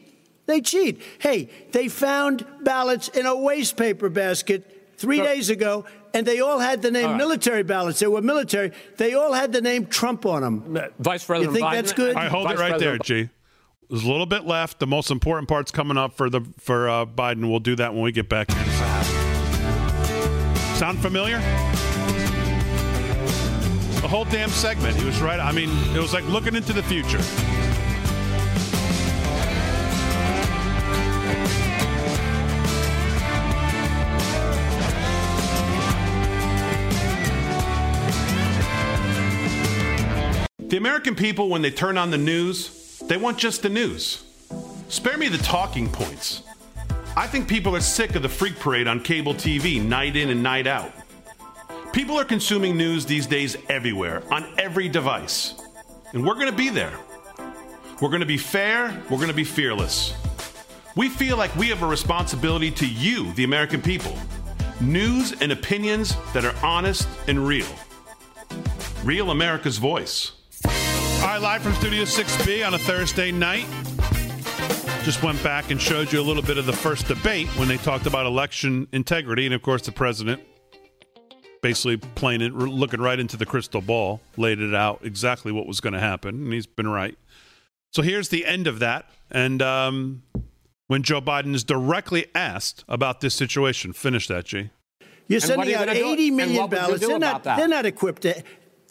They 0.47 0.61
cheat. 0.61 1.03
Hey, 1.19 1.51
they 1.73 1.89
found 1.89 2.47
ballots 2.63 3.09
in 3.09 3.27
a 3.27 3.37
waste 3.37 3.77
paper 3.77 4.09
basket 4.09 4.95
three 4.97 5.19
So- 5.19 5.25
days 5.25 5.51
ago, 5.51 5.85
and 6.15 6.27
they 6.27 6.41
all 6.41 6.59
had 6.59 6.81
the 6.83 6.91
name 6.91 7.05
All 7.05 7.11
right. 7.13 7.19
military 7.19 7.63
ballots. 7.63 7.99
They 7.99 8.07
were 8.07 8.23
military. 8.23 8.73
They 8.97 9.13
all 9.15 9.35
had 9.35 9.53
the 9.53 9.61
name 9.61 9.87
Trump 9.87 10.25
on 10.25 10.41
them. 10.43 10.77
Uh, 10.77 10.83
Vice 10.99 11.25
President 11.25 11.53
You 11.53 11.61
think 11.61 11.67
Biden. 11.67 11.73
that's 11.75 11.93
good? 11.93 12.17
I 12.17 12.29
hold 12.29 12.45
Vice 12.49 12.59
it 12.59 12.61
right 12.63 12.79
there, 12.79 12.97
President- 12.97 13.29
G. 13.29 13.29
There's 13.89 14.03
a 14.03 14.11
little 14.11 14.27
bit 14.27 14.45
left. 14.45 14.81
The 14.81 14.87
most 14.87 15.11
important 15.13 15.49
part's 15.49 15.71
coming 15.71 15.97
up 15.97 16.15
for 16.15 16.29
the 16.29 16.41
for 16.59 16.89
uh, 16.89 17.07
Biden. 17.07 17.49
We'll 17.49 17.61
do 17.61 17.77
that 17.77 17.95
when 17.95 18.03
we 18.03 18.11
get 18.11 18.29
back. 18.29 18.51
Sound 20.77 20.99
familiar? 20.99 21.39
The 24.01 24.09
whole 24.09 24.25
damn 24.25 24.51
segment. 24.51 24.97
He 24.97 25.05
was 25.05 25.21
right. 25.21 25.39
I 25.39 25.53
mean, 25.53 25.71
it 25.95 26.01
was 26.01 26.13
like 26.13 26.27
looking 26.29 26.57
into 26.57 26.73
the 26.73 26.83
future. 26.83 27.21
The 40.69 40.77
American 40.77 41.15
people, 41.15 41.49
when 41.49 41.63
they 41.63 41.71
turn 41.71 41.97
on 41.97 42.11
the 42.11 42.19
news, 42.19 42.86
they 43.07 43.17
want 43.17 43.39
just 43.39 43.63
the 43.63 43.69
news. 43.69 44.25
Spare 44.89 45.17
me 45.17 45.29
the 45.29 45.39
talking 45.39 45.89
points. 45.91 46.43
I 47.17 47.27
think 47.27 47.49
people 47.49 47.75
are 47.75 47.81
sick 47.81 48.15
of 48.15 48.23
the 48.23 48.29
freak 48.29 48.59
parade 48.59 48.87
on 48.87 49.01
cable 49.01 49.35
TV, 49.35 49.83
night 49.83 50.17
in 50.17 50.31
and 50.31 50.43
night 50.43 50.67
out. 50.67 50.93
People 51.93 52.21
are 52.21 52.25
consuming 52.25 52.77
news 52.77 53.07
these 53.07 53.27
days 53.27 53.57
everywhere, 53.71 54.23
on 54.31 54.47
every 54.59 54.89
device. 54.89 55.55
And 56.13 56.27
we're 56.27 56.35
going 56.35 56.51
to 56.51 56.57
be 56.57 56.69
there. 56.69 56.93
We're 58.01 58.11
going 58.11 58.21
to 58.21 58.27
be 58.27 58.37
fair, 58.37 59.03
we're 59.09 59.17
going 59.17 59.29
to 59.29 59.35
be 59.35 59.45
fearless. 59.45 60.15
We 60.95 61.09
feel 61.09 61.39
like 61.39 61.55
we 61.57 61.69
have 61.69 61.83
a 61.83 61.87
responsibility 61.87 62.71
to 62.73 62.87
you, 62.87 63.33
the 63.33 63.45
American 63.45 63.81
people. 63.81 64.17
News 64.81 65.33
and 65.41 65.53
opinions 65.53 66.17
that 66.35 66.45
are 66.45 66.55
honest 66.63 67.09
and 67.29 67.47
real. 67.47 67.67
Real 69.05 69.31
America's 69.31 69.79
voice. 69.79 70.33
All 71.17 71.33
right, 71.33 71.41
live 71.41 71.63
from 71.63 71.75
Studio 71.75 72.05
6B 72.05 72.67
on 72.67 72.75
a 72.75 72.79
Thursday 72.79 73.33
night. 73.33 73.67
Just 75.03 75.23
went 75.23 75.43
back 75.43 75.71
and 75.71 75.81
showed 75.81 76.13
you 76.13 76.21
a 76.21 76.23
little 76.23 76.43
bit 76.43 76.59
of 76.59 76.67
the 76.67 76.73
first 76.73 77.09
debate 77.09 77.49
when 77.59 77.69
they 77.69 77.79
talked 77.79 78.07
about 78.07 78.27
election 78.27 78.87
integrity. 78.93 79.45
And 79.47 79.55
of 79.55 79.63
course, 79.63 79.83
the 79.83 79.93
president 79.93 80.43
basically 81.63 81.97
playing 81.97 82.43
it, 82.43 82.53
looking 82.53 83.01
right 83.01 83.19
into 83.19 83.37
the 83.37 83.47
crystal 83.47 83.81
ball, 83.81 84.21
laid 84.37 84.61
it 84.61 84.75
out 84.75 85.01
exactly 85.03 85.51
what 85.53 85.67
was 85.67 85.81
going 85.81 85.95
to 85.95 86.01
happen. 86.01 86.45
And 86.45 86.53
he's 86.53 86.67
been 86.67 86.89
right. 86.89 87.19
So 87.93 88.03
here's 88.03 88.29
the 88.29 88.45
end 88.47 88.67
of 88.67 88.79
that. 88.79 89.11
And 89.31 89.61
um, 89.63 90.23
when 90.87 91.03
Joe 91.03 91.21
Biden 91.21 91.55
is 91.55 91.65
directly 91.65 92.27
asked 92.35 92.85
about 92.89 93.21
this 93.21 93.35
situation, 93.35 93.93
finish 93.93 94.29
that, 94.29 94.45
G. 94.45 94.71
You're 95.29 95.41
sending 95.41 95.71
you 95.71 95.77
out 95.77 95.87
gonna 95.87 95.99
do? 95.99 96.31
Million 96.31 96.57
what 96.57 96.71
would 96.71 96.71
you 96.71 96.79
ballots. 96.79 97.07
They're 97.07 97.19
not, 97.19 97.43
they're 97.43 97.67
not 97.67 97.87
equipped 97.87 98.23
to. 98.23 98.43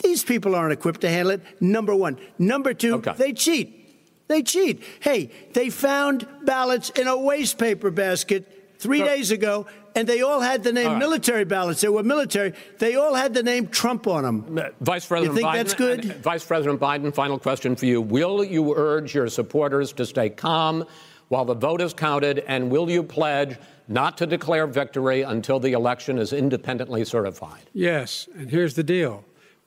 These 0.05 0.23
people 0.23 0.53
aren't 0.55 0.71
equipped 0.71 1.01
to 1.01 1.09
handle 1.09 1.31
it. 1.31 1.41
Number 1.59 1.95
one. 1.95 2.17
Number 2.37 2.73
two, 2.75 2.95
Okay. 2.95 3.13
they 3.17 3.33
cheat. 3.33 3.81
They 4.27 4.43
cheat. 4.43 4.83
Hey, 4.99 5.31
they 5.53 5.69
found 5.71 6.27
ballots 6.43 6.91
in 6.91 7.07
a 7.07 7.17
waste 7.17 7.57
paper 7.57 7.89
basket 7.89 8.45
three 8.77 8.99
So- 8.99 9.05
days 9.05 9.31
ago, 9.31 9.65
and 9.95 10.07
they 10.07 10.21
all 10.21 10.41
had 10.41 10.63
the 10.63 10.71
name 10.71 10.85
All 10.87 10.93
right. 10.93 10.99
military 10.99 11.43
ballots. 11.43 11.81
They 11.81 11.87
were 11.87 12.03
military. 12.03 12.53
They 12.77 12.95
all 12.95 13.15
had 13.15 13.33
the 13.33 13.41
name 13.41 13.67
Trump 13.67 14.05
on 14.05 14.23
them. 14.23 14.59
Vice 14.79 15.05
President 15.07 15.33
You 15.35 15.41
think 15.41 15.47
Biden. 15.49 15.55
that's 15.55 15.73
good? 15.73 16.11
uh, 16.11 16.13
Vice 16.21 16.43
President 16.45 16.79
Biden, 16.79 17.13
final 17.13 17.39
question 17.39 17.75
for 17.75 17.87
you. 17.87 17.99
Will 18.01 18.43
you 18.43 18.75
urge 18.75 19.15
your 19.15 19.27
supporters 19.27 19.91
to 19.93 20.05
stay 20.05 20.29
calm 20.29 20.85
while 21.29 21.45
the 21.45 21.55
vote 21.55 21.81
is 21.81 21.93
counted? 21.93 22.43
And 22.47 22.69
will 22.69 22.89
you 22.91 23.01
pledge 23.01 23.57
not 23.87 24.17
to 24.19 24.27
declare 24.27 24.67
victory 24.67 25.23
until 25.23 25.59
the 25.59 25.73
election 25.73 26.19
is 26.19 26.31
independently 26.31 27.05
certified? 27.05 27.63
Yes, 27.73 28.27
and 28.37 28.51
here's 28.51 28.75
the 28.75 28.83
deal. 28.83 29.23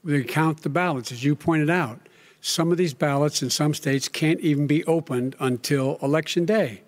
We 0.09 0.25
count 0.25 0.63
the 0.63 0.71
ballots, 0.71 1.13
as 1.13 1.23
you 1.23 1.37
pointed 1.37 1.69
out. 1.69 2.01
Some 2.41 2.73
of 2.73 2.79
these 2.79 2.95
ballots 2.95 3.43
in 3.43 3.51
some 3.51 3.75
states 3.75 4.09
can't 4.09 4.41
even 4.41 4.67
be 4.67 4.83
opened 4.85 5.37
until 5.39 5.99
election 6.01 6.47
day. 6.47 6.81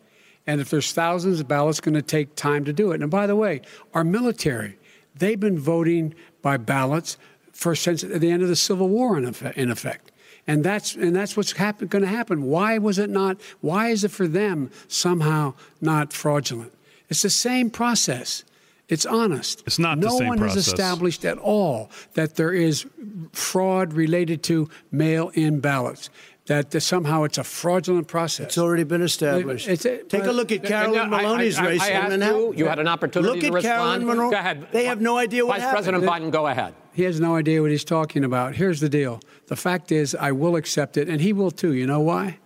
And 0.47 0.59
if 0.59 0.71
there's 0.71 0.93
thousands 0.93 1.39
of 1.39 1.47
ballots, 1.47 1.81
going 1.81 1.95
to 1.95 2.03
take 2.03 2.35
time 2.35 2.65
to 2.65 2.73
do 2.73 2.93
it. 2.93 3.03
And 3.03 3.11
by 3.11 3.27
the 3.27 3.37
way, 3.37 3.61
our 3.93 4.05
military, 4.05 4.79
they've 5.15 5.39
been 5.39 5.59
voting 5.59 6.15
by 6.41 6.57
ballots 6.57 7.19
for 7.53 7.75
since 7.75 8.01
the 8.01 8.31
end 8.31 8.43
of 8.43 8.49
the 8.49 8.57
Civil 8.57 8.89
War, 8.89 9.19
in 9.19 9.27
effect. 9.27 9.59
In 9.59 9.71
effect. 9.71 10.13
And 10.47 10.65
that's 10.65 10.95
and 10.95 11.15
that's 11.15 11.37
what's 11.37 11.53
happen, 11.53 11.89
going 11.89 12.03
to 12.03 12.09
happen. 12.09 12.45
Why 12.45 12.79
was 12.79 12.99
it 12.99 13.11
not? 13.11 13.39
Why 13.61 13.89
is 13.89 14.03
it 14.03 14.11
for 14.11 14.27
them 14.27 14.71
somehow 14.89 15.53
not 15.83 16.15
fraudulent? 16.15 16.73
It's 17.11 17.21
the 17.21 17.29
same 17.29 17.69
process. 17.69 18.45
It's 18.91 19.07
honest. 19.07 19.63
It's 19.67 19.79
not 19.79 20.01
the 20.01 20.09
no 20.09 20.17
one 20.17 20.39
process. 20.39 20.57
has 20.57 20.67
established 20.69 21.25
at 21.25 21.39
all 21.39 21.91
that 22.15 22.35
there 22.35 22.53
is 22.53 22.87
fraud 23.33 23.93
related 23.93 24.43
to 24.45 24.69
mail-in 24.91 25.61
ballots. 25.61 26.11
That 26.47 26.73
somehow 26.83 27.23
it's 27.23 27.39
a 27.39 27.45
fraudulent 27.45 28.09
process. 28.09 28.47
It's 28.47 28.59
already 28.59 28.83
been 28.83 29.03
established. 29.03 29.69
It's 29.69 29.85
a- 29.85 30.03
Take 30.03 30.25
a 30.25 30.33
look 30.33 30.51
at 30.51 30.65
Carolyn 30.65 30.99
I- 30.99 31.05
I- 31.19 31.23
Maloney's 31.23 31.57
I- 31.57 31.67
race 31.67 31.81
I 31.81 31.91
asked 31.91 32.09
Manhattan. 32.11 32.37
you, 32.41 32.55
you 32.57 32.65
had 32.67 32.81
an 32.81 32.89
opportunity 32.89 33.31
Look 33.35 33.41
to 33.43 33.47
at 33.47 33.53
respond. 33.53 33.77
Carolyn 33.79 34.07
Monroe. 34.09 34.31
Go 34.33 34.37
ahead. 34.37 34.67
They 34.73 34.87
have 34.87 35.01
no 35.01 35.17
idea 35.17 35.47
what 35.47 35.55
Vice 35.59 35.63
happened. 35.63 35.85
President 35.85 36.05
Biden, 36.11 36.31
go 36.33 36.49
ahead. 36.49 36.75
He 36.93 37.05
has 37.05 37.21
no 37.21 37.37
idea 37.37 37.63
what 37.63 37.71
he's 37.71 37.85
talking 37.85 38.25
about. 38.25 38.57
Here's 38.57 38.81
the 38.81 38.89
deal. 38.89 39.21
The 39.47 39.55
fact 39.55 39.93
is, 39.93 40.17
I 40.17 40.33
will 40.33 40.57
accept 40.57 40.97
it, 40.97 41.09
and 41.09 41.21
he 41.21 41.33
will 41.33 41.53
too. 41.53 41.73
You 41.73 41.87
know 41.87 42.01
why? 42.01 42.39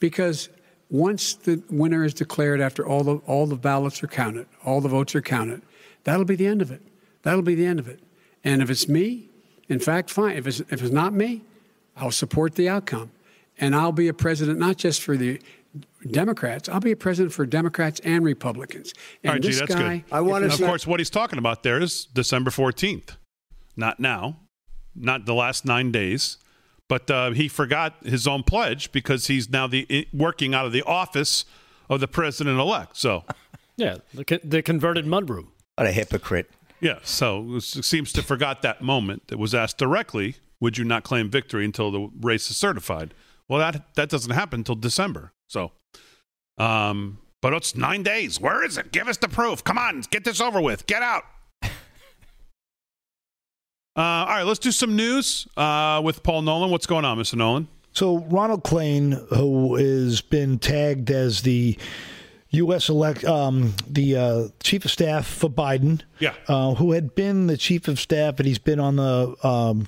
Because 0.00 0.48
once 0.90 1.34
the 1.34 1.62
winner 1.70 2.02
is 2.04 2.12
declared 2.12 2.60
after 2.60 2.84
all 2.84 3.04
the 3.04 3.16
all 3.26 3.46
the 3.46 3.54
ballots 3.56 4.02
are 4.02 4.08
counted, 4.08 4.46
all 4.64 4.80
the 4.80 4.88
votes 4.88 5.14
are 5.14 5.22
counted, 5.22 5.62
that'll 6.04 6.24
be 6.24 6.36
the 6.36 6.46
end 6.46 6.62
of 6.62 6.70
it. 6.70 6.82
That'll 7.22 7.42
be 7.42 7.54
the 7.54 7.66
end 7.66 7.78
of 7.80 7.88
it. 7.88 8.00
And 8.42 8.62
if 8.62 8.70
it's 8.70 8.88
me, 8.88 9.30
in 9.68 9.78
fact, 9.78 10.10
fine. 10.10 10.36
If 10.36 10.46
it's 10.46 10.60
if 10.60 10.82
it's 10.82 10.92
not 10.92 11.12
me, 11.14 11.42
I'll 11.96 12.10
support 12.10 12.54
the 12.54 12.68
outcome, 12.68 13.10
and 13.58 13.74
I'll 13.74 13.92
be 13.92 14.08
a 14.08 14.14
president 14.14 14.58
not 14.58 14.76
just 14.76 15.02
for 15.02 15.16
the 15.16 15.40
Democrats. 16.10 16.68
I'll 16.68 16.80
be 16.80 16.92
a 16.92 16.96
president 16.96 17.32
for 17.32 17.46
Democrats 17.46 18.00
and 18.04 18.24
Republicans. 18.24 18.92
And 19.22 19.30
All 19.30 19.34
right, 19.34 19.42
G, 19.42 19.48
this 19.48 19.60
that's 19.60 19.74
guy, 19.74 19.98
good. 19.98 20.04
I 20.12 20.20
want 20.20 20.44
And 20.44 20.52
to 20.52 20.62
of 20.62 20.68
course, 20.68 20.86
what 20.86 21.00
he's 21.00 21.10
talking 21.10 21.38
about 21.38 21.62
there 21.62 21.80
is 21.80 22.04
December 22.06 22.50
14th, 22.50 23.16
not 23.76 23.98
now, 23.98 24.36
not 24.94 25.24
the 25.26 25.34
last 25.34 25.64
nine 25.64 25.90
days. 25.90 26.36
But 26.86 27.10
uh, 27.10 27.30
he 27.30 27.48
forgot 27.48 27.96
his 28.04 28.26
own 28.26 28.42
pledge 28.42 28.92
because 28.92 29.26
he's 29.26 29.48
now 29.48 29.66
the 29.66 30.06
working 30.12 30.54
out 30.54 30.66
of 30.66 30.72
the 30.72 30.82
office 30.82 31.46
of 31.88 32.00
the 32.00 32.06
president 32.06 32.60
elect. 32.60 32.98
So, 32.98 33.24
Yeah, 33.76 33.96
the, 34.12 34.24
con- 34.24 34.40
the 34.44 34.62
converted 34.62 35.06
mudroom. 35.06 35.46
What 35.76 35.86
a 35.86 35.92
hypocrite. 35.92 36.50
yeah, 36.80 36.98
so 37.02 37.56
it 37.56 37.62
seems 37.62 38.12
to 38.12 38.22
forgot 38.22 38.62
that 38.62 38.80
moment. 38.82 39.28
that 39.28 39.38
was 39.38 39.54
asked 39.54 39.78
directly, 39.78 40.36
"Would 40.60 40.78
you 40.78 40.84
not 40.84 41.02
claim 41.04 41.30
victory 41.30 41.64
until 41.64 41.90
the 41.90 42.08
race 42.20 42.50
is 42.50 42.56
certified?" 42.56 43.12
Well, 43.48 43.58
that 43.58 43.94
that 43.96 44.08
doesn't 44.08 44.32
happen 44.32 44.60
until 44.60 44.74
December. 44.76 45.32
So, 45.48 45.72
um, 46.58 47.18
but 47.42 47.52
it's 47.52 47.74
nine 47.76 48.02
days. 48.02 48.40
Where 48.40 48.64
is 48.64 48.78
it? 48.78 48.92
Give 48.92 49.08
us 49.08 49.16
the 49.18 49.28
proof. 49.28 49.62
Come 49.64 49.76
on, 49.78 50.02
get 50.10 50.24
this 50.24 50.40
over 50.40 50.60
with. 50.60 50.86
Get 50.86 51.02
out. 51.02 51.24
Uh, 53.96 54.00
all 54.00 54.26
right, 54.26 54.42
let's 54.42 54.58
do 54.58 54.72
some 54.72 54.96
news 54.96 55.46
uh, 55.56 56.00
with 56.02 56.24
Paul 56.24 56.42
Nolan. 56.42 56.70
What's 56.70 56.86
going 56.86 57.04
on, 57.04 57.16
Mr. 57.16 57.36
Nolan? 57.36 57.68
So 57.92 58.18
Ronald 58.24 58.64
Klain, 58.64 59.24
who 59.28 59.76
has 59.76 60.20
been 60.20 60.58
tagged 60.58 61.12
as 61.12 61.42
the 61.42 61.78
U.S. 62.54 62.88
elect, 62.88 63.24
um, 63.24 63.74
the 63.88 64.16
uh, 64.16 64.48
chief 64.62 64.84
of 64.84 64.90
staff 64.90 65.26
for 65.26 65.48
Biden, 65.50 66.00
Yeah. 66.20 66.34
uh, 66.48 66.74
who 66.74 66.92
had 66.92 67.14
been 67.14 67.46
the 67.46 67.56
chief 67.56 67.88
of 67.88 67.98
staff, 68.00 68.38
and 68.38 68.46
he's 68.46 68.58
been 68.58 68.80
on 68.80 68.96
the 68.96 69.34
um, 69.46 69.86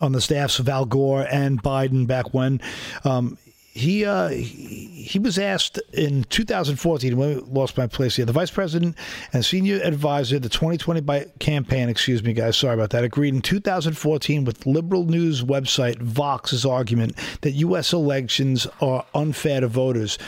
on 0.00 0.12
the 0.12 0.20
staffs 0.20 0.58
of 0.58 0.68
Al 0.68 0.86
Gore 0.86 1.26
and 1.30 1.62
Biden 1.62 2.06
back 2.06 2.32
when. 2.32 2.60
Um, 3.04 3.36
he, 3.72 4.04
uh, 4.04 4.28
he 4.28 4.90
he 5.10 5.18
was 5.18 5.38
asked 5.38 5.80
in 5.92 6.24
2014 6.24 7.16
when 7.16 7.36
I 7.36 7.40
lost 7.46 7.76
my 7.76 7.86
place 7.86 8.16
here. 8.16 8.24
The 8.24 8.32
vice 8.32 8.50
president 8.50 8.96
and 9.32 9.44
senior 9.44 9.80
advisor, 9.82 10.38
the 10.38 10.48
2020 10.48 11.00
by 11.00 11.26
campaign, 11.38 11.88
excuse 11.88 12.22
me, 12.22 12.32
guys, 12.32 12.56
sorry 12.56 12.74
about 12.74 12.90
that, 12.90 13.02
agreed 13.02 13.34
in 13.34 13.42
2014 13.42 14.44
with 14.44 14.66
liberal 14.66 15.04
news 15.04 15.42
website 15.42 16.00
Vox's 16.00 16.64
argument 16.64 17.16
that 17.40 17.52
U.S. 17.52 17.92
elections 17.92 18.66
are 18.80 19.04
unfair 19.14 19.60
to 19.60 19.68
voters. 19.68 20.18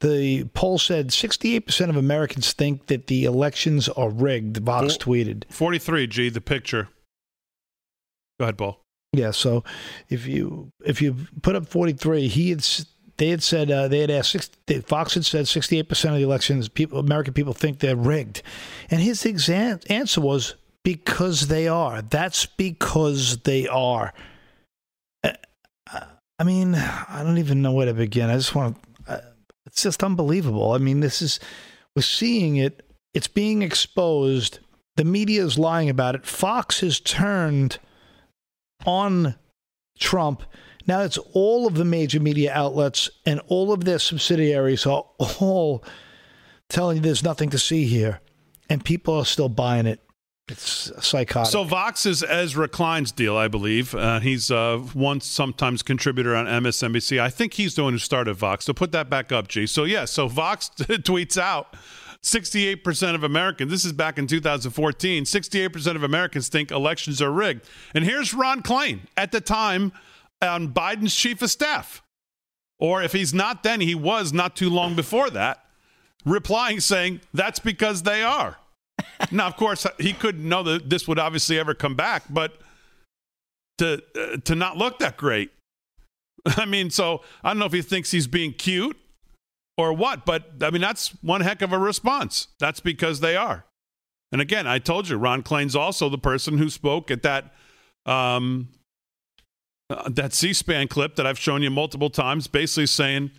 The 0.00 0.44
poll 0.54 0.78
said 0.78 1.08
68% 1.08 1.88
of 1.88 1.96
Americans 1.96 2.52
think 2.52 2.86
that 2.86 3.06
the 3.06 3.24
elections 3.24 3.88
are 3.90 4.10
rigged. 4.10 4.58
Vox 4.58 4.96
tweeted. 4.98 5.44
43, 5.50 6.06
G, 6.06 6.28
the 6.28 6.40
picture. 6.40 6.88
Go 8.38 8.44
ahead, 8.44 8.58
Paul. 8.58 8.85
Yeah, 9.16 9.30
so 9.30 9.64
if 10.08 10.26
you 10.26 10.70
if 10.84 11.00
you 11.00 11.16
put 11.42 11.56
up 11.56 11.66
43, 11.66 12.28
he 12.28 12.50
had 12.50 12.66
they 13.16 13.30
had 13.30 13.42
said 13.42 13.70
uh, 13.70 13.88
they 13.88 14.00
had 14.00 14.10
asked 14.10 14.32
six, 14.32 14.50
they- 14.66 14.78
Vox 14.78 15.14
had 15.14 15.24
said 15.24 15.48
68 15.48 15.88
percent 15.88 16.14
of 16.14 16.20
the 16.20 16.24
elections 16.26 16.68
people 16.68 16.98
American 16.98 17.32
people 17.34 17.52
think 17.54 17.78
they're 17.78 17.96
rigged, 17.96 18.42
and 18.90 19.00
his 19.00 19.24
answer 19.48 20.20
was 20.20 20.54
because 20.84 21.48
they 21.48 21.66
are. 21.66 22.02
That's 22.02 22.46
because 22.46 23.38
they 23.38 23.66
are. 23.66 24.12
Uh, 25.24 25.32
I 26.38 26.44
mean, 26.44 26.74
I 26.74 27.22
don't 27.24 27.38
even 27.38 27.62
know 27.62 27.72
where 27.72 27.86
to 27.86 27.94
begin. 27.94 28.30
I 28.30 28.34
just 28.36 28.54
want 28.54 28.76
to. 29.06 29.12
Uh, 29.12 29.20
it's 29.64 29.82
just 29.82 30.04
unbelievable. 30.04 30.72
I 30.72 30.78
mean, 30.78 31.00
this 31.00 31.22
is 31.22 31.40
we're 31.94 32.02
seeing 32.02 32.56
it. 32.56 32.82
It's 33.14 33.28
being 33.28 33.62
exposed. 33.62 34.58
The 34.96 35.04
media 35.04 35.42
is 35.44 35.58
lying 35.58 35.88
about 35.90 36.14
it. 36.14 36.26
Fox 36.26 36.80
has 36.80 37.00
turned 37.00 37.78
on 38.84 39.34
Trump. 39.98 40.42
Now 40.86 41.00
it's 41.00 41.18
all 41.32 41.66
of 41.66 41.74
the 41.74 41.84
major 41.84 42.20
media 42.20 42.52
outlets 42.52 43.10
and 43.24 43.40
all 43.48 43.72
of 43.72 43.84
their 43.84 43.98
subsidiaries 43.98 44.86
are 44.86 45.04
all 45.40 45.84
telling 46.68 46.96
you 46.98 47.02
there's 47.02 47.24
nothing 47.24 47.50
to 47.50 47.58
see 47.58 47.84
here. 47.84 48.20
And 48.68 48.84
people 48.84 49.14
are 49.14 49.24
still 49.24 49.48
buying 49.48 49.86
it. 49.86 50.00
It's 50.48 50.92
psychotic. 51.04 51.50
So 51.50 51.64
Vox 51.64 52.06
is 52.06 52.22
Ezra 52.22 52.68
Klein's 52.68 53.10
deal, 53.10 53.36
I 53.36 53.48
believe. 53.48 53.96
Uh, 53.96 54.20
he's 54.20 54.48
uh, 54.48 54.78
one 54.92 55.20
sometimes 55.20 55.82
contributor 55.82 56.36
on 56.36 56.46
MSNBC. 56.46 57.20
I 57.20 57.30
think 57.30 57.54
he's 57.54 57.74
the 57.74 57.82
one 57.82 57.94
who 57.94 57.98
started 57.98 58.34
Vox. 58.34 58.64
So 58.64 58.72
put 58.72 58.92
that 58.92 59.10
back 59.10 59.32
up, 59.32 59.48
G. 59.48 59.66
So 59.66 59.82
yeah, 59.82 60.04
so 60.04 60.28
Vox 60.28 60.70
tweets 60.78 61.36
out 61.36 61.74
68% 62.22 63.14
of 63.14 63.22
Americans, 63.22 63.70
this 63.70 63.84
is 63.84 63.92
back 63.92 64.18
in 64.18 64.26
2014, 64.26 65.24
68% 65.24 65.96
of 65.96 66.02
Americans 66.02 66.48
think 66.48 66.70
elections 66.70 67.22
are 67.22 67.30
rigged. 67.30 67.64
And 67.94 68.04
here's 68.04 68.34
Ron 68.34 68.62
Klain 68.62 69.00
at 69.16 69.32
the 69.32 69.40
time 69.40 69.92
on 70.42 70.72
Biden's 70.72 71.14
chief 71.14 71.42
of 71.42 71.50
staff. 71.50 72.02
Or 72.78 73.02
if 73.02 73.12
he's 73.12 73.32
not 73.32 73.62
then, 73.62 73.80
he 73.80 73.94
was 73.94 74.32
not 74.32 74.54
too 74.54 74.68
long 74.68 74.96
before 74.96 75.30
that, 75.30 75.64
replying 76.24 76.80
saying, 76.80 77.20
that's 77.32 77.58
because 77.58 78.02
they 78.02 78.22
are. 78.22 78.58
now, 79.30 79.46
of 79.46 79.56
course, 79.56 79.86
he 79.98 80.12
couldn't 80.12 80.46
know 80.46 80.62
that 80.62 80.90
this 80.90 81.08
would 81.08 81.18
obviously 81.18 81.58
ever 81.58 81.74
come 81.74 81.94
back, 81.94 82.24
but 82.28 82.60
to 83.78 84.02
uh, 84.18 84.36
to 84.44 84.54
not 84.54 84.76
look 84.76 84.98
that 84.98 85.16
great. 85.16 85.50
I 86.46 86.64
mean, 86.64 86.90
so 86.90 87.22
I 87.42 87.50
don't 87.50 87.58
know 87.58 87.66
if 87.66 87.72
he 87.72 87.82
thinks 87.82 88.10
he's 88.10 88.26
being 88.26 88.52
cute 88.52 88.96
or 89.76 89.92
what, 89.92 90.24
but 90.24 90.52
I 90.62 90.70
mean 90.70 90.82
that's 90.82 91.10
one 91.22 91.40
heck 91.40 91.62
of 91.62 91.72
a 91.72 91.78
response. 91.78 92.48
That's 92.58 92.80
because 92.80 93.20
they 93.20 93.36
are. 93.36 93.64
And 94.32 94.40
again, 94.40 94.66
I 94.66 94.78
told 94.78 95.08
you, 95.08 95.16
Ron 95.16 95.42
Klain's 95.42 95.76
also 95.76 96.08
the 96.08 96.18
person 96.18 96.58
who 96.58 96.68
spoke 96.68 97.10
at 97.10 97.22
that 97.22 97.54
um, 98.04 98.68
uh, 99.88 100.08
that 100.08 100.34
C-SPAN 100.34 100.88
clip 100.88 101.16
that 101.16 101.26
I've 101.26 101.38
shown 101.38 101.62
you 101.62 101.70
multiple 101.70 102.10
times, 102.10 102.48
basically 102.48 102.86
saying, 102.86 103.30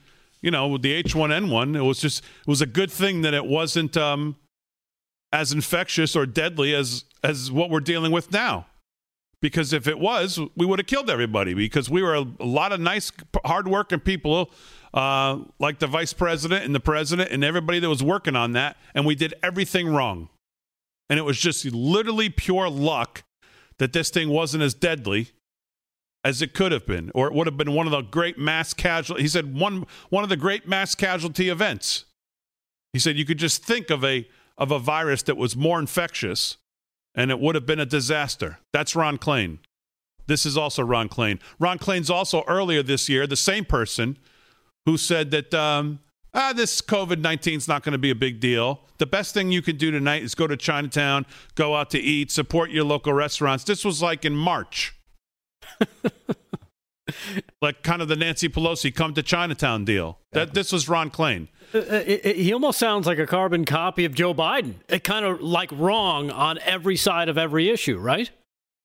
you 0.42 0.52
know, 0.52 0.68
with 0.68 0.82
the 0.82 1.04
H1N1, 1.04 1.76
it 1.76 1.82
was 1.82 2.00
just 2.00 2.24
it 2.24 2.48
was 2.48 2.62
a 2.62 2.66
good 2.66 2.92
thing 2.92 3.22
that 3.22 3.34
it 3.34 3.46
wasn't 3.46 3.98
um, 3.98 4.38
as 5.34 5.52
infectious 5.52 6.16
or 6.16 6.26
deadly 6.26 6.74
as 6.74 7.04
as 7.24 7.52
what 7.52 7.70
we're 7.70 7.80
dealing 7.80 8.12
with 8.12 8.32
now. 8.32 8.68
Because 9.42 9.72
if 9.72 9.88
it 9.88 10.00
was, 10.00 10.40
we 10.56 10.66
would 10.66 10.80
have 10.80 10.88
killed 10.88 11.10
everybody. 11.10 11.54
Because 11.54 11.90
we 11.90 12.02
were 12.02 12.16
a, 12.16 12.26
a 12.40 12.46
lot 12.46 12.72
of 12.72 12.80
nice, 12.80 13.12
hardworking 13.46 14.00
people, 14.00 14.52
uh, 14.94 15.40
like 15.60 15.80
the 15.80 15.88
vice 15.88 16.14
president 16.14 16.66
and 16.66 16.74
the 16.74 16.80
president 16.80 17.32
and 17.32 17.44
everybody 17.44 17.80
that 17.80 17.90
was 17.90 18.04
working 18.04 18.36
on 18.36 18.54
that, 18.54 18.78
and 18.94 19.06
we 19.06 19.16
did 19.16 19.34
everything 19.44 19.88
wrong. 19.88 20.30
And 21.10 21.20
it 21.20 21.24
was 21.24 21.38
just 21.38 21.66
literally 21.66 22.30
pure 22.30 22.70
luck 22.70 23.24
that 23.80 23.94
this 23.94 24.10
thing 24.10 24.30
wasn't 24.30 24.64
as 24.64 24.74
deadly 24.74 25.32
as 26.24 26.42
it 26.42 26.54
could 26.54 26.72
have 26.72 26.86
been, 26.86 27.12
or 27.16 27.28
it 27.28 27.34
would 27.34 27.48
have 27.48 27.58
been 27.58 27.74
one 27.74 27.86
of 27.86 27.92
the 27.92 28.02
great 28.02 28.38
mass 28.38 28.74
casualty. 28.74 29.22
He 29.22 29.30
said 29.30 29.58
one 29.58 29.86
one 30.10 30.24
of 30.24 30.30
the 30.30 30.36
great 30.38 30.68
mass 30.68 30.96
casualty 30.96 31.50
events. 31.50 32.06
He 32.92 33.00
said 33.00 33.18
you 33.18 33.26
could 33.26 33.38
just 33.38 33.64
think 33.64 33.90
of 33.90 34.04
a 34.04 34.28
of 34.58 34.72
a 34.72 34.80
virus 34.80 35.22
that 35.24 35.38
was 35.38 35.56
more 35.56 35.80
infectious, 35.80 36.58
and 37.16 37.32
it 37.32 37.40
would 37.40 37.56
have 37.56 37.66
been 37.66 37.80
a 37.80 37.86
disaster. 37.86 38.60
That's 38.74 38.96
Ron 38.96 39.18
Klain. 39.18 39.60
This 40.26 40.46
is 40.46 40.58
also 40.58 40.84
Ron 40.84 41.08
Klain. 41.08 41.40
Ron 41.60 41.80
Klain's 41.80 42.10
also 42.10 42.44
earlier 42.48 42.84
this 42.84 43.08
year 43.08 43.26
the 43.26 43.36
same 43.36 43.64
person 43.64 44.18
who 44.88 44.96
said 44.98 45.32
that 45.32 45.54
um, 45.54 46.00
ah, 46.34 46.54
this 46.56 46.82
COVID 46.82 47.20
19 47.20 47.58
is 47.58 47.68
not 47.68 47.84
going 47.84 47.92
to 47.92 47.98
be 47.98 48.10
a 48.10 48.16
big 48.16 48.40
deal. 48.40 48.80
The 49.00 49.06
best 49.06 49.34
thing 49.34 49.52
you 49.52 49.62
can 49.62 49.76
do 49.78 49.92
tonight 49.92 50.24
is 50.24 50.34
go 50.34 50.48
to 50.48 50.56
Chinatown, 50.58 51.26
go 51.56 51.76
out 51.76 51.90
to 51.92 52.00
eat, 52.00 52.32
support 52.32 52.72
your 52.72 52.86
local 52.86 53.12
restaurants. 53.14 53.66
This 53.66 53.84
was 53.86 54.02
like 54.02 54.24
in 54.26 54.34
March. 54.36 54.96
like 57.62 57.84
kind 57.84 58.02
of 58.02 58.08
the 58.08 58.16
Nancy 58.16 58.50
Pelosi 58.50 58.94
come 58.94 59.14
to 59.14 59.24
Chinatown 59.24 59.86
deal. 59.86 60.20
That 60.32 60.54
this 60.54 60.72
was 60.72 60.88
Ron 60.90 61.10
Klain. 61.12 61.48
Uh, 61.74 61.80
it- 61.80 62.26
it- 62.26 62.36
he 62.38 62.54
almost 62.54 62.80
sounds 62.80 63.08
like 63.08 63.20
a 63.20 63.28
carbon 63.28 63.66
copy 63.66 64.06
of 64.06 64.14
Joe 64.14 64.34
Biden. 64.34 64.76
It 64.88 65.04
kind 65.04 65.26
of 65.26 65.42
like 65.42 65.70
wrong 65.74 66.32
on 66.32 66.60
every 66.60 66.96
side 66.96 67.28
of 67.30 67.38
every 67.38 67.70
issue, 67.70 67.98
right? 67.98 68.30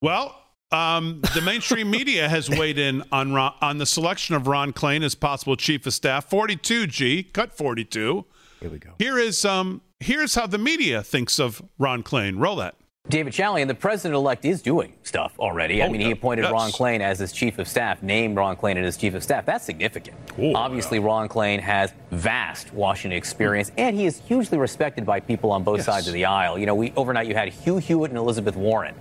Well, 0.01 0.37
um, 0.73 1.20
the 1.35 1.40
mainstream 1.43 1.90
media 1.99 2.28
has 2.28 2.49
weighed 2.51 2.78
in 2.78 3.03
on 3.12 3.32
Ron, 3.32 3.55
on 3.61 3.78
the 3.78 3.86
selection 3.86 4.35
of 4.35 4.47
Ron 4.47 4.73
Klain 4.73 5.03
as 5.05 5.15
possible 5.15 5.57
chief 5.57 5.86
of 5.86 5.94
staff. 5.94 6.28
Forty-two 6.28 6.86
G 6.86 7.23
cut 7.23 7.53
forty-two. 7.53 8.24
Here 8.61 8.70
we 8.70 8.78
go. 8.78 8.90
Here 8.99 9.19
is 9.19 9.44
um 9.44 9.82
here's 10.01 10.35
how 10.35 10.47
the 10.47 10.59
media 10.59 11.03
thinks 11.03 11.39
of 11.39 11.62
Ron 11.78 12.03
Klain. 12.03 12.39
Roll 12.40 12.57
that. 12.57 12.74
David 13.09 13.32
Chalian, 13.32 13.66
the 13.66 13.74
president 13.74 14.15
elect, 14.15 14.44
is 14.44 14.62
doing 14.62 14.93
stuff 15.03 15.32
already. 15.40 15.82
I 15.82 15.86
Oh, 15.89 15.90
mean, 15.90 16.01
he 16.03 16.12
appointed 16.12 16.43
Yes. 16.43 16.53
Ron 16.53 16.70
Klain 16.70 17.01
as 17.01 17.19
his 17.19 17.32
chief 17.32 17.59
of 17.59 17.66
staff, 17.66 18.01
named 18.01 18.36
Ron 18.36 18.57
Klain 18.57 18.77
as 18.77 18.85
his 18.85 18.97
chief 18.97 19.15
of 19.15 19.24
staff. 19.24 19.44
That's 19.44 19.65
significant. 19.65 20.16
Obviously, 20.55 21.01
Ron 21.01 21.28
Klain 21.28 21.59
has 21.59 21.93
vast 22.12 22.73
Washington 22.73 23.19
experience, 23.19 23.73
and 23.77 23.97
he 23.97 24.07
is 24.07 24.20
hugely 24.20 24.57
respected 24.57 25.05
by 25.05 25.19
people 25.19 25.51
on 25.51 25.65
both 25.65 25.78
Yes. 25.78 25.86
sides 25.86 26.07
of 26.07 26.15
the 26.15 26.24
aisle. 26.27 26.57
You 26.57 26.66
know, 26.66 26.77
we 26.77 26.93
overnight 26.94 27.27
you 27.27 27.35
had 27.35 27.49
Hugh 27.49 27.78
Hewitt 27.78 28.12
and 28.12 28.19
Elizabeth 28.19 28.55
Warren, 28.55 28.94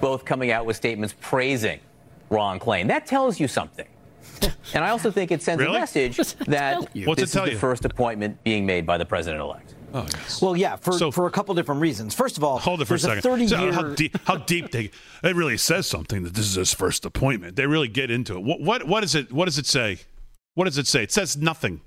both 0.00 0.24
coming 0.24 0.50
out 0.50 0.66
with 0.66 0.76
statements 0.76 1.14
praising 1.20 1.80
Ron 2.30 2.58
Klain. 2.60 2.88
That 2.88 3.06
tells 3.06 3.38
you 3.40 3.48
something. 3.48 3.86
And 4.74 4.84
I 4.84 4.90
also 4.90 5.10
think 5.12 5.30
it 5.30 5.42
sends 5.42 5.62
Really? 5.62 5.76
a 5.76 5.80
message 5.80 6.16
that 6.46 6.80
What's 6.80 6.94
it 6.94 7.16
this 7.24 7.32
tell 7.32 7.44
is 7.44 7.50
the 7.50 7.52
you? 7.52 7.58
first 7.58 7.84
appointment 7.84 8.42
being 8.44 8.66
made 8.66 8.84
by 8.84 8.98
the 8.98 9.04
president-elect. 9.06 9.74
Oh, 9.94 10.06
yes. 10.12 10.42
Well, 10.42 10.56
yeah, 10.56 10.74
for, 10.76 11.10
for 11.12 11.26
a 11.26 11.30
couple 11.30 11.54
different 11.54 11.80
reasons. 11.80 12.12
First 12.14 12.36
of 12.36 12.42
all, 12.44 12.58
Hold 12.58 12.82
it 12.82 12.84
for 12.86 12.96
a 12.96 12.98
there's 12.98 13.02
second. 13.02 13.22
30 13.22 13.46
So 13.48 13.60
year. 13.62 13.72
how, 13.72 13.82
deep, 13.94 14.16
how 14.26 14.36
deep 14.52 14.72
they 14.72 14.90
it 15.22 15.36
really 15.36 15.56
says 15.56 15.86
something 15.86 16.24
that 16.24 16.34
this 16.34 16.44
is 16.46 16.56
his 16.56 16.74
first 16.74 17.04
appointment. 17.06 17.56
They 17.56 17.66
really 17.66 17.88
get 17.88 18.10
into 18.10 18.34
it. 18.36 18.42
What 18.42 18.60
what 18.60 18.86
what 18.86 19.04
is 19.04 19.14
it? 19.14 19.32
What 19.32 19.44
does 19.46 19.56
it 19.58 19.66
say? 19.66 20.00
What 20.54 20.64
does 20.64 20.76
it 20.76 20.86
say? 20.88 21.04
It 21.04 21.12
says 21.12 21.36
nothing. 21.36 21.80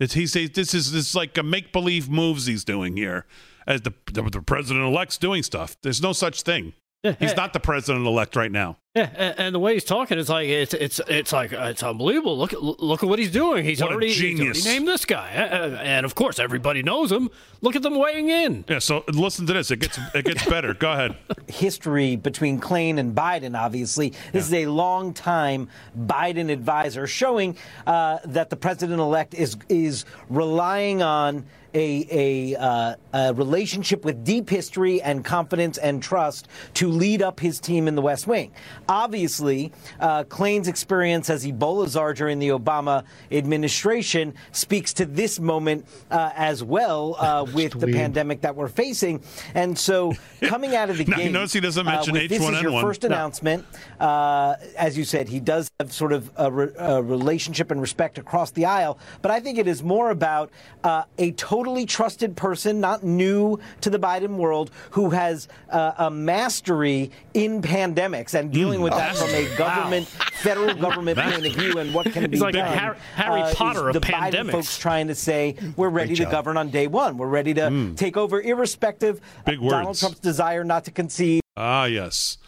It's, 0.00 0.14
he 0.14 0.26
says 0.26 0.50
this 0.50 0.72
is 0.74 0.90
this 0.92 1.08
is 1.10 1.14
like 1.14 1.36
a 1.38 1.42
make 1.42 1.72
believe 1.72 2.08
moves 2.08 2.46
he's 2.46 2.64
doing 2.64 2.96
here 2.96 3.26
as 3.66 3.82
the 3.82 3.92
the, 4.10 4.22
the 4.22 4.40
president 4.42 4.84
elect's 4.86 5.18
doing 5.18 5.42
stuff. 5.42 5.76
There's 5.82 6.02
no 6.02 6.12
such 6.14 6.42
thing. 6.42 6.72
He's 7.02 7.36
not 7.36 7.52
the 7.52 7.60
president 7.60 8.06
elect 8.06 8.34
right 8.36 8.50
now. 8.50 8.78
Yeah, 8.94 9.10
and, 9.14 9.34
and 9.38 9.54
the 9.54 9.58
way 9.58 9.74
he's 9.74 9.84
talking, 9.84 10.18
it's 10.18 10.30
like 10.30 10.48
it's 10.48 10.72
it's 10.72 10.98
it's 11.08 11.30
like 11.30 11.52
uh, 11.52 11.64
it's 11.64 11.82
unbelievable. 11.82 12.38
Look 12.38 12.54
at 12.54 12.62
look 12.62 13.02
at 13.02 13.08
what 13.08 13.18
he's 13.18 13.30
doing. 13.30 13.62
He's 13.64 13.82
What 13.82 13.90
a 13.90 13.92
already, 13.92 14.08
he's 14.08 14.22
already 14.22 14.36
genius. 14.36 14.64
named 14.64 14.88
this 14.88 15.04
guy, 15.04 15.30
Uh, 15.36 15.40
uh, 15.74 15.78
and 15.82 16.06
of 16.06 16.14
course 16.14 16.38
everybody 16.38 16.82
knows 16.82 17.12
him. 17.12 17.28
Look 17.60 17.76
at 17.76 17.82
them 17.82 17.96
weighing 17.98 18.30
in. 18.30 18.64
Yeah. 18.66 18.78
So 18.78 19.04
listen 19.08 19.46
to 19.46 19.52
this. 19.52 19.70
It 19.70 19.80
gets 19.80 19.98
it 20.14 20.24
gets 20.24 20.44
better. 20.46 20.72
Go 20.72 20.90
ahead. 20.90 21.16
history 21.48 22.16
between 22.16 22.60
Klain 22.60 22.98
and 22.98 23.14
Biden, 23.14 23.56
obviously. 23.58 24.14
This 24.32 24.46
is 24.46 24.54
a 24.54 24.66
long 24.66 25.12
time 25.12 25.68
Biden 25.96 26.50
advisor 26.50 27.06
showing 27.06 27.56
uh, 27.86 28.18
that 28.24 28.48
the 28.48 28.56
president 28.56 29.00
elect 29.00 29.34
is, 29.34 29.56
is 29.68 30.06
relying 30.30 31.02
on 31.02 31.44
a, 31.74 32.06
a, 32.54 32.58
uh, 32.58 32.94
a 33.12 33.34
relationship 33.34 34.02
with 34.04 34.24
deep 34.24 34.48
history 34.48 35.02
and 35.02 35.22
confidence 35.24 35.76
and 35.78 36.02
trust 36.02 36.48
to 36.74 36.88
lead 36.88 37.20
up 37.20 37.38
his 37.40 37.60
team 37.60 37.86
in 37.88 37.94
the 37.94 38.00
West 38.02 38.26
Wing. 38.26 38.52
Obviously, 38.88 39.70
uh, 40.00 40.24
Klain's 40.24 40.66
experience 40.66 41.28
as 41.28 41.44
Ebola 41.44 41.86
czar 41.88 42.14
during 42.14 42.38
the 42.38 42.48
Obama 42.48 43.04
administration 43.30 44.32
speaks 44.52 44.94
to 44.94 45.04
this 45.04 45.38
moment 45.38 45.86
uh, 46.10 46.30
as 46.34 46.64
well 46.64 47.14
uh, 47.18 47.44
with 47.54 47.78
the 47.78 47.86
pandemic 47.88 48.40
that 48.40 48.56
we're 48.56 48.68
facing. 48.68 49.22
And 49.54 49.78
so, 49.78 50.14
coming 50.42 50.74
out 50.74 50.88
of 50.88 50.96
the 50.96 51.04
gate, 51.04 51.30
notice 51.30 51.52
he 51.52 51.60
doesn't 51.60 51.86
uh, 51.86 51.90
mention 51.90 52.14
with 52.14 52.30
This 52.30 52.42
is 52.42 52.62
your 52.62 52.72
H1N1. 52.72 52.80
First 52.80 53.02
No. 53.02 53.06
announcement. 53.08 53.66
Uh, 54.00 54.54
as 54.76 54.96
you 54.96 55.04
said, 55.04 55.28
he 55.28 55.40
does 55.40 55.70
have 55.80 55.92
sort 55.92 56.12
of 56.12 56.30
a, 56.36 56.50
re- 56.50 56.72
a 56.78 57.02
relationship 57.02 57.70
and 57.70 57.80
respect 57.82 58.16
across 58.16 58.52
the 58.52 58.64
aisle. 58.64 58.98
But 59.20 59.30
I 59.32 59.40
think 59.40 59.58
it 59.58 59.66
is 59.68 59.82
more 59.82 60.10
about 60.10 60.50
uh, 60.82 61.02
a 61.18 61.32
totally 61.32 61.84
trusted 61.84 62.36
person, 62.36 62.80
not 62.80 63.02
new 63.04 63.58
to 63.82 63.90
the 63.90 63.98
Biden 63.98 64.36
world, 64.36 64.70
who 64.92 65.10
has 65.10 65.46
uh, 65.70 65.92
a 65.98 66.10
mastery 66.10 67.10
in 67.34 67.60
pandemics 67.60 68.32
and 68.32 68.50
dealing 68.50 68.77
with 68.80 68.92
that 68.92 69.16
from 69.16 69.30
a 69.30 69.56
government, 69.56 70.06
federal 70.06 70.74
government 70.74 71.18
point 71.18 71.46
of 71.46 71.52
view 71.54 71.78
and 71.78 71.92
what 71.94 72.10
can 72.12 72.30
be 72.30 72.38
like 72.38 72.54
done. 72.54 72.76
Har- 72.76 72.96
Harry 73.14 73.42
uh, 73.42 73.54
Potter 73.54 73.88
of 73.88 73.94
the 73.94 74.00
Biden 74.00 74.50
folks 74.50 74.78
trying 74.78 75.08
to 75.08 75.14
say 75.14 75.56
we're 75.76 75.88
ready 75.88 76.14
to 76.16 76.24
govern 76.24 76.56
on 76.56 76.70
day 76.70 76.86
one. 76.86 77.16
We're 77.18 77.26
ready 77.28 77.54
to 77.54 77.92
take 77.96 78.16
over, 78.16 78.40
irrespective 78.40 79.20
Big 79.46 79.58
of 79.62 79.68
Donald 79.68 79.86
words. 79.88 80.00
Trump's 80.00 80.20
desire 80.20 80.64
not 80.64 80.84
to 80.86 80.90
concede. 80.90 81.42
Ah, 81.56 81.84
yes. 81.84 82.38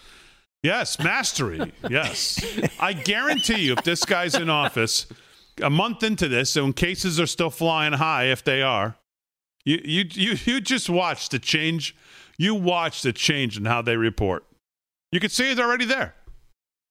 Yes, 0.62 0.98
mastery. 0.98 1.73
Yes. 1.89 2.39
I 2.78 2.93
guarantee 2.93 3.61
you, 3.62 3.73
if 3.73 3.82
this 3.85 4.05
guy's 4.05 4.35
in 4.35 4.51
office 4.51 5.07
a 5.62 5.70
month 5.70 6.02
into 6.02 6.28
this, 6.28 6.55
and 6.57 6.77
cases 6.77 7.19
are 7.19 7.27
still 7.27 7.51
flying 7.51 7.94
high, 7.94 8.24
if 8.27 8.44
they 8.44 8.62
are, 8.62 8.97
you, 9.65 9.81
you, 9.85 10.05
you, 10.11 10.36
you 10.44 10.61
just 10.61 10.89
watch 10.90 11.28
the 11.31 11.39
change. 11.39 11.97
You 12.39 12.55
watch 12.55 13.02
the 13.02 13.12
change 13.12 13.57
in 13.59 13.65
how 13.66 13.82
they 13.82 13.97
report. 13.97 14.44
You 15.12 15.20
can 15.20 15.28
see 15.31 15.51
it's 15.51 15.61
already 15.61 15.85
there. 15.85 16.15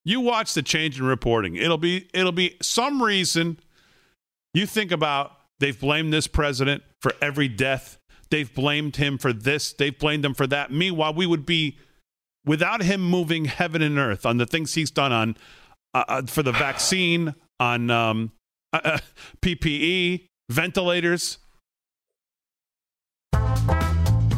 You 0.05 0.21
watch 0.21 0.53
the 0.53 0.63
change 0.63 0.99
in 0.99 1.05
reporting. 1.05 1.55
It'll 1.55 1.77
be, 1.77 2.07
it'll 2.13 2.31
be 2.31 2.55
some 2.61 3.01
reason 3.01 3.59
you 4.53 4.65
think 4.65 4.91
about 4.91 5.33
they've 5.59 5.79
blamed 5.79 6.13
this 6.13 6.27
president 6.27 6.83
for 7.01 7.13
every 7.21 7.47
death. 7.47 7.97
They've 8.31 8.53
blamed 8.53 8.95
him 8.95 9.17
for 9.17 9.33
this. 9.33 9.73
They've 9.73 9.97
blamed 9.97 10.25
him 10.25 10.33
for 10.33 10.47
that. 10.47 10.71
Meanwhile, 10.71 11.13
we 11.15 11.25
would 11.25 11.45
be 11.45 11.77
without 12.45 12.81
him 12.81 13.01
moving 13.01 13.45
heaven 13.45 13.81
and 13.81 13.97
earth 13.97 14.25
on 14.25 14.37
the 14.37 14.45
things 14.45 14.73
he's 14.73 14.91
done 14.91 15.11
on 15.11 15.37
uh, 15.93 16.03
uh, 16.07 16.21
for 16.23 16.43
the 16.43 16.51
vaccine, 16.51 17.33
on 17.59 17.89
um, 17.89 18.31
uh, 18.73 18.79
uh, 18.83 18.97
PPE, 19.41 20.27
ventilators. 20.49 21.39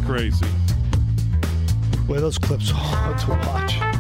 Crazy. 0.06 0.46
Boy, 2.08 2.20
those 2.20 2.38
clips 2.38 2.72
are 2.72 2.76
hard 2.76 3.18
to 3.20 3.30
watch. 3.30 3.91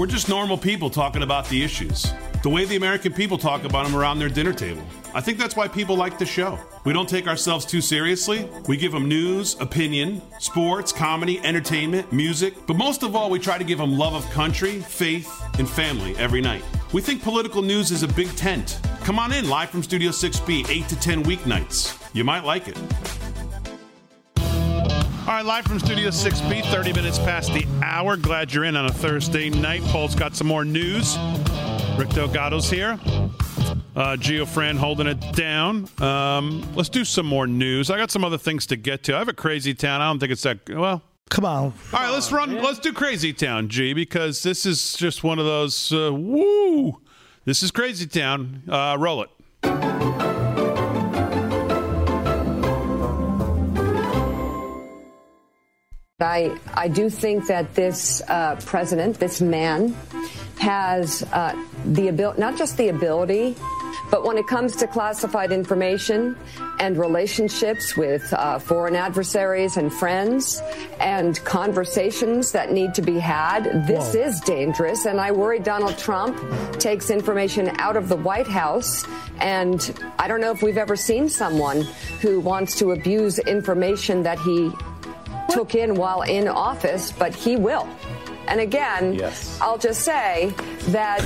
We're 0.00 0.06
just 0.06 0.30
normal 0.30 0.56
people 0.56 0.88
talking 0.88 1.22
about 1.22 1.46
the 1.50 1.62
issues. 1.62 2.10
The 2.42 2.48
way 2.48 2.64
the 2.64 2.76
American 2.76 3.12
people 3.12 3.36
talk 3.36 3.64
about 3.64 3.84
them 3.84 3.94
around 3.94 4.18
their 4.18 4.30
dinner 4.30 4.54
table. 4.54 4.82
I 5.12 5.20
think 5.20 5.36
that's 5.36 5.56
why 5.56 5.68
people 5.68 5.94
like 5.94 6.18
the 6.18 6.24
show. 6.24 6.58
We 6.84 6.94
don't 6.94 7.06
take 7.06 7.26
ourselves 7.26 7.66
too 7.66 7.82
seriously. 7.82 8.48
We 8.66 8.78
give 8.78 8.92
them 8.92 9.10
news, 9.10 9.60
opinion, 9.60 10.22
sports, 10.38 10.90
comedy, 10.90 11.38
entertainment, 11.40 12.14
music, 12.14 12.54
but 12.66 12.78
most 12.78 13.02
of 13.02 13.14
all, 13.14 13.28
we 13.28 13.38
try 13.38 13.58
to 13.58 13.64
give 13.64 13.76
them 13.76 13.98
love 13.98 14.14
of 14.14 14.24
country, 14.30 14.80
faith, 14.80 15.30
and 15.58 15.68
family 15.68 16.16
every 16.16 16.40
night. 16.40 16.64
We 16.94 17.02
think 17.02 17.22
political 17.22 17.60
news 17.60 17.90
is 17.90 18.02
a 18.02 18.08
big 18.08 18.34
tent. 18.36 18.80
Come 19.02 19.18
on 19.18 19.34
in, 19.34 19.50
live 19.50 19.68
from 19.68 19.82
Studio 19.82 20.12
6B, 20.12 20.70
8 20.70 20.88
to 20.88 20.98
10 20.98 21.24
weeknights. 21.24 22.08
You 22.14 22.24
might 22.24 22.44
like 22.44 22.68
it. 22.68 23.19
All 25.30 25.36
right, 25.36 25.44
live 25.44 25.64
from 25.64 25.78
Studio 25.78 26.08
6B, 26.08 26.64
30 26.72 26.92
minutes 26.92 27.16
past 27.20 27.52
the 27.52 27.64
hour. 27.84 28.16
Glad 28.16 28.52
you're 28.52 28.64
in 28.64 28.74
on 28.74 28.86
a 28.86 28.92
Thursday 28.92 29.48
night. 29.48 29.80
Paul's 29.82 30.16
got 30.16 30.34
some 30.34 30.48
more 30.48 30.64
news. 30.64 31.16
Rick 31.96 32.08
Delgado's 32.08 32.68
here. 32.68 32.98
Uh, 33.94 34.16
Gio 34.16 34.44
Fran 34.44 34.76
holding 34.76 35.06
it 35.06 35.20
down. 35.34 35.88
Um, 36.02 36.68
let's 36.74 36.88
do 36.88 37.04
some 37.04 37.26
more 37.26 37.46
news. 37.46 37.92
I 37.92 37.96
got 37.96 38.10
some 38.10 38.24
other 38.24 38.38
things 38.38 38.66
to 38.66 38.76
get 38.76 39.04
to. 39.04 39.14
I 39.14 39.20
have 39.20 39.28
a 39.28 39.32
crazy 39.32 39.72
town. 39.72 40.00
I 40.00 40.08
don't 40.08 40.18
think 40.18 40.32
it's 40.32 40.42
that 40.42 40.68
well. 40.68 41.00
Come 41.28 41.44
on. 41.44 41.62
All 41.62 41.72
right, 41.92 42.10
let's 42.10 42.32
run. 42.32 42.60
Let's 42.60 42.80
do 42.80 42.92
Crazy 42.92 43.32
Town, 43.32 43.68
G, 43.68 43.92
because 43.92 44.42
this 44.42 44.66
is 44.66 44.94
just 44.94 45.22
one 45.22 45.38
of 45.38 45.44
those. 45.44 45.92
Uh, 45.92 46.12
woo! 46.12 47.00
This 47.44 47.62
is 47.62 47.70
Crazy 47.70 48.08
Town. 48.08 48.64
Uh, 48.68 48.96
roll 48.98 49.22
it. 49.22 49.30
I, 56.22 56.56
I 56.74 56.88
do 56.88 57.10
think 57.10 57.46
that 57.46 57.74
this 57.74 58.22
uh, 58.28 58.56
president, 58.64 59.18
this 59.18 59.40
man, 59.40 59.94
has 60.58 61.22
uh, 61.32 61.56
the 61.86 62.08
ability, 62.08 62.40
not 62.40 62.56
just 62.56 62.76
the 62.76 62.88
ability, 62.88 63.56
but 64.10 64.24
when 64.24 64.36
it 64.36 64.46
comes 64.46 64.74
to 64.76 64.86
classified 64.86 65.52
information 65.52 66.36
and 66.80 66.98
relationships 66.98 67.96
with 67.96 68.32
uh, 68.32 68.58
foreign 68.58 68.96
adversaries 68.96 69.76
and 69.76 69.92
friends 69.92 70.60
and 70.98 71.42
conversations 71.44 72.50
that 72.52 72.72
need 72.72 72.92
to 72.94 73.02
be 73.02 73.18
had, 73.18 73.86
this 73.86 74.14
Whoa. 74.14 74.22
is 74.22 74.40
dangerous. 74.40 75.06
And 75.06 75.20
I 75.20 75.30
worry 75.30 75.60
Donald 75.60 75.96
Trump 75.96 76.36
takes 76.78 77.10
information 77.10 77.70
out 77.78 77.96
of 77.96 78.08
the 78.08 78.16
White 78.16 78.48
House. 78.48 79.06
And 79.40 79.96
I 80.18 80.26
don't 80.26 80.40
know 80.40 80.50
if 80.50 80.60
we've 80.60 80.78
ever 80.78 80.96
seen 80.96 81.28
someone 81.28 81.82
who 82.20 82.40
wants 82.40 82.76
to 82.80 82.90
abuse 82.90 83.38
information 83.38 84.24
that 84.24 84.38
he 84.40 84.72
took 85.48 85.74
in 85.74 85.94
while 85.94 86.22
in 86.22 86.48
office, 86.48 87.12
but 87.12 87.34
he 87.34 87.56
will. 87.56 87.88
And 88.48 88.60
again, 88.60 89.14
Yes. 89.14 89.58
I'll 89.60 89.78
just 89.78 90.02
say 90.02 90.52
that 90.88 91.24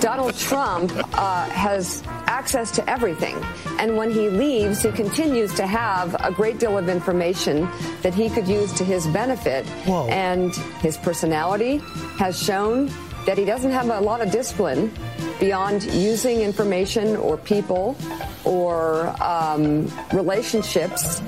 Donald 0.00 0.34
Trump 0.36 0.90
uh, 1.14 1.44
has 1.50 2.02
access 2.26 2.70
to 2.72 2.90
everything. 2.90 3.36
And 3.78 3.96
when 3.96 4.10
he 4.10 4.28
leaves, 4.30 4.82
he 4.82 4.90
continues 4.92 5.54
to 5.54 5.66
have 5.66 6.16
a 6.24 6.32
great 6.32 6.58
deal 6.58 6.76
of 6.78 6.88
information 6.88 7.68
that 8.02 8.14
he 8.14 8.30
could 8.30 8.48
use 8.48 8.72
to 8.74 8.84
his 8.84 9.06
benefit. 9.08 9.66
And 9.86 10.54
his 10.80 10.96
personality 10.96 11.78
has 12.18 12.42
shown 12.42 12.90
that 13.30 13.38
he 13.38 13.44
doesn't 13.44 13.70
have 13.70 13.88
a 13.88 14.00
lot 14.00 14.20
of 14.20 14.32
discipline 14.32 14.92
beyond 15.38 15.84
using 15.94 16.40
information 16.40 17.14
or 17.14 17.36
people 17.36 17.96
or 18.44 19.14
um, 19.22 19.88
relationships. 20.12 21.20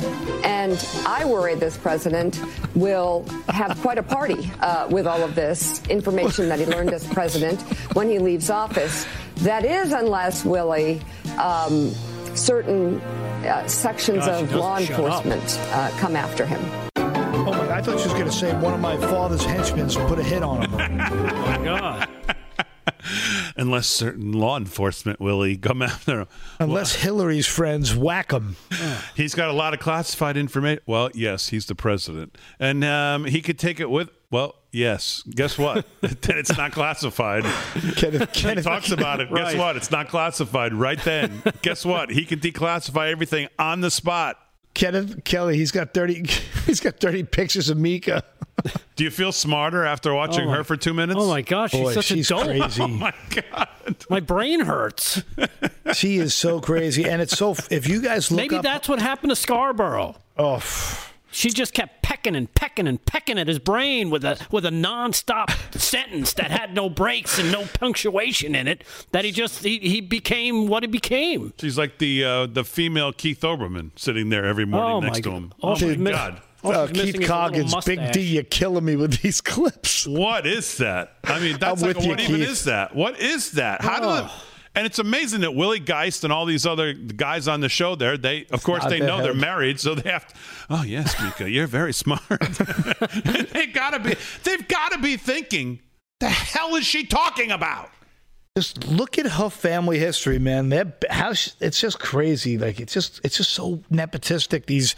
And 0.42 0.84
I 1.06 1.24
worry 1.24 1.54
this 1.54 1.76
president 1.76 2.42
will 2.74 3.24
have 3.50 3.80
quite 3.82 3.98
a 3.98 4.02
party 4.02 4.50
uh, 4.58 4.88
with 4.90 5.06
all 5.06 5.22
of 5.22 5.36
this 5.36 5.80
information 5.86 6.48
that 6.48 6.58
he 6.58 6.66
learned 6.66 6.90
as 6.92 7.06
president 7.06 7.60
when 7.94 8.10
he 8.10 8.18
leaves 8.18 8.50
office. 8.50 9.06
That 9.36 9.64
is, 9.64 9.92
unless, 9.92 10.44
Willie, 10.44 11.00
um, 11.38 11.92
certain 12.34 13.00
uh, 13.44 13.64
sections 13.68 14.26
God, 14.26 14.38
she 14.38 14.44
of 14.44 14.54
law 14.56 14.78
doesn't 14.80 14.96
shut 14.96 15.04
up. 15.04 15.24
enforcement 15.24 15.60
uh, 15.70 15.90
come 16.00 16.16
after 16.16 16.46
him. 16.46 16.60
Oh 17.44 17.52
my! 17.52 17.76
I 17.76 17.82
thought 17.82 17.98
she 17.98 18.06
was 18.06 18.12
going 18.12 18.26
to 18.26 18.32
say 18.32 18.54
one 18.58 18.72
of 18.72 18.78
my 18.78 18.96
father's 18.96 19.44
henchmen 19.44 19.80
and 19.80 20.08
put 20.08 20.18
a 20.18 20.22
hit 20.22 20.44
on 20.44 20.62
him. 20.62 20.74
oh 21.00 21.46
my 21.46 21.64
God! 21.64 22.08
Unless 23.56 23.88
certain 23.88 24.32
law 24.32 24.56
enforcement, 24.56 25.20
Willie, 25.20 25.56
come 25.56 25.82
after 25.82 26.20
him. 26.20 26.28
Unless 26.60 26.96
Hillary's 26.96 27.46
friends 27.46 27.96
whack 27.96 28.30
him. 28.30 28.56
He's 29.16 29.34
got 29.34 29.48
a 29.48 29.52
lot 29.52 29.74
of 29.74 29.80
classified 29.80 30.36
information. 30.36 30.82
Well, 30.86 31.10
yes, 31.14 31.48
he's 31.48 31.66
the 31.66 31.74
president, 31.74 32.38
and 32.60 32.84
um, 32.84 33.24
he 33.24 33.42
could 33.42 33.58
take 33.58 33.80
it 33.80 33.90
with. 33.90 34.10
Well, 34.30 34.54
yes. 34.70 35.22
Guess 35.28 35.58
what? 35.58 35.84
then 36.00 36.38
it's 36.38 36.56
not 36.56 36.72
classified. 36.72 37.44
Kenneth, 37.96 38.34
he 38.34 38.54
talks 38.62 38.90
about 38.90 39.20
it. 39.20 39.32
Guess 39.34 39.56
what? 39.56 39.76
It's 39.76 39.90
not 39.90 40.08
classified 40.08 40.72
right 40.72 40.98
then. 41.02 41.42
Guess 41.60 41.84
what? 41.84 42.08
He 42.10 42.24
can 42.24 42.38
declassify 42.38 43.10
everything 43.10 43.48
on 43.58 43.82
the 43.82 43.90
spot. 43.90 44.38
Kenneth 44.74 45.24
Kelly, 45.24 45.56
he's 45.56 45.70
got 45.70 45.92
thirty. 45.94 46.24
He's 46.66 46.78
got 46.80 47.00
thirty 47.00 47.24
pictures 47.24 47.68
of 47.68 47.76
Mika. 47.76 48.22
Do 48.96 49.02
you 49.04 49.10
feel 49.10 49.32
smarter 49.32 49.84
after 49.84 50.14
watching 50.14 50.44
Oh 50.44 50.50
my- 50.50 50.56
her 50.58 50.64
for 50.64 50.76
two 50.76 50.94
minutes? 50.94 51.18
Oh 51.20 51.28
my 51.28 51.42
gosh, 51.42 51.72
she's 51.72 51.92
such 51.94 52.04
she's 52.04 52.30
a 52.30 52.34
dope. 52.34 52.44
crazy. 52.46 52.82
Oh 52.82 52.88
my 52.88 53.12
god, 53.30 53.68
my 54.08 54.20
brain 54.20 54.60
hurts. 54.60 55.22
She 55.94 56.16
is 56.18 56.34
so 56.34 56.60
crazy, 56.60 57.04
and 57.08 57.20
it's 57.20 57.36
so. 57.36 57.56
If 57.70 57.88
you 57.88 58.00
guys 58.00 58.30
look 58.30 58.38
Maybe 58.38 58.56
up, 58.56 58.62
that's 58.62 58.88
what 58.88 59.00
happened 59.00 59.30
to 59.30 59.36
Scarborough. 59.36 60.14
Oh, 60.38 60.62
she 61.32 61.50
just 61.50 61.74
kept 61.74 62.01
pecking 62.22 62.36
and 62.36 62.54
pecking 62.54 62.86
and 62.86 63.04
pecking 63.04 63.36
at 63.38 63.48
his 63.48 63.58
brain 63.58 64.08
with 64.08 64.24
a 64.24 64.38
with 64.52 64.64
a 64.64 64.70
nonstop 64.70 65.50
sentence 65.78 66.32
that 66.34 66.50
had 66.52 66.72
no 66.74 66.88
breaks 66.88 67.38
and 67.38 67.50
no 67.50 67.64
punctuation 67.74 68.54
in 68.54 68.68
it. 68.68 68.84
That 69.10 69.24
he 69.24 69.32
just 69.32 69.64
he, 69.64 69.78
he 69.80 70.00
became 70.00 70.68
what 70.68 70.82
he 70.84 70.86
became. 70.86 71.52
She's 71.58 71.76
like 71.76 71.98
the 71.98 72.24
uh, 72.24 72.46
the 72.46 72.64
female 72.64 73.12
Keith 73.12 73.40
Olbermann 73.40 73.90
sitting 73.96 74.28
there 74.28 74.44
every 74.44 74.64
morning 74.64 74.92
Oh, 74.96 75.00
next 75.00 75.16
my 75.18 75.20
to 75.20 75.30
God. 75.30 75.36
him. 75.36 75.52
Oh, 75.62 75.72
Oh, 75.72 75.86
my 75.88 75.96
miss- 75.96 76.12
god. 76.16 76.42
uh, 76.64 76.86
Keith 76.92 77.20
Coggins, 77.26 77.74
Big. 77.84 78.12
D, 78.12 78.20
you're 78.20 78.44
killing 78.44 78.84
me 78.84 78.94
with 78.94 79.20
these 79.20 79.40
clips. 79.52 80.06
What 80.06 80.46
is 80.46 80.76
that? 80.78 81.14
I 81.24 81.40
mean, 81.40 81.58
that's 81.58 81.82
I'm 81.82 81.88
like 81.88 81.96
with 81.96 82.04
you, 82.04 82.10
what 82.12 82.20
even 82.20 82.36
Keith. 82.36 82.48
is 82.48 82.64
that? 82.64 82.94
What 82.94 83.18
is 83.18 83.52
that? 83.52 83.82
How 83.82 83.98
do 83.98 84.06
Oh. 84.06 84.30
And 84.74 84.86
it's 84.86 84.98
amazing 84.98 85.40
that 85.40 85.54
Willie 85.54 85.80
Geist 85.80 86.24
and 86.24 86.32
all 86.32 86.46
these 86.46 86.66
other 86.66 86.92
guys 86.92 87.48
on 87.48 87.60
the 87.60 87.68
show 87.68 87.94
there, 87.94 88.16
they 88.16 88.46
of 88.50 88.62
course 88.62 88.84
they 88.86 89.00
know 89.00 89.22
they're 89.22 89.34
married, 89.34 89.80
so 89.80 89.94
they 89.94 90.10
have 90.10 90.26
to 90.26 90.34
Oh 90.70 90.82
yes, 90.82 91.14
Mika, 91.22 91.50
you're 91.50 91.66
very 91.66 91.92
smart. 91.92 92.22
they 93.52 93.66
gotta 93.66 94.00
be 94.00 94.14
they've 94.44 94.66
gotta 94.68 94.98
be 94.98 95.16
thinking, 95.16 95.80
the 96.20 96.28
hell 96.28 96.76
is 96.76 96.86
she 96.86 97.04
talking 97.04 97.50
about? 97.50 97.90
Just 98.56 98.86
look 98.86 99.18
at 99.18 99.26
her 99.26 99.48
family 99.48 99.98
history, 99.98 100.38
man. 100.38 100.68
Their 100.68 100.92
house, 101.08 101.56
it's 101.58 101.80
just 101.80 101.98
crazy. 101.98 102.58
Like 102.58 102.80
it's 102.80 102.92
just, 102.92 103.18
it's 103.24 103.38
just 103.38 103.50
so 103.50 103.76
nepotistic. 103.90 104.66
These 104.66 104.94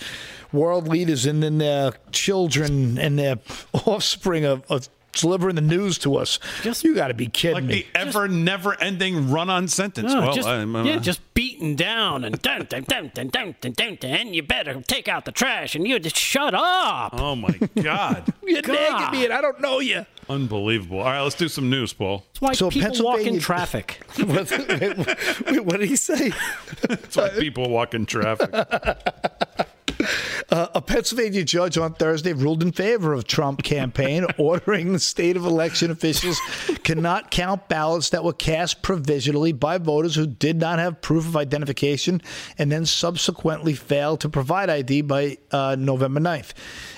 world 0.53 0.89
leaders 0.89 1.25
and 1.25 1.41
then 1.41 1.59
their 1.59 1.93
children 2.11 2.99
and 2.99 3.17
their 3.17 3.39
offspring 3.87 4.45
are, 4.45 4.61
are 4.69 4.81
delivering 5.21 5.55
the 5.57 5.63
news 5.63 5.99
to 5.99 6.17
us. 6.17 6.39
you 6.83 6.95
got 6.95 7.09
to 7.09 7.15
be 7.15 7.27
kidding 7.27 7.55
Like 7.55 7.65
me. 7.65 7.87
the 7.93 7.99
ever 7.99 8.29
never 8.29 8.81
ending 8.81 9.31
run 9.31 9.51
on 9.51 9.69
sentence. 9.69 10.13
No, 10.13 10.21
well, 10.23 10.33
just, 10.35 10.49
I'm, 10.49 10.75
uh, 10.77 10.85
yeah, 10.85 10.99
just 10.99 11.21
beaten 11.35 11.75
down 11.77 12.25
and 12.25 12.41
dun 12.43 12.67
dun 12.69 12.85
dun 12.85 13.11
dun 13.15 13.29
dun 13.29 13.55
dun 13.61 13.73
dun 13.77 13.97
dun. 14.01 14.11
And 14.11 14.35
you 14.35 14.43
better 14.43 14.81
take 14.83 15.09
out 15.09 15.25
the 15.25 15.33
trash 15.33 15.75
and 15.75 15.87
you 15.87 15.99
just 15.99 16.17
shut 16.17 16.55
up. 16.55 17.15
Oh 17.21 17.35
my 17.37 17.57
god. 17.83 18.33
You're 18.43 18.63
God. 18.63 18.75
nagging 18.75 19.19
me 19.19 19.25
and 19.25 19.33
I 19.35 19.41
don't 19.41 19.61
know 19.61 19.81
you. 19.81 20.07
Unbelievable. 20.29 20.99
All 21.01 21.05
right, 21.05 21.21
let's 21.21 21.35
do 21.35 21.49
some 21.49 21.69
news, 21.69 21.93
Paul. 21.93 22.25
That's 22.33 22.41
why 22.41 22.53
So 22.55 22.71
people 22.71 23.05
walk 23.05 23.19
in 23.21 23.39
Pennsylvania- 23.39 23.41
traffic. 23.41 24.01
what, 24.17 24.51
wait, 25.47 25.65
what 25.65 25.81
did 25.81 25.89
he 25.89 25.97
say? 25.97 26.33
That's 26.89 27.17
why 27.17 27.29
people 27.31 27.69
walk 27.69 27.93
in 27.95 28.07
traffic. 28.07 28.51
Uh, 30.51 30.69
a 30.75 30.81
Pennsylvania 30.81 31.45
judge 31.45 31.79
on 31.79 31.95
Thursday 31.95 32.33
ruled 32.33 32.63
in 32.63 32.73
favor 32.73 33.13
of 33.13 33.27
Trump 33.27 33.63
campaign, 33.63 34.27
ordering 34.39 34.93
the 34.93 34.99
state 34.99 35.37
of 35.37 35.45
election 35.45 35.91
officials 35.91 36.41
cannot 36.83 37.31
count 37.31 37.69
ballots 37.69 38.11
that 38.11 38.25
were 38.25 38.33
cast 38.33 38.83
provisionally 38.83 39.53
by 39.53 39.79
voters 39.79 40.15
who 40.15 40.27
did 40.27 40.59
not 40.59 40.79
have 40.79 41.01
proof 41.01 41.27
of 41.27 41.37
identification 41.37 42.21
and 42.59 42.71
then 42.71 42.87
subsequently 42.87 43.75
failed 43.75 44.21
to 44.21 44.29
provide 44.29 44.71
ID 44.71 45.03
by 45.03 45.39
uh, 45.51 45.77
November 45.79 46.21
9th. 46.21 46.53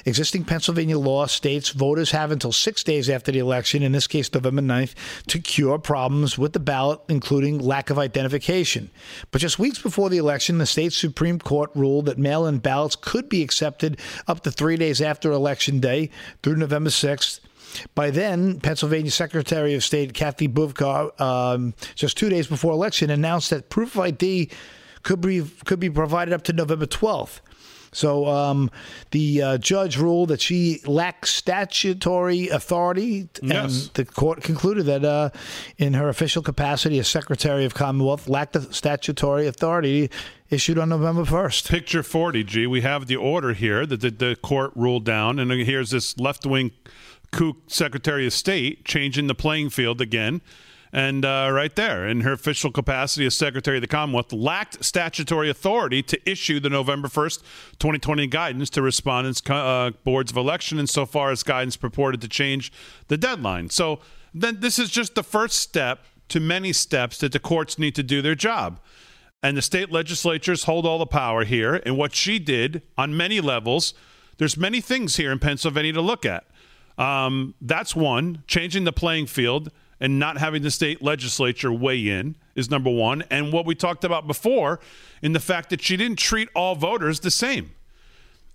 Existing 0.05 0.45
Pennsylvania 0.45 0.99
law 0.99 1.27
states 1.27 1.71
voters 1.71 2.11
have 2.13 2.31
until 2.31 2.53
six 2.53 2.83
days 2.83 3.11
after 3.11 3.33
the 3.33 3.39
election, 3.39 3.83
in 3.83 3.93
this 3.93 4.07
case 4.07 4.33
November 4.33 4.63
9th, 4.63 4.95
to 5.27 5.39
cure 5.39 5.79
problems 5.79 6.39
with 6.39 6.53
the 6.53 6.61
ballot, 6.61 7.01
including 7.09 7.59
lack 7.59 7.91
of 7.91 7.99
identification. 7.99 8.91
But 9.31 9.41
just 9.41 9.59
weeks 9.59 9.81
before 9.81 10.11
the 10.11 10.19
election, 10.19 10.59
the 10.59 10.67
state 10.67 10.93
Supreme 10.93 11.39
Court 11.39 11.71
ruled 11.75 12.07
that 12.07 12.19
mail 12.19 12.47
in 12.47 12.59
ballots 12.59 12.97
could 13.07 13.31
be 13.31 13.43
accepted 13.43 13.99
up 14.29 14.43
to 14.43 14.51
three 14.51 14.77
days 14.77 15.01
after 15.01 15.33
Election 15.33 15.81
Day 15.81 16.11
through 16.43 16.57
November 16.57 16.91
6th. 16.91 17.41
By 17.95 18.11
then, 18.11 18.61
Pennsylvania 18.61 19.11
Secretary 19.11 19.75
of 19.75 19.83
State 19.83 20.13
Kathy 20.15 20.49
Boockvar, 20.49 21.19
um, 21.21 21.73
just 21.95 22.17
two 22.19 22.29
days 22.29 22.47
before 22.47 22.73
election, 22.73 23.09
announced 23.11 23.51
that 23.51 23.71
proof 23.71 23.95
of 23.95 24.03
ID 24.03 24.51
could 25.03 25.21
be 25.21 25.43
could 25.65 25.81
be 25.81 25.89
provided 25.91 26.35
up 26.35 26.43
to 26.45 26.53
November 26.53 26.87
12th. 26.87 27.41
So 27.93 28.27
um, 28.27 28.71
the 29.13 29.43
uh, 29.43 29.59
judge 29.59 29.97
ruled 29.97 30.29
that 30.29 30.41
she 30.41 30.81
lacks 30.85 31.31
statutory 31.31 32.49
authority, 32.49 33.29
Yes. 33.43 33.87
and 33.87 33.95
the 33.95 34.05
court 34.05 34.43
concluded 34.43 34.85
that 34.87 35.05
uh, 35.05 35.31
in 35.79 35.95
her 35.95 36.09
official 36.09 36.43
capacity 36.43 36.99
as 36.99 37.09
Secretary 37.09 37.65
of 37.65 37.75
Commonwealth, 37.75 38.29
lacked 38.29 38.53
the 38.53 38.63
statutory 38.73 39.47
authority 39.47 40.11
issued 40.51 40.79
on 40.79 40.89
November 40.89 41.25
1st. 41.25 41.69
Picture 41.69 42.03
40, 42.03 42.45
G. 42.45 42.67
We 42.67 42.83
have 42.83 43.07
the 43.07 43.17
order 43.17 43.53
here 43.53 43.85
that 43.87 44.01
the, 44.01 44.11
the 44.11 44.37
court 44.37 44.73
ruled 44.75 45.05
down, 45.05 45.39
and 45.39 45.51
here's 45.51 45.91
this 45.91 46.19
left 46.19 46.47
wing 46.47 46.73
kook 47.33 47.57
Secretary 47.67 48.27
of 48.27 48.33
State 48.33 48.85
changing 48.85 49.27
the 49.27 49.35
playing 49.35 49.71
field 49.71 50.01
again. 50.01 50.41
And 50.93 51.25
uh, 51.25 51.51
right 51.53 51.75
there, 51.75 52.09
in 52.09 52.21
her 52.21 52.33
official 52.33 52.71
capacity 52.71 53.27
as 53.27 53.35
Secretary 53.35 53.77
of 53.77 53.81
the 53.81 53.89
Commonwealth, 53.89 54.33
lacked 54.33 54.83
statutory 54.85 55.51
authority 55.51 56.03
to 56.05 56.31
issue 56.31 56.61
the 56.61 56.71
November 56.71 57.09
1st, 57.09 57.43
2020 57.79 58.27
guidance 58.29 58.71
to 58.71 58.83
respondents' 58.83 59.43
uh, 59.51 59.91
boards 60.05 60.31
of 60.31 60.37
election 60.37 60.79
insofar 60.79 61.33
as 61.33 61.43
guidance 61.43 61.77
purported 61.77 62.21
to 62.21 62.29
change 62.29 62.73
the 63.09 63.17
deadline. 63.17 63.69
So 63.69 64.01
then 64.33 64.61
this 64.61 64.79
is 64.79 64.89
just 64.89 65.17
the 65.17 65.25
first 65.25 65.57
step 65.57 66.05
to 66.29 66.41
many 66.41 66.73
steps 66.73 67.19
that 67.19 67.33
the 67.33 67.41
courts 67.41 67.79
need 67.79 67.95
to 67.97 68.03
do 68.03 68.23
their 68.23 68.35
job 68.35 68.81
and 69.47 69.57
the 69.57 69.63
state 69.63 69.93
legislatures 69.93 70.65
hold 70.65 70.85
all 70.85 70.99
the 70.99 71.07
power 71.07 71.45
here. 71.45 71.81
And 71.87 71.97
what 71.97 72.17
she 72.17 72.41
did 72.41 72.83
on 72.99 73.17
many 73.17 73.41
levels, 73.41 73.95
there's 74.39 74.57
many 74.57 74.81
things 74.81 75.19
here 75.19 75.31
in 75.31 75.39
Pennsylvania 75.39 75.93
to 75.93 76.01
look 76.01 76.27
at. 76.27 76.49
Um, 76.99 77.55
that's 77.61 77.95
one. 77.95 78.43
Changing 78.49 78.83
the 78.83 78.93
playing 78.93 79.27
field 79.27 79.71
and 80.01 80.19
not 80.19 80.39
having 80.39 80.63
the 80.63 80.71
state 80.73 81.01
legislature 81.01 81.73
weigh 81.73 82.09
in 82.09 82.35
is 82.57 82.73
number 82.73 82.91
one. 82.91 83.23
And 83.31 83.53
what 83.53 83.67
we 83.67 83.77
talked 83.77 84.03
about 84.03 84.27
before 84.27 84.81
in 85.23 85.33
the 85.33 85.39
fact 85.39 85.71
that 85.71 85.81
she 85.81 85.97
didn't 85.97 86.19
treat 86.19 86.49
all 86.53 86.75
voters 86.75 87.21
the 87.21 87.31
same. 87.31 87.71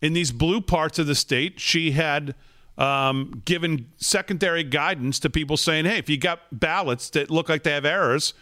In 0.02 0.12
these 0.12 0.34
blue 0.34 0.60
parts 0.60 1.00
of 1.00 1.08
the 1.08 1.16
state, 1.16 1.62
she 1.62 1.92
had 1.92 2.36
um, 2.78 3.42
given 3.46 3.88
secondary 3.96 4.66
guidance 4.66 5.20
to 5.20 5.30
people 5.30 5.56
saying, 5.56 5.86
hey, 5.86 6.00
if 6.00 6.10
you 6.10 6.18
got 6.18 6.42
ballots 6.52 7.10
that 7.12 7.32
look 7.32 7.48
like 7.48 7.64
they 7.64 7.72
have 7.72 7.86
errors, 7.86 8.34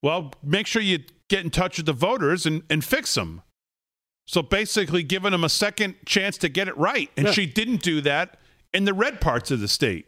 well, 0.00 0.32
make 0.44 0.68
sure 0.68 0.80
you 0.80 1.00
get 1.32 1.42
in 1.44 1.50
touch 1.50 1.78
with 1.78 1.86
the 1.86 1.92
voters 1.94 2.44
and, 2.46 2.62
and 2.68 2.84
fix 2.84 3.14
them. 3.14 3.40
So 4.26 4.42
basically, 4.42 5.02
giving 5.02 5.32
them 5.32 5.42
a 5.44 5.48
second 5.48 5.94
chance 6.06 6.36
to 6.38 6.48
get 6.48 6.68
it 6.68 6.76
right. 6.76 7.10
And 7.16 7.26
Yeah. 7.26 7.32
she 7.32 7.46
didn't 7.46 7.82
do 7.82 8.00
that 8.02 8.38
in 8.74 8.84
the 8.84 8.94
red 8.94 9.20
parts 9.20 9.50
of 9.50 9.60
the 9.60 9.66
state. 9.68 10.06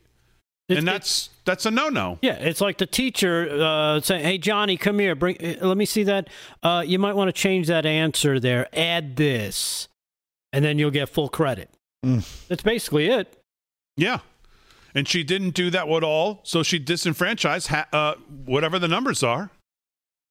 and 0.69 0.87
that's 0.89 1.31
that's 1.45 1.67
a 1.67 1.71
no 1.71 1.89
no. 1.89 2.19
Yeah, 2.23 2.35
it's 2.35 2.61
like 2.61 2.79
the 2.79 2.87
teacher 2.87 3.49
uh, 3.61 4.01
saying, 4.01 4.25
"Hey, 4.25 4.39
Johnny, 4.39 4.77
come 4.79 4.99
here. 4.99 5.15
Bring. 5.15 5.37
uh, 5.45 5.67
Let 5.67 5.77
me 5.77 5.85
see 5.85 6.05
that. 6.05 6.29
Uh, 6.63 6.83
you 6.87 6.99
might 6.99 7.15
want 7.17 7.29
to 7.29 7.33
change 7.33 7.67
that 7.67 7.85
answer 7.85 8.41
there. 8.41 8.67
Add 8.75 9.17
this, 9.17 9.89
and 10.55 10.65
then 10.65 10.79
you'll 10.79 10.91
get 10.91 11.09
full 11.11 11.29
credit." 11.29 11.69
That's 12.03 12.63
basically 12.63 13.07
it. 13.09 13.37
Yeah. 13.97 14.19
And 14.95 15.09
she 15.09 15.23
didn't 15.25 15.51
do 15.55 15.71
that 15.71 15.87
at 15.89 16.05
all. 16.05 16.41
So 16.45 16.63
she 16.63 16.79
disenfranchised 16.79 17.69
ha- 17.69 17.89
uh, 17.93 18.15
whatever 18.47 18.79
the 18.79 18.89
numbers 18.89 19.23
are. 19.23 19.51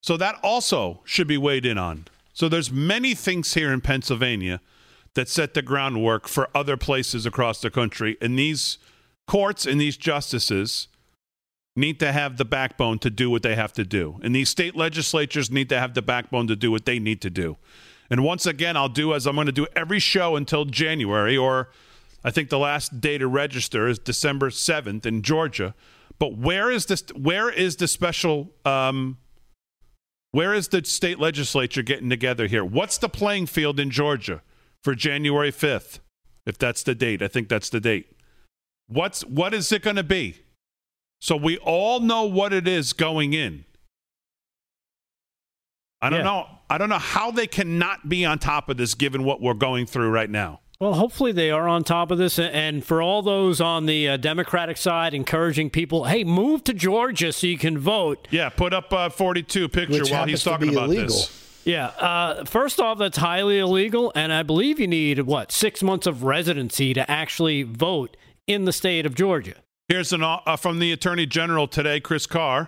So 0.04 0.18
that 0.18 0.36
also 0.44 1.00
should 1.06 1.28
be 1.28 1.38
weighed 1.38 1.66
in 1.66 1.78
on. 1.78 2.06
So 2.34 2.50
there's 2.50 2.70
many 2.70 3.16
things 3.16 3.54
here 3.54 3.72
in 3.72 3.80
Pennsylvania 3.80 4.60
that 5.14 5.30
set 5.30 5.54
the 5.54 5.62
groundwork 5.62 6.28
for 6.28 6.50
other 6.54 6.76
places 6.76 7.26
across 7.26 7.62
the 7.62 7.72
country. 7.72 8.18
And 8.22 8.38
these 8.38 8.80
courts 9.28 9.66
and 9.66 9.80
these 9.80 9.96
justices 9.96 10.90
need 11.78 12.02
to 12.02 12.12
have 12.12 12.36
the 12.36 12.44
backbone 12.44 13.00
to 13.00 13.10
do 13.10 13.30
what 13.30 13.44
they 13.44 13.56
have 13.56 13.72
to 13.74 13.86
do. 13.86 14.20
And 14.22 14.36
these 14.36 14.50
state 14.50 14.76
legislatures 14.76 15.50
need 15.50 15.70
to 15.70 15.80
have 15.80 15.94
the 15.94 16.02
backbone 16.02 16.48
to 16.48 16.56
do 16.58 16.70
what 16.70 16.86
they 16.86 17.00
need 17.00 17.22
to 17.22 17.30
do. 17.30 17.56
And 18.10 18.26
once 18.26 18.46
again, 18.46 18.76
I'll 18.76 18.90
do 18.90 19.14
as 19.14 19.26
I'm 19.26 19.36
going 19.36 19.48
to 19.48 19.54
do 19.54 19.68
every 19.74 20.00
show 20.00 20.36
until 20.36 20.66
January, 20.66 21.38
or 21.38 21.70
I 22.26 22.32
think 22.32 22.50
the 22.50 22.60
last 22.60 23.00
day 23.00 23.18
to 23.18 23.28
register 23.28 23.88
is 23.88 24.00
December 24.00 24.50
7th 24.50 25.06
in 25.06 25.22
Georgia. 25.22 25.74
But 26.20 26.38
where 26.38 26.70
is 26.70 26.88
this? 26.88 27.06
Where 27.16 27.50
is 27.50 27.78
the 27.78 27.88
special 27.88 28.52
um, 28.66 29.18
Where 30.34 30.56
is 30.56 30.70
the 30.70 30.84
state 30.84 31.20
legislature 31.20 31.84
getting 31.84 32.10
together 32.10 32.48
here? 32.48 32.66
What's 32.66 32.98
the 32.98 33.08
playing 33.08 33.46
field 33.46 33.80
in 33.80 33.92
Georgia 33.92 34.42
for 34.82 34.96
January 34.96 35.52
5th? 35.52 36.00
If 36.48 36.58
that's 36.58 36.82
the 36.82 36.96
date, 36.96 37.22
I 37.22 37.28
think 37.28 37.50
that's 37.50 37.70
the 37.70 37.80
date. 37.80 38.18
What's 38.88 39.22
what 39.26 39.54
is 39.54 39.72
it 39.72 39.84
going 39.84 39.96
to 39.96 40.04
be? 40.04 40.38
So 41.22 41.36
we 41.38 41.60
all 41.60 42.00
know 42.00 42.24
what 42.24 42.52
it 42.52 42.68
is 42.68 42.94
going 42.94 43.34
in. 43.34 43.66
I 46.02 46.10
don't 46.10 46.20
Yeah. 46.20 46.26
know. 46.26 46.48
I 46.68 46.80
don't 46.80 46.90
know 46.90 46.98
how 46.98 47.30
they 47.30 47.46
cannot 47.46 48.10
be 48.10 48.26
on 48.26 48.40
top 48.40 48.70
of 48.70 48.78
this 48.78 48.96
given 48.96 49.24
what 49.24 49.40
we're 49.40 49.54
going 49.54 49.86
through 49.86 50.10
right 50.10 50.30
now. 50.32 50.62
Well, 50.84 50.96
hopefully 50.96 51.32
they 51.32 51.50
are 51.50 51.66
on 51.66 51.86
top 51.86 52.12
of 52.12 52.18
this. 52.18 52.38
And 52.38 52.84
for 52.84 53.02
all 53.02 53.22
those 53.22 53.62
on 53.62 53.86
the 53.86 54.10
uh, 54.10 54.18
Democratic 54.18 54.76
side 54.76 55.14
encouraging 55.14 55.70
people, 55.70 56.04
hey, 56.04 56.26
move 56.26 56.66
to 56.66 56.74
Georgia 56.74 57.32
so 57.32 57.48
you 57.48 57.58
can 57.58 57.78
vote. 57.78 58.28
Yeah, 58.32 58.50
put 58.50 58.74
up 58.74 58.92
a 58.92 59.10
42 59.10 59.70
picture 59.70 60.02
Which 60.02 60.12
while 60.12 60.26
he's 60.26 60.44
talking 60.44 60.68
about 60.68 60.90
illegal. 60.90 61.06
this. 61.06 61.62
Yeah. 61.64 61.86
Uh, 61.86 62.44
first 62.44 62.82
off, 62.82 62.98
that's 62.98 63.18
highly 63.18 63.60
illegal. 63.60 64.12
And 64.14 64.34
I 64.34 64.44
believe 64.44 64.78
you 64.78 64.88
need, 64.88 65.22
what, 65.22 65.54
six 65.54 65.82
months 65.82 66.06
of 66.06 66.24
residency 66.24 66.94
to 66.96 67.10
actually 67.10 67.64
vote 67.64 68.18
in 68.46 68.66
the 68.66 68.74
state 68.74 69.06
of 69.06 69.16
Georgia. 69.16 69.56
Here's 69.88 70.12
an 70.12 70.22
uh, 70.22 70.58
from 70.58 70.80
the 70.80 70.92
Attorney 70.92 71.26
General 71.26 71.66
today, 71.66 72.02
Chris 72.02 72.26
Carr. 72.26 72.68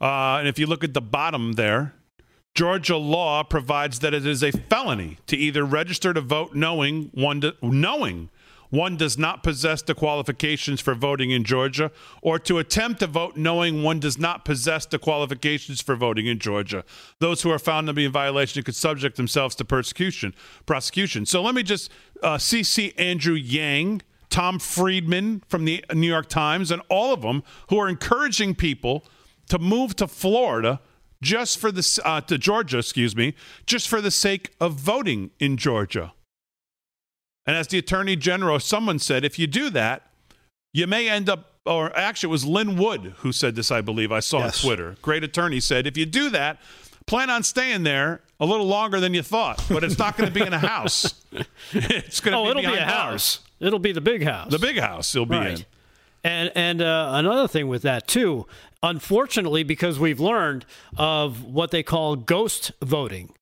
Uh, 0.00 0.36
and 0.38 0.48
if 0.48 0.58
you 0.58 0.66
look 0.66 0.82
at 0.82 0.94
the 0.94 1.02
bottom 1.02 1.52
there, 1.52 1.92
Georgia 2.54 2.96
law 2.96 3.42
provides 3.42 3.98
that 3.98 4.14
it 4.14 4.24
is 4.24 4.42
a 4.42 4.52
felony 4.52 5.18
to 5.26 5.36
either 5.36 5.64
register 5.64 6.14
to 6.14 6.20
vote 6.20 6.54
knowing 6.54 7.10
one 7.12 7.40
do, 7.40 7.52
knowing 7.60 8.30
one 8.70 8.96
does 8.96 9.18
not 9.18 9.42
possess 9.42 9.82
the 9.82 9.94
qualifications 9.94 10.80
for 10.80 10.94
voting 10.94 11.30
in 11.30 11.44
Georgia, 11.44 11.90
or 12.22 12.38
to 12.38 12.58
attempt 12.58 13.00
to 13.00 13.06
vote 13.06 13.36
knowing 13.36 13.82
one 13.82 14.00
does 14.00 14.18
not 14.18 14.44
possess 14.44 14.86
the 14.86 14.98
qualifications 14.98 15.80
for 15.80 15.96
voting 15.96 16.26
in 16.26 16.38
Georgia. 16.38 16.84
Those 17.18 17.42
who 17.42 17.50
are 17.50 17.58
found 17.58 17.88
to 17.88 17.92
be 17.92 18.04
in 18.04 18.12
violation 18.12 18.62
could 18.62 18.74
subject 18.74 19.16
themselves 19.16 19.54
to 19.56 19.64
persecution, 19.64 20.34
prosecution. 20.66 21.26
So 21.26 21.42
let 21.42 21.54
me 21.54 21.62
just 21.62 21.90
uh, 22.22 22.36
CC 22.36 22.92
Andrew 22.98 23.34
Yang, 23.34 24.02
Tom 24.30 24.58
Friedman 24.58 25.42
from 25.48 25.64
the 25.64 25.84
New 25.92 26.08
York 26.08 26.28
Times, 26.28 26.70
and 26.70 26.82
all 26.88 27.12
of 27.12 27.22
them 27.22 27.42
who 27.68 27.78
are 27.78 27.88
encouraging 27.88 28.54
people 28.54 29.04
to 29.48 29.58
move 29.58 29.94
to 29.96 30.06
Florida 30.06 30.80
just 31.24 31.58
for 31.58 31.72
the 31.72 32.00
uh, 32.04 32.20
to 32.22 32.38
Georgia, 32.38 32.78
excuse 32.78 33.16
me, 33.16 33.34
just 33.66 33.88
for 33.88 34.00
the 34.00 34.10
sake 34.10 34.50
of 34.60 34.74
voting 34.74 35.30
in 35.40 35.56
Georgia. 35.56 36.12
And 37.46 37.56
as 37.56 37.66
the 37.68 37.78
attorney 37.78 38.16
general, 38.16 38.58
someone 38.60 38.98
said, 38.98 39.24
if 39.24 39.38
you 39.38 39.46
do 39.46 39.70
that, 39.70 40.10
you 40.72 40.86
may 40.86 41.08
end 41.08 41.28
up. 41.28 41.50
Or 41.66 41.96
actually, 41.96 42.28
it 42.28 42.32
was 42.32 42.44
Lin 42.44 42.76
Wood 42.76 43.14
who 43.18 43.32
said 43.32 43.54
this. 43.56 43.70
I 43.70 43.80
believe 43.80 44.12
I 44.12 44.20
saw 44.20 44.40
Yes. 44.40 44.62
on 44.62 44.68
Twitter. 44.68 44.96
Great 45.00 45.24
attorney 45.24 45.60
said, 45.60 45.86
if 45.86 45.96
you 45.96 46.04
do 46.04 46.28
that, 46.30 46.60
plan 47.06 47.30
on 47.30 47.42
staying 47.42 47.84
there 47.84 48.20
a 48.38 48.44
little 48.44 48.66
longer 48.66 49.00
than 49.00 49.14
you 49.14 49.22
thought, 49.22 49.64
but 49.70 49.82
it's 49.82 49.98
not 49.98 50.18
going 50.18 50.28
to 50.30 50.34
be 50.34 50.46
in 50.46 50.52
a 50.52 50.58
house. 50.58 51.14
it's 51.72 52.20
going 52.20 52.32
to 52.32 52.38
Oh, 52.38 52.44
be 52.44 52.50
it'll 52.50 52.72
be 52.72 52.78
a 52.78 52.84
bars. 52.86 52.90
house. 52.92 53.40
It'll 53.60 53.78
be 53.78 53.92
the 53.92 54.02
big 54.02 54.22
house. 54.24 54.50
The 54.50 54.58
big 54.58 54.78
house. 54.78 55.14
It'll 55.14 55.24
be 55.24 55.36
Right. 55.36 55.60
in. 55.60 55.64
And 56.22 56.52
and 56.54 56.82
uh, 56.82 57.12
another 57.14 57.48
thing 57.48 57.68
with 57.68 57.80
that 57.82 58.06
too, 58.08 58.46
unfortunately, 58.84 59.64
because 59.64 59.98
we've 59.98 60.20
learned 60.20 60.66
of 60.96 61.42
what 61.42 61.70
they 61.70 61.82
call 61.82 62.14
ghost 62.16 62.70
voting, 62.82 63.34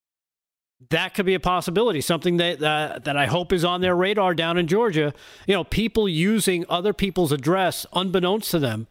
that 0.90 1.14
could 1.14 1.26
be 1.26 1.34
a 1.34 1.40
possibility. 1.40 2.00
Something 2.00 2.38
that 2.38 2.62
uh, 2.62 3.00
that 3.04 3.16
I 3.16 3.26
hope 3.26 3.52
is 3.52 3.64
on 3.64 3.80
their 3.80 3.94
radar 3.94 4.34
down 4.34 4.56
in 4.56 4.66
Georgia. 4.66 5.12
You 5.46 5.54
know, 5.54 5.64
people 5.64 6.08
using 6.08 6.64
other 6.68 6.92
people's 6.92 7.32
address 7.32 7.84
unbeknownst 7.92 8.50
to 8.52 8.58
them 8.58 8.86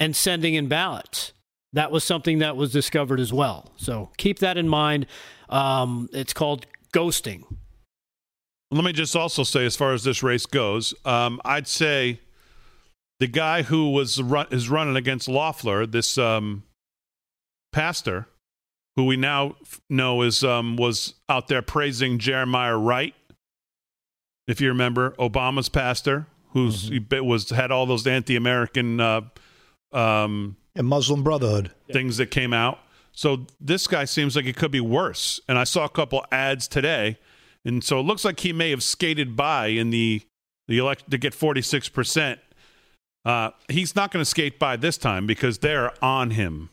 and 0.00 0.14
sending 0.16 0.54
in 0.54 0.68
ballots. 0.68 1.32
That 1.72 1.90
was 1.90 2.02
something 2.02 2.38
that 2.38 2.56
was 2.56 2.72
discovered 2.72 3.20
as 3.20 3.32
well. 3.32 3.72
So 3.76 4.10
keep 4.16 4.38
that 4.38 4.56
in 4.56 4.68
mind. 4.68 5.06
Um, 5.50 6.08
it's 6.12 6.32
called 6.32 6.66
ghosting. 6.94 7.44
Let 8.70 8.84
me 8.84 8.92
just 8.92 9.16
also 9.16 9.44
say, 9.44 9.64
as 9.64 9.76
far 9.76 9.92
as 9.92 10.04
this 10.04 10.22
race 10.22 10.46
goes, 10.46 10.94
um, 11.04 11.40
I'd 11.44 11.66
say 11.66 12.20
the 13.20 13.26
guy 13.26 13.62
who 13.62 13.90
was 13.90 14.20
run, 14.22 14.46
is 14.50 14.68
running 14.68 14.96
against 14.96 15.28
Loeffler, 15.28 15.86
this 15.86 16.16
um, 16.18 16.62
pastor, 17.72 18.26
who 18.96 19.06
we 19.06 19.16
now 19.16 19.56
know 19.88 20.22
is 20.22 20.42
um, 20.44 20.76
was 20.76 21.14
out 21.28 21.48
there 21.48 21.62
praising 21.62 22.18
Jeremiah 22.18 22.76
Wright. 22.76 23.14
If 24.46 24.60
you 24.60 24.68
remember, 24.68 25.10
Obama's 25.18 25.68
pastor, 25.68 26.26
who's 26.52 26.88
he 26.88 26.98
bit- 26.98 27.24
was 27.24 27.50
had 27.50 27.70
all 27.70 27.86
those 27.86 28.06
anti-American 28.06 29.00
uh, 29.00 29.20
um, 29.92 30.56
And 30.74 30.86
Muslim 30.86 31.22
Brotherhood. 31.22 31.70
things 31.92 32.16
that 32.16 32.30
came 32.30 32.52
out. 32.52 32.78
So 33.12 33.46
this 33.60 33.86
guy 33.86 34.04
seems 34.04 34.36
like 34.36 34.46
it 34.46 34.56
could 34.56 34.70
be 34.70 34.80
worse. 34.80 35.40
And 35.48 35.58
I 35.58 35.64
saw 35.64 35.84
a 35.84 35.88
couple 35.88 36.24
ads 36.30 36.68
today, 36.68 37.18
and 37.64 37.82
so 37.82 37.98
it 37.98 38.04
looks 38.04 38.24
like 38.24 38.40
he 38.40 38.52
may 38.52 38.70
have 38.70 38.82
skated 38.82 39.36
by 39.36 39.66
in 39.66 39.90
the 39.90 40.22
the 40.68 40.78
elect 40.78 41.10
to 41.10 41.18
get 41.18 41.34
forty 41.34 41.60
six 41.62 41.88
percent. 41.88 42.38
Uh, 43.28 43.50
he's 43.68 43.94
not 43.94 44.10
going 44.10 44.22
to 44.22 44.28
skate 44.28 44.58
by 44.58 44.74
this 44.74 44.96
time 44.96 45.26
because 45.26 45.58
they're 45.58 45.92
on 46.02 46.30
him. 46.30 46.70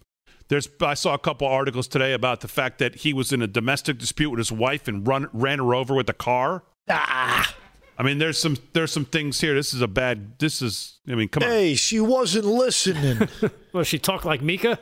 There's 0.47 0.69
I 0.79 0.93
saw 0.93 1.13
a 1.13 1.19
couple 1.19 1.45
articles 1.45 1.85
today 1.85 2.13
about 2.13 2.39
the 2.39 2.47
fact 2.47 2.79
that 2.79 2.95
he 2.95 3.11
was 3.11 3.33
in 3.33 3.41
a 3.41 3.47
domestic 3.47 3.97
dispute 3.97 4.29
with 4.29 4.37
his 4.37 4.53
wife 4.53 4.87
and 4.87 5.05
run 5.05 5.27
ran 5.33 5.59
her 5.59 5.75
over 5.75 5.93
with 5.93 6.09
a 6.09 6.13
car. 6.13 6.63
Ah. 6.89 7.53
I 7.97 8.03
mean, 8.03 8.19
there's 8.19 8.39
some 8.39 8.55
there's 8.71 8.93
some 8.93 9.03
things 9.03 9.41
here. 9.41 9.53
This 9.53 9.73
is 9.73 9.81
a 9.81 9.87
bad. 9.87 10.39
This 10.39 10.61
is. 10.61 10.99
I 11.09 11.15
mean, 11.15 11.27
come 11.27 11.43
on. 11.43 11.49
Hey, 11.49 11.75
she 11.75 11.99
wasn't 11.99 12.45
listening. 12.45 13.27
Well, 13.73 13.83
she 13.83 13.99
talked 13.99 14.23
like 14.23 14.41
Mika. 14.41 14.79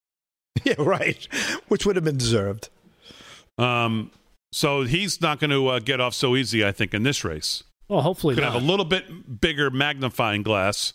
yeah, 0.64 0.74
right. 0.78 1.28
Which 1.68 1.86
would 1.86 1.94
have 1.94 2.04
been 2.04 2.16
deserved. 2.16 2.70
Um, 3.56 4.10
so 4.50 4.82
he's 4.82 5.20
not 5.20 5.38
going 5.38 5.52
to 5.52 5.68
uh, 5.68 5.78
get 5.78 6.00
off 6.00 6.12
so 6.12 6.34
easy, 6.34 6.64
I 6.64 6.72
think, 6.72 6.92
in 6.92 7.04
this 7.04 7.22
race. 7.22 7.62
Well, 7.88 8.00
hopefully 8.02 8.34
Could 8.34 8.44
not. 8.44 8.54
have 8.54 8.62
a 8.62 8.66
little 8.66 8.84
bit 8.84 9.40
bigger 9.40 9.70
magnifying 9.70 10.42
glass. 10.42 10.92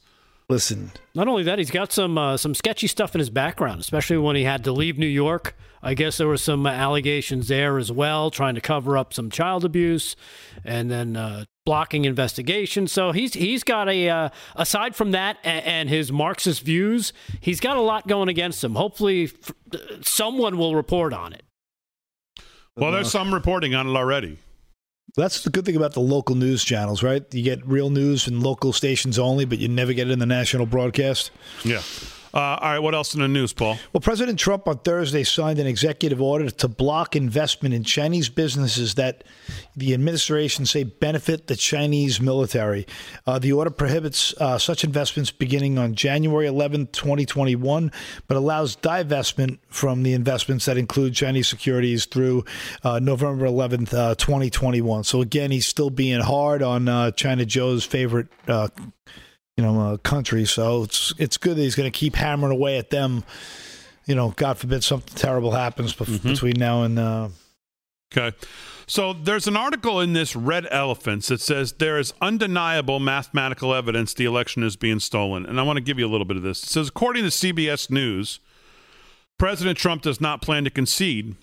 Listen, 0.49 0.91
Not 1.15 1.29
only 1.29 1.43
that, 1.43 1.59
he's 1.59 1.71
got 1.71 1.93
some 1.93 2.17
uh, 2.17 2.35
some 2.35 2.53
sketchy 2.53 2.87
stuff 2.87 3.15
in 3.15 3.19
his 3.19 3.29
background, 3.29 3.79
especially 3.79 4.17
when 4.17 4.35
he 4.35 4.43
had 4.43 4.65
to 4.65 4.73
leave 4.73 4.97
New 4.97 5.05
York. 5.07 5.55
I 5.81 5.93
guess 5.93 6.17
there 6.17 6.27
were 6.27 6.35
some 6.37 6.67
allegations 6.67 7.47
there 7.47 7.77
as 7.77 7.89
well, 7.89 8.29
trying 8.29 8.55
to 8.55 8.61
cover 8.61 8.97
up 8.97 9.13
some 9.13 9.29
child 9.31 9.63
abuse, 9.63 10.17
and 10.65 10.91
then 10.91 11.15
uh, 11.15 11.45
blocking 11.65 12.03
investigations. 12.03 12.91
So 12.91 13.13
he's 13.13 13.33
he's 13.33 13.63
got 13.63 13.87
a 13.87 14.09
uh, 14.09 14.29
aside 14.57 14.93
from 14.93 15.11
that 15.11 15.37
and, 15.45 15.65
and 15.65 15.89
his 15.89 16.11
Marxist 16.11 16.63
views, 16.63 17.13
he's 17.39 17.61
got 17.61 17.77
a 17.77 17.81
lot 17.81 18.05
going 18.09 18.27
against 18.27 18.61
him. 18.61 18.75
Hopefully, 18.75 19.31
f- 19.73 19.81
someone 20.01 20.57
will 20.57 20.75
report 20.75 21.13
on 21.13 21.31
it. 21.31 21.43
Well, 22.75 22.91
there's 22.91 23.09
some 23.11 23.33
reporting 23.33 23.73
on 23.73 23.87
it 23.87 23.95
already. 23.95 24.37
That's 25.15 25.43
the 25.43 25.49
good 25.49 25.65
thing 25.65 25.75
about 25.75 25.93
the 25.93 25.99
local 25.99 26.35
news 26.35 26.63
channels, 26.63 27.03
right? 27.03 27.23
You 27.33 27.43
get 27.43 27.65
real 27.65 27.89
news 27.89 28.27
in 28.27 28.39
local 28.39 28.71
stations 28.71 29.19
only, 29.19 29.45
but 29.45 29.59
you 29.59 29.67
never 29.67 29.93
get 29.93 30.07
it 30.07 30.11
in 30.11 30.19
the 30.19 30.25
national 30.25 30.65
broadcast. 30.65 31.31
Yeah. 31.65 31.81
Uh, 32.33 32.39
all 32.39 32.71
right. 32.71 32.79
What 32.79 32.95
else 32.95 33.13
in 33.13 33.21
the 33.21 33.27
news, 33.27 33.51
Paul? 33.51 33.77
Well, 33.91 34.01
President 34.01 34.39
Trump 34.39 34.67
on 34.67 34.79
Thursday 34.79 35.23
signed 35.23 35.59
an 35.59 35.67
executive 35.67 36.21
order 36.21 36.49
to 36.49 36.67
block 36.67 37.15
investment 37.15 37.73
in 37.73 37.83
Chinese 37.83 38.29
businesses 38.29 38.95
that 38.95 39.23
the 39.75 39.93
administration 39.93 40.65
say 40.65 40.83
benefit 40.83 41.47
the 41.47 41.55
Chinese 41.55 42.21
military. 42.21 42.87
Uh, 43.27 43.37
the 43.37 43.51
order 43.51 43.69
prohibits 43.69 44.33
uh, 44.39 44.57
such 44.57 44.83
investments 44.83 45.29
beginning 45.29 45.77
on 45.77 45.93
January 45.93 46.47
11, 46.47 46.87
2021, 46.87 47.91
but 48.27 48.37
allows 48.37 48.77
divestment 48.77 49.59
from 49.67 50.03
the 50.03 50.13
investments 50.13 50.65
that 50.65 50.77
include 50.77 51.13
Chinese 51.13 51.47
securities 51.47 52.05
through 52.05 52.45
uh, 52.83 52.99
November 52.99 53.45
11th, 53.45 53.93
uh, 53.93 54.15
2021. 54.15 55.03
So 55.03 55.21
again, 55.21 55.51
he's 55.51 55.67
still 55.67 55.89
being 55.89 56.21
hard 56.21 56.63
on 56.63 56.87
uh, 56.87 57.11
China 57.11 57.45
Joe's 57.45 57.83
favorite 57.83 58.27
you 59.61 59.67
know, 59.67 59.97
country. 59.99 60.45
So 60.45 60.83
it's 60.83 61.13
it's 61.17 61.37
good 61.37 61.57
that 61.57 61.61
he's 61.61 61.75
going 61.75 61.91
to 61.91 61.97
keep 61.97 62.15
hammering 62.15 62.51
away 62.51 62.77
at 62.77 62.89
them. 62.89 63.23
You 64.05 64.15
know, 64.15 64.33
God 64.35 64.57
forbid 64.57 64.83
something 64.83 65.15
terrible 65.15 65.51
happens 65.51 65.93
bef- 65.93 66.23
between 66.23 66.53
now 66.57 66.83
and. 66.83 66.99
Uh, 66.99 67.29
Okay. 68.15 68.35
So 68.87 69.13
there's 69.13 69.47
an 69.47 69.55
article 69.55 70.01
in 70.01 70.13
this 70.13 70.35
Red 70.35 70.67
Elephants 70.69 71.29
that 71.29 71.39
says 71.39 71.73
there 71.73 71.97
is 71.97 72.13
undeniable 72.21 72.99
mathematical 72.99 73.73
evidence 73.73 74.13
the 74.13 74.25
election 74.25 74.63
is 74.63 74.75
being 74.75 74.99
stolen. 74.99 75.45
And 75.45 75.59
I 75.59 75.63
want 75.63 75.77
to 75.77 75.81
give 75.81 75.97
you 75.97 76.05
a 76.05 76.11
little 76.11 76.25
bit 76.25 76.35
of 76.35 76.43
this. 76.43 76.61
It 76.63 76.69
says, 76.69 76.89
according 76.89 77.23
to 77.23 77.29
CBS 77.29 77.89
News, 77.89 78.41
President 79.39 79.77
Trump 79.77 80.01
does 80.01 80.19
not 80.19 80.41
plan 80.41 80.65
to 80.65 80.69
concede 80.69 81.35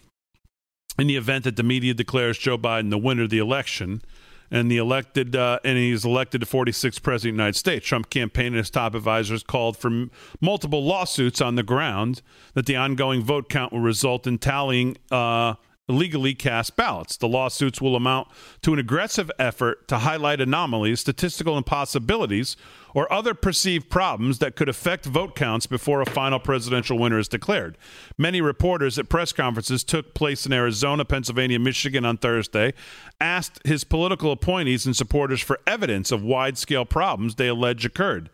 in 0.99 1.07
the 1.07 1.17
event 1.17 1.45
that 1.45 1.57
the 1.57 1.63
media 1.63 1.95
declares 1.95 2.37
Joe 2.37 2.59
Biden 2.59 2.91
the 2.91 2.99
winner 2.99 3.23
of 3.23 3.31
the 3.31 3.39
election 3.39 4.03
and 4.51 4.71
the 4.71 4.77
elected 4.77 5.37
uh, 5.37 5.59
and 5.65 5.77
he's 5.79 6.05
elected 6.05 6.41
to 6.41 6.47
46th 6.47 7.03
president 7.03 7.35
of 7.35 7.37
the 7.37 7.43
United 7.43 7.57
States. 7.57 7.87
Trump 7.87 8.11
campaign 8.11 8.49
and 8.49 8.57
his 8.57 8.71
top 8.71 8.95
advisors 8.95 9.43
called 9.43 9.77
for 9.77 9.89
m- 9.89 10.11
multiple 10.41 10.85
lawsuits 10.85 11.41
on 11.41 11.55
the 11.55 11.63
ground 11.63 12.23
that 12.55 12.67
the 12.67 12.77
ongoing 12.77 13.23
vote 13.23 13.49
count 13.49 13.73
will 13.73 13.81
result 13.81 14.27
in 14.27 14.39
tallying 14.39 14.97
uh, 15.11 15.55
illegally 15.89 16.35
cast 16.35 16.77
ballots. 16.77 17.17
The 17.17 17.29
lawsuits 17.29 17.81
will 17.81 17.97
amount 17.97 18.29
to 18.63 18.73
an 18.73 18.79
aggressive 18.79 19.31
effort 19.39 19.89
to 19.89 19.99
highlight 19.99 20.41
anomalies, 20.41 21.01
statistical 21.01 21.57
impossibilities, 21.57 22.57
or 22.95 23.13
other 23.13 23.35
perceived 23.35 23.91
problems 23.91 24.39
that 24.39 24.57
could 24.57 24.69
affect 24.69 25.05
vote 25.05 25.35
counts 25.35 25.67
before 25.67 26.01
a 26.01 26.07
final 26.07 26.39
presidential 26.39 26.99
winner 26.99 27.19
is 27.19 27.29
declared. 27.29 27.77
Many 28.17 28.41
reporters 28.41 28.99
at 28.99 29.09
press 29.09 29.33
conferences 29.33 29.85
took 29.85 30.15
place 30.15 30.47
in 30.47 30.53
Arizona, 30.53 31.05
Pennsylvania, 31.05 31.59
Michigan 31.59 32.05
on 32.05 32.17
Thursday, 32.17 32.75
asked 33.21 33.61
his 33.65 33.85
political 33.85 34.33
appointees 34.33 34.87
and 34.87 34.97
supporters 34.97 35.41
for 35.41 35.61
evidence 35.67 36.11
of 36.11 36.23
wide 36.23 36.59
scale 36.59 36.85
problems 36.85 37.35
they 37.35 37.49
allege 37.49 37.85
occurred. 37.85 38.31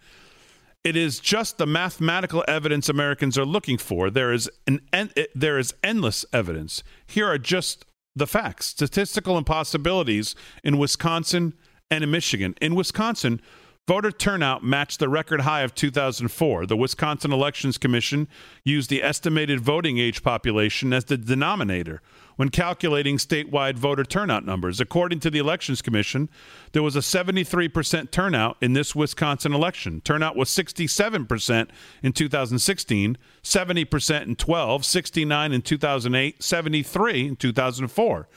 It 0.84 0.96
is 0.96 1.18
just 1.18 1.56
the 1.56 1.66
mathematical 1.66 2.44
evidence 2.46 2.90
Americans 2.90 3.38
are 3.38 3.46
looking 3.46 3.78
for. 3.78 4.10
There 4.10 4.32
is 4.32 4.50
an 4.66 4.80
en- 4.92 5.12
there 5.34 5.58
is 5.58 5.74
endless 5.82 6.26
evidence. 6.32 6.82
Here 7.06 7.26
are 7.26 7.38
just 7.38 7.86
the 8.14 8.26
facts. 8.26 8.66
Statistical 8.66 9.38
impossibilities 9.38 10.36
in 10.62 10.78
Wisconsin 10.78 11.54
and 11.90 12.04
in 12.04 12.10
Michigan. 12.10 12.54
In 12.60 12.74
Wisconsin, 12.74 13.40
Voter 13.86 14.10
turnout 14.10 14.64
matched 14.64 14.98
the 14.98 15.10
record 15.10 15.42
high 15.42 15.60
of 15.60 15.74
2004. 15.74 16.64
The 16.64 16.76
Wisconsin 16.76 17.32
Elections 17.32 17.76
Commission 17.76 18.28
used 18.64 18.88
the 18.88 19.02
estimated 19.02 19.60
voting 19.60 19.98
age 19.98 20.22
population 20.22 20.94
as 20.94 21.04
the 21.04 21.18
denominator 21.18 22.00
when 22.36 22.48
calculating 22.48 23.16
statewide 23.16 23.76
voter 23.76 24.04
turnout 24.04 24.44
numbers. 24.44 24.80
According 24.80 25.20
to 25.20 25.30
the 25.30 25.38
Elections 25.38 25.82
Commission, 25.82 26.28
there 26.72 26.82
was 26.82 26.96
a 26.96 27.00
73% 27.00 28.10
turnout 28.10 28.56
in 28.60 28.72
this 28.72 28.94
Wisconsin 28.94 29.52
election. 29.52 30.00
Turnout 30.02 30.36
was 30.36 30.48
67% 30.50 31.68
in 32.02 32.12
2016, 32.12 33.18
70% 33.42 34.22
in 34.22 34.36
12, 34.36 34.84
69 34.84 35.52
in 35.52 35.62
2008, 35.62 36.42
73 36.42 37.28
in 37.28 37.36
2004. 37.36 38.28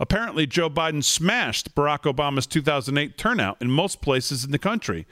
Apparently, 0.00 0.46
Joe 0.46 0.68
Biden 0.68 1.04
smashed 1.04 1.74
Barack 1.74 2.12
Obama's 2.12 2.46
2008 2.46 3.16
turnout 3.16 3.56
in 3.60 3.70
most 3.70 4.00
places 4.00 4.44
in 4.44 4.50
the 4.50 4.58
country. 4.58 5.06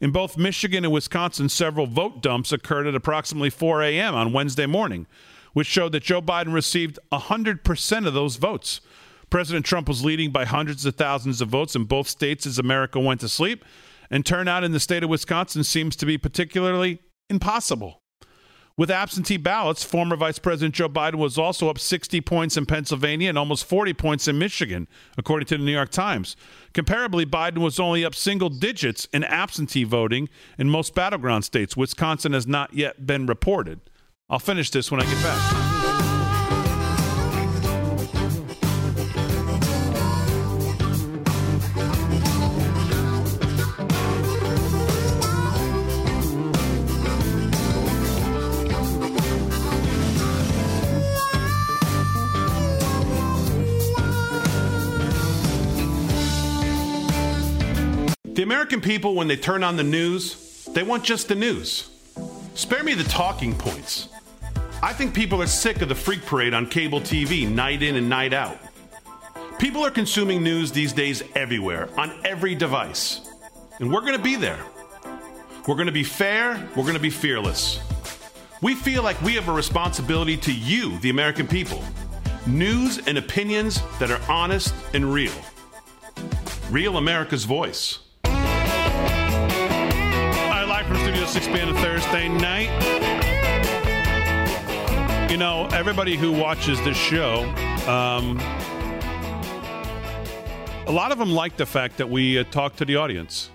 In 0.00 0.10
both 0.10 0.36
Michigan 0.36 0.84
and 0.84 0.92
Wisconsin, 0.92 1.48
several 1.48 1.86
vote 1.86 2.22
dumps 2.22 2.52
occurred 2.52 2.86
at 2.86 2.94
approximately 2.94 3.50
4 3.50 3.82
a.m. 3.82 4.14
on 4.14 4.32
Wednesday 4.32 4.66
morning, 4.66 5.06
which 5.56 5.66
showed 5.66 5.92
that 5.92 6.02
Joe 6.02 6.20
Biden 6.20 6.52
received 6.52 6.98
100% 7.10 8.06
of 8.06 8.12
those 8.12 8.36
votes. 8.36 8.82
President 9.30 9.64
Trump 9.64 9.88
was 9.88 10.04
leading 10.04 10.30
by 10.30 10.44
hundreds 10.44 10.84
of 10.84 10.96
thousands 10.96 11.40
of 11.40 11.48
votes 11.48 11.74
in 11.74 11.84
both 11.84 12.08
states 12.08 12.44
as 12.44 12.58
America 12.58 13.00
went 13.00 13.22
to 13.22 13.28
sleep, 13.30 13.64
and 14.10 14.26
turnout 14.26 14.64
in 14.64 14.72
the 14.72 14.78
state 14.78 15.02
of 15.02 15.08
Wisconsin 15.08 15.64
seems 15.64 15.96
to 15.96 16.04
be 16.04 16.18
particularly 16.18 16.98
impossible. 17.30 18.02
With 18.76 18.90
absentee 18.90 19.38
ballots, 19.38 19.82
former 19.82 20.14
Vice 20.14 20.38
President 20.38 20.74
Joe 20.74 20.90
Biden 20.90 21.14
was 21.14 21.38
also 21.38 21.70
up 21.70 21.78
60 21.78 22.20
points 22.20 22.58
in 22.58 22.66
Pennsylvania 22.66 23.30
and 23.30 23.38
almost 23.38 23.64
40 23.64 23.94
points 23.94 24.28
in 24.28 24.38
Michigan, 24.38 24.86
according 25.16 25.46
to 25.46 25.56
the 25.56 25.64
New 25.64 25.72
York 25.72 25.88
Times. 25.88 26.36
Comparably, 26.74 27.24
Biden 27.24 27.62
was 27.62 27.80
only 27.80 28.04
up 28.04 28.14
single 28.14 28.50
digits 28.50 29.08
in 29.10 29.24
absentee 29.24 29.84
voting 29.84 30.28
in 30.58 30.68
most 30.68 30.94
battleground 30.94 31.46
states. 31.46 31.78
Wisconsin 31.78 32.34
has 32.34 32.46
not 32.46 32.74
yet 32.74 33.06
been 33.06 33.24
reported. 33.24 33.80
I'll 34.28 34.40
finish 34.40 34.70
this 34.70 34.90
when 34.90 35.00
I 35.00 35.04
get 35.04 35.22
back. 35.22 35.66
The 58.24 58.42
American 58.42 58.80
people, 58.80 59.14
when 59.14 59.28
they 59.28 59.36
turn 59.36 59.62
on 59.62 59.76
the 59.76 59.84
news, 59.84 60.64
they 60.74 60.82
want 60.82 61.04
just 61.04 61.28
the 61.28 61.36
news. 61.36 61.90
Spare 62.54 62.82
me 62.82 62.94
the 62.94 63.04
talking 63.04 63.54
points. 63.54 64.08
I 64.82 64.92
think 64.92 65.14
people 65.14 65.40
are 65.40 65.46
sick 65.46 65.80
of 65.80 65.88
the 65.88 65.94
freak 65.94 66.24
parade 66.26 66.52
on 66.52 66.66
cable 66.66 67.00
TV 67.00 67.50
night 67.50 67.82
in 67.82 67.96
and 67.96 68.08
night 68.08 68.32
out. 68.32 68.58
People 69.58 69.84
are 69.84 69.90
consuming 69.90 70.42
news 70.42 70.70
these 70.70 70.92
days 70.92 71.22
everywhere, 71.34 71.88
on 71.98 72.12
every 72.24 72.54
device. 72.54 73.20
And 73.78 73.90
we're 73.90 74.02
going 74.02 74.16
to 74.16 74.22
be 74.22 74.36
there. 74.36 74.60
We're 75.66 75.76
going 75.76 75.86
to 75.86 75.92
be 75.92 76.04
fair, 76.04 76.68
we're 76.76 76.82
going 76.82 76.94
to 76.94 77.00
be 77.00 77.10
fearless. 77.10 77.80
We 78.62 78.74
feel 78.74 79.02
like 79.02 79.20
we 79.22 79.34
have 79.34 79.48
a 79.48 79.52
responsibility 79.52 80.36
to 80.38 80.52
you, 80.52 80.98
the 80.98 81.10
American 81.10 81.48
people. 81.48 81.82
News 82.46 82.98
and 83.06 83.18
opinions 83.18 83.80
that 83.98 84.10
are 84.10 84.20
honest 84.30 84.74
and 84.94 85.12
real. 85.12 85.32
Real 86.70 86.98
America's 86.98 87.44
voice. 87.44 88.00
live 90.76 90.86
from 90.86 90.96
Studio 90.98 91.24
6 91.24 91.46
p.m. 91.48 91.74
Thursday 91.76 92.28
night. 92.28 92.95
You 95.36 95.40
know, 95.40 95.66
everybody 95.70 96.16
who 96.16 96.32
watches 96.32 96.82
this 96.82 96.96
show, 96.96 97.42
um, 97.86 98.38
a 100.86 100.90
lot 100.90 101.12
of 101.12 101.18
them 101.18 101.30
like 101.30 101.58
the 101.58 101.66
fact 101.66 101.98
that 101.98 102.08
we 102.08 102.38
uh, 102.38 102.44
talk 102.44 102.76
to 102.76 102.86
the 102.86 102.96
audience. 102.96 103.50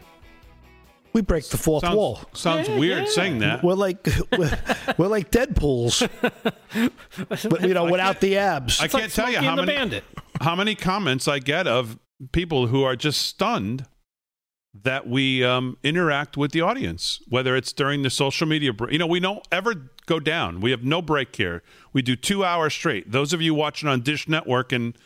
We 1.14 1.22
break 1.24 1.50
the 1.50 1.58
fourth 1.58 1.82
Sounds- 1.84 1.96
wall. 1.96 2.22
sounds 2.34 2.70
Yeah, 2.70 2.78
weird 2.78 3.04
yeah. 3.06 3.10
saying 3.10 3.40
that. 3.40 3.64
We're 3.64 3.74
like 3.74 4.08
we're, 4.38 4.60
we're 5.00 5.08
like 5.08 5.32
Deadpool's, 5.32 6.08
but 7.50 7.62
you 7.68 7.74
know, 7.74 7.86
without 7.86 8.20
the 8.22 8.38
abs. 8.38 8.80
I 8.80 8.88
can't 8.88 9.12
tell 9.12 9.32
you 9.32 9.40
how 9.40 9.56
many 9.56 10.02
how 10.40 10.56
many 10.56 10.76
comments 10.76 11.28
I 11.28 11.40
get 11.40 11.66
of 11.66 11.98
people 12.32 12.68
who 12.68 12.84
are 12.84 12.96
just 12.96 13.24
stunned 13.26 13.88
that 14.74 15.08
we 15.08 15.44
um, 15.44 15.78
interact 15.84 16.38
with 16.38 16.52
the 16.52 16.62
audience, 16.62 17.22
whether 17.28 17.56
it's 17.56 17.74
during 17.74 18.04
the 18.04 18.10
social 18.10 18.48
media 18.48 18.72
break. 18.72 18.94
You 18.94 19.00
know, 19.00 19.08
we 19.08 19.20
don't 19.20 19.46
ever 19.52 19.74
go 20.06 20.20
down. 20.20 20.62
We 20.62 20.72
have 20.72 20.84
no 20.84 21.02
break 21.02 21.36
here. 21.36 21.62
We 21.92 22.02
do 22.02 22.16
two 22.16 22.46
hours 22.46 22.74
straight. 22.74 23.12
Those 23.12 23.34
of 23.34 23.42
you 23.42 23.54
watching 23.54 23.90
on 23.90 24.02
Dish 24.02 24.30
Network 24.30 24.72
and 24.72 24.98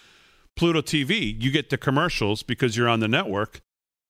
Pluto 0.56 0.82
TV, 0.82 1.42
you 1.42 1.52
get 1.52 1.70
the 1.70 1.78
commercials 1.78 2.44
because 2.44 2.78
you're 2.78 2.88
on 2.88 3.00
the 3.00 3.08
network. 3.08 3.62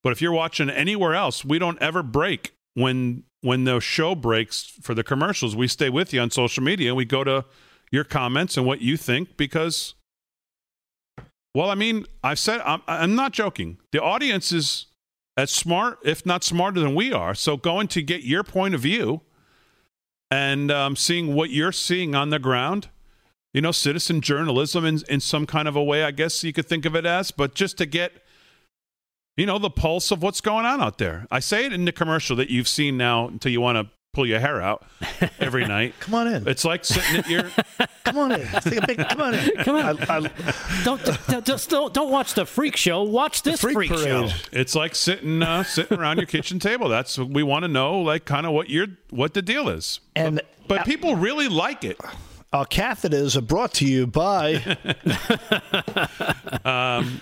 But 0.04 0.12
if 0.12 0.22
you're 0.22 0.34
watching 0.34 0.70
anywhere 0.70 1.16
else, 1.16 1.46
we 1.46 1.58
don't 1.58 1.82
ever 1.82 2.04
break 2.04 2.54
when 2.74 3.24
when 3.42 3.64
the 3.64 3.80
show 3.80 4.16
breaks 4.16 4.64
for 4.82 4.94
the 4.94 5.04
commercials. 5.04 5.56
We 5.56 5.68
stay 5.68 5.90
with 5.90 6.14
you 6.14 6.20
on 6.20 6.32
social 6.32 6.64
media. 6.64 6.90
And 6.90 6.98
we 6.98 7.06
go 7.06 7.24
to 7.24 7.46
your 7.92 8.04
comments 8.04 8.58
and 8.58 8.66
what 8.66 8.82
you 8.82 8.98
think 8.98 9.38
because 9.38 9.96
well, 11.56 11.70
I 11.70 11.76
mean, 11.76 12.06
I've 12.22 12.40
said 12.40 12.62
I'm, 12.66 12.82
I'm 12.86 13.16
not 13.16 13.32
joking. 13.32 13.78
The 13.92 14.02
audience 14.02 14.52
is 14.52 14.88
as 15.38 15.52
smart, 15.52 16.00
if 16.04 16.26
not 16.26 16.44
smarter 16.44 16.80
than 16.80 16.96
we 16.96 17.12
are. 17.12 17.36
So 17.36 17.58
going 17.58 17.88
to 17.90 18.02
get 18.02 18.24
your 18.24 18.44
point 18.44 18.74
of 18.74 18.82
view 18.82 19.22
and 20.32 20.72
um, 20.72 20.96
seeing 20.96 21.36
what 21.36 21.50
you're 21.50 21.72
seeing 21.72 22.16
on 22.16 22.30
the 22.30 22.40
ground, 22.40 22.90
you 23.54 23.62
know, 23.62 23.72
citizen 23.72 24.22
journalism 24.22 24.86
in, 24.86 25.02
in 25.10 25.20
some 25.20 25.46
kind 25.46 25.68
of 25.68 25.76
a 25.76 25.84
way, 25.84 26.04
I 26.04 26.12
guess 26.12 26.44
you 26.44 26.54
could 26.54 26.66
think 26.66 26.86
of 26.86 26.96
it 26.96 27.06
as, 27.06 27.32
but 27.32 27.54
just 27.54 27.78
to 27.80 27.86
get, 27.86 28.12
you 29.38 29.46
know, 29.46 29.60
the 29.60 29.70
pulse 29.70 30.12
of 30.12 30.24
what's 30.24 30.42
going 30.42 30.66
on 30.66 30.82
out 30.82 30.98
there. 30.98 31.28
I 31.30 31.40
say 31.40 31.66
it 31.66 31.74
in 31.74 31.86
the 31.86 31.92
commercial 31.92 32.36
that 32.38 32.50
you've 32.50 32.68
seen 32.68 32.98
now 32.98 33.28
until 33.28 33.52
you 33.52 33.62
want 33.62 33.78
to 33.78 33.92
pull 34.16 34.26
your 34.26 34.40
hair 34.40 34.62
out 34.62 34.84
every 35.40 35.66
night. 35.68 35.94
Come 36.00 36.16
on 36.16 36.28
in. 36.28 36.48
It's 36.48 36.66
like 36.66 36.86
sitting 36.86 37.18
at 37.18 37.30
your. 37.30 37.52
come 38.06 38.18
on 38.18 38.32
in. 38.32 38.48
Take 38.62 38.82
a 38.82 38.88
big. 38.88 38.98
Come 39.10 39.22
on 39.22 39.34
in. 39.36 39.52
Come 39.58 39.76
on. 39.76 39.98
don't, 40.84 41.04
don't, 41.28 41.46
just 41.46 41.70
don't, 41.70 41.94
don't 41.94 42.10
watch 42.10 42.34
the 42.34 42.46
freak 42.46 42.78
show. 42.78 43.04
Watch 43.04 43.44
this 43.44 43.62
freak, 43.62 43.90
show. 43.90 44.30
It's 44.52 44.74
like 44.74 44.96
sitting 44.96 45.44
uh, 45.44 45.64
sitting 45.64 46.00
around 46.00 46.18
your 46.18 46.26
kitchen 46.26 46.60
table. 46.60 46.88
That's 46.88 47.18
what 47.18 47.30
we 47.30 47.44
want 47.44 47.64
to 47.64 47.68
know, 47.68 48.00
like 48.00 48.26
kind 48.26 48.46
of 48.46 48.54
what 48.54 48.70
your 48.70 48.88
what 49.10 49.34
the 49.34 49.42
deal 49.42 49.68
is. 49.70 50.00
And 50.16 50.42
but, 50.68 50.78
but 50.78 50.86
people 50.86 51.16
really 51.16 51.50
like 51.50 51.84
it. 51.84 52.00
Our 52.54 52.66
catheters 52.66 53.36
are 53.36 53.42
brought 53.42 53.74
to 53.76 53.86
you 53.86 54.08
by. 54.08 54.56
um, 56.64 57.20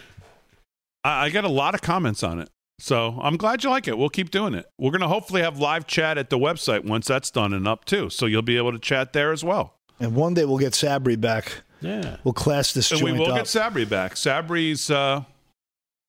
I, 1.03 1.25
I 1.25 1.29
got 1.31 1.43
a 1.43 1.49
lot 1.49 1.73
of 1.73 1.81
comments 1.81 2.21
on 2.21 2.39
it. 2.39 2.49
So 2.79 3.19
I'm 3.21 3.37
glad 3.37 3.63
you 3.63 3.69
like 3.69 3.87
it. 3.87 3.97
We'll 3.97 4.09
keep 4.09 4.31
doing 4.31 4.53
it. 4.53 4.65
We're 4.77 4.91
going 4.91 5.01
to 5.01 5.07
hopefully 5.07 5.41
have 5.41 5.59
live 5.59 5.87
chat 5.87 6.17
at 6.17 6.29
the 6.29 6.37
website 6.37 6.83
once 6.85 7.07
that's 7.07 7.31
done 7.31 7.53
and 7.53 7.67
up 7.67 7.85
too. 7.85 8.09
So 8.09 8.25
you'll 8.25 8.41
be 8.41 8.57
able 8.57 8.71
to 8.71 8.79
chat 8.79 9.13
there 9.13 9.31
as 9.31 9.43
well. 9.43 9.75
And 9.99 10.15
one 10.15 10.33
day 10.33 10.43
we'll 10.45 10.57
get 10.57 10.73
Sabri 10.73 11.19
back. 11.19 11.61
Yeah. 11.81 12.17
We'll 12.23 12.33
class 12.33 12.73
this 12.73 12.91
And 12.91 13.01
we 13.01 13.11
will 13.11 13.29
up. 13.31 13.35
get 13.35 13.45
Sabri 13.45 13.87
back. 13.87 14.15
Sabri's, 14.15 14.89
uh, 14.89 15.23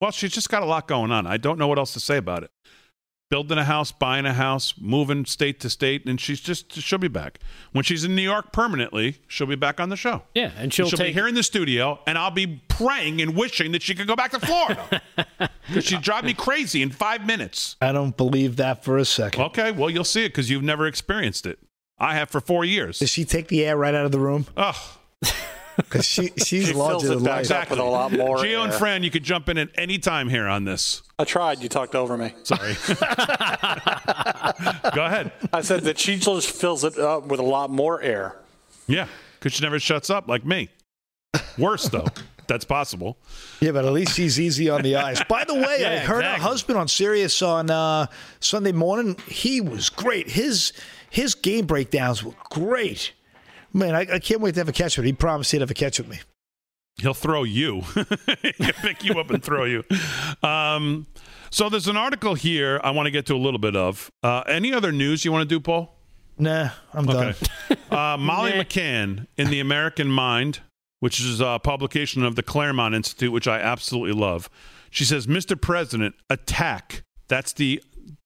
well, 0.01 0.11
she's 0.11 0.33
just 0.33 0.49
got 0.49 0.63
a 0.63 0.67
lot 0.67 0.89
going 0.89 1.11
on. 1.13 1.27
I 1.27 1.37
don't 1.37 1.59
know 1.59 1.69
what 1.69 1.79
else 1.79 1.93
to 1.95 2.01
say 2.01 2.17
about 2.17 2.43
it. 2.45 2.51
Building 3.31 3.57
a 3.59 3.65
house, 3.65 3.91
buying 3.91 4.27
a 4.27 4.35
house, 4.35 4.75
moving 4.79 5.25
state 5.25 5.59
to 5.61 5.71
state, 5.71 6.07
and 6.07 6.21
she's 6.21 6.41
just 6.41 6.73
she'll 6.73 6.99
be 6.99 7.09
back 7.09 7.41
when 7.73 7.83
she's 7.83 8.05
in 8.05 8.15
New 8.15 8.23
York 8.23 8.53
permanently. 8.53 9.17
She'll 9.27 9.47
be 9.47 9.57
back 9.57 9.81
on 9.81 9.89
the 9.89 9.97
show. 9.97 10.23
Yeah, 10.35 10.53
and 10.57 10.73
she'll 10.73 10.91
be 10.91 10.97
take- 10.97 11.15
here 11.15 11.27
in 11.27 11.35
the 11.35 11.43
studio, 11.43 11.99
and 12.07 12.19
I'll 12.19 12.31
be 12.31 12.63
praying 12.69 13.23
and 13.23 13.35
wishing 13.35 13.73
that 13.73 13.83
she 13.83 13.95
could 13.95 14.07
go 14.07 14.15
back 14.15 14.31
to 14.33 14.41
Florida 14.41 15.01
because 15.67 15.85
she'd 15.85 16.03
drive 16.03 16.25
me 16.25 16.35
crazy 16.35 16.83
in 16.83 16.91
five 16.91 17.27
minutes. 17.27 17.77
I 17.81 17.93
don't 17.93 18.17
believe 18.17 18.57
that 18.57 18.85
for 18.85 18.99
a 18.99 19.05
second. 19.07 19.43
Okay, 19.43 19.73
well 19.73 19.89
you'll 19.91 20.05
see 20.05 20.25
it 20.27 20.29
because 20.29 20.51
you've 20.51 20.63
never 20.63 20.87
experienced 20.87 21.47
it. 21.47 21.59
I 21.99 22.15
have 22.17 22.29
for 22.29 22.41
four 22.41 22.65
years. 22.65 22.99
Does 22.99 23.11
she 23.11 23.25
take 23.25 23.49
the 23.49 23.65
air 23.65 23.77
right 23.77 23.95
out 23.95 24.05
of 24.05 24.13
the 24.13 24.19
room? 24.21 24.47
Oh, 24.57 24.99
because 25.77 26.05
she 26.07 26.33
she's 26.37 26.69
She 26.69 26.73
larger 26.73 27.07
fills 27.09 27.09
than 27.09 27.19
it 27.21 27.25
back 27.25 27.51
life. 27.51 27.63
up 27.63 27.71
with 27.71 27.79
a 27.79 27.85
lot 27.85 28.13
more 28.13 28.39
Geo 28.43 28.63
and 28.63 28.73
air. 28.73 28.79
Fran, 28.79 29.03
you 29.03 29.11
could 29.11 29.25
jump 29.25 29.49
in 29.49 29.59
at 29.59 29.69
any 29.77 29.99
time 29.99 30.29
here 30.29 30.47
on 30.47 30.65
this. 30.65 31.03
I 31.19 31.25
tried. 31.25 31.61
You 31.63 31.69
talked 31.69 31.95
over 31.95 32.17
me. 32.17 32.33
Sorry. 32.45 32.75
Go 34.95 35.05
ahead. 35.05 35.33
I 35.53 35.61
said 35.63 35.83
that 35.83 35.99
she 35.99 36.17
just 36.17 36.51
fills 36.51 36.85
it 36.85 36.99
up 36.99 37.27
with 37.27 37.41
a 37.41 37.45
lot 37.45 37.71
more 37.71 38.01
air. 38.03 38.37
Yeah, 38.87 39.07
because 39.39 39.53
she 39.55 39.63
never 39.63 39.79
shuts 39.79 40.11
up 40.11 40.29
like 40.29 40.45
me. 40.45 40.69
Worse 41.59 41.89
though. 41.89 42.07
That's 42.47 42.65
possible. 42.67 43.17
Yeah, 43.61 43.73
but 43.73 43.87
at 43.87 43.93
least 43.93 44.15
she's 44.15 44.39
easy 44.39 44.69
on 44.69 44.83
the 44.83 44.97
eyes. 44.97 45.23
By 45.29 45.45
the 45.45 45.55
way, 45.55 45.63
I 45.63 45.77
Yeah, 45.95 45.99
heard 46.01 46.25
her 46.25 46.35
husband 46.35 46.79
on 46.79 46.89
Sirius 46.89 47.41
on 47.41 47.71
uh, 47.71 48.07
Sunday 48.41 48.73
morning. 48.73 49.17
He 49.27 49.61
was 49.63 49.89
great. 49.89 50.29
His 50.31 50.73
his 51.11 51.35
game 51.35 51.65
breakdowns 51.67 52.23
were 52.23 52.35
great. 52.51 53.13
Man, 53.75 53.95
I, 53.95 54.07
I 54.15 54.19
can't 54.21 54.41
wait 54.41 54.55
to 54.55 54.61
have 54.61 54.69
a 54.69 54.73
catch 54.73 54.97
with 54.97 55.05
him. 55.05 55.09
He 55.09 55.13
promised 55.13 55.51
he'd 55.51 55.61
have 55.61 55.71
a 55.71 55.75
catch 55.75 55.99
with 55.99 56.09
me. 56.09 56.21
He'll 56.97 57.13
throw 57.13 57.43
you. 57.43 57.81
He'll 58.59 58.73
pick 58.73 59.03
you 59.03 59.19
up 59.19 59.29
and 59.31 59.43
throw 59.43 59.65
you. 59.65 59.83
Um, 60.45 61.09
so 61.51 61.69
there's 61.69 61.89
an 61.89 61.97
article 61.97 62.35
here 62.35 62.81
I 62.85 62.93
want 62.93 63.07
to 63.07 63.11
get 63.11 63.27
to 63.27 63.35
a 63.35 63.37
little 63.37 63.59
bit 63.59 63.75
of. 63.75 64.13
Uh, 64.23 64.43
any 64.47 64.73
other 64.73 64.93
news 64.93 65.25
you 65.25 65.33
want 65.33 65.43
to 65.43 65.53
do, 65.53 65.59
Paul? 65.59 65.93
Nah, 66.39 66.71
I'm 66.93 67.07
done. 67.07 67.35
Uh, 67.91 68.17
Molly 68.17 68.53
McCann 68.53 69.27
in 69.37 69.51
The 69.51 69.61
American 69.61 70.09
Mind, 70.09 70.61
which 71.01 71.21
is 71.21 71.41
a 71.41 71.61
publication 71.63 72.25
of 72.25 72.35
the 72.37 72.43
Claremont 72.43 72.95
Institute, 72.95 73.33
which 73.33 73.47
I 73.49 73.61
absolutely 73.61 74.19
love. 74.21 74.49
She 74.91 75.05
says, 75.05 75.27
Mr. 75.27 75.61
President, 75.61 76.15
attack. 76.31 77.03
That's 77.29 77.53
the 77.53 77.83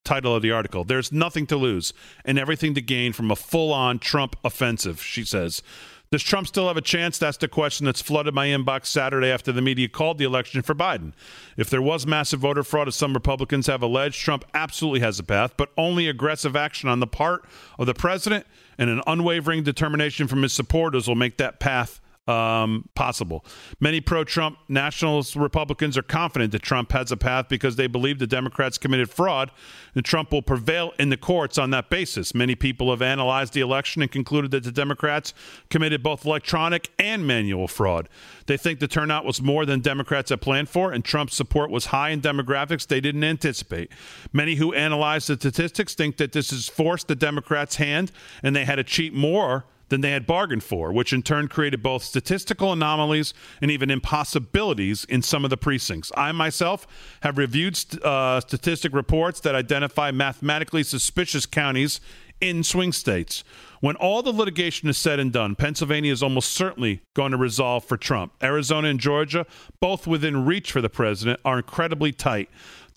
title 0.08 0.34
of 0.34 0.40
the 0.40 0.50
article. 0.50 0.84
There's 0.84 1.12
nothing 1.12 1.46
to 1.48 1.56
lose 1.56 1.92
and 2.24 2.38
everything 2.38 2.74
to 2.74 2.80
gain 2.80 3.12
from 3.12 3.30
a 3.30 3.36
full 3.36 3.74
on 3.74 3.98
Trump 3.98 4.36
offensive, 4.42 5.02
she 5.02 5.22
says. 5.22 5.62
Does 6.10 6.22
Trump 6.22 6.46
still 6.46 6.68
have 6.68 6.78
a 6.78 6.80
chance? 6.80 7.18
That's 7.18 7.36
the 7.36 7.48
question 7.48 7.84
that's 7.84 8.00
flooded 8.00 8.32
my 8.32 8.46
inbox 8.46 8.86
Saturday 8.86 9.28
after 9.28 9.52
the 9.52 9.60
media 9.60 9.86
called 9.86 10.16
the 10.16 10.24
election 10.24 10.62
for 10.62 10.74
Biden. 10.74 11.12
If 11.58 11.68
there 11.68 11.82
was 11.82 12.06
massive 12.06 12.40
voter 12.40 12.62
fraud, 12.62 12.88
as 12.88 12.96
some 12.96 13.12
Republicans 13.12 13.66
have 13.66 13.82
alleged, 13.82 14.18
Trump 14.18 14.46
absolutely 14.54 15.00
has 15.00 15.18
a 15.18 15.22
path, 15.22 15.52
but 15.58 15.70
only 15.76 16.08
aggressive 16.08 16.56
action 16.56 16.88
on 16.88 17.00
the 17.00 17.06
part 17.06 17.44
of 17.78 17.84
the 17.84 17.92
president 17.92 18.46
and 18.78 18.88
an 18.88 19.02
unwavering 19.06 19.62
determination 19.62 20.26
from 20.26 20.42
his 20.42 20.54
supporters 20.54 21.06
will 21.06 21.16
make 21.16 21.36
that 21.36 21.60
path 21.60 22.00
um, 22.28 22.88
possible. 22.94 23.44
Many 23.80 24.00
pro 24.00 24.22
Trump 24.22 24.58
nationalist 24.68 25.34
Republicans 25.34 25.96
are 25.96 26.02
confident 26.02 26.52
that 26.52 26.62
Trump 26.62 26.92
has 26.92 27.10
a 27.10 27.16
path 27.16 27.48
because 27.48 27.76
they 27.76 27.86
believe 27.86 28.18
the 28.18 28.26
Democrats 28.26 28.76
committed 28.76 29.08
fraud 29.08 29.50
and 29.94 30.04
Trump 30.04 30.30
will 30.30 30.42
prevail 30.42 30.92
in 30.98 31.08
the 31.08 31.16
courts 31.16 31.56
on 31.56 31.70
that 31.70 31.88
basis. 31.88 32.34
Many 32.34 32.54
people 32.54 32.90
have 32.90 33.00
analyzed 33.00 33.54
the 33.54 33.60
election 33.60 34.02
and 34.02 34.10
concluded 34.10 34.50
that 34.50 34.62
the 34.62 34.70
Democrats 34.70 35.32
committed 35.70 36.02
both 36.02 36.26
electronic 36.26 36.90
and 36.98 37.26
manual 37.26 37.66
fraud. 37.66 38.08
They 38.46 38.58
think 38.58 38.78
the 38.78 38.88
turnout 38.88 39.24
was 39.24 39.40
more 39.40 39.64
than 39.64 39.80
Democrats 39.80 40.28
had 40.30 40.42
planned 40.42 40.68
for, 40.68 40.92
and 40.92 41.04
Trump's 41.04 41.34
support 41.34 41.70
was 41.70 41.86
high 41.86 42.10
in 42.10 42.20
demographics 42.20 42.86
they 42.86 43.00
didn't 43.00 43.24
anticipate. 43.24 43.90
Many 44.32 44.56
who 44.56 44.74
analyze 44.74 45.26
the 45.26 45.36
statistics 45.36 45.94
think 45.94 46.18
that 46.18 46.32
this 46.32 46.50
has 46.50 46.68
forced 46.68 47.08
the 47.08 47.16
Democrats' 47.16 47.76
hand 47.76 48.12
and 48.42 48.54
they 48.54 48.66
had 48.66 48.76
to 48.76 48.84
cheat 48.84 49.14
more 49.14 49.64
than 49.88 50.00
they 50.00 50.10
had 50.10 50.26
bargained 50.26 50.62
for, 50.62 50.92
which 50.92 51.12
in 51.12 51.22
turn 51.22 51.48
created 51.48 51.82
both 51.82 52.02
statistical 52.02 52.72
anomalies 52.72 53.34
and 53.60 53.70
even 53.70 53.90
impossibilities 53.90 55.04
in 55.04 55.22
some 55.22 55.44
of 55.44 55.50
the 55.50 55.56
precincts. 55.56 56.12
I 56.16 56.32
myself 56.32 56.86
have 57.22 57.38
reviewed 57.38 57.76
st- 57.76 58.02
uh, 58.02 58.40
statistic 58.40 58.92
reports 58.94 59.40
that 59.40 59.54
identify 59.54 60.10
mathematically 60.10 60.82
suspicious 60.82 61.46
counties 61.46 62.00
in 62.40 62.62
swing 62.62 62.92
states. 62.92 63.42
When 63.80 63.96
all 63.96 64.22
the 64.22 64.32
litigation 64.32 64.88
is 64.88 64.98
said 64.98 65.20
and 65.20 65.32
done, 65.32 65.54
Pennsylvania 65.54 66.12
is 66.12 66.22
almost 66.22 66.52
certainly 66.52 67.02
going 67.14 67.32
to 67.32 67.36
resolve 67.36 67.84
for 67.84 67.96
Trump. 67.96 68.32
Arizona 68.42 68.88
and 68.88 69.00
Georgia, 69.00 69.46
both 69.80 70.06
within 70.06 70.44
reach 70.44 70.72
for 70.72 70.80
the 70.80 70.88
president, 70.88 71.40
are 71.44 71.58
incredibly 71.58 72.12
tight. 72.12 72.48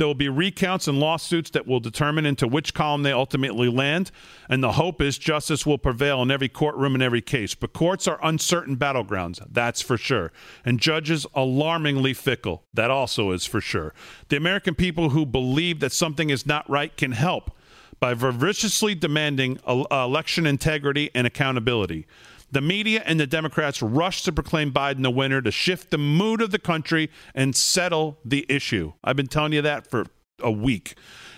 There 0.02 0.08
will 0.08 0.16
be 0.16 0.30
recounts 0.30 0.88
and 0.88 1.00
lawsuits 1.00 1.52
that 1.52 1.68
will 1.68 1.80
determine 1.80 2.26
into 2.26 2.48
which 2.48 2.74
column 2.74 3.04
they 3.04 3.12
ultimately 3.12 3.70
land, 3.70 4.10
and 4.50 4.64
the 4.64 4.72
hope 4.72 5.00
is 5.00 5.20
justice 5.20 5.64
will 5.64 5.78
prevail 5.78 6.24
in 6.24 6.32
every 6.32 6.50
courtroom 6.50 6.96
in 6.96 7.04
every 7.04 7.22
case. 7.22 7.54
But 7.54 7.74
courts 7.74 8.08
are 8.08 8.20
uncertain 8.24 8.78
battlegrounds, 8.78 9.46
that's 9.52 9.80
for 9.80 10.00
sure. 10.00 10.32
And 10.66 10.80
judges 10.80 11.28
alarmingly 11.36 12.16
fickle, 12.16 12.64
that 12.74 12.90
also 12.90 13.30
is 13.30 13.46
for 13.46 13.62
sure. 13.62 13.94
The 14.30 14.38
American 14.38 14.74
people 14.74 15.12
who 15.12 15.24
believe 15.24 15.82
that 15.82 15.92
something 15.92 16.32
is 16.32 16.48
not 16.48 16.68
right 16.68 16.98
can 16.98 17.12
help 17.12 17.56
by 18.00 18.16
voraciously 18.16 18.96
demanding 18.96 19.60
uh, 19.68 19.84
election 19.92 20.48
integrity 20.48 21.12
and 21.14 21.28
accountability. 21.28 22.08
The 22.52 22.62
media 22.62 23.02
and 23.06 23.20
the 23.20 23.28
Democrats 23.28 23.82
rushed 23.82 24.26
to 24.26 24.32
proclaim 24.32 24.72
Biden 24.72 25.04
the 25.04 25.12
winner 25.12 25.42
to 25.42 25.52
shift 25.52 25.90
the 25.90 25.98
mood 25.98 26.42
of 26.42 26.52
the 26.52 26.60
country 26.60 27.10
and 27.34 27.56
settle 27.56 28.18
the 28.26 28.46
issue. 28.50 28.94
I've 29.04 29.16
been 29.16 29.28
telling 29.28 29.54
you 29.54 29.62
that 29.62 29.88
for 29.88 30.06
a 30.40 30.52
week. 30.52 30.96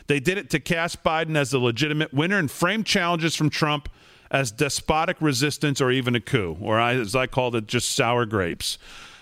They 0.08 0.20
did 0.20 0.38
it 0.38 0.50
to 0.52 0.60
cast 0.60 1.04
Biden 1.04 1.36
as 1.36 1.52
the 1.52 1.60
legitimate 1.60 2.14
winner 2.14 2.38
and 2.38 2.50
frame 2.50 2.84
challenges 2.84 3.36
from 3.36 3.50
Trump 3.50 3.90
as 4.32 4.52
despotic 4.52 5.18
resistance 5.22 5.80
or 5.80 5.92
even 5.92 6.16
a 6.16 6.20
coup, 6.20 6.58
or 6.60 6.80
as 6.80 7.16
I 7.16 7.28
called 7.28 7.56
it, 7.56 7.68
just 7.68 7.92
sour 7.92 8.26
grapes. 8.26 8.80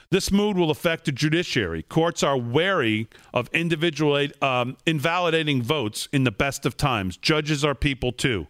This 0.09 0.31
mood 0.31 0.57
will 0.57 0.71
affect 0.71 1.05
the 1.05 1.11
judiciary. 1.11 1.83
Courts 1.83 2.23
are 2.23 2.37
wary 2.37 3.07
of 3.33 3.49
individual 3.53 4.27
um, 4.41 4.77
invalidating 4.85 5.61
votes 5.61 6.07
in 6.11 6.23
the 6.23 6.31
best 6.31 6.65
of 6.65 6.75
times. 6.75 7.17
Judges 7.17 7.63
are 7.63 7.75
people 7.75 8.11
too. 8.11 8.47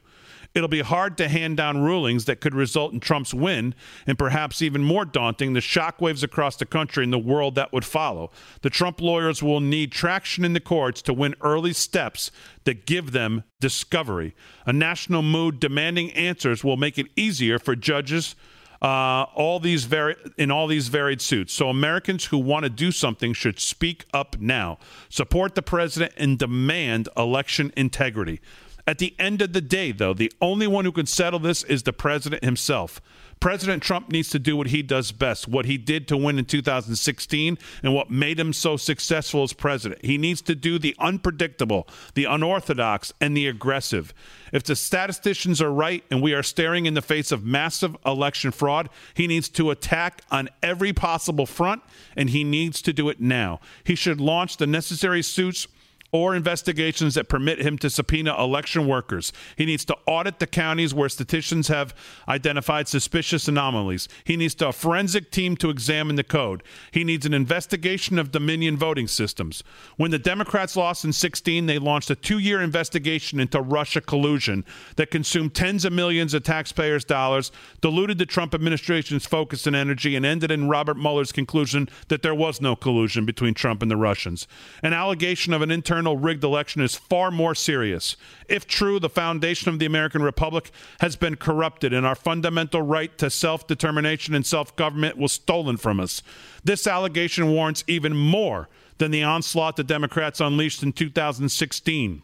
It'll 0.53 0.67
be 0.67 0.81
hard 0.81 1.17
to 1.17 1.29
hand 1.29 1.57
down 1.57 1.81
rulings 1.81 2.25
that 2.25 2.41
could 2.41 2.53
result 2.53 2.91
in 2.91 2.99
Trump's 2.99 3.33
win, 3.33 3.73
and 4.05 4.17
perhaps 4.17 4.61
even 4.61 4.83
more 4.83 5.05
daunting, 5.05 5.53
the 5.53 5.61
shockwaves 5.61 6.23
across 6.23 6.57
the 6.57 6.65
country 6.65 7.03
and 7.03 7.13
the 7.13 7.17
world 7.19 7.55
that 7.55 7.71
would 7.71 7.85
follow. 7.85 8.31
The 8.61 8.69
Trump 8.69 8.99
lawyers 8.99 9.41
will 9.41 9.61
need 9.61 9.91
traction 9.91 10.43
in 10.43 10.53
the 10.53 10.59
courts 10.59 11.01
to 11.03 11.13
win 11.13 11.35
early 11.41 11.73
steps 11.73 12.31
that 12.65 12.85
give 12.85 13.11
them 13.11 13.43
discovery. 13.61 14.35
A 14.65 14.73
national 14.73 15.21
mood 15.21 15.59
demanding 15.59 16.11
answers 16.11 16.63
will 16.63 16.77
make 16.77 16.97
it 16.97 17.07
easier 17.15 17.57
for 17.57 17.75
judges 17.75 18.35
uh, 18.81 19.25
all 19.35 19.59
these 19.59 19.83
vari- 19.85 20.15
in 20.37 20.49
all 20.49 20.67
these 20.67 20.87
varied 20.87 21.21
suits. 21.21 21.53
So 21.53 21.69
Americans 21.69 22.25
who 22.25 22.39
want 22.39 22.63
to 22.63 22.69
do 22.69 22.91
something 22.91 23.33
should 23.33 23.59
speak 23.59 24.05
up 24.13 24.39
now, 24.39 24.79
support 25.07 25.55
the 25.55 25.61
president, 25.61 26.13
and 26.17 26.37
demand 26.39 27.07
election 27.15 27.71
integrity. 27.77 28.41
At 28.87 28.97
the 28.97 29.15
end 29.19 29.41
of 29.41 29.53
the 29.53 29.61
day, 29.61 29.91
though, 29.91 30.13
the 30.13 30.31
only 30.41 30.67
one 30.67 30.85
who 30.85 30.91
can 30.91 31.05
settle 31.05 31.39
this 31.39 31.63
is 31.63 31.83
the 31.83 31.93
president 31.93 32.43
himself. 32.43 33.01
President 33.41 33.81
Trump 33.81 34.11
needs 34.11 34.29
to 34.29 34.37
do 34.37 34.55
what 34.55 34.67
he 34.67 34.83
does 34.83 35.11
best, 35.11 35.47
what 35.47 35.65
he 35.65 35.75
did 35.75 36.07
to 36.07 36.15
win 36.15 36.37
in 36.37 36.45
2016 36.45 37.57
and 37.81 37.93
what 37.93 38.11
made 38.11 38.39
him 38.39 38.53
so 38.53 38.77
successful 38.77 39.41
as 39.41 39.51
president. 39.51 40.05
He 40.05 40.19
needs 40.19 40.43
to 40.43 40.53
do 40.53 40.77
the 40.77 40.95
unpredictable, 40.99 41.87
the 42.13 42.25
unorthodox, 42.25 43.11
and 43.19 43.35
the 43.35 43.47
aggressive. 43.47 44.13
If 44.53 44.63
the 44.63 44.75
statisticians 44.75 45.59
are 45.59 45.71
right 45.71 46.03
and 46.11 46.21
we 46.21 46.33
are 46.35 46.43
staring 46.43 46.85
in 46.85 46.93
the 46.93 47.01
face 47.01 47.31
of 47.31 47.43
massive 47.43 47.97
election 48.05 48.51
fraud, 48.51 48.89
he 49.15 49.25
needs 49.25 49.49
to 49.49 49.71
attack 49.71 50.21
on 50.29 50.47
every 50.61 50.93
possible 50.93 51.47
front, 51.47 51.81
and 52.15 52.29
he 52.29 52.43
needs 52.43 52.79
to 52.83 52.93
do 52.93 53.09
it 53.09 53.19
now. 53.19 53.59
He 53.83 53.95
should 53.95 54.21
launch 54.21 54.57
the 54.57 54.67
necessary 54.67 55.23
suits 55.23 55.67
or 56.11 56.35
investigations 56.35 57.15
that 57.15 57.29
permit 57.29 57.59
him 57.59 57.77
to 57.77 57.89
subpoena 57.89 58.35
election 58.41 58.87
workers. 58.87 59.31
He 59.55 59.65
needs 59.65 59.85
to 59.85 59.97
audit 60.05 60.39
the 60.39 60.47
counties 60.47 60.93
where 60.93 61.09
statisticians 61.09 61.69
have 61.69 61.93
identified 62.27 62.87
suspicious 62.87 63.47
anomalies. 63.47 64.07
He 64.23 64.35
needs 64.35 64.55
to, 64.55 64.67
a 64.67 64.73
forensic 64.73 65.31
team 65.31 65.55
to 65.57 65.69
examine 65.69 66.15
the 66.15 66.23
code. 66.23 66.63
He 66.91 67.03
needs 67.03 67.25
an 67.25 67.33
investigation 67.33 68.19
of 68.19 68.31
Dominion 68.31 68.77
voting 68.77 69.07
systems. 69.07 69.63
When 69.97 70.11
the 70.11 70.19
Democrats 70.19 70.75
lost 70.75 71.05
in 71.05 71.13
16, 71.13 71.65
they 71.65 71.79
launched 71.79 72.09
a 72.09 72.15
two 72.15 72.39
year 72.39 72.61
investigation 72.61 73.39
into 73.39 73.61
Russia 73.61 74.01
collusion 74.01 74.65
that 74.97 75.11
consumed 75.11 75.53
tens 75.53 75.85
of 75.85 75.93
millions 75.93 76.33
of 76.33 76.43
taxpayers' 76.43 77.05
dollars, 77.05 77.51
diluted 77.79 78.17
the 78.17 78.25
Trump 78.25 78.53
administration's 78.53 79.25
focus 79.25 79.67
and 79.67 79.75
energy, 79.75 80.15
and 80.15 80.25
ended 80.25 80.51
in 80.51 80.67
Robert 80.67 80.97
Mueller's 80.97 81.31
conclusion 81.31 81.87
that 82.09 82.21
there 82.21 82.35
was 82.35 82.59
no 82.59 82.75
collusion 82.75 83.25
between 83.25 83.53
Trump 83.53 83.81
and 83.81 83.89
the 83.89 83.97
Russians. 83.97 84.47
An 84.83 84.93
allegation 84.93 85.53
of 85.53 85.61
an 85.61 85.71
internal 85.71 86.00
rigged 86.07 86.43
election 86.43 86.81
is 86.81 86.95
far 86.95 87.31
more 87.31 87.55
serious. 87.55 88.15
If 88.49 88.67
true, 88.67 88.99
the 88.99 89.09
foundation 89.09 89.69
of 89.69 89.79
the 89.79 89.85
American 89.85 90.21
Republic 90.21 90.71
has 90.99 91.15
been 91.15 91.35
corrupted, 91.35 91.93
and 91.93 92.05
our 92.05 92.15
fundamental 92.15 92.81
right 92.81 93.15
to 93.17 93.29
self 93.29 93.67
determination 93.67 94.33
and 94.33 94.45
self 94.45 94.75
government 94.75 95.17
was 95.17 95.31
stolen 95.31 95.77
from 95.77 95.99
us. 95.99 96.23
This 96.63 96.87
allegation 96.87 97.51
warrants 97.51 97.83
even 97.87 98.15
more 98.15 98.69
than 98.97 99.11
the 99.11 99.23
onslaught 99.23 99.75
the 99.75 99.83
Democrats 99.83 100.39
unleashed 100.39 100.83
in 100.83 100.93
2016. 100.93 102.23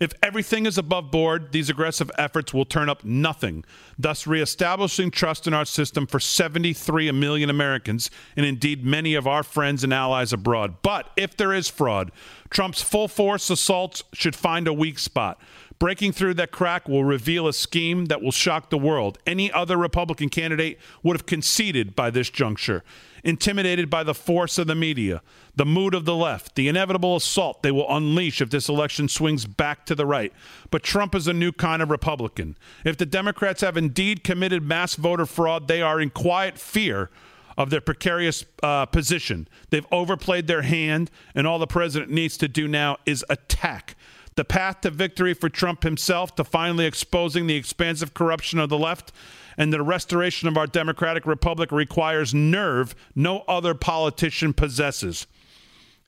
If 0.00 0.12
everything 0.22 0.66
is 0.66 0.78
above 0.78 1.10
board, 1.10 1.52
these 1.52 1.70
aggressive 1.70 2.10
efforts 2.16 2.54
will 2.54 2.64
turn 2.64 2.88
up 2.88 3.04
nothing, 3.04 3.64
thus 3.98 4.26
reestablishing 4.26 5.10
trust 5.10 5.46
in 5.46 5.54
our 5.54 5.64
system 5.64 6.06
for 6.06 6.20
73 6.20 7.10
million 7.12 7.50
Americans 7.50 8.10
and 8.36 8.46
indeed 8.46 8.84
many 8.84 9.14
of 9.14 9.26
our 9.26 9.42
friends 9.42 9.84
and 9.84 9.92
allies 9.92 10.32
abroad. 10.32 10.76
But 10.82 11.10
if 11.16 11.36
there 11.36 11.52
is 11.52 11.68
fraud, 11.68 12.12
Trump's 12.50 12.82
full 12.82 13.08
force 13.08 13.50
assaults 13.50 14.04
should 14.12 14.36
find 14.36 14.66
a 14.66 14.72
weak 14.72 14.98
spot. 14.98 15.40
Breaking 15.78 16.10
through 16.10 16.34
that 16.34 16.50
crack 16.50 16.88
will 16.88 17.04
reveal 17.04 17.46
a 17.46 17.52
scheme 17.52 18.06
that 18.06 18.20
will 18.20 18.32
shock 18.32 18.70
the 18.70 18.78
world. 18.78 19.18
Any 19.26 19.52
other 19.52 19.76
Republican 19.76 20.28
candidate 20.28 20.78
would 21.04 21.16
have 21.16 21.26
conceded 21.26 21.94
by 21.94 22.10
this 22.10 22.30
juncture, 22.30 22.82
intimidated 23.24 23.90
by 23.90 24.02
the 24.02 24.14
force 24.14 24.58
of 24.58 24.66
the 24.66 24.74
media, 24.74 25.22
the 25.56 25.66
mood 25.66 25.94
of 25.94 26.04
the 26.04 26.14
left, 26.14 26.54
the 26.54 26.68
inevitable 26.68 27.16
assault 27.16 27.62
they 27.62 27.72
will 27.72 27.94
unleash 27.94 28.40
if 28.40 28.50
this 28.50 28.68
election 28.68 29.08
swings 29.08 29.44
back 29.46 29.84
to 29.86 29.94
the 29.94 30.06
right. 30.06 30.32
But 30.70 30.82
Trump 30.82 31.14
is 31.14 31.26
a 31.26 31.32
new 31.32 31.52
kind 31.52 31.82
of 31.82 31.90
Republican. 31.90 32.56
If 32.84 32.96
the 32.96 33.06
Democrats 33.06 33.60
have 33.62 33.76
indeed 33.76 34.24
committed 34.24 34.62
mass 34.62 34.94
voter 34.94 35.26
fraud, 35.26 35.68
they 35.68 35.82
are 35.82 36.00
in 36.00 36.10
quiet 36.10 36.58
fear 36.58 37.10
of 37.56 37.70
their 37.70 37.80
precarious 37.80 38.44
uh, 38.62 38.86
position. 38.86 39.48
They've 39.70 39.86
overplayed 39.90 40.46
their 40.46 40.62
hand, 40.62 41.10
and 41.34 41.44
all 41.46 41.58
the 41.58 41.66
president 41.66 42.10
needs 42.10 42.36
to 42.38 42.46
do 42.46 42.68
now 42.68 42.98
is 43.04 43.24
attack. 43.28 43.96
The 44.36 44.44
path 44.44 44.82
to 44.82 44.90
victory 44.90 45.34
for 45.34 45.48
Trump 45.48 45.82
himself, 45.82 46.36
to 46.36 46.44
finally 46.44 46.86
exposing 46.86 47.48
the 47.48 47.56
expansive 47.56 48.14
corruption 48.14 48.60
of 48.60 48.68
the 48.68 48.78
left 48.78 49.12
and 49.58 49.70
the 49.72 49.82
restoration 49.82 50.48
of 50.48 50.56
our 50.56 50.66
democratic 50.66 51.26
republic, 51.26 51.70
requires 51.70 52.32
nerve 52.32 52.94
no 53.14 53.40
other 53.48 53.74
politician 53.74 54.54
possesses. 54.54 55.26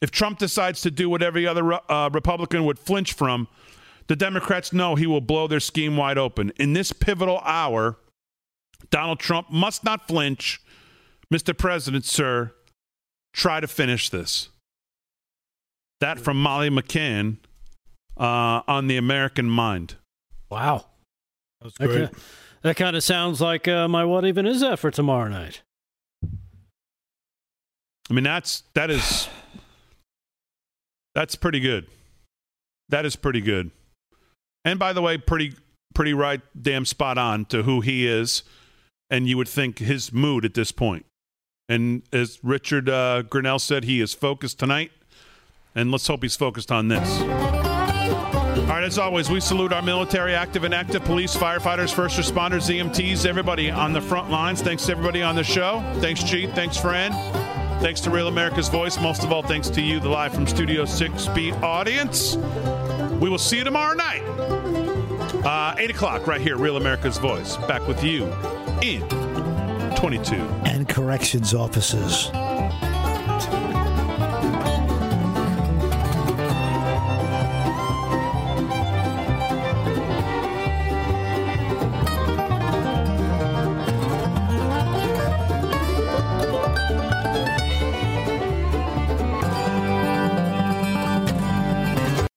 If 0.00 0.10
Trump 0.10 0.38
decides 0.38 0.80
to 0.82 0.90
do 0.90 1.10
what 1.10 1.22
every 1.22 1.46
other 1.46 1.78
uh, 1.90 2.08
Republican 2.10 2.64
would 2.64 2.78
flinch 2.78 3.12
from, 3.12 3.48
the 4.06 4.16
Democrats 4.16 4.72
know 4.72 4.94
he 4.94 5.06
will 5.06 5.20
blow 5.20 5.46
their 5.46 5.60
scheme 5.60 5.96
wide 5.96 6.16
open. 6.16 6.52
In 6.56 6.72
this 6.72 6.92
pivotal 6.92 7.40
hour, 7.40 7.98
Donald 8.90 9.18
Trump 9.18 9.50
must 9.50 9.84
not 9.84 10.08
flinch 10.08 10.60
Mr. 11.32 11.56
President, 11.56 12.04
sir, 12.04 12.52
try 13.32 13.60
to 13.60 13.68
finish 13.68 14.10
this. 14.10 14.48
That 16.00 16.18
from 16.18 16.40
Molly 16.42 16.70
McCann 16.70 17.36
uh, 18.16 18.62
on 18.66 18.86
the 18.86 18.96
American 18.96 19.48
Mind. 19.50 19.96
Wow. 20.50 20.86
That's 21.60 21.76
That 21.78 21.88
kinda- 21.88 22.10
That 22.62 22.76
kind 22.76 22.94
of 22.94 23.02
sounds 23.02 23.40
like 23.40 23.66
uh, 23.66 23.88
my 23.88 24.04
what 24.04 24.24
even 24.24 24.46
is 24.46 24.60
that 24.60 24.78
for 24.78 24.90
tomorrow 24.90 25.28
night? 25.28 25.62
I 28.10 28.12
mean, 28.12 28.24
that's 28.24 28.64
that 28.74 28.90
is 28.90 29.28
that's 31.14 31.36
pretty 31.36 31.60
good. 31.60 31.86
That 32.88 33.06
is 33.06 33.16
pretty 33.16 33.40
good. 33.40 33.70
And 34.64 34.78
by 34.78 34.92
the 34.92 35.00
way, 35.00 35.16
pretty 35.16 35.54
pretty 35.94 36.12
right, 36.12 36.40
damn 36.60 36.84
spot 36.84 37.18
on 37.18 37.46
to 37.46 37.62
who 37.62 37.80
he 37.80 38.06
is, 38.06 38.42
and 39.08 39.28
you 39.28 39.36
would 39.36 39.48
think 39.48 39.78
his 39.78 40.12
mood 40.12 40.44
at 40.44 40.54
this 40.54 40.72
point. 40.72 41.06
And 41.68 42.02
as 42.12 42.40
Richard 42.42 42.88
uh, 42.88 43.22
Grenell 43.28 43.60
said, 43.60 43.84
he 43.84 44.00
is 44.00 44.12
focused 44.12 44.58
tonight, 44.58 44.90
and 45.74 45.90
let's 45.90 46.06
hope 46.06 46.22
he's 46.22 46.36
focused 46.36 46.72
on 46.72 46.88
this. 46.88 47.59
All 48.70 48.76
right, 48.76 48.84
as 48.84 48.98
always, 48.98 49.28
we 49.28 49.40
salute 49.40 49.72
our 49.72 49.82
military, 49.82 50.32
active 50.32 50.62
and 50.62 50.72
active 50.72 51.02
police, 51.02 51.36
firefighters, 51.36 51.92
first 51.92 52.16
responders, 52.16 52.72
EMTs, 52.72 53.26
everybody 53.26 53.68
on 53.68 53.92
the 53.92 54.00
front 54.00 54.30
lines. 54.30 54.62
Thanks 54.62 54.86
to 54.86 54.92
everybody 54.92 55.24
on 55.24 55.34
the 55.34 55.42
show. 55.42 55.82
Thanks, 55.96 56.22
Chief. 56.22 56.52
Thanks, 56.52 56.76
friend. 56.76 57.12
Thanks 57.82 58.00
to 58.02 58.10
Real 58.10 58.28
America's 58.28 58.68
Voice. 58.68 59.00
Most 59.00 59.24
of 59.24 59.32
all, 59.32 59.42
thanks 59.42 59.68
to 59.70 59.82
you, 59.82 59.98
the 59.98 60.08
live 60.08 60.32
from 60.32 60.46
Studio 60.46 60.84
6B 60.84 61.60
audience. 61.64 62.36
We 63.20 63.28
will 63.28 63.38
see 63.38 63.58
you 63.58 63.64
tomorrow 63.64 63.94
night, 63.96 64.22
uh, 65.44 65.74
8 65.76 65.90
o'clock, 65.90 66.28
right 66.28 66.40
here, 66.40 66.56
Real 66.56 66.76
America's 66.76 67.18
Voice. 67.18 67.56
Back 67.56 67.88
with 67.88 68.04
you 68.04 68.26
in 68.82 69.00
22. 69.96 70.36
And 70.64 70.88
corrections 70.88 71.54
officers. 71.54 72.30